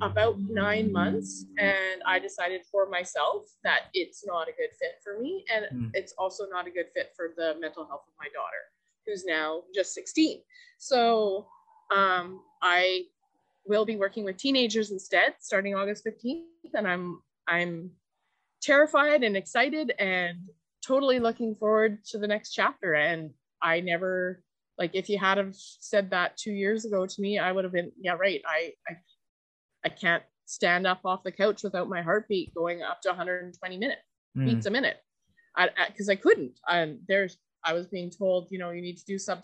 about 0.00 0.38
nine 0.38 0.92
months. 0.92 1.44
And 1.58 2.02
I 2.06 2.18
decided 2.18 2.62
for 2.70 2.88
myself 2.88 3.48
that 3.64 3.82
it's 3.92 4.24
not 4.26 4.48
a 4.48 4.52
good 4.52 4.70
fit 4.78 5.00
for 5.02 5.18
me. 5.18 5.44
And 5.52 5.66
Mm. 5.72 5.90
it's 5.94 6.12
also 6.16 6.46
not 6.48 6.66
a 6.66 6.70
good 6.70 6.86
fit 6.94 7.12
for 7.16 7.34
the 7.36 7.56
mental 7.60 7.84
health 7.86 8.04
of 8.06 8.14
my 8.18 8.28
daughter, 8.32 8.62
who's 9.06 9.24
now 9.24 9.62
just 9.74 9.94
16. 9.94 10.42
So 10.78 11.48
um, 11.90 12.42
I 12.62 13.06
will 13.66 13.84
be 13.84 13.96
working 13.96 14.24
with 14.24 14.36
teenagers 14.36 14.90
instead 14.90 15.34
starting 15.40 15.74
August 15.74 16.04
15th. 16.04 16.42
And 16.74 16.86
I'm 16.86 17.20
I'm 17.46 17.90
terrified 18.62 19.22
and 19.22 19.36
excited 19.36 19.92
and 19.98 20.38
totally 20.86 21.18
looking 21.18 21.54
forward 21.54 22.04
to 22.06 22.18
the 22.18 22.26
next 22.26 22.52
chapter. 22.52 22.94
And 22.94 23.30
I 23.62 23.80
never 23.80 24.42
like 24.78 24.94
if 24.94 25.08
you 25.08 25.18
had 25.18 25.38
have 25.38 25.54
said 25.54 26.10
that 26.10 26.36
two 26.36 26.52
years 26.52 26.84
ago 26.84 27.06
to 27.06 27.20
me, 27.20 27.38
I 27.38 27.52
would 27.52 27.64
have 27.64 27.72
been, 27.72 27.92
yeah, 27.98 28.14
right. 28.14 28.42
I 28.46 28.72
I, 28.88 28.96
I 29.84 29.88
can't 29.88 30.22
stand 30.46 30.86
up 30.86 31.00
off 31.04 31.22
the 31.22 31.32
couch 31.32 31.62
without 31.62 31.88
my 31.88 32.02
heartbeat 32.02 32.54
going 32.54 32.82
up 32.82 33.00
to 33.02 33.08
120 33.08 33.78
minutes 33.78 34.02
Mm. 34.36 34.46
beats 34.46 34.66
a 34.66 34.70
minute. 34.70 34.96
I 35.56 35.68
because 35.88 36.08
I, 36.08 36.16
couldn't. 36.16 36.58
And 36.66 37.00
there's 37.06 37.36
I 37.64 37.74
was 37.74 37.86
being 37.86 38.10
told, 38.10 38.50
you 38.50 38.58
know, 38.58 38.70
you 38.70 38.80
need 38.80 38.96
to 38.96 39.04
do 39.04 39.18
sub 39.18 39.42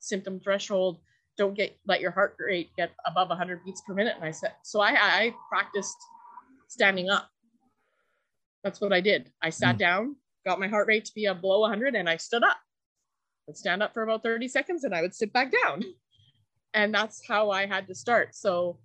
symptom 0.00 0.40
threshold. 0.40 1.00
Don't 1.42 1.56
get 1.56 1.76
let 1.88 2.00
your 2.00 2.12
heart 2.12 2.36
rate 2.38 2.70
get 2.76 2.92
above 3.04 3.28
100 3.30 3.64
beats 3.64 3.82
per 3.84 3.94
minute. 3.94 4.14
And 4.14 4.24
I 4.24 4.30
said, 4.30 4.52
so 4.62 4.80
I 4.80 4.92
I 4.92 5.34
practiced 5.48 5.96
standing 6.68 7.10
up. 7.10 7.28
That's 8.62 8.80
what 8.80 8.92
I 8.92 9.00
did. 9.00 9.32
I 9.42 9.50
sat 9.50 9.72
hmm. 9.72 9.78
down, 9.78 10.16
got 10.46 10.60
my 10.60 10.68
heart 10.68 10.86
rate 10.86 11.04
to 11.06 11.12
be 11.16 11.28
below 11.40 11.62
100, 11.62 11.96
and 11.96 12.08
I 12.08 12.16
stood 12.16 12.44
up. 12.44 12.58
I'd 13.48 13.56
stand 13.56 13.82
up 13.82 13.92
for 13.92 14.04
about 14.04 14.22
30 14.22 14.46
seconds, 14.46 14.84
and 14.84 14.94
I 14.94 15.02
would 15.02 15.16
sit 15.16 15.32
back 15.32 15.52
down. 15.64 15.82
And 16.74 16.94
that's 16.94 17.26
how 17.26 17.50
I 17.50 17.66
had 17.66 17.88
to 17.88 17.94
start. 17.96 18.36
So 18.36 18.78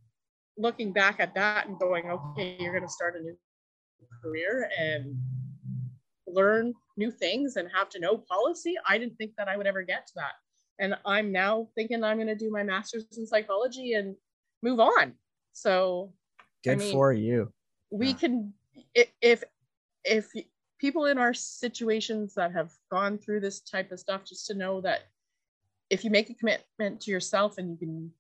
looking 0.58 0.92
back 0.94 1.20
at 1.20 1.36
that 1.36 1.68
and 1.68 1.78
going, 1.78 2.10
okay, 2.10 2.58
you're 2.60 2.74
going 2.74 2.88
to 2.88 2.92
start 2.92 3.18
a 3.18 3.22
new 3.22 3.38
career 4.24 4.68
and 4.80 5.16
learn 6.26 6.74
new 6.98 7.12
things 7.12 7.56
and 7.56 7.70
have 7.72 7.90
to 7.90 8.00
know 8.00 8.18
policy. 8.18 8.74
I 8.90 8.98
didn't 8.98 9.18
think 9.18 9.34
that 9.38 9.48
I 9.48 9.58
would 9.58 9.68
ever 9.68 9.84
get 9.84 10.08
to 10.08 10.14
that. 10.16 10.34
And 10.80 10.95
I'm 11.06 11.32
now 11.32 11.68
thinking 11.76 12.04
I'm 12.04 12.18
going 12.18 12.28
to 12.28 12.36
do 12.36 12.52
my 12.52 12.64
master's 12.64 13.06
in 13.18 13.26
psychology 13.26 13.94
and 13.94 14.16
move 14.62 14.80
on. 14.80 15.14
So 15.54 16.14
I 16.40 16.44
good 16.64 16.80
mean, 16.80 16.91
for 16.91 17.14
you 17.14 17.52
we 17.90 18.14
can 18.14 18.54
if 18.94 19.44
if 20.04 20.32
people 20.80 21.06
in 21.06 21.18
our 21.18 21.34
situations 21.34 22.34
that 22.36 22.52
have 22.54 22.72
gone 22.91 23.18
through 23.18 23.40
this 23.40 23.62
type 23.62 23.91
of 23.91 23.99
stuff 23.99 24.24
just 24.24 24.45
to 24.48 24.54
know 24.54 24.82
that 24.82 25.02
if 25.90 26.04
you 26.04 26.12
make 26.12 26.30
a 26.30 26.34
commitment 26.34 27.02
to 27.02 27.12
yourself 27.12 27.58
and 27.58 27.72
you 27.72 27.78
can 27.78 28.12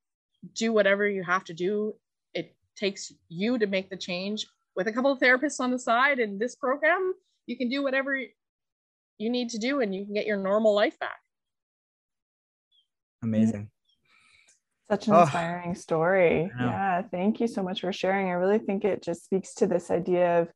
do 0.55 0.73
whatever 0.73 1.07
you 1.07 1.23
have 1.23 1.43
to 1.43 1.53
do, 1.53 1.93
it 2.33 2.55
takes 2.75 3.11
you 3.29 3.59
to 3.59 3.67
make 3.67 3.89
the 3.89 3.97
change 3.97 4.47
with 4.75 4.87
a 4.87 4.91
couple 4.91 5.11
of 5.11 5.19
therapists 5.19 5.59
on 5.59 5.71
the 5.71 5.79
side 5.79 6.19
in 6.19 6.39
this 6.39 6.55
program. 6.55 7.13
You 7.45 7.57
can 7.57 7.69
do 7.69 7.83
whatever 7.83 8.17
you 9.17 9.29
need 9.29 9.49
to 9.49 9.57
do 9.57 9.81
and 9.81 9.93
you 9.93 10.05
can 10.05 10.13
get 10.13 10.25
your 10.25 10.37
normal 10.37 10.73
life 10.73 10.97
back. 10.99 11.19
Amazing. 13.23 13.61
Mm-hmm. 13.61 14.93
Such 14.93 15.07
an 15.07 15.13
Oh. 15.15 15.21
inspiring 15.21 15.75
story. 15.75 16.51
Yeah, 16.59 17.01
thank 17.01 17.41
you 17.41 17.47
so 17.47 17.61
much 17.61 17.81
for 17.81 17.91
sharing. 17.91 18.29
I 18.29 18.33
really 18.33 18.59
think 18.59 18.85
it 18.85 19.01
just 19.03 19.25
speaks 19.25 19.53
to 19.55 19.67
this 19.67 19.91
idea 19.91 20.39
of, 20.41 20.47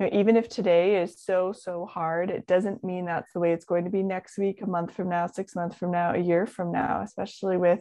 you 0.00 0.06
know, 0.06 0.18
even 0.18 0.36
if 0.36 0.48
today 0.48 1.00
is 1.00 1.20
so, 1.22 1.52
so 1.52 1.86
hard, 1.86 2.30
it 2.30 2.46
doesn't 2.48 2.82
mean 2.82 3.04
that's 3.04 3.32
the 3.32 3.38
way 3.38 3.52
it's 3.52 3.64
going 3.64 3.84
to 3.84 3.90
be 3.90 4.02
next 4.02 4.36
week, 4.36 4.62
a 4.62 4.66
month 4.66 4.94
from 4.94 5.08
now, 5.08 5.28
six 5.28 5.54
months 5.54 5.76
from 5.76 5.92
now, 5.92 6.12
a 6.12 6.18
year 6.18 6.44
from 6.44 6.72
now, 6.72 7.02
especially 7.02 7.56
with 7.56 7.80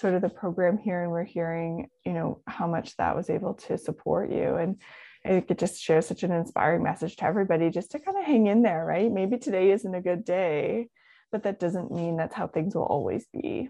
sort 0.00 0.14
of 0.14 0.22
the 0.22 0.28
program 0.28 0.78
here. 0.78 1.02
And 1.02 1.12
we're 1.12 1.22
hearing, 1.24 1.88
you 2.04 2.12
know, 2.12 2.40
how 2.48 2.66
much 2.66 2.96
that 2.96 3.14
was 3.14 3.30
able 3.30 3.54
to 3.54 3.78
support 3.78 4.32
you. 4.32 4.56
And 4.56 4.80
I 5.24 5.28
think 5.28 5.50
it 5.50 5.58
just 5.58 5.80
shares 5.80 6.06
such 6.06 6.24
an 6.24 6.32
inspiring 6.32 6.82
message 6.82 7.16
to 7.16 7.24
everybody 7.24 7.70
just 7.70 7.92
to 7.92 8.00
kind 8.00 8.18
of 8.18 8.24
hang 8.24 8.46
in 8.48 8.62
there, 8.62 8.84
right? 8.84 9.10
Maybe 9.12 9.38
today 9.38 9.70
isn't 9.70 9.94
a 9.94 10.00
good 10.00 10.24
day, 10.24 10.88
but 11.32 11.42
that 11.44 11.60
doesn't 11.60 11.90
mean 11.92 12.16
that's 12.16 12.34
how 12.34 12.46
things 12.46 12.74
will 12.74 12.84
always 12.84 13.26
be. 13.32 13.68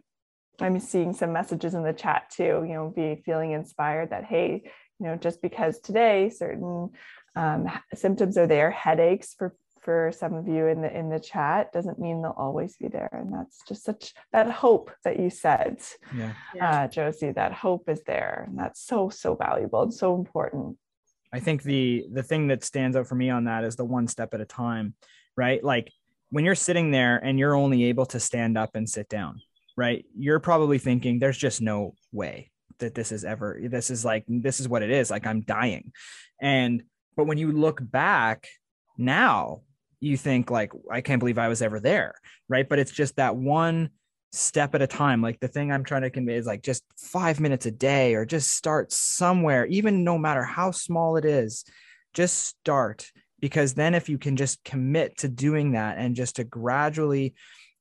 I'm 0.61 0.79
seeing 0.81 1.13
some 1.13 1.33
messages 1.33 1.75
in 1.75 1.83
the 1.83 1.93
chat 1.93 2.31
too, 2.35 2.65
you 2.67 2.75
know, 2.75 2.93
be 2.95 3.23
feeling 3.25 3.53
inspired 3.53 4.11
that, 4.11 4.25
hey, 4.25 4.63
you 4.99 5.07
know, 5.07 5.17
just 5.17 5.43
because 5.43 5.81
today 5.81 6.31
certain 6.31 6.91
um, 7.35 7.71
symptoms 7.95 8.39
are 8.39 8.47
there, 8.47 8.71
headaches 8.71 9.35
for 9.35 9.55
for 9.83 10.11
some 10.13 10.35
of 10.35 10.49
you 10.49 10.67
in 10.67 10.83
the 10.83 10.99
in 10.99 11.11
the 11.11 11.21
chat 11.21 11.73
doesn't 11.73 11.99
mean 11.99 12.21
they'll 12.21 12.35
always 12.37 12.77
be 12.77 12.89
there. 12.89 13.09
And 13.13 13.33
that's 13.33 13.63
just 13.69 13.85
such 13.85 14.15
that 14.33 14.51
hope 14.51 14.91
that 15.05 15.21
you 15.21 15.31
said, 15.31 15.81
Yeah. 16.13 16.33
uh, 16.61 16.89
Josie, 16.89 17.31
that 17.31 17.53
hope 17.53 17.89
is 17.89 18.03
there. 18.05 18.47
And 18.49 18.59
that's 18.59 18.85
so, 18.85 19.11
so 19.11 19.37
valuable 19.37 19.83
and 19.83 19.95
so 19.95 20.17
important. 20.17 20.77
I 21.33 21.41
think 21.41 21.63
the 21.63 22.07
the 22.13 22.23
thing 22.23 22.49
that 22.49 22.65
stands 22.65 22.97
out 22.97 23.07
for 23.07 23.15
me 23.15 23.31
on 23.31 23.45
that 23.45 23.63
is 23.65 23.77
the 23.77 23.85
one 23.85 24.09
step 24.09 24.35
at 24.35 24.41
a 24.41 24.45
time, 24.45 24.95
right? 25.37 25.63
Like 25.63 25.93
when 26.31 26.45
you're 26.45 26.55
sitting 26.55 26.91
there 26.91 27.17
and 27.17 27.39
you're 27.39 27.55
only 27.55 27.85
able 27.85 28.07
to 28.07 28.21
stand 28.21 28.59
up 28.59 28.75
and 28.75 28.89
sit 28.89 29.09
down, 29.09 29.41
right? 29.77 30.05
You're 30.19 30.41
probably 30.41 30.79
thinking 30.79 31.19
there's 31.19 31.39
just 31.39 31.61
no 31.61 31.95
way 32.13 32.51
that 32.79 32.95
this 32.95 33.13
is 33.13 33.25
ever 33.25 33.59
this 33.63 33.91
is 33.91 34.05
like 34.05 34.25
this 34.29 34.61
is 34.61 34.69
what 34.69 34.83
it 34.83 34.91
is, 34.91 35.11
like 35.11 35.27
I'm 35.27 35.43
dying. 35.43 35.93
And 36.41 36.83
but 37.17 37.27
when 37.27 37.39
you 37.39 37.53
look 37.53 37.81
back 37.81 38.49
now, 38.99 39.63
you 40.01 40.17
think 40.17 40.51
like 40.51 40.73
I 40.91 41.01
can't 41.01 41.21
believe 41.21 41.39
I 41.39 41.49
was 41.49 41.63
ever 41.63 41.81
there, 41.81 42.15
right? 42.49 42.69
But 42.69 42.79
it's 42.79 42.93
just 42.93 43.17
that 43.17 43.37
one 43.37 43.91
step 44.33 44.75
at 44.75 44.83
a 44.83 44.87
time. 44.87 45.23
Like 45.23 45.41
the 45.41 45.49
thing 45.49 45.73
I'm 45.73 45.85
trying 45.85 46.03
to 46.03 46.11
convey 46.11 46.37
is 46.37 46.47
like 46.47 46.63
just 46.63 46.85
five 46.99 47.41
minutes 47.41 47.67
a 47.67 47.71
day 47.71 48.15
or 48.15 48.25
just 48.25 48.51
start 48.53 48.93
somewhere, 48.93 49.67
even 49.67 50.05
no 50.05 50.19
matter 50.19 50.43
how 50.43 50.71
small 50.71 51.17
it 51.17 51.25
is, 51.25 51.65
just 52.15 52.45
start. 52.47 53.11
Because 53.41 53.75
then 53.75 53.95
if 53.95 54.09
you 54.09 54.19
can 54.19 54.37
just 54.37 54.65
commit 54.65 55.19
to 55.19 55.29
doing 55.29 55.73
that 55.73 55.99
and 55.99 56.17
just 56.17 56.37
to 56.37 56.45
gradually 56.45 57.35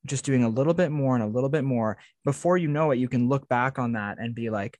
just 0.05 0.25
doing 0.25 0.43
a 0.43 0.49
little 0.49 0.73
bit 0.73 0.91
more 0.91 1.15
and 1.15 1.23
a 1.23 1.27
little 1.27 1.49
bit 1.49 1.63
more, 1.63 1.97
before 2.23 2.57
you 2.57 2.67
know 2.67 2.91
it, 2.91 2.99
you 2.99 3.07
can 3.07 3.29
look 3.29 3.47
back 3.47 3.79
on 3.79 3.93
that 3.93 4.17
and 4.19 4.35
be 4.35 4.49
like, 4.49 4.77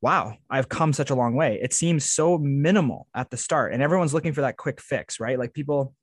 wow, 0.00 0.36
I've 0.50 0.68
come 0.68 0.92
such 0.92 1.10
a 1.10 1.14
long 1.14 1.34
way. 1.34 1.60
It 1.62 1.72
seems 1.72 2.04
so 2.10 2.36
minimal 2.36 3.06
at 3.14 3.30
the 3.30 3.36
start. 3.36 3.72
And 3.72 3.82
everyone's 3.82 4.12
looking 4.12 4.32
for 4.32 4.40
that 4.40 4.56
quick 4.56 4.80
fix, 4.80 5.20
right? 5.20 5.38
Like 5.38 5.54
people 5.54 5.94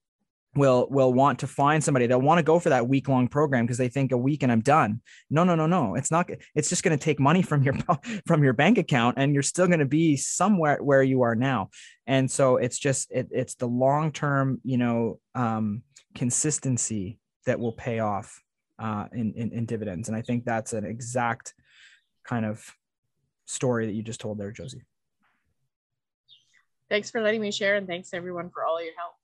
will 0.55 0.87
will 0.89 1.13
want 1.13 1.39
to 1.39 1.47
find 1.47 1.83
somebody. 1.83 2.07
They'll 2.07 2.21
want 2.21 2.39
to 2.39 2.43
go 2.43 2.59
for 2.59 2.69
that 2.69 2.87
week 2.87 3.07
long 3.07 3.27
program 3.27 3.65
because 3.65 3.77
they 3.77 3.87
think 3.87 4.11
a 4.11 4.17
week 4.17 4.43
and 4.43 4.51
i'm 4.51 4.61
done. 4.61 5.01
No 5.29 5.43
no 5.43 5.55
no 5.55 5.67
no. 5.67 5.95
It's 5.95 6.11
not 6.11 6.29
it's 6.55 6.69
just 6.69 6.83
going 6.83 6.97
to 6.97 7.03
take 7.03 7.19
money 7.19 7.41
from 7.41 7.63
your 7.63 7.75
from 8.25 8.43
your 8.43 8.53
bank 8.53 8.77
account 8.77 9.17
and 9.17 9.33
you're 9.33 9.43
still 9.43 9.67
going 9.67 9.79
to 9.79 9.85
be 9.85 10.15
somewhere 10.15 10.77
where 10.81 11.03
you 11.03 11.21
are 11.21 11.35
now. 11.35 11.69
And 12.07 12.29
so 12.29 12.57
it's 12.57 12.79
just 12.79 13.11
it, 13.11 13.27
it's 13.31 13.55
the 13.55 13.67
long 13.67 14.11
term 14.11 14.59
you 14.63 14.77
know 14.77 15.19
um, 15.35 15.83
consistency 16.15 17.19
that 17.45 17.59
will 17.59 17.73
pay 17.73 17.99
off 17.99 18.41
uh, 18.79 19.05
in, 19.13 19.33
in 19.33 19.51
in 19.51 19.65
dividends. 19.65 20.09
And 20.09 20.17
i 20.17 20.21
think 20.21 20.45
that's 20.45 20.73
an 20.73 20.85
exact 20.85 21.53
kind 22.25 22.45
of 22.45 22.63
story 23.45 23.85
that 23.87 23.93
you 23.93 24.03
just 24.03 24.21
told 24.21 24.37
there 24.37 24.51
josie. 24.51 24.83
Thanks 26.89 27.11
for 27.11 27.21
letting 27.21 27.41
me 27.41 27.51
share 27.51 27.75
and 27.75 27.85
thanks 27.85 28.15
everyone 28.15 28.49
for 28.49 28.65
all 28.65 28.83
your 28.83 28.93
help. 28.97 29.18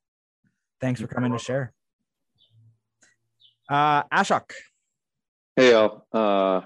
Thanks 0.82 1.02
for 1.02 1.08
coming 1.08 1.32
to 1.32 1.40
share 1.40 1.74
uh 3.70 4.04
ashok 4.06 4.52
Hey, 5.58 5.72
y'all. 5.72 6.06
Uh, 6.12 6.66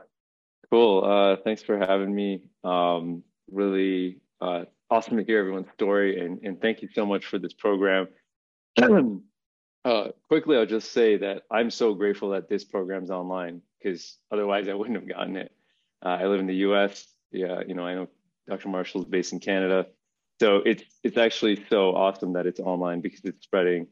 cool. 0.71 1.03
Uh, 1.05 1.35
thanks 1.43 1.61
for 1.61 1.77
having 1.77 2.13
me. 2.13 2.41
Um, 2.63 3.21
really 3.51 4.17
uh, 4.41 4.65
awesome 4.89 5.17
to 5.17 5.23
hear 5.23 5.37
everyone's 5.37 5.71
story, 5.75 6.19
and, 6.25 6.39
and 6.41 6.59
thank 6.59 6.81
you 6.81 6.89
so 6.95 7.05
much 7.05 7.27
for 7.27 7.37
this 7.37 7.53
program. 7.53 8.07
uh, 9.85 10.07
quickly, 10.27 10.57
I'll 10.57 10.65
just 10.65 10.91
say 10.91 11.17
that 11.17 11.43
I'm 11.51 11.69
so 11.69 11.93
grateful 11.93 12.31
that 12.31 12.49
this 12.49 12.63
program's 12.63 13.11
online 13.11 13.61
because 13.77 14.17
otherwise 14.31 14.67
I 14.67 14.73
wouldn't 14.73 14.97
have 14.97 15.07
gotten 15.07 15.35
it. 15.35 15.51
Uh, 16.03 16.17
I 16.21 16.25
live 16.25 16.39
in 16.39 16.47
the 16.47 16.55
U.S. 16.55 17.05
Yeah, 17.31 17.61
you 17.67 17.75
know, 17.75 17.85
I 17.85 17.93
know 17.93 18.07
Dr. 18.47 18.69
Marshall's 18.69 19.05
based 19.05 19.33
in 19.33 19.39
Canada, 19.39 19.85
so 20.39 20.63
it's 20.65 20.83
it's 21.03 21.17
actually 21.17 21.63
so 21.69 21.95
awesome 21.95 22.33
that 22.33 22.47
it's 22.47 22.59
online 22.59 23.01
because 23.01 23.21
it's 23.23 23.43
spreading 23.43 23.85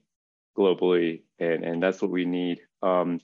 globally, 0.58 1.22
and 1.40 1.64
and 1.64 1.84
that's 1.84 2.02
what 2.02 2.12
we 2.12 2.26
need. 2.26 2.62
Um, 2.82 3.22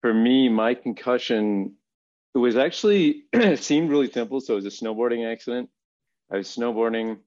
for 0.00 0.14
me, 0.14 0.48
my 0.48 0.74
concussion 0.74 1.74
it 2.34 2.38
was 2.38 2.56
actually 2.56 3.24
it 3.32 3.62
seemed 3.62 3.90
really 3.90 4.10
simple. 4.10 4.40
So 4.40 4.54
it 4.54 4.62
was 4.62 4.66
a 4.66 4.84
snowboarding 4.84 5.30
accident. 5.30 5.68
I 6.32 6.36
was 6.36 6.48
snowboarding. 6.48 7.18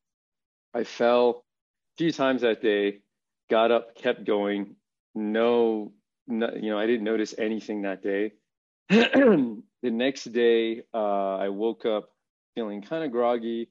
I 0.73 0.83
fell 0.83 1.45
a 1.93 1.97
few 1.97 2.11
times 2.11 2.41
that 2.41 2.61
day, 2.61 2.99
got 3.49 3.71
up, 3.71 3.95
kept 3.95 4.25
going. 4.25 4.75
No, 5.13 5.93
no 6.27 6.51
you 6.55 6.71
know, 6.71 6.79
I 6.79 6.87
didn't 6.87 7.03
notice 7.03 7.35
anything 7.37 7.83
that 7.83 8.01
day. 8.01 8.33
the 8.89 9.61
next 9.83 10.25
day, 10.25 10.83
uh, 10.93 11.37
I 11.37 11.49
woke 11.49 11.85
up 11.85 12.09
feeling 12.55 12.81
kind 12.81 13.03
of 13.03 13.11
groggy. 13.11 13.69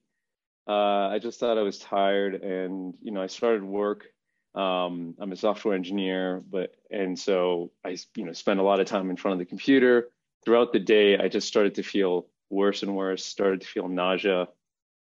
Uh, 0.69 1.09
I 1.09 1.19
just 1.21 1.41
thought 1.41 1.59
I 1.59 1.63
was 1.63 1.79
tired, 1.79 2.35
and 2.35 2.95
you 3.03 3.11
know, 3.11 3.23
I 3.23 3.27
started 3.27 3.65
work 3.65 4.07
um, 4.55 5.15
I'm 5.19 5.33
a 5.33 5.37
software 5.37 5.75
engineer, 5.75 6.43
but 6.51 6.75
and 6.91 7.19
so 7.19 7.71
I 7.85 7.97
you 8.17 8.25
know 8.25 8.33
spend 8.33 8.61
a 8.61 8.63
lot 8.63 8.81
of 8.81 8.87
time 8.87 9.11
in 9.11 9.17
front 9.17 9.33
of 9.35 9.39
the 9.39 9.47
computer. 9.47 10.11
Throughout 10.45 10.73
the 10.73 10.81
day, 10.81 11.17
I 11.17 11.29
just 11.29 11.49
started 11.49 11.77
to 11.77 11.83
feel 11.83 12.27
worse 12.51 12.83
and 12.83 12.95
worse. 12.95 13.25
Started 13.25 13.63
to 13.63 13.67
feel 13.67 13.89
nausea. 13.89 14.49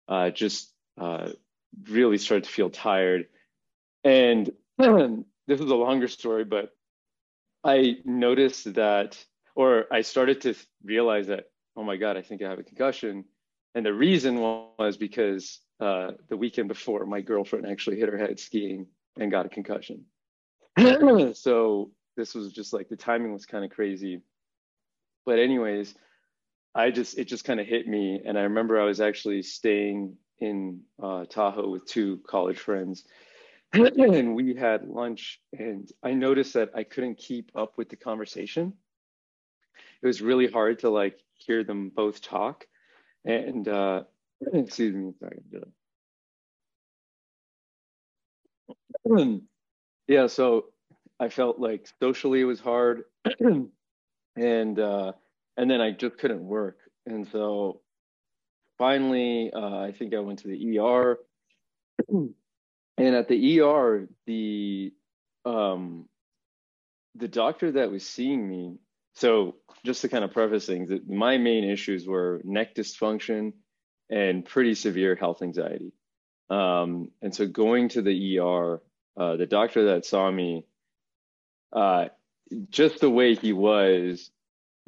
Uh, 0.08 0.30
just 0.30 0.72
uh, 0.98 1.30
really 1.88 2.18
started 2.18 2.44
to 2.44 2.50
feel 2.50 2.70
tired. 2.70 3.26
And 4.04 4.50
this 4.78 5.60
is 5.60 5.70
a 5.70 5.74
longer 5.74 6.08
story, 6.08 6.44
but 6.44 6.74
I 7.64 7.98
noticed 8.04 8.74
that, 8.74 9.22
or 9.54 9.86
I 9.92 10.02
started 10.02 10.40
to 10.42 10.54
realize 10.84 11.28
that, 11.28 11.50
oh 11.76 11.84
my 11.84 11.96
God, 11.96 12.16
I 12.16 12.22
think 12.22 12.42
I 12.42 12.48
have 12.48 12.58
a 12.58 12.64
concussion. 12.64 13.24
And 13.74 13.86
the 13.86 13.94
reason 13.94 14.38
was 14.38 14.96
because 14.96 15.60
uh, 15.80 16.12
the 16.28 16.36
weekend 16.36 16.68
before, 16.68 17.06
my 17.06 17.20
girlfriend 17.20 17.66
actually 17.66 17.98
hit 17.98 18.08
her 18.08 18.18
head 18.18 18.38
skiing 18.38 18.86
and 19.18 19.30
got 19.30 19.46
a 19.46 19.48
concussion. 19.48 20.04
so 21.34 21.90
this 22.16 22.34
was 22.34 22.52
just 22.52 22.72
like 22.72 22.88
the 22.88 22.96
timing 22.96 23.32
was 23.32 23.46
kind 23.46 23.64
of 23.64 23.70
crazy. 23.70 24.22
But 25.24 25.38
anyways, 25.38 25.94
I 26.74 26.90
just 26.90 27.18
it 27.18 27.26
just 27.26 27.44
kind 27.44 27.60
of 27.60 27.66
hit 27.66 27.86
me, 27.86 28.22
and 28.24 28.38
I 28.38 28.42
remember 28.42 28.80
I 28.80 28.84
was 28.84 29.00
actually 29.00 29.42
staying 29.42 30.16
in 30.40 30.80
uh, 31.02 31.26
Tahoe 31.26 31.68
with 31.68 31.86
two 31.86 32.20
college 32.26 32.58
friends, 32.58 33.04
and 33.72 34.34
we 34.34 34.54
had 34.54 34.88
lunch, 34.88 35.40
and 35.56 35.88
I 36.02 36.12
noticed 36.12 36.54
that 36.54 36.70
I 36.74 36.84
couldn't 36.84 37.18
keep 37.18 37.52
up 37.54 37.76
with 37.76 37.88
the 37.88 37.96
conversation. 37.96 38.72
It 40.02 40.06
was 40.06 40.20
really 40.20 40.48
hard 40.48 40.80
to 40.80 40.90
like 40.90 41.18
hear 41.34 41.62
them 41.62 41.90
both 41.94 42.22
talk, 42.22 42.66
and 43.24 43.68
uh, 43.68 44.04
excuse 44.52 44.94
me, 44.94 45.12
sorry. 45.20 45.40
yeah 50.08 50.26
so 50.26 50.66
i 51.20 51.28
felt 51.28 51.58
like 51.58 51.88
socially 52.00 52.40
it 52.40 52.44
was 52.44 52.60
hard 52.60 53.04
and 54.36 54.78
uh 54.78 55.12
and 55.56 55.70
then 55.70 55.80
i 55.80 55.90
just 55.90 56.18
couldn't 56.18 56.44
work. 56.44 56.78
And 57.06 57.26
so 57.32 57.80
finally 58.78 59.50
uh, 59.52 59.78
i 59.78 59.92
think 59.92 60.14
i 60.14 60.20
went 60.20 60.40
to 60.40 60.48
the 60.48 60.78
er 60.78 61.18
and 62.08 62.34
at 62.98 63.28
the 63.28 63.60
er 63.60 64.08
the 64.26 64.92
um 65.44 66.08
the 67.16 67.28
doctor 67.28 67.72
that 67.72 67.90
was 67.90 68.06
seeing 68.06 68.48
me 68.48 68.78
so 69.14 69.56
just 69.84 70.00
to 70.02 70.08
kind 70.08 70.24
of 70.24 70.32
preface 70.32 70.64
things 70.66 70.90
my 71.08 71.36
main 71.38 71.64
issues 71.64 72.06
were 72.06 72.40
neck 72.44 72.74
dysfunction 72.74 73.52
and 74.12 74.44
pretty 74.44 74.74
severe 74.74 75.16
health 75.16 75.42
anxiety. 75.42 75.92
Um, 76.50 77.10
and 77.22 77.34
so 77.34 77.46
going 77.46 77.88
to 77.90 78.02
the 78.02 78.38
ER, 78.38 78.82
uh, 79.16 79.36
the 79.36 79.46
doctor 79.46 79.86
that 79.86 80.04
saw 80.04 80.30
me, 80.30 80.64
uh, 81.72 82.06
just 82.70 83.00
the 83.00 83.10
way 83.10 83.34
he 83.34 83.52
was, 83.52 84.30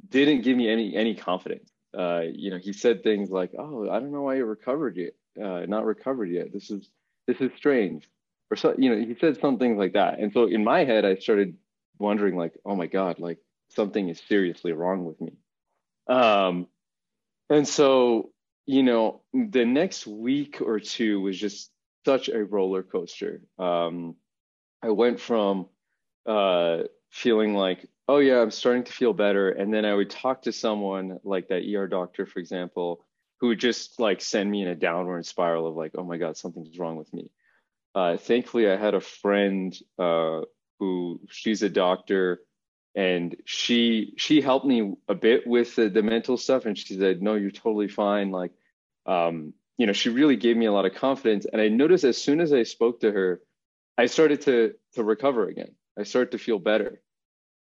didn't 0.08 0.42
give 0.42 0.56
me 0.56 0.68
any 0.68 0.96
any 0.96 1.14
confidence. 1.14 1.70
Uh, 1.96 2.22
you 2.32 2.50
know, 2.50 2.58
he 2.58 2.72
said 2.72 3.02
things 3.02 3.30
like, 3.30 3.52
"Oh, 3.58 3.88
I 3.90 4.00
don't 4.00 4.12
know 4.12 4.22
why 4.22 4.36
you 4.36 4.44
recovered 4.44 4.96
yet, 4.96 5.12
uh, 5.42 5.66
not 5.66 5.84
recovered 5.84 6.30
yet. 6.30 6.52
This 6.52 6.70
is 6.70 6.90
this 7.26 7.40
is 7.40 7.50
strange," 7.56 8.08
or 8.50 8.56
so. 8.56 8.74
You 8.76 8.90
know, 8.90 9.06
he 9.06 9.14
said 9.20 9.40
something 9.40 9.76
like 9.78 9.92
that, 9.94 10.18
and 10.18 10.32
so 10.32 10.44
in 10.44 10.64
my 10.64 10.84
head, 10.84 11.04
I 11.04 11.16
started 11.16 11.56
wondering, 11.98 12.36
like, 12.36 12.54
"Oh 12.64 12.76
my 12.76 12.86
God, 12.86 13.18
like 13.18 13.38
something 13.68 14.08
is 14.08 14.20
seriously 14.28 14.72
wrong 14.72 15.04
with 15.04 15.20
me." 15.20 15.32
Um, 16.06 16.66
and 17.48 17.66
so, 17.66 18.30
you 18.66 18.82
know, 18.82 19.22
the 19.32 19.64
next 19.64 20.06
week 20.06 20.60
or 20.60 20.80
two 20.80 21.20
was 21.20 21.38
just 21.38 21.70
such 22.04 22.28
a 22.28 22.44
roller 22.44 22.82
coaster. 22.82 23.42
Um, 23.58 24.16
I 24.82 24.90
went 24.90 25.20
from 25.20 25.68
uh, 26.26 26.82
feeling 27.10 27.54
like, 27.54 27.88
oh 28.08 28.18
yeah, 28.18 28.40
I'm 28.40 28.50
starting 28.50 28.84
to 28.84 28.92
feel 28.92 29.12
better, 29.12 29.50
and 29.50 29.72
then 29.72 29.84
I 29.84 29.94
would 29.94 30.10
talk 30.10 30.42
to 30.42 30.52
someone 30.52 31.18
like 31.24 31.48
that 31.48 31.62
ER 31.64 31.86
doctor, 31.86 32.26
for 32.26 32.38
example, 32.38 33.04
who 33.40 33.48
would 33.48 33.60
just 33.60 33.98
like 33.98 34.20
send 34.20 34.50
me 34.50 34.62
in 34.62 34.68
a 34.68 34.74
downward 34.74 35.26
spiral 35.26 35.66
of 35.66 35.74
like, 35.74 35.92
oh 35.96 36.04
my 36.04 36.18
god, 36.18 36.36
something's 36.36 36.78
wrong 36.78 36.96
with 36.96 37.12
me. 37.12 37.30
Uh, 37.94 38.16
thankfully, 38.16 38.68
I 38.68 38.76
had 38.76 38.94
a 38.94 39.00
friend 39.00 39.76
uh, 39.98 40.42
who 40.78 41.20
she's 41.30 41.62
a 41.62 41.68
doctor, 41.68 42.40
and 42.94 43.36
she 43.44 44.14
she 44.16 44.40
helped 44.40 44.66
me 44.66 44.94
a 45.08 45.14
bit 45.14 45.46
with 45.46 45.76
the, 45.76 45.88
the 45.88 46.02
mental 46.02 46.36
stuff, 46.36 46.66
and 46.66 46.76
she 46.76 46.96
said, 46.98 47.22
no, 47.22 47.34
you're 47.34 47.50
totally 47.50 47.88
fine. 47.88 48.30
Like, 48.30 48.52
um, 49.06 49.54
you 49.78 49.86
know, 49.86 49.92
she 49.92 50.08
really 50.08 50.36
gave 50.36 50.56
me 50.56 50.66
a 50.66 50.72
lot 50.72 50.86
of 50.86 50.94
confidence, 50.94 51.46
and 51.46 51.60
I 51.60 51.68
noticed 51.68 52.04
as 52.04 52.20
soon 52.20 52.40
as 52.40 52.52
I 52.52 52.62
spoke 52.62 53.00
to 53.00 53.10
her, 53.12 53.40
I 53.96 54.06
started 54.06 54.42
to 54.42 54.74
to 54.94 55.04
recover 55.04 55.48
again. 55.48 55.74
I 55.98 56.04
started 56.04 56.32
to 56.32 56.38
feel 56.38 56.58
better. 56.58 57.00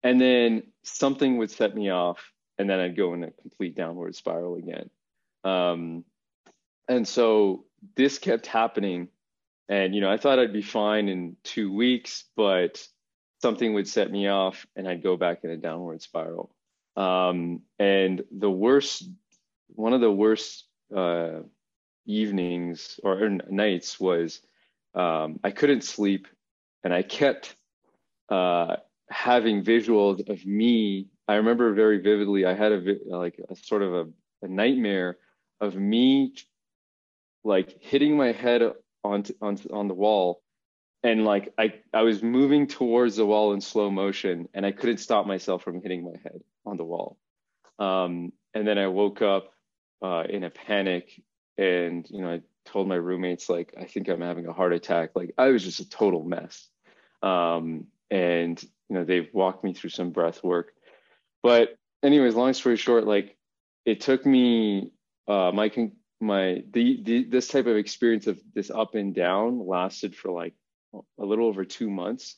And 0.02 0.20
then 0.20 0.62
something 0.84 1.38
would 1.38 1.50
set 1.50 1.74
me 1.74 1.90
off, 1.90 2.32
and 2.56 2.68
then 2.68 2.80
I'd 2.80 2.96
go 2.96 3.14
in 3.14 3.24
a 3.24 3.30
complete 3.30 3.74
downward 3.74 4.14
spiral 4.14 4.56
again. 4.56 4.90
Um, 5.44 6.04
and 6.88 7.06
so 7.06 7.64
this 7.96 8.18
kept 8.18 8.46
happening. 8.46 9.08
And, 9.68 9.94
you 9.94 10.00
know, 10.00 10.10
I 10.10 10.16
thought 10.16 10.38
I'd 10.38 10.52
be 10.52 10.62
fine 10.62 11.08
in 11.08 11.36
two 11.44 11.72
weeks, 11.72 12.24
but 12.36 12.84
something 13.42 13.74
would 13.74 13.86
set 13.86 14.10
me 14.10 14.28
off 14.28 14.66
and 14.74 14.88
I'd 14.88 15.02
go 15.02 15.16
back 15.16 15.44
in 15.44 15.50
a 15.50 15.56
downward 15.56 16.00
spiral. 16.00 16.54
Um, 16.96 17.62
and 17.78 18.22
the 18.30 18.50
worst, 18.50 19.08
one 19.68 19.92
of 19.92 20.00
the 20.00 20.10
worst 20.10 20.64
uh, 20.94 21.40
evenings 22.08 22.98
or, 23.04 23.28
nights 23.48 24.00
was 24.00 24.40
um, 24.94 25.38
I 25.44 25.50
couldn't 25.52 25.84
sleep 25.84 26.26
and 26.82 26.92
I 26.92 27.02
kept 27.02 27.54
uh, 28.28 28.76
having 29.10 29.62
visuals 29.62 30.28
of 30.28 30.44
me. 30.44 31.06
I 31.28 31.34
remember 31.34 31.74
very 31.74 31.98
vividly. 31.98 32.46
I 32.46 32.54
had 32.54 32.72
a 32.72 32.96
like 33.06 33.38
a 33.48 33.54
sort 33.54 33.82
of 33.82 33.94
a, 33.94 34.06
a 34.42 34.48
nightmare 34.48 35.18
of 35.60 35.76
me 35.76 36.34
like 37.44 37.80
hitting 37.80 38.16
my 38.16 38.32
head 38.32 38.62
on 39.04 39.24
on 39.40 39.58
on 39.72 39.88
the 39.88 39.94
wall 39.94 40.42
and 41.02 41.24
like 41.24 41.52
I 41.58 41.74
I 41.92 42.02
was 42.02 42.22
moving 42.22 42.66
towards 42.66 43.16
the 43.16 43.26
wall 43.26 43.52
in 43.52 43.60
slow 43.60 43.90
motion 43.90 44.48
and 44.54 44.66
I 44.66 44.72
couldn't 44.72 44.98
stop 44.98 45.26
myself 45.26 45.62
from 45.62 45.80
hitting 45.80 46.04
my 46.04 46.18
head 46.22 46.40
on 46.66 46.76
the 46.76 46.84
wall. 46.84 47.18
Um, 47.78 48.32
and 48.54 48.66
then 48.66 48.78
I 48.78 48.88
woke 48.88 49.22
up 49.22 49.52
uh, 50.02 50.24
in 50.28 50.44
a 50.44 50.50
panic 50.50 51.22
and 51.58 52.08
you 52.08 52.22
know 52.22 52.30
I 52.30 52.40
told 52.64 52.88
my 52.88 52.94
roommates 52.94 53.48
like 53.48 53.74
I 53.78 53.84
think 53.84 54.08
I'm 54.08 54.20
having 54.20 54.46
a 54.46 54.52
heart 54.52 54.72
attack. 54.72 55.10
Like 55.14 55.34
I 55.36 55.48
was 55.48 55.64
just 55.64 55.80
a 55.80 55.88
total 55.88 56.22
mess. 56.22 56.68
Um, 57.22 57.88
and 58.10 58.62
you 58.88 58.96
know 58.96 59.04
they've 59.04 59.28
walked 59.32 59.64
me 59.64 59.74
through 59.74 59.90
some 59.90 60.10
breath 60.10 60.42
work. 60.42 60.72
But 61.42 61.76
anyways 62.02 62.34
long 62.34 62.54
story 62.54 62.76
short 62.76 63.06
like 63.06 63.36
it 63.84 64.00
took 64.00 64.24
me 64.24 64.92
uh 65.26 65.50
my 65.52 65.70
my 66.20 66.62
the, 66.70 67.02
the 67.02 67.24
this 67.24 67.48
type 67.48 67.66
of 67.66 67.76
experience 67.76 68.26
of 68.26 68.40
this 68.54 68.70
up 68.70 68.94
and 68.94 69.14
down 69.14 69.66
lasted 69.66 70.14
for 70.14 70.30
like 70.30 70.54
a 70.94 71.24
little 71.24 71.46
over 71.46 71.64
two 71.64 71.90
months. 71.90 72.36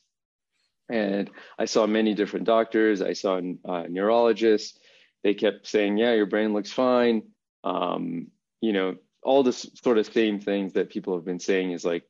And 0.89 1.29
i 1.57 1.65
saw 1.65 1.87
many 1.87 2.13
different 2.13 2.45
doctors. 2.45 3.01
I 3.01 3.13
saw 3.13 3.39
uh, 3.65 3.83
neurologists. 3.87 4.77
They 5.23 5.35
kept 5.35 5.67
saying 5.67 5.97
yeah 5.97 6.13
your 6.13 6.25
brain 6.25 6.53
looks 6.53 6.71
fine. 6.71 7.23
Um, 7.63 8.27
you 8.61 8.73
know 8.73 8.95
all 9.23 9.43
the 9.43 9.53
sort 9.53 9.97
of 9.97 10.05
same 10.05 10.39
things 10.39 10.73
that 10.73 10.89
people 10.89 11.15
have 11.15 11.25
been 11.25 11.39
saying 11.39 11.71
is 11.71 11.85
like 11.85 12.03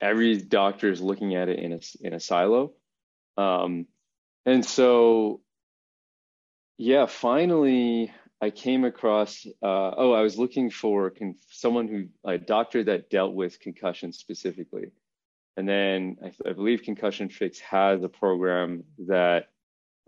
every 0.00 0.36
doctor 0.36 0.90
is 0.90 1.00
looking 1.00 1.34
at 1.34 1.48
it 1.48 1.58
in 1.58 1.72
a 1.72 1.80
in 2.00 2.14
a 2.14 2.20
silo 2.20 2.72
um, 3.36 3.86
and 4.44 4.64
so, 4.64 5.40
yeah, 6.78 7.06
finally, 7.06 8.12
I 8.40 8.50
came 8.50 8.84
across. 8.84 9.46
Uh, 9.62 9.92
oh, 9.96 10.12
I 10.12 10.22
was 10.22 10.38
looking 10.38 10.70
for 10.70 11.10
con- 11.10 11.36
someone 11.48 11.88
who 11.88 12.08
a 12.24 12.38
doctor 12.38 12.84
that 12.84 13.10
dealt 13.10 13.34
with 13.34 13.60
concussion 13.60 14.12
specifically, 14.12 14.90
and 15.56 15.68
then 15.68 16.16
I, 16.22 16.50
I 16.50 16.52
believe 16.52 16.82
Concussion 16.82 17.28
Fix 17.28 17.60
has 17.60 18.02
a 18.02 18.08
program 18.08 18.84
that 19.06 19.48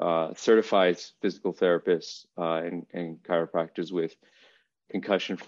uh, 0.00 0.34
certifies 0.34 1.12
physical 1.22 1.54
therapists 1.54 2.26
uh, 2.36 2.66
and, 2.66 2.86
and, 2.92 3.22
chiropractors 3.22 3.92
with 3.92 4.16
concussion 4.90 5.38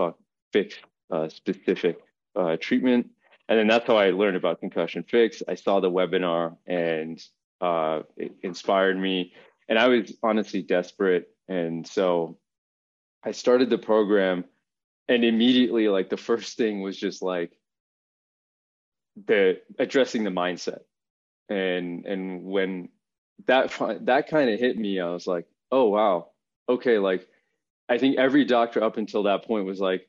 fix 0.53 0.77
uh, 1.11 1.29
specific 1.29 1.99
uh, 2.35 2.57
treatment. 2.61 3.11
And 3.49 3.59
then 3.59 3.69
that's 3.69 3.87
how 3.87 3.97
I 3.97 4.11
learned 4.11 4.37
about 4.37 4.61
concussion 4.61 5.05
fix. 5.09 5.43
I 5.47 5.55
saw 5.55 5.81
the 5.81 5.91
webinar 5.91 6.57
and 6.67 7.23
uh, 7.61 8.03
it 8.17 8.33
inspired 8.43 8.99
me. 8.99 9.33
And 9.69 9.79
I 9.79 9.89
was 9.89 10.13
honestly 10.23 10.63
desperate. 10.63 11.29
And 11.49 11.87
so 11.87 12.39
I 13.25 13.33
started 13.33 13.71
the 13.71 13.79
program 13.79 14.45
and 15.09 15.25
immediately 15.25 15.89
like 15.89 16.11
the 16.11 16.17
first 16.17 16.57
thing 16.57 16.81
was 16.81 16.97
just 16.97 17.23
like 17.23 17.53
the 19.27 19.61
addressing 19.79 20.25
the 20.25 20.31
mindset. 20.31 20.81
And 21.49 22.05
and 22.07 22.45
when 22.45 22.89
that 23.47 23.73
that 24.03 24.29
kind 24.29 24.51
of 24.51 24.59
hit 24.59 24.77
me, 24.77 25.01
I 25.01 25.11
was 25.11 25.27
like, 25.27 25.47
oh 25.71 25.89
wow, 25.89 26.31
okay, 26.69 26.99
like 26.99 27.27
I 27.89 27.99
think 27.99 28.19
every 28.19 28.45
doctor 28.45 28.83
up 28.83 28.97
until 28.97 29.25
that 29.25 29.45
point 29.45 29.67
was 29.67 29.81
like, 29.81 30.09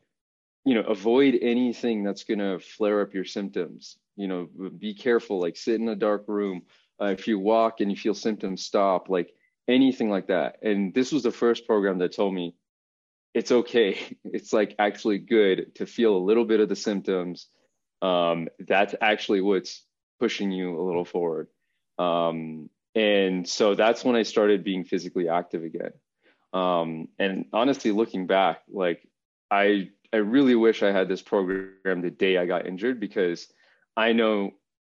you 0.66 0.74
know, 0.76 0.82
avoid 0.82 1.38
anything 1.42 2.04
that's 2.04 2.24
gonna 2.24 2.60
flare 2.60 3.02
up 3.02 3.14
your 3.14 3.26
symptoms. 3.26 3.98
You 4.16 4.28
know, 4.28 4.50
be 4.78 4.94
careful, 4.94 5.40
like 5.40 5.58
sit 5.58 5.80
in 5.80 5.90
a 5.90 5.96
dark 5.96 6.26
room, 6.28 6.64
uh, 7.02 7.08
if 7.08 7.28
you 7.28 7.40
walk 7.40 7.82
and 7.82 7.92
you 7.92 7.98
feel 7.98 8.14
symptoms 8.14 8.64
stop, 8.64 9.10
like 9.10 9.34
anything 9.68 10.10
like 10.10 10.28
that. 10.28 10.58
And 10.62 10.94
this 10.94 11.12
was 11.12 11.24
the 11.24 11.32
first 11.32 11.68
program 11.68 12.00
that 12.00 12.16
told 12.16 12.34
me 12.34 12.56
it's 13.34 13.52
okay. 13.52 13.98
It's 14.26 14.54
like 14.54 14.76
actually 14.80 15.20
good 15.20 15.76
to 15.76 15.86
feel 15.86 16.16
a 16.16 16.26
little 16.28 16.46
bit 16.46 16.60
of 16.60 16.70
the 16.70 16.76
symptoms. 16.76 17.48
Um, 18.02 18.48
that's 18.60 18.96
actually 19.02 19.42
what's 19.42 19.84
pushing 20.20 20.52
you 20.52 20.80
a 20.80 20.84
little 20.84 21.06
forward. 21.06 21.48
Um, 21.98 22.70
and 22.96 23.48
so 23.48 23.76
that's 23.76 24.04
when 24.04 24.16
I 24.16 24.24
started 24.24 24.64
being 24.64 24.84
physically 24.84 25.30
active 25.30 25.64
again. 25.64 25.92
Um, 26.54 27.10
and 27.20 27.46
honestly, 27.54 27.92
looking 27.92 28.28
back, 28.28 28.62
like 28.70 29.08
I, 29.52 29.90
I 30.18 30.22
really 30.22 30.56
wish 30.56 30.82
I 30.82 30.92
had 30.92 31.08
this 31.08 31.22
program 31.22 32.02
the 32.02 32.10
day 32.10 32.38
I 32.38 32.48
got 32.48 32.66
injured 32.66 33.00
because 33.00 33.48
I 33.96 34.14
know 34.14 34.56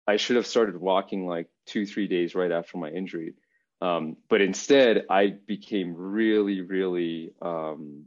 I 0.06 0.16
should 0.16 0.36
have 0.36 0.46
started 0.46 0.76
walking 0.76 1.26
like 1.26 1.48
two, 1.66 1.86
three 1.86 2.06
days 2.06 2.36
right 2.36 2.52
after 2.52 2.78
my 2.78 2.88
injury. 2.88 3.34
Um, 3.80 4.16
but 4.28 4.40
instead, 4.40 5.06
I 5.10 5.34
became 5.44 5.96
really, 5.96 6.60
really 6.60 7.32
um, 7.42 8.04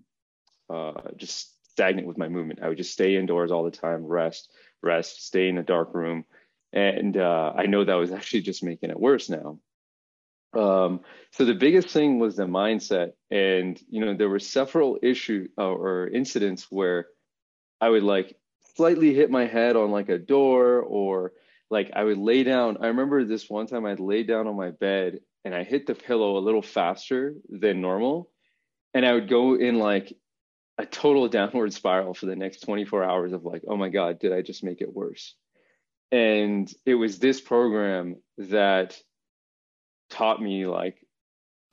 uh, 0.69 1.11
just 1.17 1.51
stagnant 1.71 2.07
with 2.07 2.17
my 2.17 2.29
movement. 2.29 2.61
I 2.63 2.69
would 2.69 2.77
just 2.77 2.93
stay 2.93 3.17
indoors 3.17 3.51
all 3.51 3.65
the 3.65 3.71
time, 3.71 4.05
rest, 4.05 4.49
rest, 4.81 5.25
stay 5.25 5.49
in 5.49 5.57
a 5.57 5.63
dark 5.63 5.93
room. 5.93 6.23
And 6.71 7.17
uh, 7.17 7.51
I 7.57 7.65
know 7.65 7.83
that 7.83 7.95
was 7.95 8.11
actually 8.13 8.43
just 8.43 8.63
making 8.63 8.89
it 8.89 8.99
worse 8.99 9.29
now. 9.29 9.59
Um, 10.53 11.02
so 11.32 11.45
the 11.45 11.53
biggest 11.53 11.90
thing 11.90 12.19
was 12.19 12.36
the 12.36 12.44
mindset. 12.44 13.14
And, 13.30 13.82
you 13.90 14.03
know, 14.03 14.15
there 14.15 14.30
were 14.30 14.40
several 14.40 14.99
issues 15.02 15.49
uh, 15.57 15.64
or 15.64 16.07
incidents 16.07 16.68
where 16.69 17.07
I 17.80 17.90
would 17.90 18.03
like 18.03 18.36
slightly 18.76 19.14
hit 19.14 19.32
my 19.32 19.45
head 19.45 19.76
on 19.76 19.91
like 19.91 20.10
a 20.10 20.18
door 20.18 20.82
or 20.82 21.34
like 21.69 21.91
I 21.95 22.03
would 22.03 22.18
lay 22.18 22.44
down. 22.44 22.78
I 22.82 22.88
remember 22.88 23.23
this 23.23 23.49
one 23.49 23.68
time 23.68 23.86
I'd 23.86 23.99
lay 23.99 24.23
down 24.23 24.48
on 24.48 24.57
my 24.57 24.72
bed 24.72 25.19
and 25.45 25.56
I 25.56 25.64
hit 25.64 25.88
the 25.88 25.95
pillow 25.95 26.38
a 26.38 26.40
little 26.40 26.61
faster 26.61 27.36
than 27.49 27.82
normal. 27.82 28.30
And 28.94 29.06
I 29.06 29.14
would 29.14 29.30
go 29.30 29.56
in 29.56 29.80
like 29.80 30.14
a 30.78 30.86
total 30.86 31.28
downward 31.30 31.73
spiral 31.73 32.14
for 32.14 32.26
the 32.26 32.36
next 32.36 32.61
24 32.61 33.03
hours 33.03 33.34
of 33.34 33.45
like, 33.45 33.64
oh 33.68 33.78
my 33.78 33.90
God, 33.90 34.19
did 34.19 34.34
I 34.34 34.41
just 34.41 34.64
make 34.64 34.82
it 34.82 34.94
worse? 34.94 35.36
And 36.11 36.72
it 36.86 36.95
was 36.95 37.19
this 37.19 37.40
program 37.40 38.18
that 38.38 38.99
taught 40.11 40.41
me 40.41 40.65
like, 40.65 40.97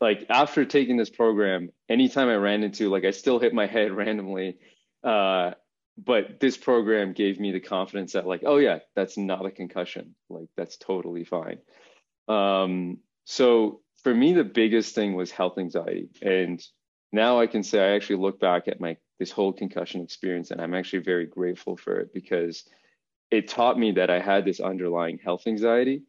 like 0.01 0.27
after 0.31 0.65
taking 0.65 0.97
this 0.97 1.11
program, 1.11 1.71
anytime 1.89 2.29
I 2.29 2.37
ran 2.37 2.63
into 2.63 2.89
like 2.89 3.05
I 3.05 3.11
still 3.11 3.39
hit 3.39 3.53
my 3.53 3.67
head 3.77 3.93
randomly, 3.93 4.59
uh, 5.05 5.53
but 5.97 6.39
this 6.39 6.57
program 6.57 7.13
gave 7.13 7.41
me 7.41 7.51
the 7.51 7.61
confidence 7.61 8.13
that 8.13 8.27
like 8.27 8.43
oh 8.47 8.59
yeah 8.59 8.79
that's 8.95 9.19
not 9.19 9.47
a 9.47 9.51
concussion. 9.51 10.15
Like 10.31 10.49
that's 10.57 10.77
totally 10.77 11.25
fine. 11.25 11.59
Um, 12.29 12.99
so 13.25 13.81
for 14.03 14.15
me 14.15 14.33
the 14.33 14.45
biggest 14.45 14.95
thing 14.95 15.15
was 15.15 15.31
health 15.31 15.59
anxiety. 15.59 16.09
And 16.23 16.63
now 17.13 17.41
I 17.41 17.47
can 17.47 17.63
say 17.63 17.81
I 17.81 17.97
actually 17.97 18.17
look 18.17 18.39
back 18.39 18.69
at 18.69 18.81
my 18.81 18.97
this 19.19 19.31
whole 19.33 19.53
concussion 19.53 20.03
experience 20.03 20.51
and 20.53 20.61
I'm 20.61 20.75
actually 20.75 21.01
very 21.01 21.27
grateful 21.27 21.77
for 21.77 21.99
it 21.99 22.15
because 22.15 22.65
it 23.31 23.49
taught 23.49 23.79
me 23.79 23.93
that 23.93 24.11
I 24.11 24.21
had 24.21 24.45
this 24.45 24.61
underlying 24.61 25.19
health 25.19 25.47
anxiety. 25.47 26.03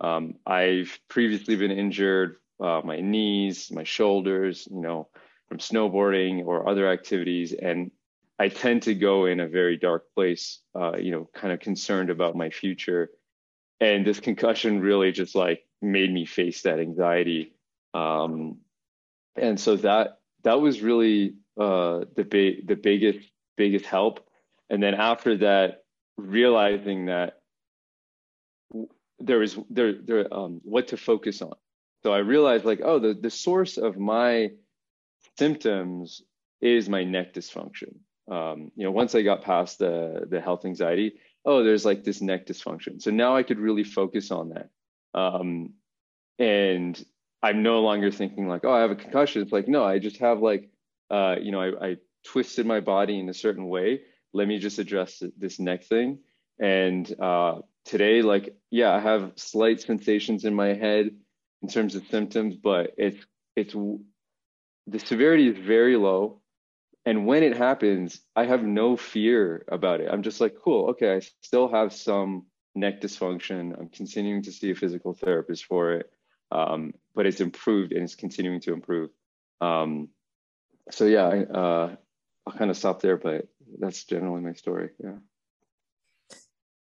Um, 0.00 0.34
I've 0.46 0.98
previously 1.08 1.56
been 1.56 1.70
injured, 1.70 2.36
uh, 2.60 2.80
my 2.84 3.00
knees, 3.00 3.70
my 3.70 3.84
shoulders, 3.84 4.66
you 4.70 4.80
know, 4.80 5.08
from 5.48 5.58
snowboarding 5.58 6.44
or 6.46 6.68
other 6.68 6.90
activities, 6.90 7.52
and 7.52 7.90
I 8.38 8.48
tend 8.48 8.84
to 8.84 8.94
go 8.94 9.26
in 9.26 9.40
a 9.40 9.46
very 9.46 9.76
dark 9.76 10.06
place, 10.14 10.60
uh, 10.74 10.96
you 10.96 11.10
know, 11.10 11.28
kind 11.34 11.52
of 11.52 11.60
concerned 11.60 12.08
about 12.08 12.34
my 12.34 12.48
future. 12.48 13.10
And 13.80 14.06
this 14.06 14.18
concussion 14.18 14.80
really 14.80 15.12
just 15.12 15.34
like 15.34 15.62
made 15.82 16.10
me 16.10 16.24
face 16.24 16.62
that 16.62 16.80
anxiety. 16.80 17.52
Um, 17.92 18.58
and 19.36 19.60
so 19.60 19.76
that 19.76 20.20
that 20.44 20.58
was 20.60 20.80
really 20.80 21.34
uh, 21.58 22.04
the 22.16 22.24
big 22.24 22.66
the 22.66 22.76
biggest 22.76 23.28
biggest 23.58 23.84
help. 23.84 24.26
And 24.70 24.82
then 24.82 24.94
after 24.94 25.36
that, 25.38 25.84
realizing 26.16 27.06
that 27.06 27.39
there 29.20 29.38
was 29.38 29.58
there 29.68 29.92
there 29.92 30.32
um, 30.32 30.60
what 30.64 30.88
to 30.88 30.96
focus 30.96 31.42
on. 31.42 31.54
So 32.02 32.12
I 32.12 32.18
realized 32.18 32.64
like, 32.64 32.80
oh, 32.82 32.98
the 32.98 33.14
the 33.14 33.30
source 33.30 33.76
of 33.76 33.98
my 33.98 34.50
symptoms 35.38 36.22
is 36.60 36.88
my 36.88 37.04
neck 37.04 37.34
dysfunction. 37.34 37.94
Um, 38.30 38.70
you 38.76 38.84
know, 38.84 38.90
once 38.90 39.14
I 39.14 39.22
got 39.22 39.42
past 39.42 39.78
the 39.78 40.26
the 40.28 40.40
health 40.40 40.64
anxiety, 40.64 41.14
oh, 41.44 41.62
there's 41.64 41.84
like 41.84 42.04
this 42.04 42.20
neck 42.20 42.46
dysfunction. 42.46 43.00
So 43.00 43.10
now 43.10 43.36
I 43.36 43.42
could 43.42 43.58
really 43.58 43.84
focus 43.84 44.30
on 44.30 44.50
that. 44.50 44.70
Um, 45.14 45.74
and 46.38 47.02
I'm 47.42 47.62
no 47.62 47.80
longer 47.80 48.10
thinking 48.10 48.48
like, 48.48 48.64
oh, 48.64 48.72
I 48.72 48.80
have 48.80 48.90
a 48.90 48.96
concussion. 48.96 49.42
It's 49.42 49.52
like, 49.52 49.68
no, 49.68 49.84
I 49.84 49.98
just 49.98 50.18
have 50.18 50.40
like, 50.40 50.70
uh, 51.10 51.36
you 51.40 51.52
know, 51.52 51.60
I, 51.60 51.86
I 51.86 51.96
twisted 52.24 52.66
my 52.66 52.80
body 52.80 53.18
in 53.18 53.28
a 53.28 53.34
certain 53.34 53.68
way. 53.68 54.02
Let 54.32 54.46
me 54.46 54.58
just 54.58 54.78
address 54.78 55.22
this 55.36 55.58
neck 55.58 55.84
thing. 55.84 56.18
And 56.60 57.12
uh, 57.20 57.60
today, 57.84 58.22
like, 58.22 58.54
yeah, 58.70 58.92
I 58.94 59.00
have 59.00 59.32
slight 59.36 59.80
sensations 59.80 60.44
in 60.44 60.54
my 60.54 60.68
head 60.68 61.10
in 61.62 61.68
terms 61.68 61.94
of 61.94 62.06
symptoms, 62.08 62.56
but 62.56 62.92
it's 62.96 63.24
it's 63.56 63.74
the 64.86 64.98
severity 64.98 65.48
is 65.48 65.58
very 65.58 65.96
low. 65.96 66.40
And 67.06 67.26
when 67.26 67.42
it 67.42 67.56
happens, 67.56 68.20
I 68.36 68.44
have 68.44 68.62
no 68.62 68.96
fear 68.96 69.64
about 69.68 70.00
it. 70.00 70.08
I'm 70.12 70.22
just 70.22 70.40
like, 70.40 70.54
cool, 70.62 70.90
okay, 70.90 71.16
I 71.16 71.20
still 71.40 71.68
have 71.68 71.94
some 71.94 72.46
neck 72.74 73.00
dysfunction. 73.00 73.78
I'm 73.78 73.88
continuing 73.88 74.42
to 74.42 74.52
see 74.52 74.70
a 74.70 74.74
physical 74.74 75.14
therapist 75.14 75.64
for 75.64 75.94
it 75.94 76.10
um, 76.52 76.94
but 77.14 77.26
it's 77.26 77.40
improved 77.40 77.92
and 77.92 78.02
it's 78.02 78.14
continuing 78.14 78.60
to 78.60 78.72
improve. 78.72 79.10
Um, 79.60 80.08
so 80.90 81.04
yeah, 81.06 81.26
I, 81.26 81.38
uh, 81.44 81.96
I'll 82.46 82.52
kind 82.54 82.70
of 82.70 82.76
stop 82.76 83.00
there, 83.00 83.16
but 83.16 83.48
that's 83.78 84.04
generally 84.04 84.40
my 84.40 84.54
story. 84.54 84.90
Yeah. 85.02 85.16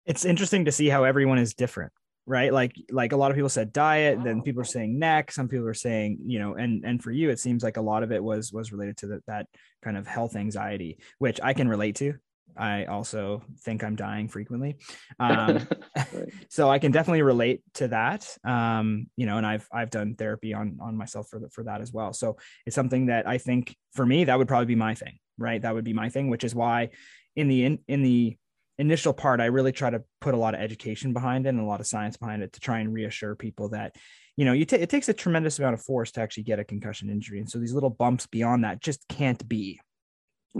It's 0.06 0.24
interesting 0.24 0.66
to 0.66 0.72
see 0.72 0.88
how 0.88 1.04
everyone 1.04 1.38
is 1.38 1.54
different, 1.54 1.92
right? 2.26 2.52
Like, 2.52 2.74
like 2.90 3.12
a 3.12 3.16
lot 3.16 3.30
of 3.30 3.36
people 3.36 3.48
said 3.48 3.72
diet, 3.72 4.22
then 4.22 4.42
people 4.42 4.62
are 4.62 4.66
saying 4.66 4.98
neck. 4.98 5.32
Some 5.32 5.48
people 5.48 5.66
are 5.66 5.74
saying, 5.74 6.18
you 6.24 6.38
know, 6.38 6.54
and 6.54 6.84
and 6.84 7.02
for 7.02 7.10
you, 7.10 7.30
it 7.30 7.38
seems 7.38 7.62
like 7.62 7.76
a 7.76 7.82
lot 7.82 8.02
of 8.02 8.12
it 8.12 8.22
was 8.22 8.52
was 8.52 8.72
related 8.72 8.96
to 8.98 9.06
the, 9.06 9.22
that 9.26 9.46
kind 9.82 9.96
of 9.96 10.06
health 10.06 10.36
anxiety, 10.36 10.98
which 11.18 11.40
I 11.42 11.54
can 11.54 11.68
relate 11.68 11.96
to. 11.96 12.14
I 12.56 12.84
also 12.84 13.42
think 13.60 13.82
I'm 13.82 13.96
dying 13.96 14.28
frequently. 14.28 14.76
Um, 15.18 15.66
so 16.48 16.70
I 16.70 16.78
can 16.78 16.92
definitely 16.92 17.22
relate 17.22 17.62
to 17.74 17.88
that. 17.88 18.36
Um, 18.44 19.08
you 19.16 19.26
know, 19.26 19.38
and 19.38 19.46
I've, 19.46 19.66
I've 19.72 19.90
done 19.90 20.14
therapy 20.14 20.54
on, 20.54 20.78
on 20.80 20.96
myself 20.96 21.28
for, 21.28 21.38
the, 21.38 21.48
for 21.50 21.64
that 21.64 21.80
as 21.80 21.92
well. 21.92 22.12
So 22.12 22.36
it's 22.66 22.76
something 22.76 23.06
that 23.06 23.26
I 23.26 23.38
think 23.38 23.76
for 23.94 24.06
me, 24.06 24.24
that 24.24 24.38
would 24.38 24.48
probably 24.48 24.66
be 24.66 24.74
my 24.74 24.94
thing, 24.94 25.18
right? 25.38 25.60
That 25.60 25.74
would 25.74 25.84
be 25.84 25.92
my 25.92 26.08
thing, 26.08 26.30
which 26.30 26.44
is 26.44 26.54
why 26.54 26.90
in 27.36 27.48
the, 27.48 27.64
in, 27.64 27.78
in 27.88 28.02
the 28.02 28.36
initial 28.78 29.12
part, 29.12 29.40
I 29.40 29.46
really 29.46 29.72
try 29.72 29.90
to 29.90 30.02
put 30.20 30.34
a 30.34 30.38
lot 30.38 30.54
of 30.54 30.60
education 30.60 31.12
behind 31.12 31.46
it 31.46 31.50
and 31.50 31.60
a 31.60 31.64
lot 31.64 31.80
of 31.80 31.86
science 31.86 32.16
behind 32.16 32.42
it 32.42 32.52
to 32.54 32.60
try 32.60 32.80
and 32.80 32.92
reassure 32.92 33.34
people 33.34 33.68
that, 33.70 33.96
you 34.36 34.44
know, 34.44 34.52
you 34.52 34.64
t- 34.64 34.76
it 34.76 34.90
takes 34.90 35.08
a 35.08 35.14
tremendous 35.14 35.58
amount 35.58 35.74
of 35.74 35.82
force 35.82 36.10
to 36.12 36.20
actually 36.20 36.42
get 36.42 36.58
a 36.58 36.64
concussion 36.64 37.10
injury. 37.10 37.38
And 37.38 37.48
so 37.48 37.58
these 37.58 37.72
little 37.72 37.90
bumps 37.90 38.26
beyond 38.26 38.64
that 38.64 38.80
just 38.80 39.06
can't 39.08 39.46
be 39.48 39.80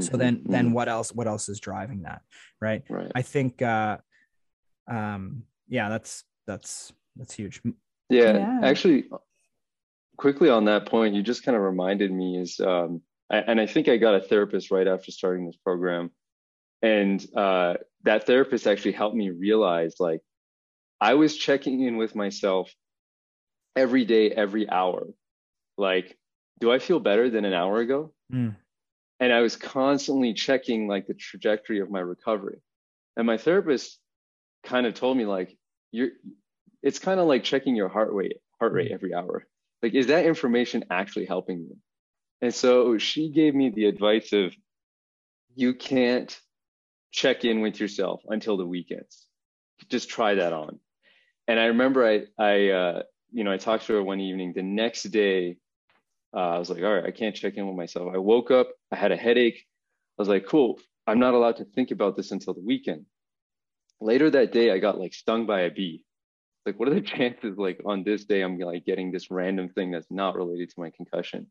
so 0.00 0.10
mm-hmm. 0.10 0.18
then 0.18 0.42
then 0.44 0.64
mm-hmm. 0.66 0.74
what 0.74 0.88
else 0.88 1.12
what 1.12 1.26
else 1.26 1.48
is 1.48 1.60
driving 1.60 2.02
that 2.02 2.22
right, 2.60 2.82
right. 2.88 3.12
i 3.14 3.22
think 3.22 3.62
uh 3.62 3.96
um 4.90 5.44
yeah 5.68 5.88
that's 5.88 6.24
that's 6.46 6.92
that's 7.16 7.34
huge 7.34 7.60
yeah, 8.10 8.32
yeah, 8.32 8.60
actually 8.62 9.04
quickly 10.16 10.48
on 10.48 10.64
that 10.64 10.86
point 10.86 11.14
you 11.14 11.22
just 11.22 11.44
kind 11.44 11.56
of 11.56 11.62
reminded 11.62 12.12
me 12.12 12.38
is 12.38 12.60
um 12.60 13.02
I, 13.30 13.38
and 13.38 13.60
i 13.60 13.66
think 13.66 13.88
i 13.88 13.96
got 13.96 14.16
a 14.16 14.20
therapist 14.20 14.70
right 14.70 14.88
after 14.88 15.12
starting 15.12 15.46
this 15.46 15.56
program 15.56 16.10
and 16.82 17.24
uh 17.36 17.74
that 18.04 18.26
therapist 18.26 18.66
actually 18.66 18.92
helped 18.92 19.16
me 19.16 19.30
realize 19.30 19.94
like 19.98 20.20
i 21.00 21.14
was 21.14 21.36
checking 21.36 21.80
in 21.80 21.96
with 21.96 22.14
myself 22.14 22.72
every 23.76 24.04
day 24.04 24.30
every 24.30 24.68
hour 24.68 25.06
like 25.76 26.16
do 26.60 26.70
i 26.70 26.78
feel 26.78 27.00
better 27.00 27.28
than 27.28 27.44
an 27.44 27.52
hour 27.52 27.80
ago 27.80 28.12
mm 28.32 28.54
and 29.20 29.32
I 29.32 29.40
was 29.40 29.56
constantly 29.56 30.34
checking 30.34 30.88
like 30.88 31.06
the 31.06 31.14
trajectory 31.14 31.80
of 31.80 31.90
my 31.90 32.00
recovery. 32.00 32.60
And 33.16 33.26
my 33.26 33.36
therapist 33.36 33.98
kind 34.64 34.86
of 34.86 34.94
told 34.94 35.16
me 35.16 35.24
like 35.24 35.56
you're 35.92 36.10
it's 36.82 36.98
kind 36.98 37.20
of 37.20 37.26
like 37.26 37.44
checking 37.44 37.76
your 37.76 37.88
heart 37.88 38.12
rate 38.12 38.36
heart 38.58 38.72
rate 38.72 38.90
every 38.92 39.14
hour. 39.14 39.46
Like 39.82 39.94
is 39.94 40.08
that 40.08 40.26
information 40.26 40.84
actually 40.90 41.26
helping 41.26 41.60
you? 41.60 41.76
And 42.42 42.52
so 42.52 42.98
she 42.98 43.30
gave 43.30 43.54
me 43.54 43.70
the 43.70 43.86
advice 43.86 44.32
of 44.32 44.54
you 45.54 45.74
can't 45.74 46.38
check 47.14 47.44
in 47.44 47.60
with 47.60 47.78
yourself 47.78 48.22
until 48.28 48.56
the 48.56 48.66
weekends. 48.66 49.26
Just 49.88 50.08
try 50.10 50.34
that 50.34 50.52
on. 50.52 50.80
And 51.46 51.60
I 51.60 51.66
remember 51.66 52.04
I 52.04 52.24
I 52.36 52.70
uh 52.70 53.02
you 53.30 53.44
know 53.44 53.52
I 53.52 53.56
talked 53.56 53.86
to 53.86 53.94
her 53.94 54.02
one 54.02 54.20
evening. 54.20 54.52
The 54.54 54.62
next 54.62 55.04
day 55.04 55.58
uh, 56.34 56.56
I 56.56 56.58
was 56.58 56.68
like, 56.68 56.82
all 56.82 56.92
right, 56.92 57.06
I 57.06 57.12
can't 57.12 57.36
check 57.36 57.54
in 57.54 57.68
with 57.68 57.76
myself. 57.76 58.10
I 58.12 58.18
woke 58.18 58.50
up, 58.50 58.70
I 58.90 58.96
had 58.96 59.12
a 59.12 59.16
headache. 59.16 59.64
I 60.18 60.22
was 60.22 60.28
like, 60.28 60.46
cool, 60.46 60.80
I'm 61.06 61.20
not 61.20 61.34
allowed 61.34 61.58
to 61.58 61.64
think 61.64 61.92
about 61.92 62.16
this 62.16 62.32
until 62.32 62.54
the 62.54 62.60
weekend. 62.60 63.06
Later 64.00 64.28
that 64.30 64.50
day, 64.50 64.72
I 64.72 64.78
got 64.78 64.98
like 64.98 65.14
stung 65.14 65.46
by 65.46 65.60
a 65.60 65.70
bee. 65.70 66.04
Like, 66.66 66.80
what 66.80 66.88
are 66.88 66.94
the 66.94 67.00
chances, 67.16 67.56
like, 67.56 67.80
on 67.86 68.02
this 68.02 68.24
day, 68.24 68.40
I'm 68.40 68.58
like 68.58 68.84
getting 68.84 69.12
this 69.12 69.30
random 69.30 69.68
thing 69.68 69.92
that's 69.92 70.10
not 70.10 70.34
related 70.34 70.70
to 70.70 70.80
my 70.80 70.90
concussion? 70.90 71.46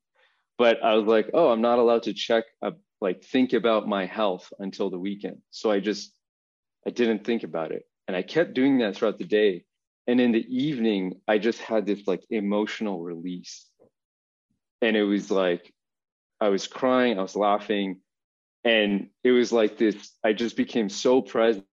But 0.58 0.84
I 0.84 0.96
was 0.96 1.06
like, 1.06 1.32
oh, 1.34 1.50
I'm 1.50 1.62
not 1.62 1.80
allowed 1.80 2.04
to 2.04 2.14
check, 2.14 2.46
uh, 2.62 2.72
like, 3.02 3.24
think 3.24 3.54
about 3.54 3.88
my 3.88 4.06
health 4.06 4.52
until 4.60 4.90
the 4.90 5.00
weekend. 5.00 5.42
So 5.50 5.72
I 5.72 5.80
just, 5.80 6.14
I 6.88 6.92
didn't 6.92 7.24
think 7.24 7.44
about 7.44 7.72
it. 7.72 7.84
And 8.08 8.16
I 8.16 8.22
kept 8.22 8.54
doing 8.54 8.80
that 8.80 8.96
throughout 8.96 9.18
the 9.18 9.26
day. 9.26 9.66
And 10.08 10.20
in 10.20 10.32
the 10.32 10.46
evening, 10.50 11.22
I 11.28 11.38
just 11.38 11.60
had 11.60 11.86
this 11.86 12.06
like 12.08 12.24
emotional 12.30 13.02
release 13.02 13.66
and 14.84 14.98
it 14.98 15.04
was 15.04 15.32
like 15.32 15.74
I 16.42 16.50
was 16.50 16.68
crying, 16.68 17.18
I 17.18 17.22
was 17.22 17.38
laughing, 17.38 18.02
and 18.66 19.08
it 19.24 19.32
was 19.32 19.52
like 19.54 19.78
this. 19.78 20.12
I 20.24 20.34
just 20.34 20.58
became 20.58 20.90
so 20.90 21.22
present, 21.22 21.66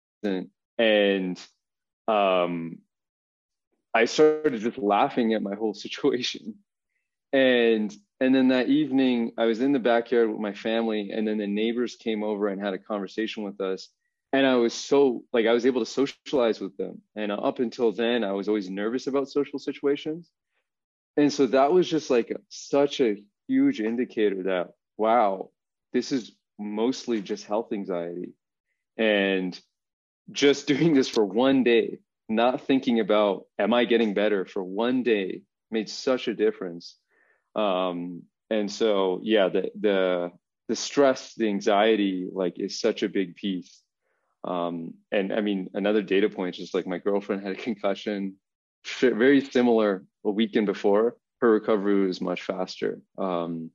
and 0.79 1.41
um, 2.07 2.79
I 3.93 4.05
started 4.05 4.61
just 4.61 4.79
laughing 4.79 5.35
at 5.35 5.43
my 5.43 5.57
whole 5.57 5.75
situation. 5.87 6.55
And 7.33 7.93
and 8.21 8.35
then 8.35 8.49
that 8.49 8.69
evening, 8.69 9.33
I 9.39 9.47
was 9.47 9.61
in 9.61 9.73
the 9.73 9.79
backyard 9.79 10.31
with 10.31 10.41
my 10.41 10.53
family, 10.55 11.11
and 11.13 11.27
then 11.27 11.39
the 11.39 11.47
neighbors 11.47 11.97
came 11.97 12.23
over 12.23 12.49
and 12.49 12.61
had 12.61 12.75
a 12.75 12.79
conversation 12.79 13.45
with 13.45 13.61
us. 13.61 13.89
And 14.33 14.47
I 14.47 14.57
was 14.57 14.75
so 14.75 15.25
like 15.33 15.47
I 15.47 15.53
was 15.53 15.67
able 15.67 15.85
to 15.85 15.91
socialize 15.91 16.61
with 16.61 16.77
them. 16.77 17.03
And 17.17 17.33
up 17.33 17.59
until 17.61 17.93
then, 17.93 18.25
I 18.25 18.33
was 18.33 18.49
always 18.49 18.71
nervous 18.71 19.07
about 19.09 19.29
social 19.29 19.59
situations 19.59 20.31
and 21.17 21.33
so 21.33 21.47
that 21.49 21.73
was 21.73 21.89
just 21.89 22.11
like 22.11 22.33
such 22.49 23.01
a 23.01 23.17
huge 23.49 23.81
indicator 23.81 24.45
that 24.45 24.71
wow 24.99 25.51
this 25.93 26.13
is 26.13 26.33
mostly 26.59 27.21
just 27.23 27.47
health 27.47 27.73
anxiety 27.73 28.33
and 28.99 29.61
just 30.33 30.67
doing 30.69 30.95
this 30.95 31.09
for 31.09 31.25
one 31.25 31.65
day 31.65 31.99
not 32.29 32.63
thinking 32.67 33.01
about 33.01 33.45
am 33.59 33.75
i 33.75 33.85
getting 33.85 34.15
better 34.15 34.47
for 34.47 34.65
one 34.65 35.05
day 35.05 35.43
made 35.71 35.89
such 35.89 36.29
a 36.29 36.35
difference 36.35 36.97
um, 37.57 38.23
and 38.51 38.71
so 38.71 39.21
yeah 39.23 39.49
the 39.49 39.71
the 39.81 40.31
the 40.69 40.77
stress 40.77 41.35
the 41.35 41.49
anxiety 41.49 42.29
like 42.33 42.59
is 42.59 42.81
such 42.81 43.03
a 43.03 43.09
big 43.09 43.35
piece 43.37 43.83
um, 44.45 44.95
and 45.13 45.33
i 45.33 45.41
mean 45.41 45.69
another 45.75 46.03
data 46.03 46.29
point 46.29 46.55
just 46.55 46.75
like 46.75 46.87
my 46.87 46.99
girlfriend 46.99 47.43
had 47.43 47.53
a 47.53 47.63
concussion 47.63 48.37
very 49.01 49.41
similar 49.41 50.05
a 50.25 50.31
weekend 50.31 50.67
before. 50.67 51.17
Her 51.41 51.53
recovery 51.53 52.07
was 52.07 52.21
much 52.21 52.43
faster, 52.43 53.01
um, 53.17 53.71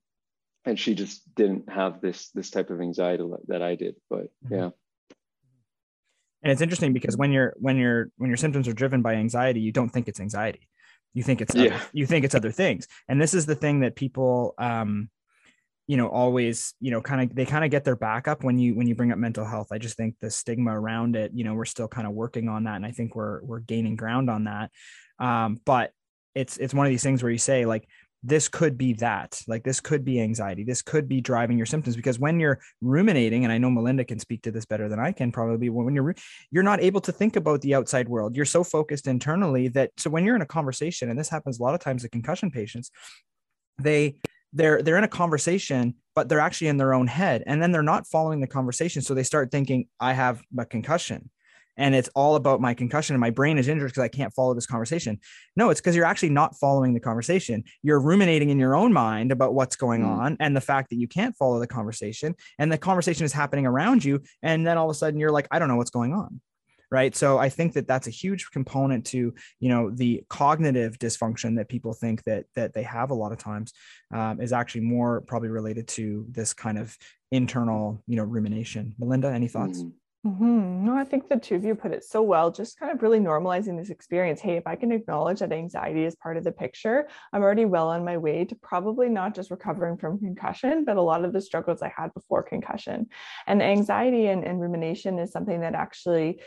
and 0.66 0.80
she 0.80 0.94
just 0.94 1.24
didn't 1.36 1.70
have 1.70 2.00
this 2.00 2.30
this 2.30 2.52
type 2.52 2.70
of 2.70 2.80
anxiety 2.80 3.28
that 3.48 3.62
I 3.62 3.76
did. 3.76 3.96
But 4.10 4.26
mm-hmm. 4.46 4.54
yeah. 4.54 4.70
And 6.44 6.52
it's 6.52 6.62
interesting 6.62 6.94
because 6.94 7.18
when 7.18 7.32
you're 7.32 7.56
when 7.58 7.78
you're 7.78 8.12
when 8.18 8.30
your 8.30 8.38
symptoms 8.38 8.68
are 8.68 8.74
driven 8.74 9.02
by 9.02 9.16
anxiety, 9.16 9.62
you 9.62 9.72
don't 9.72 9.90
think 9.90 10.08
it's 10.08 10.20
anxiety. 10.20 10.68
You 11.16 11.24
think 11.24 11.42
it's 11.42 11.56
yeah. 11.56 11.76
other, 11.76 11.82
you 11.94 12.06
think 12.06 12.26
it's 12.26 12.36
other 12.36 12.52
things. 12.52 12.88
And 13.08 13.20
this 13.20 13.34
is 13.34 13.48
the 13.48 13.56
thing 13.56 13.80
that 13.80 13.96
people 13.96 14.54
um, 14.60 15.10
you 15.88 15.98
know 15.98 16.08
always 16.08 16.74
you 16.80 16.92
know 16.92 17.02
kind 17.02 17.22
of 17.22 17.36
they 17.36 17.46
kind 17.46 17.64
of 17.64 17.72
get 17.72 17.84
their 17.84 17.96
back 17.96 18.28
up 18.28 18.44
when 18.44 18.58
you 18.58 18.76
when 18.76 18.88
you 18.88 18.96
bring 18.96 19.12
up 19.12 19.18
mental 19.18 19.46
health 19.46 19.68
i 19.72 19.78
just 19.78 19.96
think 19.96 20.16
the 20.20 20.32
stigma 20.32 20.72
around 20.72 21.16
it 21.16 21.32
you 21.34 21.44
know 21.44 21.54
we're 21.54 21.66
still 21.66 21.88
kind 21.88 22.08
of 22.08 22.14
working 22.14 22.50
on 22.50 22.64
that 22.64 22.76
and 22.76 22.86
i 22.86 22.92
think 22.92 23.16
we're 23.16 23.44
we're 23.44 23.60
gaining 23.60 23.96
ground 23.96 24.30
on 24.30 24.46
that 24.46 24.72
um, 25.20 25.60
but 25.66 25.92
it's 26.34 26.58
it's 26.58 26.74
one 26.74 26.86
of 26.86 26.90
these 26.90 27.04
things 27.04 27.24
where 27.24 27.32
you 27.32 27.38
say 27.38 27.66
like 27.66 27.88
this 28.26 28.50
could 28.50 28.78
be 28.78 28.94
that 28.94 29.42
like 29.48 29.64
this 29.64 29.80
could 29.80 30.04
be 30.04 30.20
anxiety 30.20 30.64
this 30.64 30.82
could 30.82 31.08
be 31.08 31.22
driving 31.22 31.58
your 31.58 31.66
symptoms 31.66 31.96
because 31.96 32.18
when 32.18 32.40
you're 32.40 32.60
ruminating 32.82 33.44
and 33.44 33.52
i 33.54 33.58
know 33.58 33.70
melinda 33.70 34.04
can 34.04 34.20
speak 34.20 34.42
to 34.42 34.52
this 34.52 34.66
better 34.66 34.90
than 34.90 35.00
i 35.00 35.12
can 35.12 35.32
probably 35.32 35.70
when 35.70 35.94
you're 35.94 36.16
you're 36.52 36.64
not 36.64 36.82
able 36.82 37.02
to 37.02 37.12
think 37.12 37.36
about 37.36 37.62
the 37.62 37.76
outside 37.76 38.08
world. 38.08 38.36
You're 38.36 38.46
so 38.46 38.64
focused 38.64 39.08
internally 39.08 39.68
that 39.70 39.92
so 39.98 40.10
when 40.10 40.26
you're 40.26 40.36
in 40.36 40.42
a 40.42 40.48
conversation 40.48 41.10
and 41.10 41.20
this 41.20 41.30
happens 41.30 41.60
a 41.60 41.64
lot 41.64 41.74
of 41.74 41.80
times 41.80 42.02
to 42.02 42.10
concussion 42.10 42.52
patients 42.52 42.92
they 43.78 44.16
they're 44.54 44.82
they're 44.82 44.98
in 44.98 45.04
a 45.04 45.10
conversation 45.10 45.96
but 46.16 46.30
they're 46.30 46.40
actually 46.40 46.68
in 46.68 46.78
their 46.78 46.94
own 46.94 47.08
head 47.08 47.44
and 47.46 47.62
then 47.62 47.72
they're 47.72 47.84
not 47.84 48.08
following 48.08 48.40
the 48.40 48.48
conversation 48.48 49.02
so 49.02 49.14
they 49.14 49.24
start 49.24 49.52
thinking 49.52 49.88
i 50.00 50.14
have 50.14 50.42
a 50.58 50.66
concussion 50.66 51.30
and 51.78 51.96
it's 51.96 52.10
all 52.16 52.36
about 52.36 52.62
my 52.62 52.74
concussion 52.74 53.14
and 53.14 53.22
my 53.22 53.30
brain 53.30 53.58
is 53.58 53.68
injured 53.68 53.90
because 53.90 54.04
I 54.04 54.08
can't 54.08 54.34
follow 54.34 54.54
this 54.54 54.66
conversation. 54.66 55.20
No, 55.56 55.70
it's 55.70 55.82
because 55.82 55.96
you're 55.96 56.06
actually 56.06 56.30
not 56.30 56.56
following 56.58 56.94
the 56.94 57.00
conversation. 57.00 57.64
You're 57.84 58.00
ruminating 58.00 58.50
in 58.50 58.60
your 58.60 58.76
own 58.76 58.94
mind 58.94 59.32
about 59.32 59.54
what's 59.54 59.76
going 59.76 60.02
mm. 60.02 60.08
on 60.08 60.38
and 60.40 60.56
the 60.56 60.62
fact 60.62 60.90
that 60.90 60.98
you 60.98 61.08
can't 61.08 61.36
follow 61.36 61.60
the 61.60 61.68
conversation 61.68 62.36
and 62.60 62.72
the 62.72 62.78
conversation 62.78 63.26
is 63.26 63.34
happening 63.34 63.66
around 63.66 64.04
you. 64.04 64.22
And 64.42 64.66
then 64.66 64.78
all 64.78 64.90
of 64.90 64.92
a 64.92 64.98
sudden 64.98 65.20
you're 65.20 65.32
like, 65.32 65.48
I 65.52 65.60
don't 65.60 65.68
know 65.68 65.78
what's 65.78 65.92
going 65.92 66.14
on 66.14 66.42
right 66.92 67.16
so 67.16 67.38
i 67.38 67.50
think 67.50 67.74
that 67.74 67.88
that's 67.88 68.08
a 68.08 68.12
huge 68.12 68.52
component 68.52 69.06
to 69.06 69.34
you 69.60 69.70
know 69.70 69.90
the 69.90 70.24
cognitive 70.30 71.00
dysfunction 71.00 71.56
that 71.56 71.68
people 71.68 71.94
think 71.94 72.24
that 72.24 72.46
that 72.56 72.74
they 72.74 72.84
have 72.84 73.10
a 73.10 73.14
lot 73.14 73.32
of 73.32 73.38
times 73.38 73.74
um, 74.14 74.40
is 74.40 74.54
actually 74.54 74.82
more 74.82 75.22
probably 75.22 75.50
related 75.50 75.88
to 75.88 76.26
this 76.30 76.54
kind 76.54 76.78
of 76.78 76.96
internal 77.32 78.04
you 78.08 78.16
know 78.16 78.24
rumination 78.24 78.94
melinda 79.00 79.32
any 79.32 79.48
thoughts 79.48 79.80
mm-hmm. 79.80 79.90
Mm-hmm. 80.26 80.86
No, 80.86 80.98
I 80.98 81.04
think 81.04 81.30
the 81.30 81.38
two 81.38 81.54
of 81.54 81.64
you 81.64 81.76
put 81.76 81.92
it 81.92 82.04
so 82.04 82.24
well, 82.24 82.50
just 82.50 82.80
kind 82.80 82.92
of 82.92 83.04
really 83.04 83.20
normalizing 83.20 83.78
this 83.78 83.92
experience. 83.92 84.42
Hey, 84.42 84.58
if 84.58 84.66
I 84.66 84.76
can 84.76 84.92
acknowledge 84.92 85.38
that 85.40 85.52
anxiety 85.52 86.04
is 86.04 86.16
part 86.16 86.36
of 86.36 86.44
the 86.44 86.52
picture, 86.52 87.08
I'm 87.32 87.44
already 87.44 87.66
well 87.66 87.90
on 87.90 88.04
my 88.04 88.18
way 88.18 88.44
to 88.46 88.56
probably 88.56 89.08
not 89.08 89.36
just 89.36 89.52
recovering 89.52 89.98
from 89.98 90.18
concussion, 90.18 90.84
but 90.84 90.98
a 90.98 91.02
lot 91.02 91.26
of 91.26 91.32
the 91.32 91.42
struggles 91.42 91.84
I 91.84 91.94
had 91.96 92.12
before 92.16 92.42
concussion. 92.42 93.06
And 93.46 93.62
anxiety 93.62 94.26
and, 94.26 94.44
and 94.44 94.60
rumination 94.60 95.20
is 95.20 95.32
something 95.32 95.62
that 95.62 95.76
actually 95.76 96.42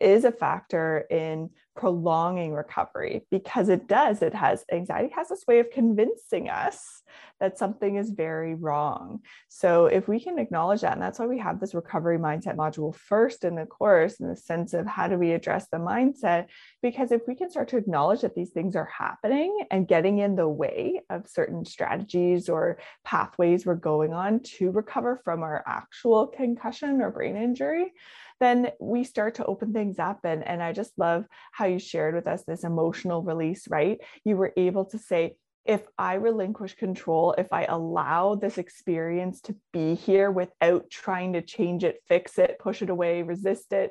is 0.00 0.24
a 0.24 0.32
factor 0.32 1.06
in 1.10 1.50
prolonging 1.76 2.52
recovery 2.52 3.26
because 3.30 3.68
it 3.68 3.86
does 3.86 4.22
it 4.22 4.34
has 4.34 4.64
anxiety 4.72 5.12
has 5.14 5.28
this 5.28 5.44
way 5.46 5.60
of 5.60 5.70
convincing 5.70 6.48
us 6.48 7.02
that 7.40 7.58
something 7.58 7.96
is 7.96 8.10
very 8.10 8.54
wrong. 8.54 9.20
So 9.48 9.86
if 9.86 10.08
we 10.08 10.18
can 10.18 10.38
acknowledge 10.38 10.80
that 10.80 10.94
and 10.94 11.02
that's 11.02 11.18
why 11.18 11.26
we 11.26 11.38
have 11.38 11.60
this 11.60 11.74
recovery 11.74 12.18
mindset 12.18 12.56
module 12.56 12.94
first 12.94 13.44
in 13.44 13.54
the 13.54 13.66
course 13.66 14.20
in 14.20 14.28
the 14.28 14.36
sense 14.36 14.72
of 14.72 14.86
how 14.86 15.06
do 15.06 15.18
we 15.18 15.32
address 15.32 15.66
the 15.70 15.76
mindset 15.76 16.46
because 16.82 17.12
if 17.12 17.22
we 17.28 17.34
can 17.34 17.50
start 17.50 17.68
to 17.68 17.76
acknowledge 17.76 18.22
that 18.22 18.34
these 18.34 18.50
things 18.50 18.74
are 18.74 18.88
happening 18.96 19.66
and 19.70 19.88
getting 19.88 20.18
in 20.18 20.34
the 20.34 20.48
way 20.48 21.00
of 21.10 21.28
certain 21.28 21.64
strategies 21.64 22.48
or 22.48 22.78
pathways 23.04 23.66
we're 23.66 23.74
going 23.74 24.14
on 24.14 24.40
to 24.40 24.70
recover 24.70 25.20
from 25.22 25.42
our 25.42 25.62
actual 25.66 26.26
concussion 26.26 27.02
or 27.02 27.10
brain 27.10 27.36
injury 27.36 27.92
then 28.40 28.70
we 28.80 29.04
start 29.04 29.36
to 29.36 29.44
open 29.44 29.72
things 29.72 29.98
up. 29.98 30.20
And, 30.24 30.46
and 30.46 30.62
I 30.62 30.72
just 30.72 30.92
love 30.98 31.24
how 31.52 31.66
you 31.66 31.78
shared 31.78 32.14
with 32.14 32.26
us 32.26 32.44
this 32.44 32.64
emotional 32.64 33.22
release, 33.22 33.68
right? 33.68 33.98
You 34.24 34.36
were 34.36 34.52
able 34.56 34.84
to 34.86 34.98
say, 34.98 35.36
if 35.64 35.82
I 35.98 36.14
relinquish 36.14 36.76
control, 36.76 37.34
if 37.36 37.52
I 37.52 37.64
allow 37.64 38.36
this 38.36 38.56
experience 38.56 39.40
to 39.42 39.56
be 39.72 39.94
here 39.94 40.30
without 40.30 40.90
trying 40.90 41.32
to 41.32 41.42
change 41.42 41.82
it, 41.82 42.02
fix 42.08 42.38
it, 42.38 42.58
push 42.60 42.82
it 42.82 42.90
away, 42.90 43.22
resist 43.22 43.72
it, 43.72 43.90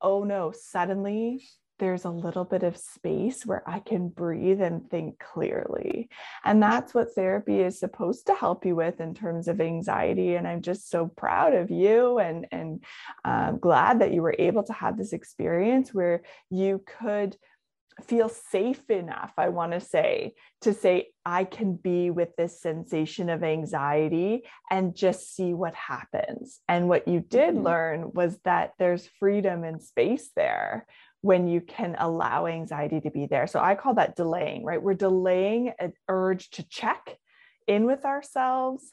oh 0.00 0.24
no, 0.24 0.52
suddenly 0.52 1.44
there's 1.82 2.04
a 2.04 2.10
little 2.10 2.44
bit 2.44 2.62
of 2.62 2.76
space 2.76 3.44
where 3.44 3.68
I 3.68 3.80
can 3.80 4.08
breathe 4.08 4.60
and 4.60 4.88
think 4.88 5.18
clearly. 5.18 6.08
And 6.44 6.62
that's 6.62 6.94
what 6.94 7.12
therapy 7.12 7.58
is 7.58 7.80
supposed 7.80 8.28
to 8.28 8.36
help 8.36 8.64
you 8.64 8.76
with 8.76 9.00
in 9.00 9.14
terms 9.14 9.48
of 9.48 9.60
anxiety. 9.60 10.36
And 10.36 10.46
I'm 10.46 10.62
just 10.62 10.88
so 10.88 11.08
proud 11.08 11.54
of 11.54 11.72
you 11.72 12.20
and, 12.20 12.46
and 12.52 12.84
um, 13.24 13.58
glad 13.58 14.00
that 14.00 14.12
you 14.14 14.22
were 14.22 14.36
able 14.38 14.62
to 14.62 14.72
have 14.72 14.96
this 14.96 15.12
experience 15.12 15.92
where 15.92 16.22
you 16.50 16.84
could 17.00 17.36
feel 18.04 18.28
safe 18.28 18.88
enough, 18.88 19.32
I 19.36 19.48
want 19.48 19.72
to 19.72 19.80
say, 19.80 20.34
to 20.60 20.72
say, 20.72 21.08
I 21.26 21.42
can 21.42 21.74
be 21.74 22.10
with 22.10 22.36
this 22.36 22.60
sensation 22.60 23.28
of 23.28 23.42
anxiety 23.42 24.44
and 24.70 24.94
just 24.94 25.34
see 25.34 25.52
what 25.52 25.74
happens. 25.74 26.60
And 26.68 26.88
what 26.88 27.08
you 27.08 27.18
did 27.18 27.54
mm-hmm. 27.54 27.64
learn 27.64 28.10
was 28.12 28.38
that 28.44 28.74
there's 28.78 29.08
freedom 29.18 29.64
and 29.64 29.82
space 29.82 30.30
there 30.36 30.86
when 31.22 31.46
you 31.46 31.60
can 31.60 31.96
allow 31.98 32.46
anxiety 32.46 33.00
to 33.00 33.10
be 33.10 33.26
there. 33.26 33.46
So 33.46 33.60
I 33.60 33.74
call 33.74 33.94
that 33.94 34.16
delaying, 34.16 34.64
right? 34.64 34.82
We're 34.82 34.94
delaying 34.94 35.72
an 35.78 35.94
urge 36.08 36.50
to 36.50 36.68
check 36.68 37.16
in 37.66 37.86
with 37.86 38.04
ourselves 38.04 38.92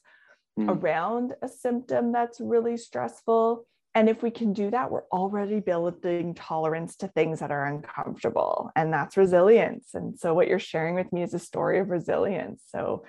mm. 0.58 0.70
around 0.70 1.34
a 1.42 1.48
symptom 1.48 2.12
that's 2.12 2.40
really 2.40 2.78
stressful. 2.78 3.66
And 3.96 4.08
if 4.08 4.22
we 4.22 4.30
can 4.30 4.54
do 4.54 4.70
that, 4.70 4.92
we're 4.92 5.08
already 5.12 5.60
building 5.60 6.36
tolerance 6.36 6.96
to 6.98 7.08
things 7.08 7.40
that 7.40 7.50
are 7.50 7.66
uncomfortable. 7.66 8.70
And 8.76 8.94
that's 8.94 9.18
resilience. 9.18 9.90
And 9.96 10.18
so 10.18 10.36
what 10.36 10.48
you're 10.48 10.60
sharing 10.60 10.94
with 10.94 11.12
me 11.12 11.24
is 11.24 11.34
a 11.34 11.40
story 11.40 11.80
of 11.80 11.90
resilience. 11.90 12.64
So 12.68 13.06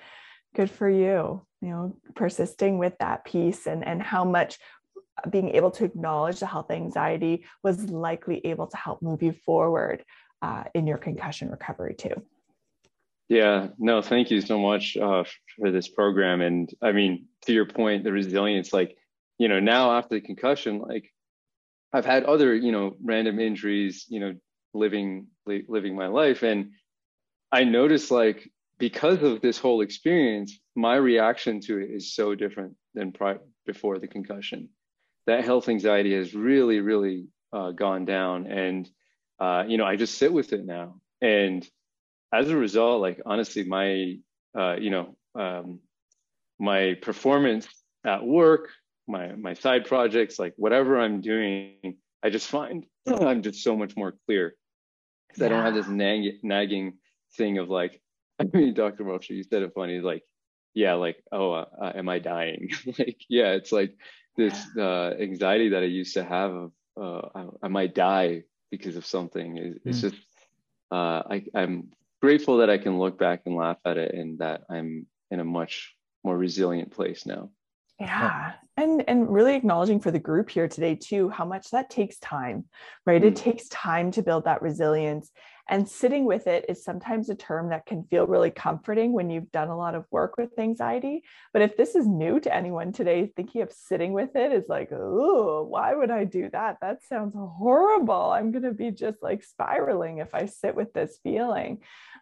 good 0.55 0.71
for 0.71 0.89
you, 0.89 1.45
you 1.61 1.69
know, 1.69 1.95
persisting 2.15 2.79
with 2.79 2.97
that 2.99 3.23
piece 3.23 3.67
and, 3.67 3.85
and 3.85 4.01
how 4.01 4.25
much 4.25 4.57
being 5.29 5.49
able 5.49 5.71
to 5.71 5.85
acknowledge 5.85 6.39
the 6.39 6.45
health 6.45 6.71
anxiety 6.71 7.45
was 7.63 7.89
likely 7.89 8.41
able 8.45 8.67
to 8.67 8.77
help 8.77 9.01
move 9.01 9.21
you 9.21 9.33
forward 9.45 10.03
uh, 10.41 10.63
in 10.73 10.87
your 10.87 10.97
concussion 10.97 11.49
recovery 11.49 11.95
too. 11.95 12.13
Yeah, 13.29 13.69
no, 13.77 14.01
thank 14.01 14.29
you 14.29 14.41
so 14.41 14.59
much 14.59 14.97
uh, 14.97 15.23
for 15.55 15.71
this 15.71 15.87
program. 15.87 16.41
And 16.41 16.69
I 16.81 16.91
mean, 16.91 17.27
to 17.45 17.53
your 17.53 17.65
point, 17.65 18.03
the 18.03 18.11
resilience, 18.11 18.73
like, 18.73 18.97
you 19.37 19.47
know, 19.47 19.59
now 19.59 19.97
after 19.97 20.15
the 20.15 20.21
concussion, 20.21 20.79
like 20.79 21.09
I've 21.93 22.05
had 22.05 22.25
other, 22.25 22.53
you 22.53 22.73
know, 22.73 22.97
random 23.01 23.39
injuries, 23.39 24.05
you 24.09 24.19
know, 24.19 24.33
living, 24.73 25.27
li- 25.45 25.65
living 25.67 25.95
my 25.95 26.07
life. 26.07 26.43
And 26.43 26.71
I 27.51 27.63
noticed 27.63 28.11
like, 28.11 28.49
because 28.79 29.21
of 29.23 29.41
this 29.41 29.57
whole 29.57 29.81
experience, 29.81 30.59
my 30.75 30.95
reaction 30.95 31.61
to 31.61 31.77
it 31.77 31.89
is 31.91 32.13
so 32.13 32.35
different 32.35 32.75
than 32.95 33.11
pri- 33.11 33.37
before 33.65 33.99
the 33.99 34.07
concussion 34.07 34.69
that 35.27 35.43
health 35.43 35.69
anxiety 35.69 36.15
has 36.15 36.33
really, 36.33 36.79
really 36.79 37.27
uh, 37.53 37.71
gone 37.71 38.05
down. 38.05 38.47
And, 38.47 38.89
uh, 39.39 39.63
you 39.67 39.77
know, 39.77 39.85
I 39.85 39.95
just 39.95 40.17
sit 40.17 40.31
with 40.31 40.53
it 40.53 40.65
now. 40.65 40.95
And 41.21 41.67
as 42.33 42.49
a 42.49 42.57
result, 42.57 43.01
like, 43.01 43.21
honestly, 43.25 43.63
my, 43.63 44.17
uh, 44.57 44.75
you 44.79 44.89
know, 44.89 45.15
um, 45.35 45.79
my 46.59 46.95
performance 47.01 47.67
at 48.05 48.25
work, 48.25 48.69
my, 49.07 49.33
my 49.33 49.53
side 49.53 49.85
projects, 49.85 50.39
like 50.39 50.53
whatever 50.57 50.99
I'm 50.99 51.21
doing, 51.21 51.97
I 52.23 52.29
just 52.29 52.47
find 52.47 52.85
I'm 53.07 53.41
just 53.41 53.63
so 53.63 53.75
much 53.75 53.95
more 53.95 54.15
clear 54.25 54.55
because 55.27 55.41
yeah. 55.41 55.47
I 55.47 55.49
don't 55.49 55.65
have 55.65 55.73
this 55.73 55.87
nag- 55.87 56.43
nagging 56.43 56.93
thing 57.35 57.57
of 57.57 57.69
like, 57.69 58.01
I 58.39 58.45
mean, 58.53 58.73
Dr. 58.73 59.03
Marshall, 59.03 59.35
you 59.35 59.43
said 59.43 59.61
it 59.61 59.73
funny, 59.75 59.99
like, 59.99 60.23
yeah, 60.73 60.93
like, 60.93 61.21
oh, 61.31 61.51
uh, 61.51 61.91
am 61.95 62.09
I 62.09 62.19
dying? 62.19 62.69
like, 62.97 63.17
yeah, 63.29 63.51
it's 63.51 63.71
like, 63.71 63.95
this 64.49 64.77
uh, 64.77 65.15
anxiety 65.19 65.69
that 65.69 65.83
I 65.83 65.87
used 65.87 66.13
to 66.15 66.23
have 66.23 66.51
of 66.51 66.71
uh, 66.99 67.27
I, 67.35 67.45
I, 67.63 67.67
might 67.67 67.95
die 67.95 68.43
because 68.69 68.95
of 68.95 69.05
something. 69.05 69.57
It, 69.57 69.81
it's 69.85 69.99
mm. 69.99 70.01
just 70.01 70.21
uh, 70.91 71.23
I, 71.29 71.45
I'm 71.55 71.91
grateful 72.21 72.57
that 72.57 72.69
I 72.69 72.77
can 72.77 72.99
look 72.99 73.17
back 73.17 73.43
and 73.45 73.55
laugh 73.55 73.77
at 73.85 73.97
it, 73.97 74.13
and 74.13 74.39
that 74.39 74.63
I'm 74.69 75.05
in 75.29 75.39
a 75.39 75.45
much 75.45 75.95
more 76.23 76.37
resilient 76.37 76.91
place 76.91 77.25
now. 77.25 77.49
Yeah. 77.99 78.53
And 78.81 79.03
and 79.07 79.31
really 79.31 79.55
acknowledging 79.55 79.99
for 79.99 80.09
the 80.09 80.19
group 80.19 80.49
here 80.49 80.67
today 80.67 80.95
too 80.95 81.29
how 81.29 81.45
much 81.45 81.69
that 81.69 81.91
takes 81.91 82.17
time, 82.17 82.65
right? 83.05 83.21
Mm. 83.21 83.27
It 83.27 83.35
takes 83.35 83.67
time 83.67 84.09
to 84.11 84.23
build 84.23 84.45
that 84.45 84.61
resilience 84.63 85.31
and 85.71 85.87
sitting 85.87 86.25
with 86.25 86.47
it 86.47 86.65
is 86.67 86.83
sometimes 86.83 87.29
a 87.29 87.35
term 87.35 87.69
that 87.69 87.85
can 87.85 88.03
feel 88.03 88.27
really 88.27 88.51
comforting 88.51 89.13
when 89.13 89.29
you've 89.29 89.51
done 89.53 89.69
a 89.69 89.77
lot 89.77 89.95
of 89.95 90.05
work 90.11 90.35
with 90.37 90.59
anxiety. 90.59 91.23
But 91.53 91.61
if 91.61 91.77
this 91.77 91.95
is 91.95 92.07
new 92.07 92.41
to 92.41 92.53
anyone 92.53 92.91
today, 92.91 93.31
thinking 93.35 93.61
of 93.61 93.71
sitting 93.71 94.11
with 94.11 94.35
it 94.35 94.51
is 94.51 94.65
like, 94.67 94.89
oh, 94.91 95.63
why 95.63 95.95
would 95.95 96.11
I 96.11 96.25
do 96.25 96.49
that? 96.51 96.77
That 96.81 97.03
sounds 97.03 97.35
horrible. 97.35 98.31
I'm 98.31 98.51
going 98.51 98.63
to 98.63 98.73
be 98.73 98.91
just 98.91 99.23
like 99.23 99.43
spiraling 99.43 100.17
if 100.17 100.35
I 100.35 100.45
sit 100.45 100.75
with 100.75 100.91
this 100.91 101.19
feeling. 101.23 101.79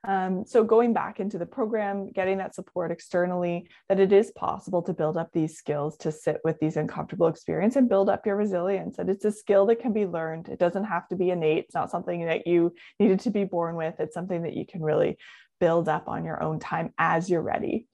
Um, 0.07 0.45
so 0.45 0.63
going 0.63 0.93
back 0.93 1.19
into 1.19 1.37
the 1.37 1.45
program, 1.45 2.11
getting 2.11 2.37
that 2.37 2.55
support 2.55 2.91
externally, 2.91 3.67
that 3.89 3.99
it 3.99 4.13
is 4.13 4.31
possible 4.31 4.81
to 4.83 4.93
build 4.93 5.17
up 5.17 5.31
these 5.33 5.57
skills 5.57 5.97
to 5.97 6.11
sit 6.11 6.39
with 6.43 6.48
these 6.59 6.77
uncomfortable 6.77 7.27
experience 7.27 7.75
and 7.75 7.89
build 7.89 8.09
up 8.09 8.25
your 8.25 8.35
resilience. 8.35 8.97
And 8.97 9.09
it's 9.09 9.25
a 9.25 9.31
skill 9.31 9.65
that 9.67 9.79
can 9.79 9.93
be 9.93 10.05
learned. 10.05 10.47
It 10.47 10.57
doesn't 10.57 10.85
have 10.85 11.07
to 11.09 11.15
be 11.15 11.29
innate. 11.29 11.65
It's 11.65 11.75
not 11.75 11.91
something 11.91 12.25
that 12.25 12.47
you 12.47 12.73
needed 12.99 13.19
to 13.21 13.29
be 13.29 13.43
born 13.43 13.75
with. 13.75 13.95
It's 13.99 14.13
something 14.13 14.43
that 14.43 14.53
you 14.53 14.65
can 14.65 14.81
really 14.81 15.17
build 15.59 15.89
up 15.89 16.07
on 16.07 16.23
your 16.23 16.41
own 16.41 16.59
time 16.59 16.93
as 16.97 17.29
you're 17.29 17.41
ready. 17.41 17.87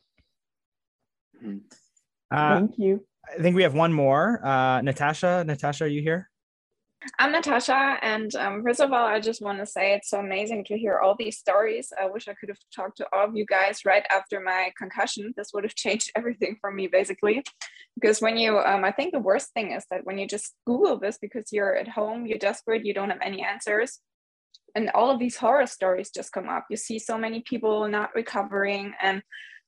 Mm-hmm. 1.44 1.57
Uh, 2.32 2.60
Thank 2.60 2.77
you. 2.77 3.06
I 3.27 3.41
think 3.41 3.56
we 3.56 3.64
have 3.64 3.73
one 3.73 3.91
more. 3.91 4.45
Uh, 4.45 4.82
Natasha, 4.82 5.44
Natasha, 5.45 5.86
are 5.86 5.88
you 5.88 6.02
here? 6.02 6.30
I'm 7.19 7.32
Natasha, 7.32 7.98
and 8.02 8.34
um, 8.36 8.64
first 8.64 8.80
of 8.80 8.91
all, 8.91 9.06
I 9.06 9.19
just 9.19 9.41
want 9.41 9.60
to 9.60 9.65
say 9.65 9.94
it's 9.94 10.10
so 10.10 10.19
amazing 10.19 10.64
to 10.65 10.77
hear 10.77 10.99
all 10.99 11.15
these 11.18 11.38
stories. 11.38 11.94
I 12.02 12.07
wish 12.07 12.27
I 12.27 12.34
could 12.34 12.49
have 12.49 12.57
talked 12.76 12.98
to 12.98 13.07
all 13.14 13.26
of 13.26 13.36
you 13.36 13.45
guys 13.45 13.86
right 13.86 14.03
after 14.10 14.40
my 14.40 14.72
concussion. 14.77 15.34
This 15.38 15.52
would 15.53 15.64
have 15.64 15.76
changed 15.76 16.11
everything 16.15 16.57
for 16.60 16.72
me, 16.72 16.88
basically. 16.88 17.44
Because 17.95 18.22
when 18.22 18.38
you, 18.38 18.59
um, 18.59 18.84
I 18.84 18.91
think 18.91 19.13
the 19.13 19.19
worst 19.19 19.53
thing 19.53 19.72
is 19.72 19.85
that 19.89 20.05
when 20.05 20.17
you 20.17 20.27
just 20.27 20.53
Google 20.65 20.99
this 20.99 21.17
because 21.17 21.51
you're 21.51 21.76
at 21.76 21.88
home, 21.88 22.26
you're 22.26 22.38
desperate, 22.38 22.85
you 22.85 22.93
don't 22.93 23.09
have 23.09 23.22
any 23.23 23.41
answers, 23.41 23.99
and 24.76 24.89
all 24.89 25.09
of 25.09 25.19
these 25.19 25.38
horror 25.38 25.65
stories 25.65 26.11
just 26.11 26.34
come 26.34 26.49
up. 26.49 26.65
You 26.69 26.76
see 26.76 26.99
so 26.99 27.17
many 27.17 27.41
people 27.41 27.88
not 27.88 28.13
recovering, 28.13 28.93
and 29.01 29.23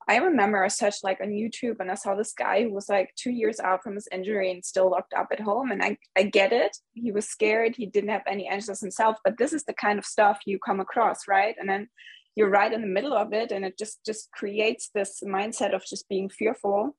I 0.09 0.17
remember 0.17 0.63
I 0.63 0.69
searched 0.69 1.03
like 1.03 1.19
on 1.21 1.29
YouTube 1.29 1.81
and 1.81 1.91
I 1.91 1.95
saw 1.95 2.15
this 2.15 2.31
guy 2.31 2.63
who 2.63 2.73
was 2.73 2.87
like 2.87 3.13
two 3.17 3.31
years 3.31 3.59
out 3.59 3.83
from 3.83 3.95
his 3.95 4.07
injury 4.11 4.51
and 4.51 4.63
still 4.63 4.89
locked 4.89 5.13
up 5.13 5.27
at 5.33 5.41
home. 5.41 5.71
And 5.71 5.83
I, 5.83 5.97
I 6.15 6.23
get 6.23 6.53
it. 6.53 6.77
He 6.93 7.11
was 7.11 7.27
scared. 7.27 7.75
He 7.75 7.87
didn't 7.87 8.11
have 8.11 8.21
any 8.25 8.47
answers 8.47 8.79
himself. 8.79 9.17
But 9.25 9.37
this 9.37 9.51
is 9.51 9.65
the 9.65 9.73
kind 9.73 9.99
of 9.99 10.05
stuff 10.05 10.39
you 10.45 10.59
come 10.59 10.79
across, 10.79 11.27
right? 11.27 11.55
And 11.59 11.67
then 11.67 11.89
you're 12.37 12.49
right 12.49 12.71
in 12.71 12.81
the 12.81 12.87
middle 12.87 13.13
of 13.13 13.33
it, 13.33 13.51
and 13.51 13.65
it 13.65 13.79
just 13.79 14.05
just 14.05 14.31
creates 14.31 14.91
this 14.93 15.21
mindset 15.25 15.73
of 15.73 15.83
just 15.83 16.07
being 16.07 16.29
fearful. 16.29 16.95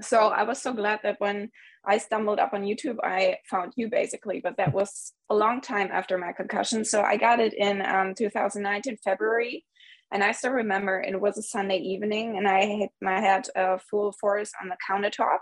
So 0.00 0.28
I 0.28 0.42
was 0.42 0.60
so 0.60 0.72
glad 0.72 1.00
that 1.02 1.16
when 1.18 1.50
I 1.84 1.98
stumbled 1.98 2.38
up 2.38 2.52
on 2.52 2.62
YouTube, 2.62 2.96
I 3.02 3.38
found 3.48 3.72
you 3.76 3.88
basically. 3.88 4.40
But 4.40 4.56
that 4.56 4.72
was 4.72 5.12
a 5.28 5.34
long 5.34 5.60
time 5.60 5.88
after 5.92 6.18
my 6.18 6.32
concussion. 6.32 6.84
So 6.84 7.02
I 7.02 7.16
got 7.16 7.40
it 7.40 7.54
in 7.54 7.82
um, 7.82 8.14
2019 8.14 8.98
February 9.04 9.64
and 10.12 10.24
I 10.24 10.32
still 10.32 10.52
remember 10.52 11.00
it 11.00 11.20
was 11.20 11.38
a 11.38 11.42
Sunday 11.42 11.78
evening 11.78 12.36
and 12.36 12.48
I 12.48 12.66
hit 12.66 12.90
my 13.00 13.20
head 13.20 13.46
uh, 13.54 13.78
full 13.90 14.12
force 14.12 14.52
on 14.60 14.68
the 14.68 14.76
countertop. 14.88 15.38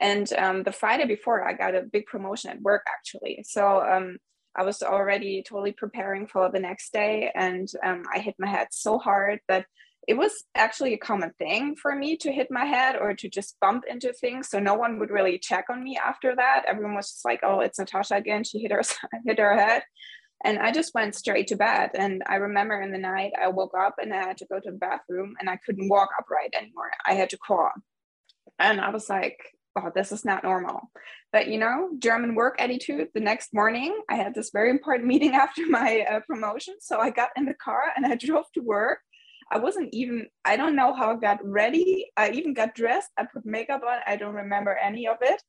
And 0.00 0.32
um, 0.32 0.62
the 0.62 0.72
Friday 0.72 1.04
before, 1.04 1.46
I 1.46 1.52
got 1.52 1.74
a 1.74 1.82
big 1.82 2.06
promotion 2.06 2.50
at 2.50 2.62
work 2.62 2.86
actually. 2.88 3.44
So 3.46 3.80
um, 3.80 4.18
I 4.56 4.64
was 4.64 4.82
already 4.82 5.42
totally 5.42 5.72
preparing 5.72 6.26
for 6.26 6.50
the 6.50 6.60
next 6.60 6.92
day. 6.92 7.30
And 7.34 7.68
um, 7.84 8.02
I 8.12 8.18
hit 8.18 8.34
my 8.38 8.48
head 8.48 8.68
so 8.70 8.98
hard 8.98 9.40
that 9.48 9.66
it 10.08 10.14
was 10.14 10.44
actually 10.54 10.94
a 10.94 10.98
common 10.98 11.32
thing 11.38 11.76
for 11.76 11.94
me 11.94 12.16
to 12.16 12.32
hit 12.32 12.50
my 12.50 12.64
head 12.64 12.96
or 12.96 13.14
to 13.14 13.28
just 13.28 13.56
bump 13.60 13.84
into 13.88 14.12
things. 14.12 14.48
So 14.48 14.58
no 14.58 14.74
one 14.74 14.98
would 14.98 15.10
really 15.10 15.38
check 15.38 15.66
on 15.70 15.84
me 15.84 15.98
after 16.02 16.34
that. 16.34 16.64
Everyone 16.66 16.94
was 16.94 17.10
just 17.10 17.24
like, 17.24 17.40
oh, 17.42 17.60
it's 17.60 17.78
Natasha 17.78 18.14
again. 18.14 18.42
She 18.42 18.58
hit 18.58 18.72
her, 18.72 18.82
hit 19.26 19.38
her 19.38 19.56
head. 19.56 19.82
And 20.42 20.58
I 20.58 20.72
just 20.72 20.94
went 20.94 21.14
straight 21.14 21.48
to 21.48 21.56
bed. 21.56 21.90
And 21.94 22.22
I 22.26 22.36
remember 22.36 22.80
in 22.80 22.92
the 22.92 22.98
night, 22.98 23.32
I 23.40 23.48
woke 23.48 23.74
up 23.78 23.96
and 24.00 24.12
I 24.12 24.16
had 24.16 24.38
to 24.38 24.46
go 24.46 24.58
to 24.58 24.70
the 24.70 24.76
bathroom 24.76 25.34
and 25.38 25.50
I 25.50 25.58
couldn't 25.64 25.88
walk 25.88 26.08
upright 26.18 26.54
anymore. 26.56 26.90
I 27.06 27.12
had 27.12 27.30
to 27.30 27.38
crawl. 27.38 27.70
And 28.58 28.80
I 28.80 28.90
was 28.90 29.08
like, 29.10 29.38
oh, 29.76 29.90
this 29.94 30.12
is 30.12 30.24
not 30.24 30.44
normal. 30.44 30.90
But 31.32 31.48
you 31.48 31.58
know, 31.58 31.90
German 31.98 32.34
work 32.34 32.56
attitude. 32.58 33.08
The 33.14 33.20
next 33.20 33.54
morning, 33.54 33.98
I 34.08 34.16
had 34.16 34.34
this 34.34 34.50
very 34.52 34.70
important 34.70 35.08
meeting 35.12 35.34
after 35.34 35.66
my 35.66 36.04
uh, 36.10 36.20
promotion. 36.20 36.74
So 36.80 36.98
I 36.98 37.10
got 37.10 37.30
in 37.36 37.44
the 37.44 37.54
car 37.54 37.82
and 37.96 38.06
I 38.06 38.14
drove 38.20 38.46
to 38.54 38.60
work. 38.60 39.00
I 39.52 39.58
wasn't 39.58 39.88
even, 39.92 40.28
I 40.44 40.56
don't 40.56 40.76
know 40.76 40.94
how 40.94 41.12
I 41.12 41.16
got 41.16 41.44
ready. 41.44 42.10
I 42.16 42.30
even 42.30 42.54
got 42.54 42.74
dressed. 42.74 43.08
I 43.18 43.26
put 43.32 43.44
makeup 43.44 43.82
on. 43.86 43.98
I 44.06 44.14
don't 44.14 44.34
remember 44.34 44.76
any 44.76 45.08
of 45.08 45.16
it. 45.22 45.42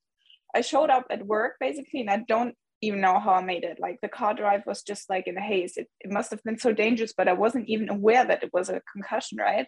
I 0.56 0.62
showed 0.62 0.90
up 0.90 1.06
at 1.12 1.26
work 1.26 1.56
basically, 1.60 2.02
and 2.02 2.10
I 2.10 2.24
don't 2.28 2.56
even 2.82 3.00
know 3.00 3.20
how 3.20 3.34
I 3.34 3.44
made 3.44 3.64
it. 3.64 3.80
Like 3.80 4.00
the 4.02 4.10
car 4.10 4.34
drive 4.34 4.64
was 4.66 4.82
just 4.82 5.10
like 5.10 5.28
in 5.28 5.38
a 5.38 5.42
haze. 5.42 5.78
It, 5.78 5.88
it 6.00 6.12
must 6.12 6.32
have 6.32 6.44
been 6.44 6.58
so 6.58 6.74
dangerous, 6.74 7.14
but 7.16 7.28
I 7.28 7.34
wasn't 7.34 7.70
even 7.70 7.90
aware 7.90 8.26
that 8.26 8.44
it 8.44 8.50
was 8.52 8.70
a 8.70 8.82
concussion, 8.92 9.38
right? 9.38 9.68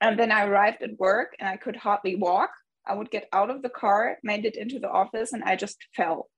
And 0.00 0.18
then 0.18 0.32
I 0.32 0.44
arrived 0.44 0.82
at 0.82 0.98
work 0.98 1.36
and 1.38 1.48
I 1.48 1.56
could 1.56 1.76
hardly 1.76 2.16
walk. 2.16 2.50
I 2.86 2.94
would 2.94 3.10
get 3.10 3.28
out 3.32 3.50
of 3.50 3.62
the 3.62 3.68
car, 3.68 4.18
made 4.22 4.44
it 4.44 4.56
into 4.56 4.78
the 4.78 4.90
office, 4.90 5.32
and 5.32 5.42
I 5.44 5.56
just 5.56 5.78
fell. 5.96 6.28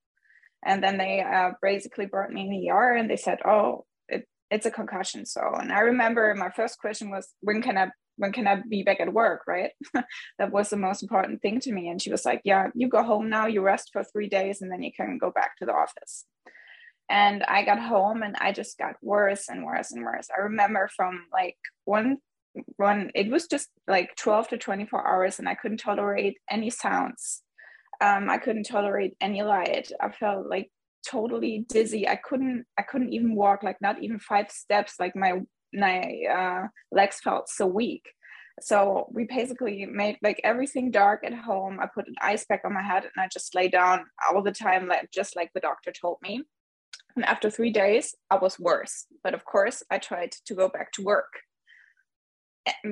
And 0.64 0.82
then 0.82 0.98
they 0.98 1.20
uh, 1.20 1.52
basically 1.62 2.06
brought 2.06 2.30
me 2.30 2.42
in 2.42 2.50
the 2.50 2.70
ER 2.70 2.92
and 2.92 3.10
they 3.10 3.16
said, 3.16 3.38
"Oh, 3.44 3.84
it, 4.08 4.26
it's 4.50 4.66
a 4.66 4.70
concussion." 4.70 5.26
So, 5.26 5.40
and 5.58 5.72
I 5.72 5.80
remember 5.80 6.34
my 6.34 6.50
first 6.50 6.78
question 6.78 7.10
was, 7.10 7.28
"When 7.40 7.62
can 7.62 7.76
I 7.76 7.90
when 8.16 8.32
can 8.32 8.46
I 8.46 8.62
be 8.68 8.82
back 8.82 9.00
at 9.00 9.12
work, 9.12 9.42
right? 9.46 9.70
that 10.38 10.52
was 10.52 10.70
the 10.70 10.76
most 10.76 11.02
important 11.02 11.42
thing 11.42 11.60
to 11.60 11.72
me. 11.72 11.88
And 11.88 12.00
she 12.00 12.10
was 12.10 12.24
like, 12.24 12.42
Yeah, 12.44 12.68
you 12.74 12.88
go 12.88 13.02
home 13.02 13.28
now, 13.28 13.46
you 13.46 13.60
rest 13.62 13.90
for 13.92 14.04
three 14.04 14.28
days, 14.28 14.62
and 14.62 14.70
then 14.70 14.82
you 14.82 14.92
can 14.92 15.18
go 15.18 15.30
back 15.30 15.56
to 15.58 15.66
the 15.66 15.72
office. 15.72 16.24
And 17.10 17.42
I 17.44 17.64
got 17.64 17.80
home 17.80 18.22
and 18.22 18.34
I 18.36 18.52
just 18.52 18.78
got 18.78 18.94
worse 19.02 19.48
and 19.48 19.64
worse 19.64 19.92
and 19.92 20.02
worse. 20.02 20.28
I 20.36 20.42
remember 20.42 20.88
from 20.96 21.26
like 21.32 21.56
one 21.84 22.18
one, 22.76 23.10
it 23.14 23.30
was 23.30 23.46
just 23.46 23.68
like 23.86 24.16
12 24.16 24.48
to 24.48 24.58
24 24.58 25.06
hours, 25.06 25.38
and 25.38 25.48
I 25.48 25.54
couldn't 25.54 25.78
tolerate 25.78 26.38
any 26.50 26.70
sounds. 26.70 27.42
Um, 28.00 28.28
I 28.28 28.38
couldn't 28.38 28.64
tolerate 28.64 29.16
any 29.20 29.42
light. 29.42 29.90
I 30.00 30.10
felt 30.10 30.46
like 30.48 30.70
totally 31.06 31.64
dizzy. 31.68 32.08
I 32.08 32.16
couldn't 32.16 32.64
I 32.78 32.82
couldn't 32.82 33.12
even 33.12 33.34
walk 33.34 33.62
like 33.62 33.80
not 33.80 34.02
even 34.02 34.18
five 34.18 34.50
steps. 34.50 34.94
Like 34.98 35.14
my 35.14 35.40
my 35.72 36.12
uh, 36.30 36.66
legs 36.90 37.20
felt 37.22 37.48
so 37.48 37.66
weak. 37.66 38.04
So 38.60 39.08
we 39.10 39.24
basically 39.24 39.84
made 39.86 40.18
like 40.22 40.40
everything 40.44 40.90
dark 40.90 41.24
at 41.24 41.34
home. 41.34 41.80
I 41.80 41.86
put 41.92 42.06
an 42.06 42.14
ice 42.20 42.44
pack 42.44 42.62
on 42.64 42.72
my 42.72 42.82
head 42.82 43.02
and 43.02 43.24
I 43.24 43.28
just 43.32 43.54
lay 43.54 43.68
down 43.68 44.04
all 44.28 44.42
the 44.42 44.52
time, 44.52 44.86
like 44.86 45.10
just 45.12 45.34
like 45.34 45.50
the 45.54 45.60
doctor 45.60 45.92
told 45.92 46.18
me. 46.22 46.44
And 47.16 47.24
after 47.24 47.50
three 47.50 47.70
days, 47.70 48.14
I 48.30 48.36
was 48.36 48.58
worse. 48.58 49.06
But 49.24 49.34
of 49.34 49.44
course, 49.44 49.82
I 49.90 49.98
tried 49.98 50.32
to 50.46 50.54
go 50.54 50.68
back 50.68 50.92
to 50.92 51.02
work 51.02 51.32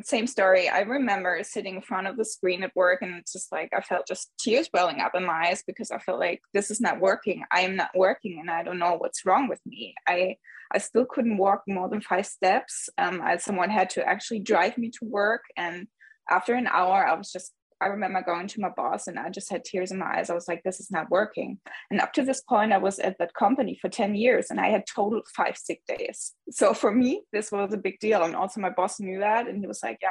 same 0.03 0.27
story. 0.27 0.69
I 0.69 0.81
remember 0.81 1.41
sitting 1.43 1.77
in 1.77 1.83
front 1.83 2.07
of 2.07 2.17
the 2.17 2.25
screen 2.25 2.63
at 2.63 2.77
work 2.77 3.01
and 3.03 3.15
it's 3.15 3.33
just 3.33 3.51
like 3.51 3.71
I 3.77 3.81
felt 3.81 4.07
just 4.07 4.31
tears 4.39 4.69
welling 4.73 5.01
up 5.01 5.15
in 5.15 5.25
my 5.25 5.49
eyes 5.49 5.63
because 5.67 5.91
I 5.91 5.99
felt 5.99 6.21
like 6.21 6.41
this 6.53 6.71
is 6.71 6.81
not 6.81 7.01
working. 7.01 7.45
I 7.51 7.61
am 7.61 7.77
not 7.77 7.91
working 7.95 8.39
and 8.41 8.51
I 8.51 8.63
don't 8.63 8.79
know 8.79 8.97
what's 8.99 9.25
wrong 9.25 9.49
with 9.49 9.61
me. 9.67 9.95
I 10.07 10.37
I 10.75 10.79
still 10.79 11.05
couldn't 11.05 11.37
walk 11.37 11.63
more 11.69 11.89
than 11.89 12.01
five 12.01 12.27
steps. 12.27 12.89
Um, 12.97 13.21
I, 13.23 13.37
someone 13.37 13.69
had 13.69 13.91
to 13.91 14.07
actually 14.07 14.41
drive 14.41 14.79
me 14.79 14.91
to 14.91 15.05
work 15.05 15.43
and 15.57 15.87
after 16.31 16.55
an 16.55 16.67
hour 16.67 17.07
I 17.07 17.15
was 17.15 17.33
just 17.33 17.53
I 17.83 17.87
remember 17.87 18.23
going 18.23 18.47
to 18.49 18.61
my 18.61 18.71
boss 18.71 19.07
and 19.07 19.19
I 19.19 19.29
just 19.31 19.51
had 19.51 19.65
tears 19.65 19.91
in 19.91 19.99
my 19.99 20.19
eyes. 20.19 20.31
I 20.31 20.35
was 20.35 20.49
like, 20.49 20.63
this 20.63 20.81
is 20.81 20.91
not 20.91 21.11
working. 21.11 21.59
And 21.91 22.01
up 22.01 22.13
to 22.15 22.23
this 22.23 22.41
point, 22.41 22.73
I 22.73 22.79
was 22.79 22.99
at 22.99 23.19
that 23.19 23.35
company 23.35 23.79
for 23.81 23.89
10 23.89 24.15
years 24.15 24.51
and 24.51 24.61
I 24.61 24.69
had 24.69 24.85
total 24.87 25.23
five 25.35 25.57
sick 25.57 25.83
days. 25.87 26.33
So 26.51 26.75
for 26.75 26.93
me, 26.93 27.23
this 27.33 27.51
was 27.51 27.73
a 27.73 27.79
big 27.79 27.99
deal. 28.01 28.23
And 28.23 28.37
also, 28.37 28.61
my 28.61 28.71
boss 28.71 29.01
knew 29.01 29.21
that 29.21 29.49
and 29.49 29.59
he 29.59 29.67
was 29.67 29.83
like, 29.83 29.99
yeah, 30.03 30.11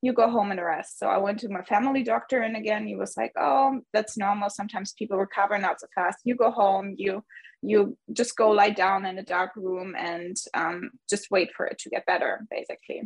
you 0.00 0.12
go 0.12 0.28
home 0.28 0.50
and 0.50 0.60
rest. 0.60 0.98
So 0.98 1.06
I 1.06 1.18
went 1.18 1.38
to 1.40 1.48
my 1.48 1.62
family 1.62 2.02
doctor 2.02 2.40
and 2.40 2.56
again, 2.56 2.86
he 2.86 2.96
was 2.96 3.16
like, 3.16 3.32
oh, 3.38 3.80
that's 3.92 4.18
normal. 4.18 4.50
Sometimes 4.50 4.94
people 4.98 5.16
recover 5.16 5.58
not 5.58 5.80
so 5.80 5.86
fast. 5.94 6.18
You 6.24 6.34
go 6.34 6.50
home, 6.50 6.94
you 6.96 7.22
you 7.64 7.96
just 8.12 8.36
go 8.36 8.50
lie 8.50 8.70
down 8.70 9.06
in 9.06 9.18
a 9.18 9.22
dark 9.22 9.52
room 9.54 9.94
and 9.96 10.36
um, 10.52 10.90
just 11.08 11.30
wait 11.30 11.50
for 11.56 11.64
it 11.64 11.78
to 11.78 11.90
get 11.90 12.04
better, 12.06 12.44
basically. 12.50 13.02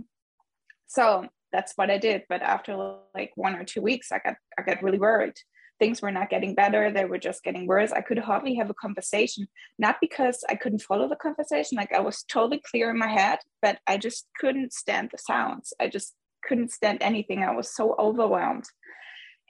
So 0.87 1.27
that's 1.57 1.73
what 1.77 1.91
I 1.91 1.97
did. 1.97 2.25
But 2.29 2.43
after 2.43 2.77
like 3.15 3.33
one 3.35 3.55
or 3.55 3.65
two 3.65 3.81
weeks, 3.81 4.13
I 4.13 4.19
got 4.19 4.35
I 4.59 4.63
got 4.63 4.83
really 4.83 4.99
worried. 4.99 5.39
Things 5.79 6.03
were 6.03 6.13
not 6.13 6.29
getting 6.29 6.55
better; 6.55 6.91
they 6.91 7.07
were 7.07 7.19
just 7.19 7.43
getting 7.43 7.67
worse. 7.67 7.93
I 7.93 8.03
could 8.03 8.19
hardly 8.19 8.55
have 8.57 8.69
a 8.69 8.75
conversation, 8.75 9.49
not 9.79 9.97
because 10.01 10.45
I 10.51 10.55
couldn't 10.55 10.83
follow 10.83 11.09
the 11.09 11.17
conversation. 11.17 11.77
Like 11.77 11.95
I 11.95 12.01
was 12.01 12.25
totally 12.25 12.61
clear 12.71 12.91
in 12.91 12.99
my 12.99 13.09
head, 13.09 13.39
but 13.63 13.79
I 13.87 13.97
just 13.97 14.27
couldn't 14.39 14.75
stand 14.75 15.09
the 15.13 15.19
sounds. 15.19 15.73
I 15.81 15.89
just 15.89 16.15
couldn't 16.47 16.73
stand 16.73 16.99
anything. 17.01 17.43
I 17.43 17.55
was 17.55 17.75
so 17.75 17.95
overwhelmed, 17.99 18.67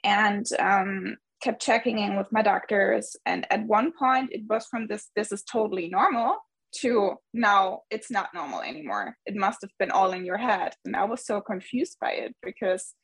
and 0.04 0.46
um, 0.60 1.16
kept 1.42 1.60
checking 1.60 1.98
in 1.98 2.16
with 2.16 2.30
my 2.30 2.42
doctors. 2.42 3.16
And 3.26 3.46
at 3.50 3.66
one 3.66 3.90
point, 3.98 4.30
it 4.30 4.42
was 4.48 4.66
from 4.66 4.86
this: 4.86 5.10
"This 5.16 5.32
is 5.32 5.42
totally 5.42 5.88
normal." 5.88 6.36
To 6.80 7.14
now 7.32 7.80
it's 7.90 8.10
not 8.10 8.34
normal 8.34 8.60
anymore. 8.62 9.16
It 9.26 9.36
must 9.36 9.58
have 9.62 9.70
been 9.78 9.90
all 9.90 10.12
in 10.12 10.24
your 10.24 10.36
head. 10.36 10.74
And 10.84 10.96
I 10.96 11.04
was 11.04 11.24
so 11.24 11.40
confused 11.40 11.96
by 12.00 12.10
it 12.12 12.34
because 12.42 12.94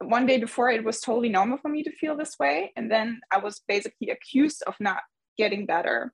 one 0.00 0.26
day 0.26 0.38
before 0.38 0.70
it 0.70 0.84
was 0.84 1.00
totally 1.00 1.28
normal 1.28 1.58
for 1.58 1.68
me 1.68 1.82
to 1.82 1.92
feel 1.92 2.16
this 2.16 2.36
way. 2.38 2.72
And 2.76 2.90
then 2.90 3.20
I 3.32 3.38
was 3.38 3.62
basically 3.66 4.10
accused 4.10 4.62
of 4.66 4.74
not 4.80 5.00
getting 5.36 5.66
better. 5.66 6.12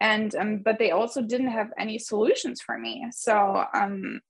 And 0.00 0.34
um, 0.34 0.58
but 0.64 0.78
they 0.78 0.90
also 0.90 1.22
didn't 1.22 1.52
have 1.52 1.70
any 1.78 1.98
solutions 1.98 2.60
for 2.60 2.76
me. 2.76 3.06
So 3.12 3.64
um, 3.74 4.20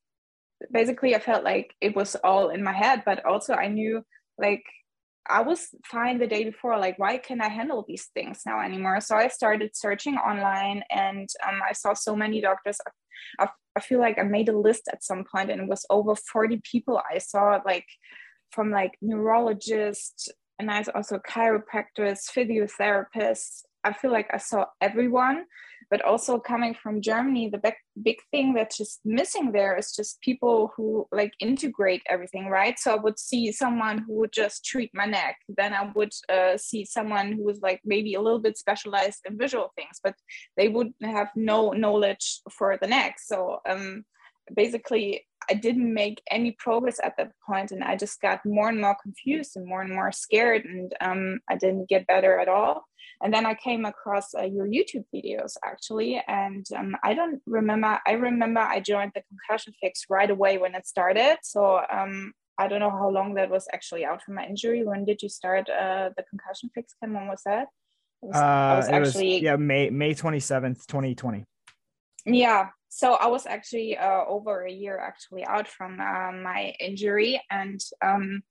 basically 0.71 1.15
I 1.15 1.19
felt 1.19 1.45
like 1.45 1.75
it 1.81 1.97
was 1.97 2.15
all 2.23 2.51
in 2.51 2.63
my 2.63 2.73
head, 2.73 3.03
but 3.05 3.25
also 3.25 3.55
I 3.55 3.69
knew 3.69 4.03
like 4.39 4.65
I 5.29 5.43
was 5.43 5.69
fine 5.85 6.19
the 6.19 6.27
day 6.27 6.45
before. 6.45 6.79
Like, 6.79 6.99
why 6.99 7.19
can 7.19 7.41
I 7.41 7.49
handle 7.49 7.85
these 7.87 8.07
things 8.15 8.43
now 8.45 8.61
anymore? 8.61 9.01
So 9.01 9.17
I 9.17 9.29
started 9.29 9.71
searching 9.75 10.17
online, 10.17 10.83
and 10.91 11.29
um, 11.47 11.61
I 11.69 11.73
saw 11.73 11.95
so 11.95 12.17
many 12.17 12.41
doctors. 12.41 12.79
I, 13.39 13.49
I 13.77 13.81
feel 13.81 14.01
like 14.01 14.19
I 14.19 14.25
made 14.25 14.49
a 14.49 14.59
list 14.59 14.89
at 14.93 15.05
some 15.05 15.25
point, 15.25 15.51
and 15.51 15.63
it 15.63 15.69
was 15.69 15.87
over 15.91 16.15
forty 16.17 16.61
people 16.63 17.01
I 17.11 17.19
saw, 17.19 17.61
like 17.65 17.87
from 18.51 18.71
like 18.71 18.99
neurologists, 19.01 20.29
and 20.59 20.71
I 20.71 20.85
also 20.95 21.19
chiropractors, 21.19 22.29
physiotherapists. 22.31 23.63
I 23.85 23.93
feel 23.93 24.13
like 24.13 24.29
I 24.33 24.39
saw 24.39 24.67
everyone, 24.81 25.45
but 25.93 26.01
also 26.07 26.39
coming 26.39 26.73
from 26.73 27.03
Germany, 27.03 27.51
the 27.51 27.59
big, 27.59 27.75
big 28.03 28.17
thing 28.31 28.55
that's 28.55 28.79
just 28.79 29.01
missing 29.05 29.53
there 29.53 29.77
is 29.77 29.93
just 29.95 30.19
people 30.23 30.73
who 30.75 31.07
like 31.13 31.35
integrate 31.39 32.01
everything, 32.09 32.47
right? 32.49 32.79
So 32.79 32.93
I 32.93 32.95
would 32.95 33.19
see 33.19 33.53
someone 33.53 33.99
who 33.99 34.15
would 34.15 34.33
just 34.33 34.65
treat 34.65 34.91
my 34.95 35.05
neck. 35.05 35.37
Then 35.51 35.75
I 35.75 35.93
would 35.95 36.13
uh, 36.31 36.57
see 36.57 36.87
someone 36.87 37.33
who 37.33 37.45
was 37.45 37.61
like 37.61 37.83
maybe 37.85 38.15
a 38.15 38.23
little 38.23 38.39
bit 38.39 38.57
specialized 38.57 39.21
in 39.29 39.37
visual 39.37 39.71
things, 39.77 40.01
but 40.03 40.15
they 40.57 40.71
would 40.71 40.95
have 41.03 41.29
no 41.37 41.73
knowledge 41.73 42.41
for 42.51 42.79
the 42.81 42.89
neck. 42.89 43.17
So 43.19 43.59
um, 43.69 44.07
basically, 44.55 45.27
I 45.51 45.55
didn't 45.55 45.93
make 45.93 46.23
any 46.31 46.53
progress 46.53 47.01
at 47.03 47.17
that 47.17 47.33
point, 47.47 47.73
and 47.73 47.83
I 47.83 47.97
just 47.97 48.21
got 48.21 48.45
more 48.45 48.69
and 48.69 48.81
more 48.81 48.97
confused 49.03 49.57
and 49.57 49.67
more 49.67 49.83
and 49.83 49.93
more 49.93 50.13
scared, 50.13 50.65
and 50.65 50.95
um, 51.01 51.41
I 51.51 51.57
didn't 51.57 51.89
get 51.89 52.07
better 52.07 52.39
at 52.39 52.49
all. 52.49 52.85
And 53.23 53.33
then 53.33 53.47
i 53.47 53.55
came 53.55 53.85
across 53.85 54.35
uh, 54.35 54.43
your 54.43 54.67
youtube 54.67 55.05
videos 55.15 55.53
actually 55.65 56.21
and 56.27 56.67
um, 56.77 56.97
i 57.05 57.15
don't 57.15 57.41
remember 57.47 57.99
i 58.07 58.13
remember 58.13 58.61
i 58.61 58.81
joined 58.81 59.13
the 59.15 59.23
concussion 59.29 59.73
fix 59.81 60.07
right 60.11 60.31
away 60.31 60.59
when 60.59 60.75
it 60.75 60.87
started. 60.87 61.37
So 61.43 61.81
um, 61.91 62.33
i 62.59 62.69
don't 62.69 62.81
know 62.81 62.91
how 62.91 63.09
long 63.09 63.35
that 63.35 63.51
was 63.51 63.67
actually 63.73 64.05
out 64.05 64.23
from 64.23 64.35
my 64.35 64.45
injury. 64.47 64.85
When 64.85 65.05
did 65.05 65.23
you 65.23 65.29
start 65.29 65.71
uh, 65.71 66.11
the 66.17 66.25
concussion 66.25 66.71
fix 66.75 66.95
Ken, 66.99 67.15
when 67.15 67.29
was 67.29 67.43
that? 67.45 67.69
It 68.23 68.27
was, 68.27 68.37
uh, 68.37 68.75
was 68.77 68.89
actually 68.89 69.35
was, 69.35 69.43
yeah 69.43 69.57
may 69.57 69.91
may 69.91 70.15
27th 70.15 70.87
2020 70.87 71.45
yeah 72.27 72.69
so 72.89 73.15
i 73.15 73.27
was 73.27 73.47
actually 73.47 73.97
uh, 73.97 74.25
over 74.29 74.65
a 74.65 74.73
year 74.73 74.99
actually 74.99 75.45
out 75.45 75.69
from 75.69 76.01
uh, 76.01 76.33
my 76.33 76.75
injury 76.81 77.41
and 77.51 77.81
um, 78.03 78.43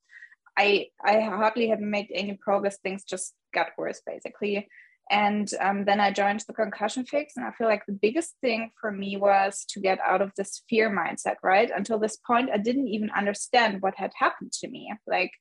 I 0.57 0.87
I 1.03 1.21
hardly 1.21 1.69
haven't 1.69 1.89
made 1.89 2.11
any 2.13 2.33
progress. 2.33 2.77
Things 2.77 3.03
just 3.03 3.33
got 3.53 3.69
worse 3.77 4.01
basically. 4.05 4.67
And 5.09 5.51
um, 5.59 5.83
then 5.83 5.99
I 5.99 6.11
joined 6.11 6.41
the 6.47 6.53
concussion 6.53 7.05
fix, 7.05 7.35
and 7.35 7.45
I 7.45 7.51
feel 7.51 7.67
like 7.67 7.85
the 7.85 7.99
biggest 8.01 8.35
thing 8.39 8.71
for 8.79 8.91
me 8.91 9.17
was 9.17 9.65
to 9.69 9.81
get 9.81 9.99
out 9.99 10.21
of 10.21 10.31
this 10.37 10.61
fear 10.69 10.89
mindset. 10.89 11.35
Right 11.43 11.69
until 11.75 11.99
this 11.99 12.17
point, 12.17 12.49
I 12.53 12.57
didn't 12.57 12.87
even 12.87 13.09
understand 13.11 13.81
what 13.81 13.95
had 13.97 14.11
happened 14.15 14.51
to 14.53 14.69
me. 14.69 14.93
Like 15.07 15.31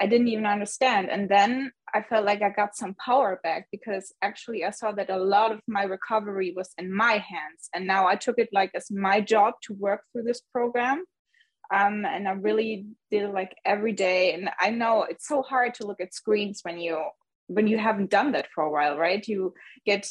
I 0.00 0.06
didn't 0.06 0.28
even 0.28 0.46
understand. 0.46 1.10
And 1.10 1.28
then 1.28 1.72
I 1.92 2.02
felt 2.02 2.24
like 2.24 2.40
I 2.40 2.50
got 2.50 2.76
some 2.76 2.94
power 2.94 3.38
back 3.42 3.68
because 3.70 4.12
actually 4.22 4.64
I 4.64 4.70
saw 4.70 4.92
that 4.92 5.10
a 5.10 5.18
lot 5.18 5.52
of 5.52 5.60
my 5.66 5.82
recovery 5.82 6.54
was 6.56 6.70
in 6.78 6.94
my 6.94 7.12
hands. 7.12 7.68
And 7.74 7.86
now 7.86 8.06
I 8.06 8.16
took 8.16 8.38
it 8.38 8.48
like 8.52 8.70
as 8.74 8.90
my 8.90 9.20
job 9.20 9.54
to 9.64 9.74
work 9.74 10.02
through 10.12 10.22
this 10.22 10.40
program 10.52 11.04
um, 11.72 12.04
and 12.04 12.26
I 12.26 12.32
really 12.32 12.86
did 13.10 13.30
like 13.30 13.54
every 13.64 13.92
day. 13.92 14.34
And 14.34 14.50
I 14.58 14.70
know 14.70 15.04
it's 15.04 15.26
so 15.26 15.42
hard 15.42 15.74
to 15.74 15.86
look 15.86 16.00
at 16.00 16.14
screens 16.14 16.60
when 16.62 16.78
you 16.78 17.02
when 17.46 17.66
you 17.66 17.78
haven't 17.78 18.10
done 18.10 18.32
that 18.32 18.48
for 18.54 18.62
a 18.64 18.70
while, 18.70 18.96
right? 18.96 19.26
You 19.26 19.54
get, 19.84 20.08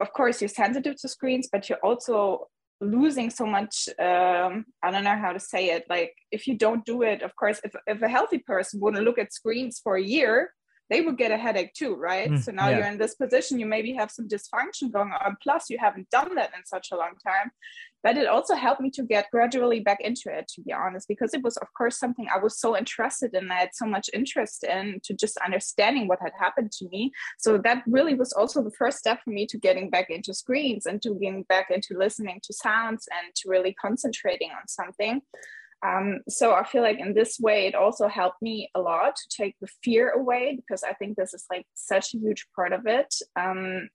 of 0.00 0.12
course, 0.12 0.40
you're 0.40 0.48
sensitive 0.48 0.94
to 1.00 1.08
screens, 1.08 1.48
but 1.50 1.68
you're 1.68 1.84
also 1.84 2.46
losing 2.80 3.30
so 3.30 3.46
much. 3.46 3.88
Um, 3.98 4.66
I 4.82 4.90
don't 4.90 5.04
know 5.04 5.16
how 5.16 5.32
to 5.32 5.40
say 5.40 5.70
it. 5.70 5.84
Like 5.88 6.14
if 6.30 6.46
you 6.46 6.56
don't 6.56 6.84
do 6.84 7.02
it, 7.02 7.22
of 7.22 7.34
course, 7.36 7.60
if 7.64 7.74
if 7.86 8.02
a 8.02 8.08
healthy 8.08 8.38
person 8.38 8.80
wouldn't 8.80 9.04
look 9.04 9.18
at 9.18 9.32
screens 9.32 9.80
for 9.82 9.96
a 9.96 10.02
year, 10.02 10.50
they 10.90 11.00
would 11.00 11.18
get 11.18 11.32
a 11.32 11.36
headache 11.36 11.72
too, 11.74 11.94
right? 11.94 12.30
Mm, 12.30 12.42
so 12.42 12.52
now 12.52 12.68
yeah. 12.68 12.78
you're 12.78 12.86
in 12.86 12.98
this 12.98 13.14
position, 13.14 13.58
you 13.58 13.66
maybe 13.66 13.92
have 13.94 14.10
some 14.10 14.28
dysfunction 14.28 14.92
going 14.92 15.10
on. 15.12 15.36
Plus, 15.42 15.68
you 15.68 15.78
haven't 15.78 16.08
done 16.10 16.34
that 16.36 16.52
in 16.56 16.64
such 16.64 16.88
a 16.92 16.96
long 16.96 17.14
time. 17.26 17.50
But 18.06 18.16
it 18.16 18.28
also 18.28 18.54
helped 18.54 18.80
me 18.80 18.90
to 18.90 19.02
get 19.02 19.32
gradually 19.32 19.80
back 19.80 20.00
into 20.00 20.30
it, 20.32 20.46
to 20.54 20.60
be 20.60 20.72
honest, 20.72 21.08
because 21.08 21.34
it 21.34 21.42
was, 21.42 21.56
of 21.56 21.66
course, 21.76 21.98
something 21.98 22.28
I 22.32 22.38
was 22.38 22.60
so 22.60 22.76
interested 22.76 23.34
in. 23.34 23.50
I 23.50 23.56
had 23.56 23.70
so 23.74 23.84
much 23.84 24.08
interest 24.14 24.62
in 24.62 25.00
to 25.02 25.12
just 25.12 25.36
understanding 25.38 26.06
what 26.06 26.20
had 26.22 26.30
happened 26.38 26.70
to 26.78 26.88
me. 26.88 27.10
So 27.36 27.58
that 27.58 27.82
really 27.84 28.14
was 28.14 28.32
also 28.32 28.62
the 28.62 28.70
first 28.70 28.98
step 28.98 29.18
for 29.24 29.30
me 29.30 29.44
to 29.48 29.58
getting 29.58 29.90
back 29.90 30.08
into 30.08 30.34
screens 30.34 30.86
and 30.86 31.02
to 31.02 31.14
getting 31.14 31.42
back 31.48 31.66
into 31.68 31.98
listening 31.98 32.38
to 32.44 32.52
sounds 32.52 33.08
and 33.10 33.34
to 33.34 33.48
really 33.48 33.74
concentrating 33.74 34.50
on 34.50 34.68
something. 34.68 35.20
Um, 35.84 36.20
so 36.28 36.54
I 36.54 36.62
feel 36.62 36.82
like 36.82 37.00
in 37.00 37.12
this 37.12 37.40
way, 37.40 37.66
it 37.66 37.74
also 37.74 38.06
helped 38.06 38.40
me 38.40 38.70
a 38.76 38.80
lot 38.80 39.16
to 39.16 39.36
take 39.36 39.56
the 39.60 39.68
fear 39.82 40.10
away 40.10 40.54
because 40.54 40.84
I 40.84 40.92
think 40.92 41.16
this 41.16 41.34
is 41.34 41.44
like 41.50 41.66
such 41.74 42.14
a 42.14 42.18
huge 42.18 42.46
part 42.54 42.72
of 42.72 42.86
it. 42.86 43.12
Um, 43.34 43.88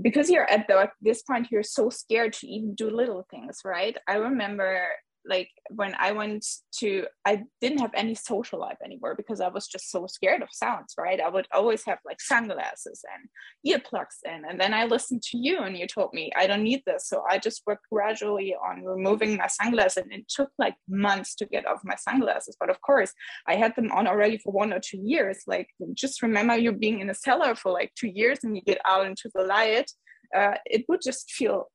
because 0.00 0.30
you're 0.30 0.48
at 0.48 0.66
the, 0.68 0.90
this 1.00 1.22
point, 1.22 1.48
you're 1.50 1.62
so 1.62 1.90
scared 1.90 2.32
to 2.34 2.46
even 2.46 2.74
do 2.74 2.90
little 2.90 3.26
things, 3.30 3.60
right? 3.64 3.96
I 4.06 4.14
remember 4.16 4.88
like 5.26 5.50
when 5.68 5.94
I 5.98 6.12
went 6.12 6.46
to, 6.78 7.06
I 7.24 7.44
didn't 7.60 7.80
have 7.80 7.92
any 7.94 8.14
social 8.14 8.58
life 8.58 8.78
anymore 8.84 9.14
because 9.14 9.40
I 9.40 9.48
was 9.48 9.66
just 9.66 9.90
so 9.90 10.06
scared 10.06 10.42
of 10.42 10.48
sounds, 10.52 10.94
right? 10.98 11.20
I 11.20 11.28
would 11.28 11.46
always 11.52 11.84
have 11.84 11.98
like 12.04 12.20
sunglasses 12.20 13.04
and 13.12 13.28
earplugs 13.66 14.18
in. 14.24 14.44
And 14.48 14.60
then 14.60 14.74
I 14.74 14.86
listened 14.86 15.22
to 15.24 15.38
you 15.38 15.60
and 15.60 15.76
you 15.76 15.86
told 15.86 16.12
me, 16.12 16.30
I 16.36 16.46
don't 16.46 16.62
need 16.62 16.82
this. 16.86 17.08
So 17.08 17.24
I 17.28 17.38
just 17.38 17.62
worked 17.66 17.86
gradually 17.90 18.54
on 18.54 18.84
removing 18.84 19.36
my 19.36 19.46
sunglasses. 19.46 20.02
And 20.04 20.12
it 20.12 20.28
took 20.28 20.50
like 20.58 20.74
months 20.88 21.34
to 21.36 21.46
get 21.46 21.66
off 21.66 21.80
my 21.84 21.96
sunglasses. 21.96 22.56
But 22.58 22.70
of 22.70 22.80
course, 22.80 23.12
I 23.46 23.56
had 23.56 23.74
them 23.76 23.90
on 23.92 24.06
already 24.06 24.38
for 24.38 24.52
one 24.52 24.72
or 24.72 24.80
two 24.80 25.00
years. 25.02 25.42
Like, 25.46 25.68
just 25.94 26.22
remember 26.22 26.56
you 26.56 26.72
being 26.72 27.00
in 27.00 27.10
a 27.10 27.14
cellar 27.14 27.54
for 27.54 27.72
like 27.72 27.92
two 27.94 28.08
years 28.08 28.40
and 28.42 28.56
you 28.56 28.62
get 28.62 28.80
out 28.86 29.06
into 29.06 29.30
the 29.34 29.42
light. 29.42 29.90
Uh, 30.34 30.54
it 30.64 30.84
would 30.88 31.00
just 31.02 31.30
feel 31.30 31.68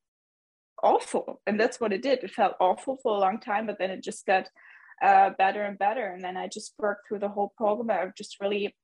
awful. 0.82 1.40
And 1.46 1.58
that's 1.58 1.80
what 1.80 1.92
it 1.92 2.02
did. 2.02 2.22
It 2.22 2.30
felt 2.30 2.54
awful 2.60 2.96
for 3.02 3.16
a 3.16 3.20
long 3.20 3.40
time 3.40 3.66
but 3.66 3.78
then 3.78 3.90
it 3.90 4.02
just 4.02 4.26
got 4.26 4.48
uh, 5.02 5.30
better 5.38 5.62
and 5.62 5.78
better. 5.78 6.06
And 6.06 6.22
then 6.22 6.36
i 6.36 6.48
just 6.48 6.74
worked 6.78 7.08
through 7.08 7.20
the 7.20 7.28
whole 7.28 7.52
program 7.56 7.90
i 7.90 8.10
just 8.16 8.40
really 8.40 8.74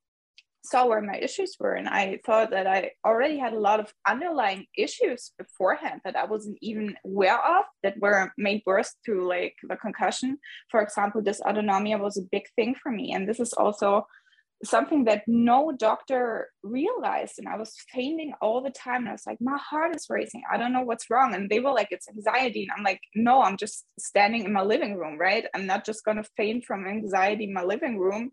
saw 0.65 0.87
where 0.87 1.01
my 1.01 1.17
issues 1.17 1.55
were. 1.59 1.73
And 1.73 1.89
i 1.89 2.19
thought 2.25 2.51
that 2.51 2.67
i 2.67 2.91
already 3.05 3.37
had 3.37 3.53
a 3.53 3.59
lot 3.59 3.79
of 3.79 3.93
underlying 4.07 4.65
issues 4.77 5.31
beforehand 5.37 6.01
that 6.05 6.15
i 6.15 6.25
wasn't 6.25 6.57
even 6.61 6.95
aware 7.05 7.39
of 7.57 7.65
that 7.81 7.99
were 7.99 8.31
made 8.37 8.61
worse 8.65 8.95
through 9.03 9.27
like 9.27 9.55
the 9.67 9.75
concussion. 9.75 10.37
For 10.69 10.81
example 10.81 11.21
this 11.21 11.41
dysautonomia 11.41 11.99
was 11.99 12.17
a 12.17 12.29
big 12.31 12.45
thing 12.55 12.75
for 12.75 12.91
me. 12.91 13.13
And 13.13 13.27
this 13.27 13.39
is 13.39 13.53
also 13.53 14.07
something 14.63 15.03
that 15.05 15.23
no 15.27 15.71
doctor 15.77 16.49
realized 16.63 17.35
and 17.37 17.47
i 17.47 17.57
was 17.57 17.75
fainting 17.91 18.33
all 18.41 18.61
the 18.61 18.69
time 18.71 19.01
and 19.01 19.09
i 19.09 19.11
was 19.11 19.27
like 19.27 19.37
my 19.41 19.57
heart 19.57 19.95
is 19.95 20.05
racing. 20.09 20.41
I 20.51 20.57
don't 20.57 20.73
know 20.73 20.81
what's 20.81 21.09
wrong. 21.09 21.33
And 21.35 21.49
they 21.49 21.59
were 21.59 21.73
like 21.73 21.89
it's 21.91 22.07
anxiety. 22.07 22.63
And 22.63 22.71
i'm 22.77 22.83
like 22.83 23.01
no 23.15 23.41
i'm 23.41 23.57
just 23.57 23.85
standing 23.99 24.45
in 24.45 24.53
my 24.53 24.61
living 24.61 24.95
room 24.97 25.17
right? 25.19 25.45
I'm 25.53 25.65
not 25.65 25.85
just 25.85 26.05
going 26.05 26.17
to 26.17 26.29
faint 26.37 26.65
from 26.65 26.87
anxiety 26.87 27.45
in 27.45 27.53
my 27.53 27.63
living 27.63 27.97
room. 27.97 28.31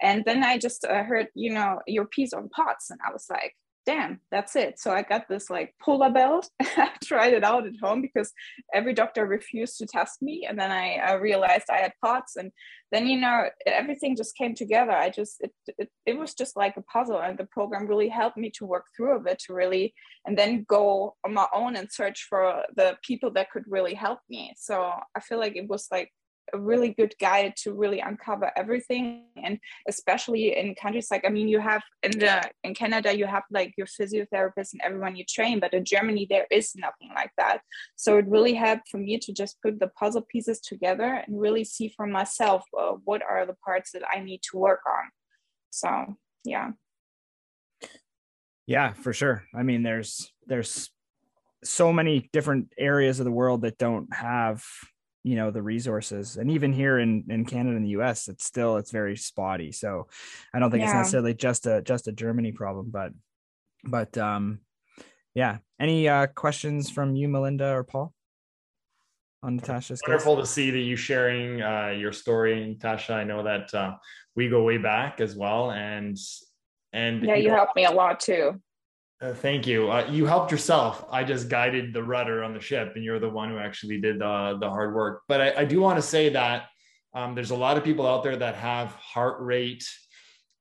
And 0.00 0.24
then 0.24 0.42
i 0.44 0.58
just 0.58 0.84
uh, 0.84 1.02
heard 1.02 1.28
you 1.34 1.52
know 1.52 1.80
your 1.86 2.06
piece 2.06 2.32
on 2.32 2.48
POTS. 2.48 2.90
And 2.90 3.00
i 3.06 3.12
was 3.12 3.26
like 3.30 3.54
damn, 3.88 4.20
that's 4.30 4.54
it. 4.54 4.78
So 4.78 4.90
I 4.90 5.00
got 5.00 5.30
this 5.30 5.48
like 5.48 5.72
polar 5.80 6.10
belt. 6.10 6.50
I 6.60 6.90
tried 7.02 7.32
it 7.32 7.42
out 7.42 7.66
at 7.66 7.72
home 7.82 8.02
because 8.02 8.30
every 8.74 8.92
doctor 8.92 9.24
refused 9.24 9.78
to 9.78 9.86
test 9.86 10.20
me. 10.20 10.46
And 10.46 10.58
then 10.58 10.70
I 10.70 10.98
uh, 10.98 11.16
realized 11.16 11.64
I 11.70 11.78
had 11.78 11.94
POTS. 12.04 12.36
And 12.36 12.52
then, 12.92 13.06
you 13.06 13.18
know, 13.18 13.48
everything 13.66 14.14
just 14.14 14.36
came 14.36 14.54
together. 14.54 14.92
I 14.92 15.08
just, 15.08 15.36
it, 15.40 15.52
it, 15.78 15.88
it 16.04 16.18
was 16.18 16.34
just 16.34 16.54
like 16.54 16.76
a 16.76 16.82
puzzle. 16.82 17.18
And 17.18 17.38
the 17.38 17.46
program 17.46 17.86
really 17.86 18.10
helped 18.10 18.36
me 18.36 18.50
to 18.56 18.66
work 18.66 18.84
through 18.94 19.16
of 19.16 19.26
it 19.26 19.38
to 19.46 19.54
really, 19.54 19.94
and 20.26 20.36
then 20.36 20.66
go 20.68 21.16
on 21.24 21.32
my 21.32 21.46
own 21.54 21.74
and 21.74 21.90
search 21.90 22.26
for 22.28 22.64
the 22.76 22.98
people 23.02 23.30
that 23.30 23.50
could 23.50 23.64
really 23.66 23.94
help 23.94 24.18
me. 24.28 24.52
So 24.58 24.92
I 25.16 25.20
feel 25.20 25.38
like 25.38 25.56
it 25.56 25.66
was 25.66 25.86
like 25.90 26.12
a 26.52 26.58
really 26.58 26.90
good 26.90 27.14
guide 27.20 27.54
to 27.56 27.72
really 27.72 28.00
uncover 28.00 28.50
everything. 28.56 29.24
And 29.42 29.58
especially 29.88 30.56
in 30.56 30.74
countries 30.74 31.08
like 31.10 31.24
i 31.24 31.28
mean 31.28 31.48
you 31.48 31.60
have 31.60 31.82
in 32.02 32.12
the 32.18 32.42
in 32.64 32.74
canada 32.74 33.16
you 33.16 33.26
have 33.26 33.42
like 33.50 33.74
your 33.76 33.86
physiotherapist 33.86 34.72
and 34.72 34.80
everyone 34.84 35.16
you 35.16 35.24
train 35.24 35.60
but 35.60 35.72
in 35.74 35.84
germany 35.84 36.26
there 36.28 36.46
is 36.50 36.74
nothing 36.76 37.10
like 37.14 37.30
that. 37.36 37.60
So 37.96 38.18
it 38.18 38.26
really 38.26 38.54
helped 38.54 38.88
for 38.88 38.98
me 38.98 39.18
to 39.18 39.32
just 39.32 39.60
put 39.62 39.80
the 39.80 39.88
puzzle 39.88 40.22
pieces 40.22 40.60
together 40.60 41.22
and 41.26 41.40
really 41.40 41.64
see 41.64 41.92
for 41.96 42.06
myself 42.06 42.62
uh, 42.78 42.92
what 43.04 43.22
are 43.22 43.46
the 43.46 43.56
parts 43.64 43.92
that 43.92 44.02
i 44.12 44.20
need 44.20 44.42
to 44.50 44.56
work 44.56 44.80
on. 44.86 45.04
So 45.70 46.16
yeah. 46.44 46.70
Yeah 48.66 48.92
for 48.92 49.12
sure. 49.12 49.44
I 49.54 49.62
mean 49.62 49.82
there's 49.82 50.32
there's 50.46 50.90
so 51.64 51.92
many 51.92 52.28
different 52.32 52.72
areas 52.78 53.18
of 53.18 53.24
the 53.24 53.32
world 53.32 53.62
that 53.62 53.78
don't 53.78 54.12
have 54.14 54.62
you 55.28 55.36
know 55.36 55.50
the 55.50 55.62
resources. 55.62 56.36
And 56.38 56.50
even 56.50 56.72
here 56.72 56.98
in 56.98 57.24
in 57.28 57.44
canada 57.44 57.76
and 57.76 57.84
the 57.84 58.00
us 58.02 58.28
it's 58.28 58.44
still 58.44 58.78
it's 58.78 58.90
very 58.90 59.16
spotty. 59.16 59.72
So 59.72 60.08
i 60.54 60.58
don't 60.58 60.70
think 60.70 60.82
yeah. 60.82 60.88
it's 60.88 60.94
necessarily 60.94 61.34
just 61.34 61.66
a 61.66 61.82
just 61.82 62.08
a 62.08 62.12
germany 62.12 62.52
problem 62.52 62.86
but 62.90 63.12
but 63.84 64.16
um 64.16 64.60
yeah. 65.34 65.58
Any 65.78 66.08
uh 66.08 66.26
questions 66.26 66.90
from 66.90 67.14
you 67.14 67.28
melinda 67.28 67.68
or 67.68 67.84
paul? 67.84 68.12
On 69.42 69.56
natasha's 69.56 70.00
wonderful 70.06 70.36
case? 70.36 70.48
to 70.48 70.52
see 70.52 70.70
that 70.70 70.80
you 70.90 70.96
sharing 70.96 71.62
uh 71.62 71.88
your 71.88 72.12
story 72.12 72.66
natasha. 72.66 73.12
I 73.12 73.24
know 73.24 73.42
that 73.44 73.72
uh 73.74 73.96
we 74.34 74.48
go 74.48 74.62
way 74.62 74.78
back 74.78 75.20
as 75.20 75.36
well 75.36 75.70
and 75.70 76.16
and 76.92 77.22
yeah 77.22 77.34
you, 77.34 77.42
you 77.42 77.48
know, 77.48 77.56
helped 77.56 77.76
me 77.76 77.84
a 77.84 77.90
lot 77.90 78.18
too 78.18 78.60
uh, 79.20 79.34
thank 79.34 79.66
you. 79.66 79.90
Uh, 79.90 80.06
you 80.08 80.26
helped 80.26 80.52
yourself. 80.52 81.04
I 81.10 81.24
just 81.24 81.48
guided 81.48 81.92
the 81.92 82.02
rudder 82.02 82.44
on 82.44 82.54
the 82.54 82.60
ship, 82.60 82.92
and 82.94 83.04
you're 83.04 83.18
the 83.18 83.28
one 83.28 83.50
who 83.50 83.58
actually 83.58 84.00
did 84.00 84.20
the, 84.20 84.58
the 84.60 84.68
hard 84.68 84.94
work. 84.94 85.22
But 85.26 85.40
I, 85.40 85.62
I 85.62 85.64
do 85.64 85.80
want 85.80 85.96
to 85.96 86.02
say 86.02 86.28
that 86.30 86.66
um, 87.14 87.34
there's 87.34 87.50
a 87.50 87.56
lot 87.56 87.76
of 87.76 87.82
people 87.82 88.06
out 88.06 88.22
there 88.22 88.36
that 88.36 88.54
have 88.54 88.90
heart 88.92 89.40
rate 89.40 89.88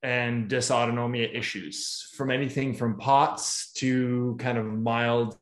and 0.01 0.49
dysautonomia 0.49 1.35
issues, 1.37 2.09
from 2.15 2.31
anything 2.31 2.73
from 2.73 2.97
POTS 2.97 3.73
to 3.73 4.35
kind 4.39 4.57
of 4.57 4.65
mild 4.65 5.37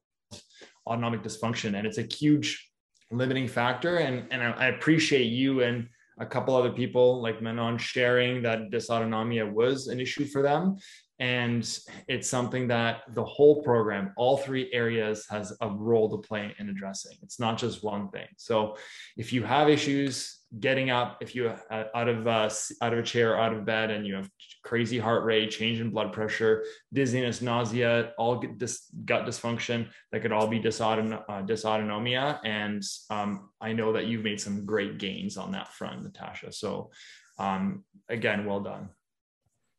autonomic 0.85 1.23
dysfunction, 1.23 1.77
and 1.77 1.87
it's 1.87 1.97
a 1.97 2.03
huge 2.03 2.69
limiting 3.11 3.47
factor. 3.47 3.97
And 3.97 4.27
and 4.31 4.43
I, 4.43 4.51
I 4.51 4.65
appreciate 4.67 5.25
you 5.25 5.61
and 5.61 5.87
a 6.17 6.25
couple 6.25 6.55
other 6.55 6.71
people 6.71 7.21
like 7.21 7.41
Manon 7.41 7.77
sharing 7.77 8.41
that 8.43 8.71
dysautonomia 8.71 9.49
was 9.51 9.87
an 9.87 9.99
issue 9.99 10.25
for 10.25 10.41
them 10.41 10.77
and 11.19 11.79
it's 12.07 12.29
something 12.29 12.67
that 12.67 13.03
the 13.13 13.23
whole 13.23 13.63
program 13.63 14.13
all 14.17 14.37
three 14.37 14.69
areas 14.73 15.25
has 15.29 15.55
a 15.61 15.69
role 15.69 16.09
to 16.09 16.27
play 16.27 16.53
in 16.59 16.69
addressing. 16.69 17.17
It's 17.21 17.39
not 17.39 17.57
just 17.57 17.83
one 17.83 18.09
thing. 18.09 18.27
So 18.37 18.77
if 19.15 19.31
you 19.31 19.43
have 19.43 19.69
issues 19.69 20.41
getting 20.59 20.89
up 20.89 21.17
if 21.21 21.35
you 21.35 21.47
uh, 21.47 21.83
out 21.93 22.07
of 22.07 22.27
uh, 22.27 22.49
out 22.81 22.93
of 22.93 22.99
a 22.99 23.03
chair 23.03 23.37
out 23.37 23.53
of 23.53 23.65
bed 23.65 23.91
and 23.91 24.05
you 24.05 24.15
have 24.15 24.29
crazy 24.63 24.97
heart 24.97 25.23
rate 25.25 25.51
change 25.51 25.81
in 25.81 25.89
blood 25.89 26.13
pressure 26.13 26.63
dizziness 26.93 27.41
nausea 27.41 28.13
all 28.17 28.41
this 28.57 28.89
gut 29.03 29.25
dysfunction 29.25 29.87
that 30.11 30.21
could 30.21 30.31
all 30.31 30.47
be 30.47 30.59
dysauton- 30.59 31.21
uh, 31.27 31.41
dysautonomia. 31.41 32.39
And 32.45 32.83
um, 33.09 33.49
i 33.59 33.73
know 33.73 33.91
that 33.93 34.05
you've 34.05 34.23
made 34.23 34.39
some 34.39 34.65
great 34.65 34.97
gains 34.97 35.35
on 35.35 35.51
that 35.51 35.73
front 35.73 36.03
natasha. 36.03 36.51
So 36.51 36.91
um, 37.37 37.83
again 38.07 38.45
well 38.45 38.61
done. 38.61 38.89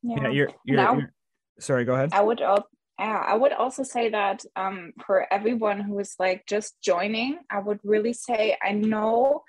Yeah, 0.02 0.16
yeah 0.22 0.28
you're, 0.28 0.50
you're, 0.64 0.80
you're 0.80 1.12
sorry 1.58 1.84
go 1.84 1.94
ahead 1.94 2.10
i 2.12 2.20
would 2.20 2.40
al- 2.40 2.68
I 2.98 3.36
would 3.36 3.52
also 3.52 3.82
say 3.82 4.08
that 4.08 4.42
um, 4.56 4.92
for 5.06 5.26
everyone 5.30 5.80
who 5.80 5.98
is 5.98 6.14
like 6.18 6.46
just 6.46 6.80
joining, 6.82 7.38
I 7.50 7.58
would 7.58 7.78
really 7.84 8.14
say 8.14 8.56
I 8.64 8.72
know 8.72 9.42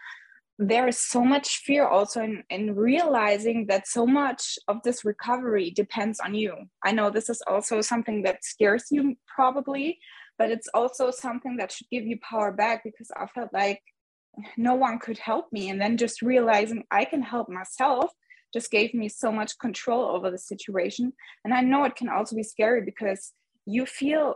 there 0.60 0.88
is 0.88 1.00
so 1.00 1.24
much 1.24 1.60
fear 1.60 1.86
also 1.86 2.24
in, 2.24 2.44
in 2.50 2.76
realizing 2.76 3.68
that 3.68 3.88
so 3.88 4.06
much 4.06 4.58
of 4.68 4.82
this 4.84 5.06
recovery 5.06 5.70
depends 5.70 6.20
on 6.20 6.34
you. 6.34 6.56
I 6.84 6.92
know 6.92 7.10
this 7.10 7.30
is 7.30 7.42
also 7.48 7.80
something 7.82 8.24
that 8.24 8.44
scares 8.44 8.86
you 8.90 9.16
probably, 9.28 10.00
but 10.38 10.50
it's 10.50 10.68
also 10.74 11.12
something 11.12 11.58
that 11.58 11.72
should 11.72 11.90
give 11.92 12.06
you 12.06 12.18
power 12.28 12.52
back 12.52 12.84
because 12.84 13.12
I 13.16 13.28
felt 13.28 13.54
like 13.54 13.82
no 14.58 14.74
one 14.74 14.98
could 14.98 15.20
help 15.20 15.46
me. 15.52 15.70
And 15.70 15.80
then 15.80 15.96
just 15.96 16.24
realizing 16.24 16.84
I 16.90 17.06
can 17.06 17.22
help 17.22 17.50
myself 17.50 18.12
just 18.54 18.72
gave 18.72 18.94
me 18.94 19.10
so 19.10 19.32
much 19.32 19.58
control 19.60 20.06
over 20.06 20.32
the 20.32 20.38
situation. 20.38 21.14
And 21.44 21.54
I 21.54 21.62
know 21.62 21.84
it 21.84 21.96
can 21.96 22.10
also 22.10 22.36
be 22.36 22.44
scary 22.44 22.82
because 22.82 23.34
you 23.66 23.86
feel 23.86 24.36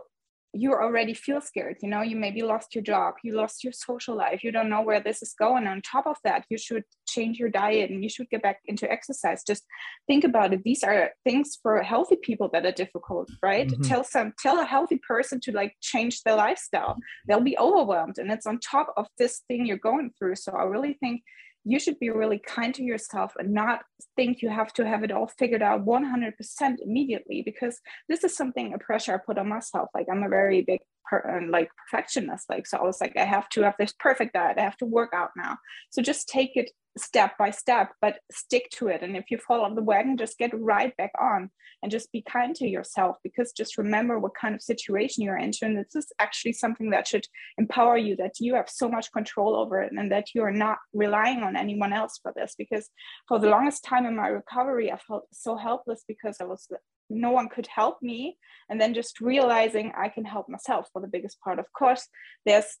you 0.54 0.72
already 0.72 1.14
feel 1.14 1.40
scared 1.40 1.76
you 1.80 1.88
know 1.88 2.02
you 2.02 2.14
maybe 2.14 2.42
lost 2.42 2.74
your 2.74 2.84
job 2.84 3.14
you 3.24 3.34
lost 3.34 3.64
your 3.64 3.72
social 3.72 4.14
life 4.14 4.44
you 4.44 4.52
don't 4.52 4.68
know 4.68 4.82
where 4.82 5.00
this 5.00 5.22
is 5.22 5.34
going. 5.38 5.66
On 5.66 5.80
top 5.80 6.06
of 6.06 6.16
that 6.24 6.44
you 6.50 6.58
should 6.58 6.84
change 7.08 7.38
your 7.38 7.48
diet 7.48 7.90
and 7.90 8.02
you 8.02 8.10
should 8.10 8.28
get 8.28 8.42
back 8.42 8.60
into 8.66 8.90
exercise. 8.90 9.42
Just 9.44 9.64
think 10.06 10.24
about 10.24 10.52
it. 10.52 10.62
These 10.62 10.82
are 10.82 11.10
things 11.24 11.58
for 11.62 11.82
healthy 11.82 12.16
people 12.16 12.48
that 12.52 12.66
are 12.66 12.72
difficult 12.72 13.30
right? 13.42 13.68
Mm-hmm. 13.68 13.82
tell 13.82 14.04
some 14.04 14.34
tell 14.38 14.60
a 14.60 14.64
healthy 14.64 15.00
person 15.08 15.40
to 15.40 15.52
like 15.52 15.74
change 15.80 16.22
their 16.22 16.36
lifestyle. 16.36 16.96
They'll 17.26 17.40
be 17.40 17.58
overwhelmed 17.58 18.18
and 18.18 18.30
it's 18.30 18.46
on 18.46 18.58
top 18.58 18.92
of 18.96 19.06
this 19.18 19.42
thing 19.48 19.64
you're 19.64 19.78
going 19.78 20.10
through. 20.18 20.36
So 20.36 20.52
i 20.52 20.64
really 20.64 20.94
think 21.00 21.22
you 21.64 21.78
should 21.78 21.98
be 21.98 22.10
really 22.10 22.38
kind 22.38 22.74
to 22.74 22.82
yourself 22.82 23.32
and 23.38 23.52
not 23.52 23.82
think 24.16 24.42
you 24.42 24.48
have 24.48 24.72
to 24.74 24.86
have 24.86 25.04
it 25.04 25.12
all 25.12 25.28
figured 25.38 25.62
out 25.62 25.84
100% 25.84 26.32
immediately 26.80 27.42
because 27.42 27.80
this 28.08 28.24
is 28.24 28.36
something 28.36 28.74
a 28.74 28.78
pressure 28.78 29.14
I 29.14 29.18
put 29.24 29.38
on 29.38 29.48
myself. 29.48 29.88
Like 29.94 30.06
I'm 30.10 30.24
a 30.24 30.28
very 30.28 30.62
big 30.62 30.80
per, 31.08 31.38
um, 31.38 31.50
like 31.50 31.70
perfectionist. 31.76 32.48
Like 32.48 32.66
so, 32.66 32.78
I 32.78 32.82
was 32.82 33.00
like, 33.00 33.16
I 33.16 33.24
have 33.24 33.48
to 33.50 33.62
have 33.62 33.74
this 33.78 33.92
perfect 33.92 34.34
diet. 34.34 34.58
I 34.58 34.62
have 34.62 34.76
to 34.78 34.86
work 34.86 35.10
out 35.14 35.30
now. 35.36 35.58
So 35.90 36.02
just 36.02 36.28
take 36.28 36.56
it 36.56 36.70
step 36.96 37.38
by 37.38 37.50
step, 37.50 37.92
but 38.00 38.18
stick 38.30 38.68
to 38.70 38.88
it. 38.88 39.02
And 39.02 39.16
if 39.16 39.30
you 39.30 39.38
fall 39.38 39.62
off 39.62 39.74
the 39.74 39.82
wagon, 39.82 40.16
just 40.16 40.38
get 40.38 40.50
right 40.58 40.96
back 40.96 41.12
on 41.20 41.50
and 41.82 41.90
just 41.90 42.12
be 42.12 42.22
kind 42.22 42.54
to 42.56 42.68
yourself 42.68 43.16
because 43.22 43.52
just 43.52 43.78
remember 43.78 44.18
what 44.18 44.34
kind 44.34 44.54
of 44.54 44.62
situation 44.62 45.22
you're 45.22 45.38
into. 45.38 45.64
And 45.64 45.76
this 45.76 45.94
is 45.94 46.12
actually 46.18 46.52
something 46.52 46.90
that 46.90 47.08
should 47.08 47.26
empower 47.58 47.96
you 47.96 48.16
that 48.16 48.34
you 48.40 48.54
have 48.54 48.68
so 48.68 48.88
much 48.88 49.12
control 49.12 49.56
over 49.56 49.82
it 49.82 49.92
and 49.92 50.12
that 50.12 50.34
you 50.34 50.42
are 50.42 50.52
not 50.52 50.78
relying 50.92 51.42
on 51.42 51.56
anyone 51.56 51.92
else 51.92 52.18
for 52.22 52.32
this. 52.36 52.54
Because 52.56 52.88
for 53.26 53.38
the 53.38 53.48
longest 53.48 53.84
time 53.84 54.06
in 54.06 54.16
my 54.16 54.28
recovery, 54.28 54.92
I 54.92 54.98
felt 54.98 55.24
so 55.32 55.56
helpless 55.56 56.04
because 56.06 56.36
I 56.40 56.44
was 56.44 56.68
no 57.10 57.30
one 57.30 57.48
could 57.48 57.66
help 57.66 57.98
me 58.00 58.38
and 58.70 58.80
then 58.80 58.94
just 58.94 59.20
realizing 59.20 59.92
i 59.98 60.08
can 60.08 60.24
help 60.24 60.48
myself 60.48 60.88
for 60.92 61.02
the 61.02 61.08
biggest 61.08 61.38
part 61.40 61.58
of 61.58 61.66
course 61.76 62.08
there's 62.46 62.78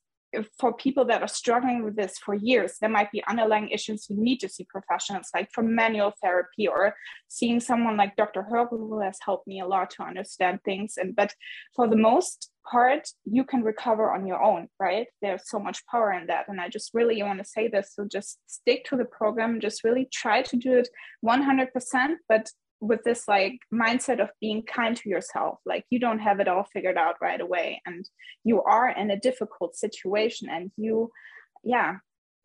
for 0.58 0.72
people 0.72 1.04
that 1.06 1.22
are 1.22 1.28
struggling 1.28 1.84
with 1.84 1.96
this 1.96 2.18
for 2.18 2.34
years, 2.34 2.76
there 2.80 2.90
might 2.90 3.10
be 3.12 3.22
underlying 3.28 3.68
issues 3.70 4.06
you 4.08 4.16
need 4.16 4.38
to 4.38 4.48
see 4.48 4.66
professionals 4.68 5.28
like 5.34 5.50
for 5.52 5.62
manual 5.62 6.12
therapy 6.22 6.66
or 6.66 6.94
seeing 7.28 7.60
someone 7.60 7.96
like 7.96 8.16
Dr. 8.16 8.46
Hrkal 8.50 8.70
who 8.70 9.00
has 9.00 9.18
helped 9.24 9.46
me 9.46 9.60
a 9.60 9.66
lot 9.66 9.90
to 9.90 10.02
understand 10.02 10.60
things. 10.64 10.94
And 10.96 11.14
but 11.14 11.34
for 11.74 11.88
the 11.88 11.96
most 11.96 12.50
part, 12.70 13.08
you 13.24 13.44
can 13.44 13.62
recover 13.62 14.12
on 14.12 14.26
your 14.26 14.42
own, 14.42 14.68
right? 14.78 15.06
There's 15.20 15.48
so 15.48 15.58
much 15.58 15.84
power 15.86 16.12
in 16.12 16.26
that. 16.28 16.46
And 16.48 16.60
I 16.60 16.68
just 16.68 16.90
really 16.94 17.22
want 17.22 17.38
to 17.38 17.44
say 17.44 17.68
this. 17.68 17.92
So 17.94 18.06
just 18.10 18.38
stick 18.46 18.84
to 18.86 18.96
the 18.96 19.04
program, 19.04 19.60
just 19.60 19.84
really 19.84 20.08
try 20.12 20.42
to 20.42 20.56
do 20.56 20.78
it 20.78 20.88
100%, 21.24 22.14
but 22.28 22.50
with 22.82 23.02
this 23.04 23.28
like 23.28 23.58
mindset 23.72 24.20
of 24.20 24.28
being 24.40 24.62
kind 24.62 24.96
to 24.96 25.08
yourself 25.08 25.58
like 25.64 25.84
you 25.88 25.98
don't 25.98 26.18
have 26.18 26.40
it 26.40 26.48
all 26.48 26.66
figured 26.72 26.98
out 26.98 27.14
right 27.22 27.40
away 27.40 27.80
and 27.86 28.08
you 28.44 28.60
are 28.62 28.90
in 28.90 29.10
a 29.10 29.18
difficult 29.18 29.76
situation 29.76 30.48
and 30.50 30.70
you 30.76 31.10
yeah 31.62 31.96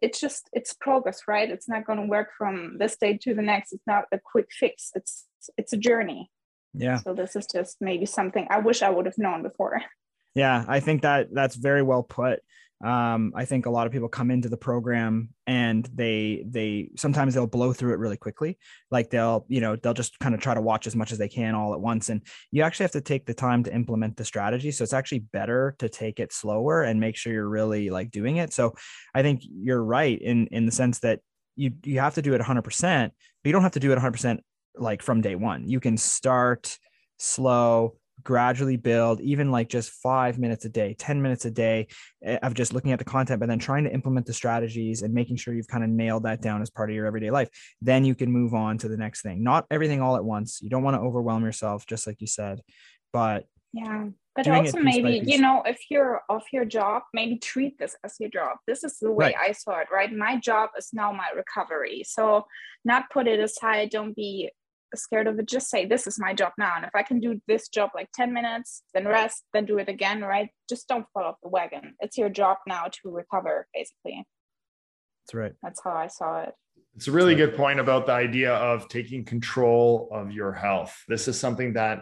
it's 0.02 0.20
just 0.20 0.50
it's 0.54 0.74
progress 0.74 1.24
right? 1.28 1.50
It's 1.50 1.68
not 1.68 1.86
going 1.86 2.00
to 2.00 2.06
work 2.06 2.30
from 2.38 2.78
this 2.78 2.98
day 2.98 3.18
to 3.24 3.34
the 3.34 3.42
next. 3.42 3.74
It's 3.74 3.88
not 3.88 4.06
a 4.12 4.20
quick 4.24 4.48
fix. 4.52 4.92
It's 4.96 5.26
it's 5.58 5.74
a 5.74 5.78
journey. 5.78 6.30
Yeah. 6.74 6.98
So 6.98 7.14
this 7.14 7.36
is 7.36 7.48
just 7.52 7.78
maybe 7.82 8.06
something 8.06 8.48
i 8.52 8.60
wish 8.60 8.82
i 8.84 8.90
would 8.90 9.06
have 9.06 9.18
known 9.18 9.44
before. 9.44 9.82
Yeah 10.36 10.66
i 10.68 10.80
think 10.80 11.02
that 11.02 11.34
that's 11.34 11.56
very 11.56 11.82
well 11.82 12.04
put 12.04 12.42
um, 12.84 13.34
i 13.36 13.46
think 13.46 13.66
a 13.66 13.70
lot 13.70 13.88
of 13.88 13.94
people 13.94 14.08
come 14.08 14.32
into 14.32 14.50
the 14.50 14.58
program 14.58 15.30
and 15.48 15.90
they 15.94 16.44
they 16.46 16.90
sometimes 16.98 17.34
they'll 17.34 17.48
blow 17.48 17.72
through 17.72 17.94
it 17.94 18.00
really 18.00 18.18
quickly. 18.18 18.58
Like 18.92 19.10
they'll 19.10 19.46
you 19.48 19.62
know 19.62 19.78
they'll 19.78 19.94
just 19.94 20.20
kind 20.20 20.36
of 20.36 20.42
try 20.42 20.54
to 20.54 20.62
watch 20.62 20.86
as 20.86 20.96
much 20.96 21.14
as 21.14 21.18
they 21.18 21.30
can 21.30 21.56
all 21.56 21.74
at 21.74 21.80
once. 21.80 22.10
And 22.10 22.22
you 22.52 22.64
actually 22.64 22.84
have 22.84 22.92
to 22.92 23.02
take 23.02 23.26
the 23.26 23.34
time 23.34 23.64
to 23.64 23.74
implement 23.74 24.18
the 24.18 24.26
strategy. 24.26 24.72
So 24.72 24.84
it's 24.84 24.94
actually 24.94 25.20
better 25.20 25.74
to 25.80 25.88
take 25.88 26.20
it 26.20 26.34
slower 26.34 26.84
and 26.84 27.00
make 27.00 27.16
sure 27.16 27.32
you're 27.32 27.48
really 27.48 27.90
like 27.90 28.12
doing 28.12 28.38
it. 28.38 28.54
So 28.54 28.76
i 29.16 29.22
think 29.22 29.42
you're 29.44 29.84
right 29.84 30.22
in 30.22 30.48
in 30.48 30.66
the 30.66 30.72
sense 30.72 31.00
that 31.00 31.22
you 31.56 31.72
you 31.84 32.00
have 32.00 32.16
to 32.16 32.22
do 32.22 32.34
it 32.34 32.42
100% 32.42 32.64
but 32.64 33.14
you 33.46 33.52
don't 33.54 33.64
have 33.64 33.72
to 33.72 33.80
do 33.80 33.92
it 33.94 33.98
100% 33.98 34.40
like 34.76 35.02
from 35.02 35.22
day 35.22 35.36
one. 35.36 35.68
You 35.68 35.80
can 35.80 35.98
start 35.98 36.78
slow 37.18 37.96
gradually 38.24 38.78
build 38.78 39.22
even 39.22 39.52
like 39.52 39.70
just 39.70 39.92
five 39.92 40.40
minutes 40.40 40.66
a 40.66 40.70
day 40.70 40.96
10 40.98 41.22
minutes 41.22 41.46
a 41.46 41.52
day 41.52 41.88
eh, 42.24 42.38
of 42.42 42.54
just 42.54 42.74
looking 42.74 42.92
at 42.92 43.00
the 43.00 43.06
content 43.06 43.40
but 43.40 43.48
then 43.48 43.60
trying 43.60 43.84
to 43.84 43.94
implement 43.94 44.26
the 44.26 44.34
strategies 44.34 45.04
and 45.04 45.14
making 45.14 45.36
sure 45.36 45.54
you've 45.54 45.68
kind 45.68 45.84
of 45.84 45.90
nailed 45.90 46.24
that 46.24 46.42
down 46.42 46.62
as 46.62 46.70
part 46.70 46.90
of 46.90 46.96
your 46.96 47.06
everyday 47.06 47.30
life. 47.30 47.50
Then 47.82 48.04
you 48.06 48.16
can 48.16 48.32
move 48.32 48.54
on 48.54 48.78
to 48.80 48.88
the 48.88 48.98
next 48.98 49.22
thing. 49.22 49.44
Not 49.44 49.66
everything 49.70 50.02
all 50.02 50.16
at 50.16 50.26
once. 50.26 50.62
You 50.62 50.70
don't 50.70 50.84
want 50.84 50.96
to 50.96 51.02
overwhelm 51.02 51.44
yourself 51.44 51.86
just 51.86 52.08
like 52.08 52.20
you 52.20 52.28
said 52.28 52.62
but 53.14 53.46
yeah 53.74 54.06
but 54.36 54.48
also 54.48 54.78
maybe 54.80 55.22
you 55.26 55.40
know 55.40 55.64
if 55.66 55.80
you're 55.90 56.22
off 56.30 56.46
your 56.54 56.64
job 56.64 57.02
maybe 57.12 57.38
treat 57.38 57.80
this 57.80 57.96
as 58.04 58.16
your 58.20 58.30
job. 58.30 58.58
This 58.68 58.84
is 58.84 59.00
the 59.00 59.12
way 59.12 59.34
right. 59.34 59.50
i 59.50 59.52
saw 59.52 59.80
it 59.80 59.88
right? 59.92 60.14
My 60.14 60.38
job 60.38 60.70
is 60.78 60.90
now 60.94 61.12
my 61.12 61.30
recovery. 61.36 62.04
So 62.06 62.46
not 62.86 63.10
put 63.10 63.28
it 63.28 63.40
aside. 63.40 63.90
Don't 63.90 64.16
be 64.16 64.52
scared 64.96 65.28
of 65.28 65.38
it 65.40 65.48
just 65.48 65.70
say 65.70 65.86
this 65.86 66.08
is 66.08 66.20
my 66.20 66.34
job 66.34 66.52
now 66.58 66.74
and 66.76 66.86
if 66.86 66.92
i 66.96 67.04
can 67.04 67.20
do 67.20 67.40
this 67.48 67.68
job 67.68 67.90
like 67.94 68.08
10 68.14 68.34
minutes 68.34 68.84
then 68.94 69.06
rest 69.06 69.44
then 69.54 69.66
do 69.66 69.78
it 69.78 69.90
again 69.90 70.22
right? 70.28 70.50
Just 70.70 70.88
don't 70.88 71.06
fall 71.14 71.24
off 71.24 71.36
the 71.42 71.50
wagon. 71.50 71.96
It's 72.00 72.18
your 72.18 72.30
job 72.30 72.58
now 72.68 72.86
to 72.86 73.12
recover 73.12 73.68
basically. 73.74 74.26
That's 75.26 75.34
right. 75.34 75.54
That's 75.64 75.82
how 75.84 75.92
i 75.92 76.08
saw 76.08 76.44
it. 76.44 76.54
It's 76.96 77.08
a 77.08 77.12
really 77.12 77.36
good 77.36 77.56
point 77.56 77.80
about 77.80 78.06
the 78.06 78.14
idea 78.14 78.54
of 78.54 78.88
taking 78.90 79.24
control 79.24 80.10
of 80.12 80.32
your 80.32 80.52
health. 80.52 80.96
This 81.08 81.28
is 81.28 81.40
something 81.40 81.74
that 81.74 82.02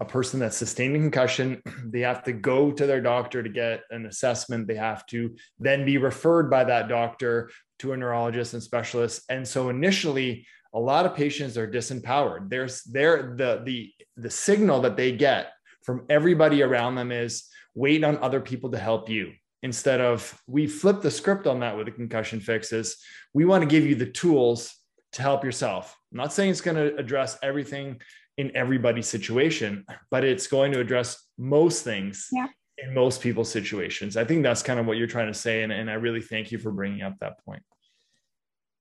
a 0.00 0.04
person 0.04 0.40
that's 0.40 0.56
sustaining 0.56 1.02
concussion 1.02 1.60
they 1.84 2.00
have 2.00 2.22
to 2.24 2.32
go 2.32 2.72
to 2.72 2.86
their 2.86 3.00
doctor 3.00 3.42
to 3.42 3.48
get 3.48 3.82
an 3.90 4.06
assessment. 4.06 4.66
They 4.66 4.76
have 4.76 5.04
to 5.06 5.36
then 5.58 5.84
be 5.84 5.98
referred 5.98 6.50
by 6.50 6.64
that 6.64 6.88
doctor 6.88 7.50
to 7.80 7.92
a 7.92 7.96
neurologist 7.96 8.54
and 8.54 8.62
specialist. 8.62 9.22
And 9.28 9.46
so 9.46 9.68
initially 9.68 10.46
a 10.72 10.78
lot 10.78 11.06
of 11.06 11.14
patients 11.14 11.58
are 11.58 11.70
disempowered. 11.70 12.48
There's 12.48 12.82
there 12.84 13.34
the 13.36 13.62
the 13.64 13.92
the 14.16 14.30
signal 14.30 14.80
that 14.82 14.96
they 14.96 15.12
get 15.12 15.52
from 15.82 16.04
everybody 16.08 16.62
around 16.62 16.94
them 16.94 17.10
is 17.10 17.48
wait 17.74 18.04
on 18.04 18.18
other 18.18 18.40
people 18.40 18.70
to 18.70 18.78
help 18.78 19.08
you 19.08 19.32
instead 19.62 20.00
of 20.00 20.40
we 20.46 20.66
flip 20.66 21.00
the 21.02 21.10
script 21.10 21.46
on 21.46 21.60
that 21.60 21.76
with 21.76 21.86
the 21.86 21.92
concussion 21.92 22.40
fixes. 22.40 22.96
We 23.34 23.44
want 23.44 23.62
to 23.62 23.68
give 23.68 23.86
you 23.86 23.94
the 23.94 24.06
tools 24.10 24.74
to 25.12 25.22
help 25.22 25.44
yourself. 25.44 25.96
I'm 26.12 26.18
not 26.18 26.32
saying 26.32 26.50
it's 26.50 26.60
going 26.60 26.76
to 26.76 26.96
address 26.96 27.38
everything 27.42 28.00
in 28.38 28.56
everybody's 28.56 29.06
situation, 29.06 29.84
but 30.10 30.24
it's 30.24 30.46
going 30.46 30.72
to 30.72 30.80
address 30.80 31.22
most 31.36 31.84
things 31.84 32.28
yeah. 32.32 32.46
in 32.78 32.94
most 32.94 33.20
people's 33.20 33.50
situations. 33.50 34.16
I 34.16 34.24
think 34.24 34.42
that's 34.42 34.62
kind 34.62 34.80
of 34.80 34.86
what 34.86 34.96
you're 34.96 35.06
trying 35.06 35.26
to 35.32 35.38
say. 35.38 35.62
And, 35.62 35.72
and 35.72 35.90
I 35.90 35.94
really 35.94 36.22
thank 36.22 36.50
you 36.50 36.58
for 36.58 36.70
bringing 36.70 37.02
up 37.02 37.14
that 37.20 37.44
point. 37.44 37.62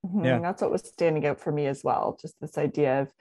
Mm-hmm. 0.05 0.25
Yeah. 0.25 0.39
that's 0.39 0.61
what 0.61 0.71
was 0.71 0.87
standing 0.87 1.25
out 1.25 1.39
for 1.39 1.51
me 1.51 1.65
as 1.65 1.83
well. 1.83 2.17
Just 2.21 2.39
this 2.39 2.57
idea 2.57 3.01
of 3.01 3.13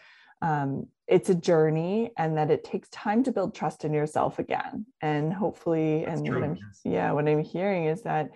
um, 0.42 0.86
it's 1.06 1.30
a 1.30 1.34
journey 1.34 2.10
and 2.16 2.36
that 2.36 2.50
it 2.50 2.64
takes 2.64 2.88
time 2.90 3.24
to 3.24 3.32
build 3.32 3.54
trust 3.54 3.84
in 3.84 3.92
yourself 3.92 4.38
again 4.38 4.86
and 5.00 5.32
hopefully 5.32 6.04
That's 6.04 6.18
and 6.18 6.26
true, 6.26 6.40
what 6.40 6.44
i'm 6.44 6.56
yes. 6.56 6.80
yeah 6.84 7.12
what 7.12 7.26
i'm 7.26 7.42
hearing 7.42 7.86
is 7.86 8.02
that 8.02 8.30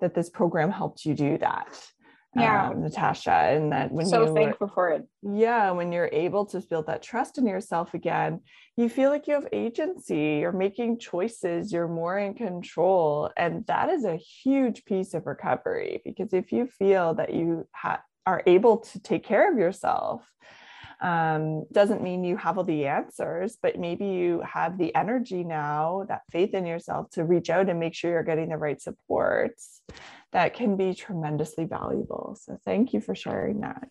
that 0.00 0.14
this 0.14 0.30
program 0.30 0.70
helped 0.70 1.04
you 1.04 1.14
do 1.14 1.38
that 1.38 1.68
yeah. 2.36 2.68
um, 2.68 2.82
natasha 2.82 3.30
and 3.30 3.72
that 3.72 3.90
when 3.90 4.06
so 4.06 4.26
you 4.26 4.34
thankful 4.34 4.68
for 4.68 4.90
it. 4.90 5.06
Yeah 5.22 5.70
when 5.70 5.92
you're 5.92 6.10
able 6.12 6.46
to 6.46 6.60
build 6.60 6.86
that 6.86 7.02
trust 7.02 7.38
in 7.38 7.46
yourself 7.46 7.94
again 7.94 8.40
you 8.76 8.88
feel 8.88 9.10
like 9.10 9.26
you 9.26 9.34
have 9.34 9.46
agency 9.52 10.38
you're 10.40 10.52
making 10.52 10.98
choices 10.98 11.72
you're 11.72 11.88
more 11.88 12.18
in 12.18 12.34
control 12.34 13.30
and 13.36 13.66
that 13.66 13.88
is 13.88 14.04
a 14.04 14.16
huge 14.16 14.84
piece 14.84 15.14
of 15.14 15.26
recovery 15.26 16.02
because 16.04 16.32
if 16.32 16.52
you 16.52 16.66
feel 16.66 17.14
that 17.14 17.32
you 17.32 17.66
ha- 17.72 18.02
are 18.26 18.42
able 18.46 18.78
to 18.78 19.00
take 19.00 19.24
care 19.24 19.50
of 19.50 19.58
yourself 19.58 20.28
um, 21.00 21.64
doesn't 21.70 22.02
mean 22.02 22.24
you 22.24 22.36
have 22.38 22.56
all 22.56 22.64
the 22.64 22.86
answers, 22.86 23.58
but 23.62 23.78
maybe 23.78 24.06
you 24.06 24.40
have 24.40 24.78
the 24.78 24.94
energy 24.94 25.44
now, 25.44 26.06
that 26.08 26.22
faith 26.30 26.54
in 26.54 26.64
yourself 26.64 27.10
to 27.10 27.24
reach 27.24 27.50
out 27.50 27.68
and 27.68 27.78
make 27.78 27.94
sure 27.94 28.10
you're 28.10 28.22
getting 28.22 28.48
the 28.48 28.56
right 28.56 28.80
supports 28.80 29.82
that 30.34 30.52
can 30.52 30.76
be 30.76 30.94
tremendously 30.94 31.64
valuable. 31.64 32.36
So 32.38 32.58
thank 32.64 32.92
you 32.92 33.00
for 33.00 33.14
sharing 33.14 33.60
that. 33.60 33.88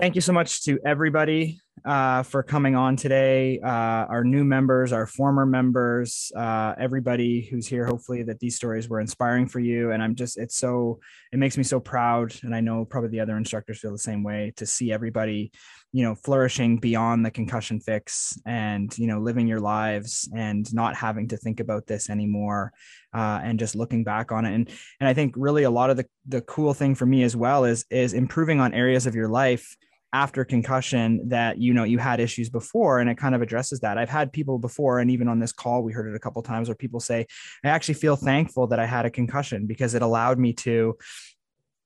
Thank 0.00 0.16
you 0.16 0.20
so 0.20 0.32
much 0.32 0.64
to 0.64 0.80
everybody 0.84 1.60
uh, 1.84 2.24
for 2.24 2.42
coming 2.42 2.74
on 2.74 2.96
today. 2.96 3.60
Uh, 3.60 3.68
our 3.68 4.24
new 4.24 4.42
members, 4.42 4.92
our 4.92 5.06
former 5.06 5.46
members, 5.46 6.32
uh, 6.34 6.74
everybody 6.76 7.42
who's 7.42 7.68
here. 7.68 7.86
Hopefully, 7.86 8.24
that 8.24 8.40
these 8.40 8.56
stories 8.56 8.88
were 8.88 9.00
inspiring 9.00 9.46
for 9.46 9.60
you. 9.60 9.92
And 9.92 10.02
I'm 10.02 10.16
just, 10.16 10.38
it's 10.38 10.56
so, 10.56 10.98
it 11.32 11.38
makes 11.38 11.56
me 11.56 11.62
so 11.62 11.78
proud. 11.78 12.34
And 12.42 12.52
I 12.52 12.60
know 12.60 12.84
probably 12.84 13.10
the 13.10 13.20
other 13.20 13.36
instructors 13.36 13.78
feel 13.78 13.92
the 13.92 13.98
same 13.98 14.24
way 14.24 14.52
to 14.56 14.66
see 14.66 14.90
everybody, 14.92 15.52
you 15.96 16.02
know, 16.02 16.14
flourishing 16.14 16.76
beyond 16.76 17.24
the 17.24 17.30
concussion 17.30 17.80
fix 17.80 18.38
and, 18.44 18.96
you 18.98 19.06
know, 19.06 19.18
living 19.18 19.46
your 19.46 19.60
lives 19.60 20.28
and 20.36 20.70
not 20.74 20.94
having 20.94 21.26
to 21.26 21.38
think 21.38 21.58
about 21.58 21.86
this 21.86 22.10
anymore. 22.10 22.70
Uh, 23.14 23.40
and 23.42 23.58
just 23.58 23.74
looking 23.74 24.04
back 24.04 24.30
on 24.30 24.44
it. 24.44 24.54
And, 24.54 24.68
and 25.00 25.08
I 25.08 25.14
think 25.14 25.32
really 25.38 25.62
a 25.62 25.70
lot 25.70 25.88
of 25.88 25.96
the, 25.96 26.04
the 26.28 26.42
cool 26.42 26.74
thing 26.74 26.94
for 26.94 27.06
me 27.06 27.22
as 27.22 27.34
well 27.34 27.64
is, 27.64 27.86
is 27.88 28.12
improving 28.12 28.60
on 28.60 28.74
areas 28.74 29.06
of 29.06 29.14
your 29.14 29.28
life 29.28 29.74
after 30.12 30.44
concussion 30.44 31.28
that 31.30 31.58
you 31.58 31.74
know 31.74 31.84
you 31.84 31.98
had 31.98 32.20
issues 32.20 32.48
before 32.48 33.00
and 33.00 33.10
it 33.10 33.18
kind 33.18 33.34
of 33.34 33.42
addresses 33.42 33.80
that 33.80 33.98
i've 33.98 34.08
had 34.08 34.32
people 34.32 34.56
before 34.56 35.00
and 35.00 35.10
even 35.10 35.26
on 35.26 35.40
this 35.40 35.52
call 35.52 35.82
we 35.82 35.92
heard 35.92 36.08
it 36.08 36.14
a 36.14 36.20
couple 36.20 36.40
times 36.42 36.68
where 36.68 36.76
people 36.76 37.00
say 37.00 37.26
i 37.64 37.68
actually 37.68 37.92
feel 37.92 38.14
thankful 38.14 38.68
that 38.68 38.78
i 38.78 38.86
had 38.86 39.04
a 39.04 39.10
concussion 39.10 39.66
because 39.66 39.94
it 39.94 40.02
allowed 40.02 40.38
me 40.38 40.52
to 40.52 40.96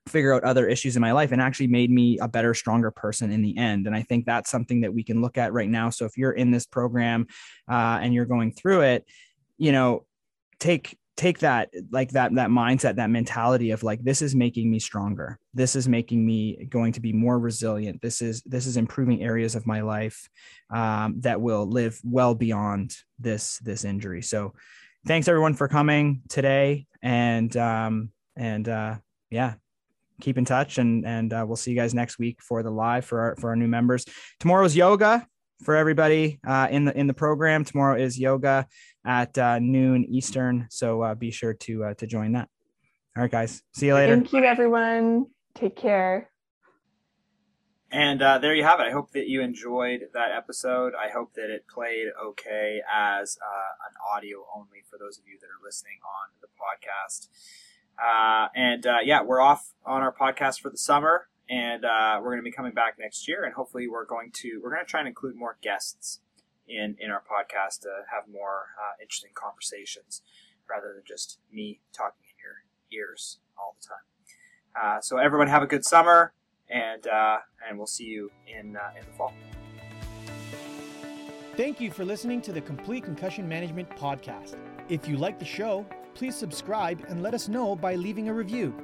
figure 0.09 0.35
out 0.35 0.45
other 0.45 0.67
issues 0.67 0.97
in 0.97 1.01
my 1.01 1.13
life 1.13 1.33
and 1.33 1.41
actually 1.41 1.67
made 1.67 1.91
me 1.91 2.19
a 2.19 2.29
better 2.29 2.55
stronger 2.55 2.91
person 2.91 3.31
in 3.31 3.43
the 3.43 3.57
end. 3.57 3.87
And 3.87 3.95
i 3.95 4.03
think 4.03 4.25
that's 4.25 4.51
something 4.51 4.81
that 4.81 4.93
we 4.93 5.05
can 5.05 5.21
look 5.21 5.39
at 5.39 5.53
right 5.53 5.69
now. 5.69 5.91
So 5.91 6.05
if 6.05 6.17
you're 6.17 6.33
in 6.33 6.51
this 6.51 6.67
program 6.67 7.27
uh, 7.71 7.99
and 8.03 8.15
you're 8.15 8.25
going 8.25 8.53
through 8.53 8.83
it 8.83 9.07
you 9.61 9.73
know 9.73 10.07
take 10.59 10.99
take 11.17 11.41
that 11.41 11.69
like 11.93 12.11
that 12.13 12.35
that 12.35 12.49
mindset 12.49 12.97
that 12.97 13.11
mentality 13.11 13.73
of 13.73 13.83
like 13.83 14.03
this 14.03 14.23
is 14.23 14.35
making 14.35 14.71
me 14.71 14.79
stronger. 14.79 15.39
This 15.53 15.77
is 15.77 15.87
making 15.87 16.25
me 16.25 16.65
going 16.71 16.93
to 16.93 17.01
be 17.01 17.13
more 17.13 17.39
resilient. 17.39 18.01
This 18.01 18.23
is 18.23 18.43
this 18.47 18.67
is 18.67 18.79
improving 18.79 19.23
areas 19.23 19.55
of 19.55 19.67
my 19.67 19.83
life 19.83 20.29
um, 20.71 21.21
that 21.21 21.41
will 21.41 21.67
live 21.67 22.01
well 22.03 22.35
beyond 22.35 22.97
this 23.19 23.59
this 23.59 23.85
injury. 23.85 24.23
So 24.23 24.55
thanks 25.07 25.29
everyone 25.29 25.55
for 25.55 25.69
coming 25.69 26.23
today. 26.31 26.87
And 27.03 27.55
um 27.57 28.11
and 28.35 28.67
uh 28.67 28.97
yeah 29.31 29.55
keep 30.21 30.39
in 30.39 30.45
touch 30.45 30.79
and 30.79 31.07
and 31.07 31.33
uh, 31.33 31.45
we'll 31.47 31.57
see 31.57 31.71
you 31.71 31.77
guys 31.77 31.95
next 31.95 32.19
week 32.19 32.41
for 32.43 32.63
the 32.63 32.71
live 32.71 33.05
for 33.05 33.21
our 33.21 33.37
for 33.37 33.51
our 33.51 33.57
new 33.57 33.69
members 33.69 34.05
tomorrow's 34.39 34.77
yoga 34.77 35.27
for 35.63 35.77
everybody 35.77 36.41
uh, 36.47 36.69
in 36.71 36.85
the 36.85 36.97
in 36.99 37.07
the 37.07 37.15
program. 37.15 37.65
Tomorrow 37.65 38.01
is 38.01 38.19
yoga 38.19 38.67
at 39.05 39.37
uh, 39.39 39.59
noon 39.59 40.05
Eastern, 40.05 40.67
so 40.71 41.03
uh, 41.03 41.15
be 41.15 41.31
sure 41.31 41.55
to 41.55 41.85
uh, 41.85 41.95
to 41.95 42.07
join 42.07 42.33
that. 42.33 42.49
All 43.17 43.23
right, 43.23 43.31
guys. 43.31 43.63
See 43.75 43.87
you 43.87 43.95
later. 43.95 44.15
Thank 44.15 44.33
you, 44.33 44.45
everyone. 44.45 45.27
Take 45.55 45.77
care. 45.77 46.31
And 47.93 48.23
uh, 48.23 48.39
there 48.39 48.55
you 48.55 48.63
have 48.63 48.79
it. 48.79 48.85
I 48.85 48.93
hope 48.93 49.11
that 49.13 49.27
you 49.27 49.43
enjoyed 49.43 50.03
that 50.15 50.31
episode. 50.31 50.93
I 50.95 51.11
hope 51.11 51.35
that 51.35 51.51
it 51.51 51.67
played 51.67 52.07
okay 52.25 52.81
as 52.89 53.37
uh, 53.43 53.89
an 53.89 54.17
audio 54.17 54.47
only 54.55 54.85
for 54.89 54.97
those 54.97 55.19
of 55.19 55.25
you 55.27 55.39
that 55.41 55.47
are 55.47 55.59
listening 55.65 55.99
on 56.05 56.31
the 56.41 56.47
podcast. 56.47 57.27
And 58.55 58.87
yeah, 59.05 59.23
we're 59.23 59.41
off 59.41 59.73
on 59.85 60.03
our 60.03 60.13
podcast 60.13 60.61
for 60.61 60.71
the 60.71 60.79
summer 60.79 61.29
and 61.51 61.85
uh, 61.85 62.21
we're 62.23 62.31
going 62.31 62.39
to 62.39 62.43
be 62.43 62.53
coming 62.53 62.73
back 62.73 62.97
next 62.99 63.27
year 63.27 63.45
and 63.45 63.55
hopefully 63.55 63.89
we're 63.89 64.07
going 64.07 64.31
to 64.33 64.61
we're 64.63 64.71
going 64.71 64.85
to 64.85 64.89
try 64.89 65.01
and 65.01 65.09
include 65.09 65.35
more 65.35 65.59
guests 65.61 66.21
in 66.69 66.97
in 67.01 67.11
our 67.11 67.21
podcast 67.21 67.81
to 67.81 67.89
have 68.15 68.33
more 68.33 68.69
uh, 68.79 68.95
interesting 69.03 69.31
conversations 69.35 70.23
rather 70.71 70.95
than 70.95 71.03
just 71.07 71.39
me 71.53 71.81
talking 71.93 72.23
in 72.23 72.37
your 72.41 73.03
ears 73.03 73.41
all 73.59 73.77
the 73.81 73.87
time. 73.87 73.99
Uh, 74.81 75.01
so 75.01 75.19
everyone 75.19 75.49
have 75.49 75.63
a 75.63 75.67
good 75.67 75.85
summer 75.85 76.33
and 76.71 77.07
uh, 77.09 77.39
and 77.69 77.77
we'll 77.77 77.87
see 77.87 78.05
you 78.05 78.31
in 78.47 78.77
uh, 78.77 78.99
in 78.99 79.05
the 79.05 79.13
fall. 79.13 79.35
Thank 81.57 81.81
you 81.81 81.91
for 81.91 82.05
listening 82.05 82.41
to 82.43 82.53
the 82.53 82.61
complete 82.61 83.05
concussion 83.05 83.47
management 83.47 83.91
podcast. 83.91 84.57
If 84.89 85.09
you 85.09 85.17
like 85.17 85.39
the 85.39 85.45
show 85.45 85.85
please 86.15 86.37
subscribe 86.37 87.05
and 87.09 87.23
let 87.23 87.35
us 87.35 87.49
know 87.49 87.75
by 87.75 87.95
leaving 87.95 88.29
a 88.29 88.35
review 88.35 88.75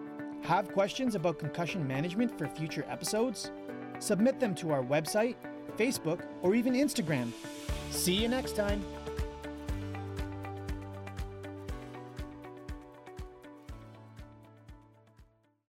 have 0.47 0.69
questions 0.73 1.17
about 1.17 1.41
concussion 1.41 1.85
management 1.85 2.39
for 2.39 2.47
future 2.47 2.87
episodes? 2.89 3.51
Submit 3.99 4.39
them 4.39 4.55
to 4.55 4.71
our 4.71 4.83
website, 4.83 5.35
Facebook, 5.77 6.25
or 6.43 6.55
even 6.55 6.75
Instagram. 6.75 7.33
See 7.91 8.15
you 8.15 8.29
next 8.29 8.55
time. 8.55 8.81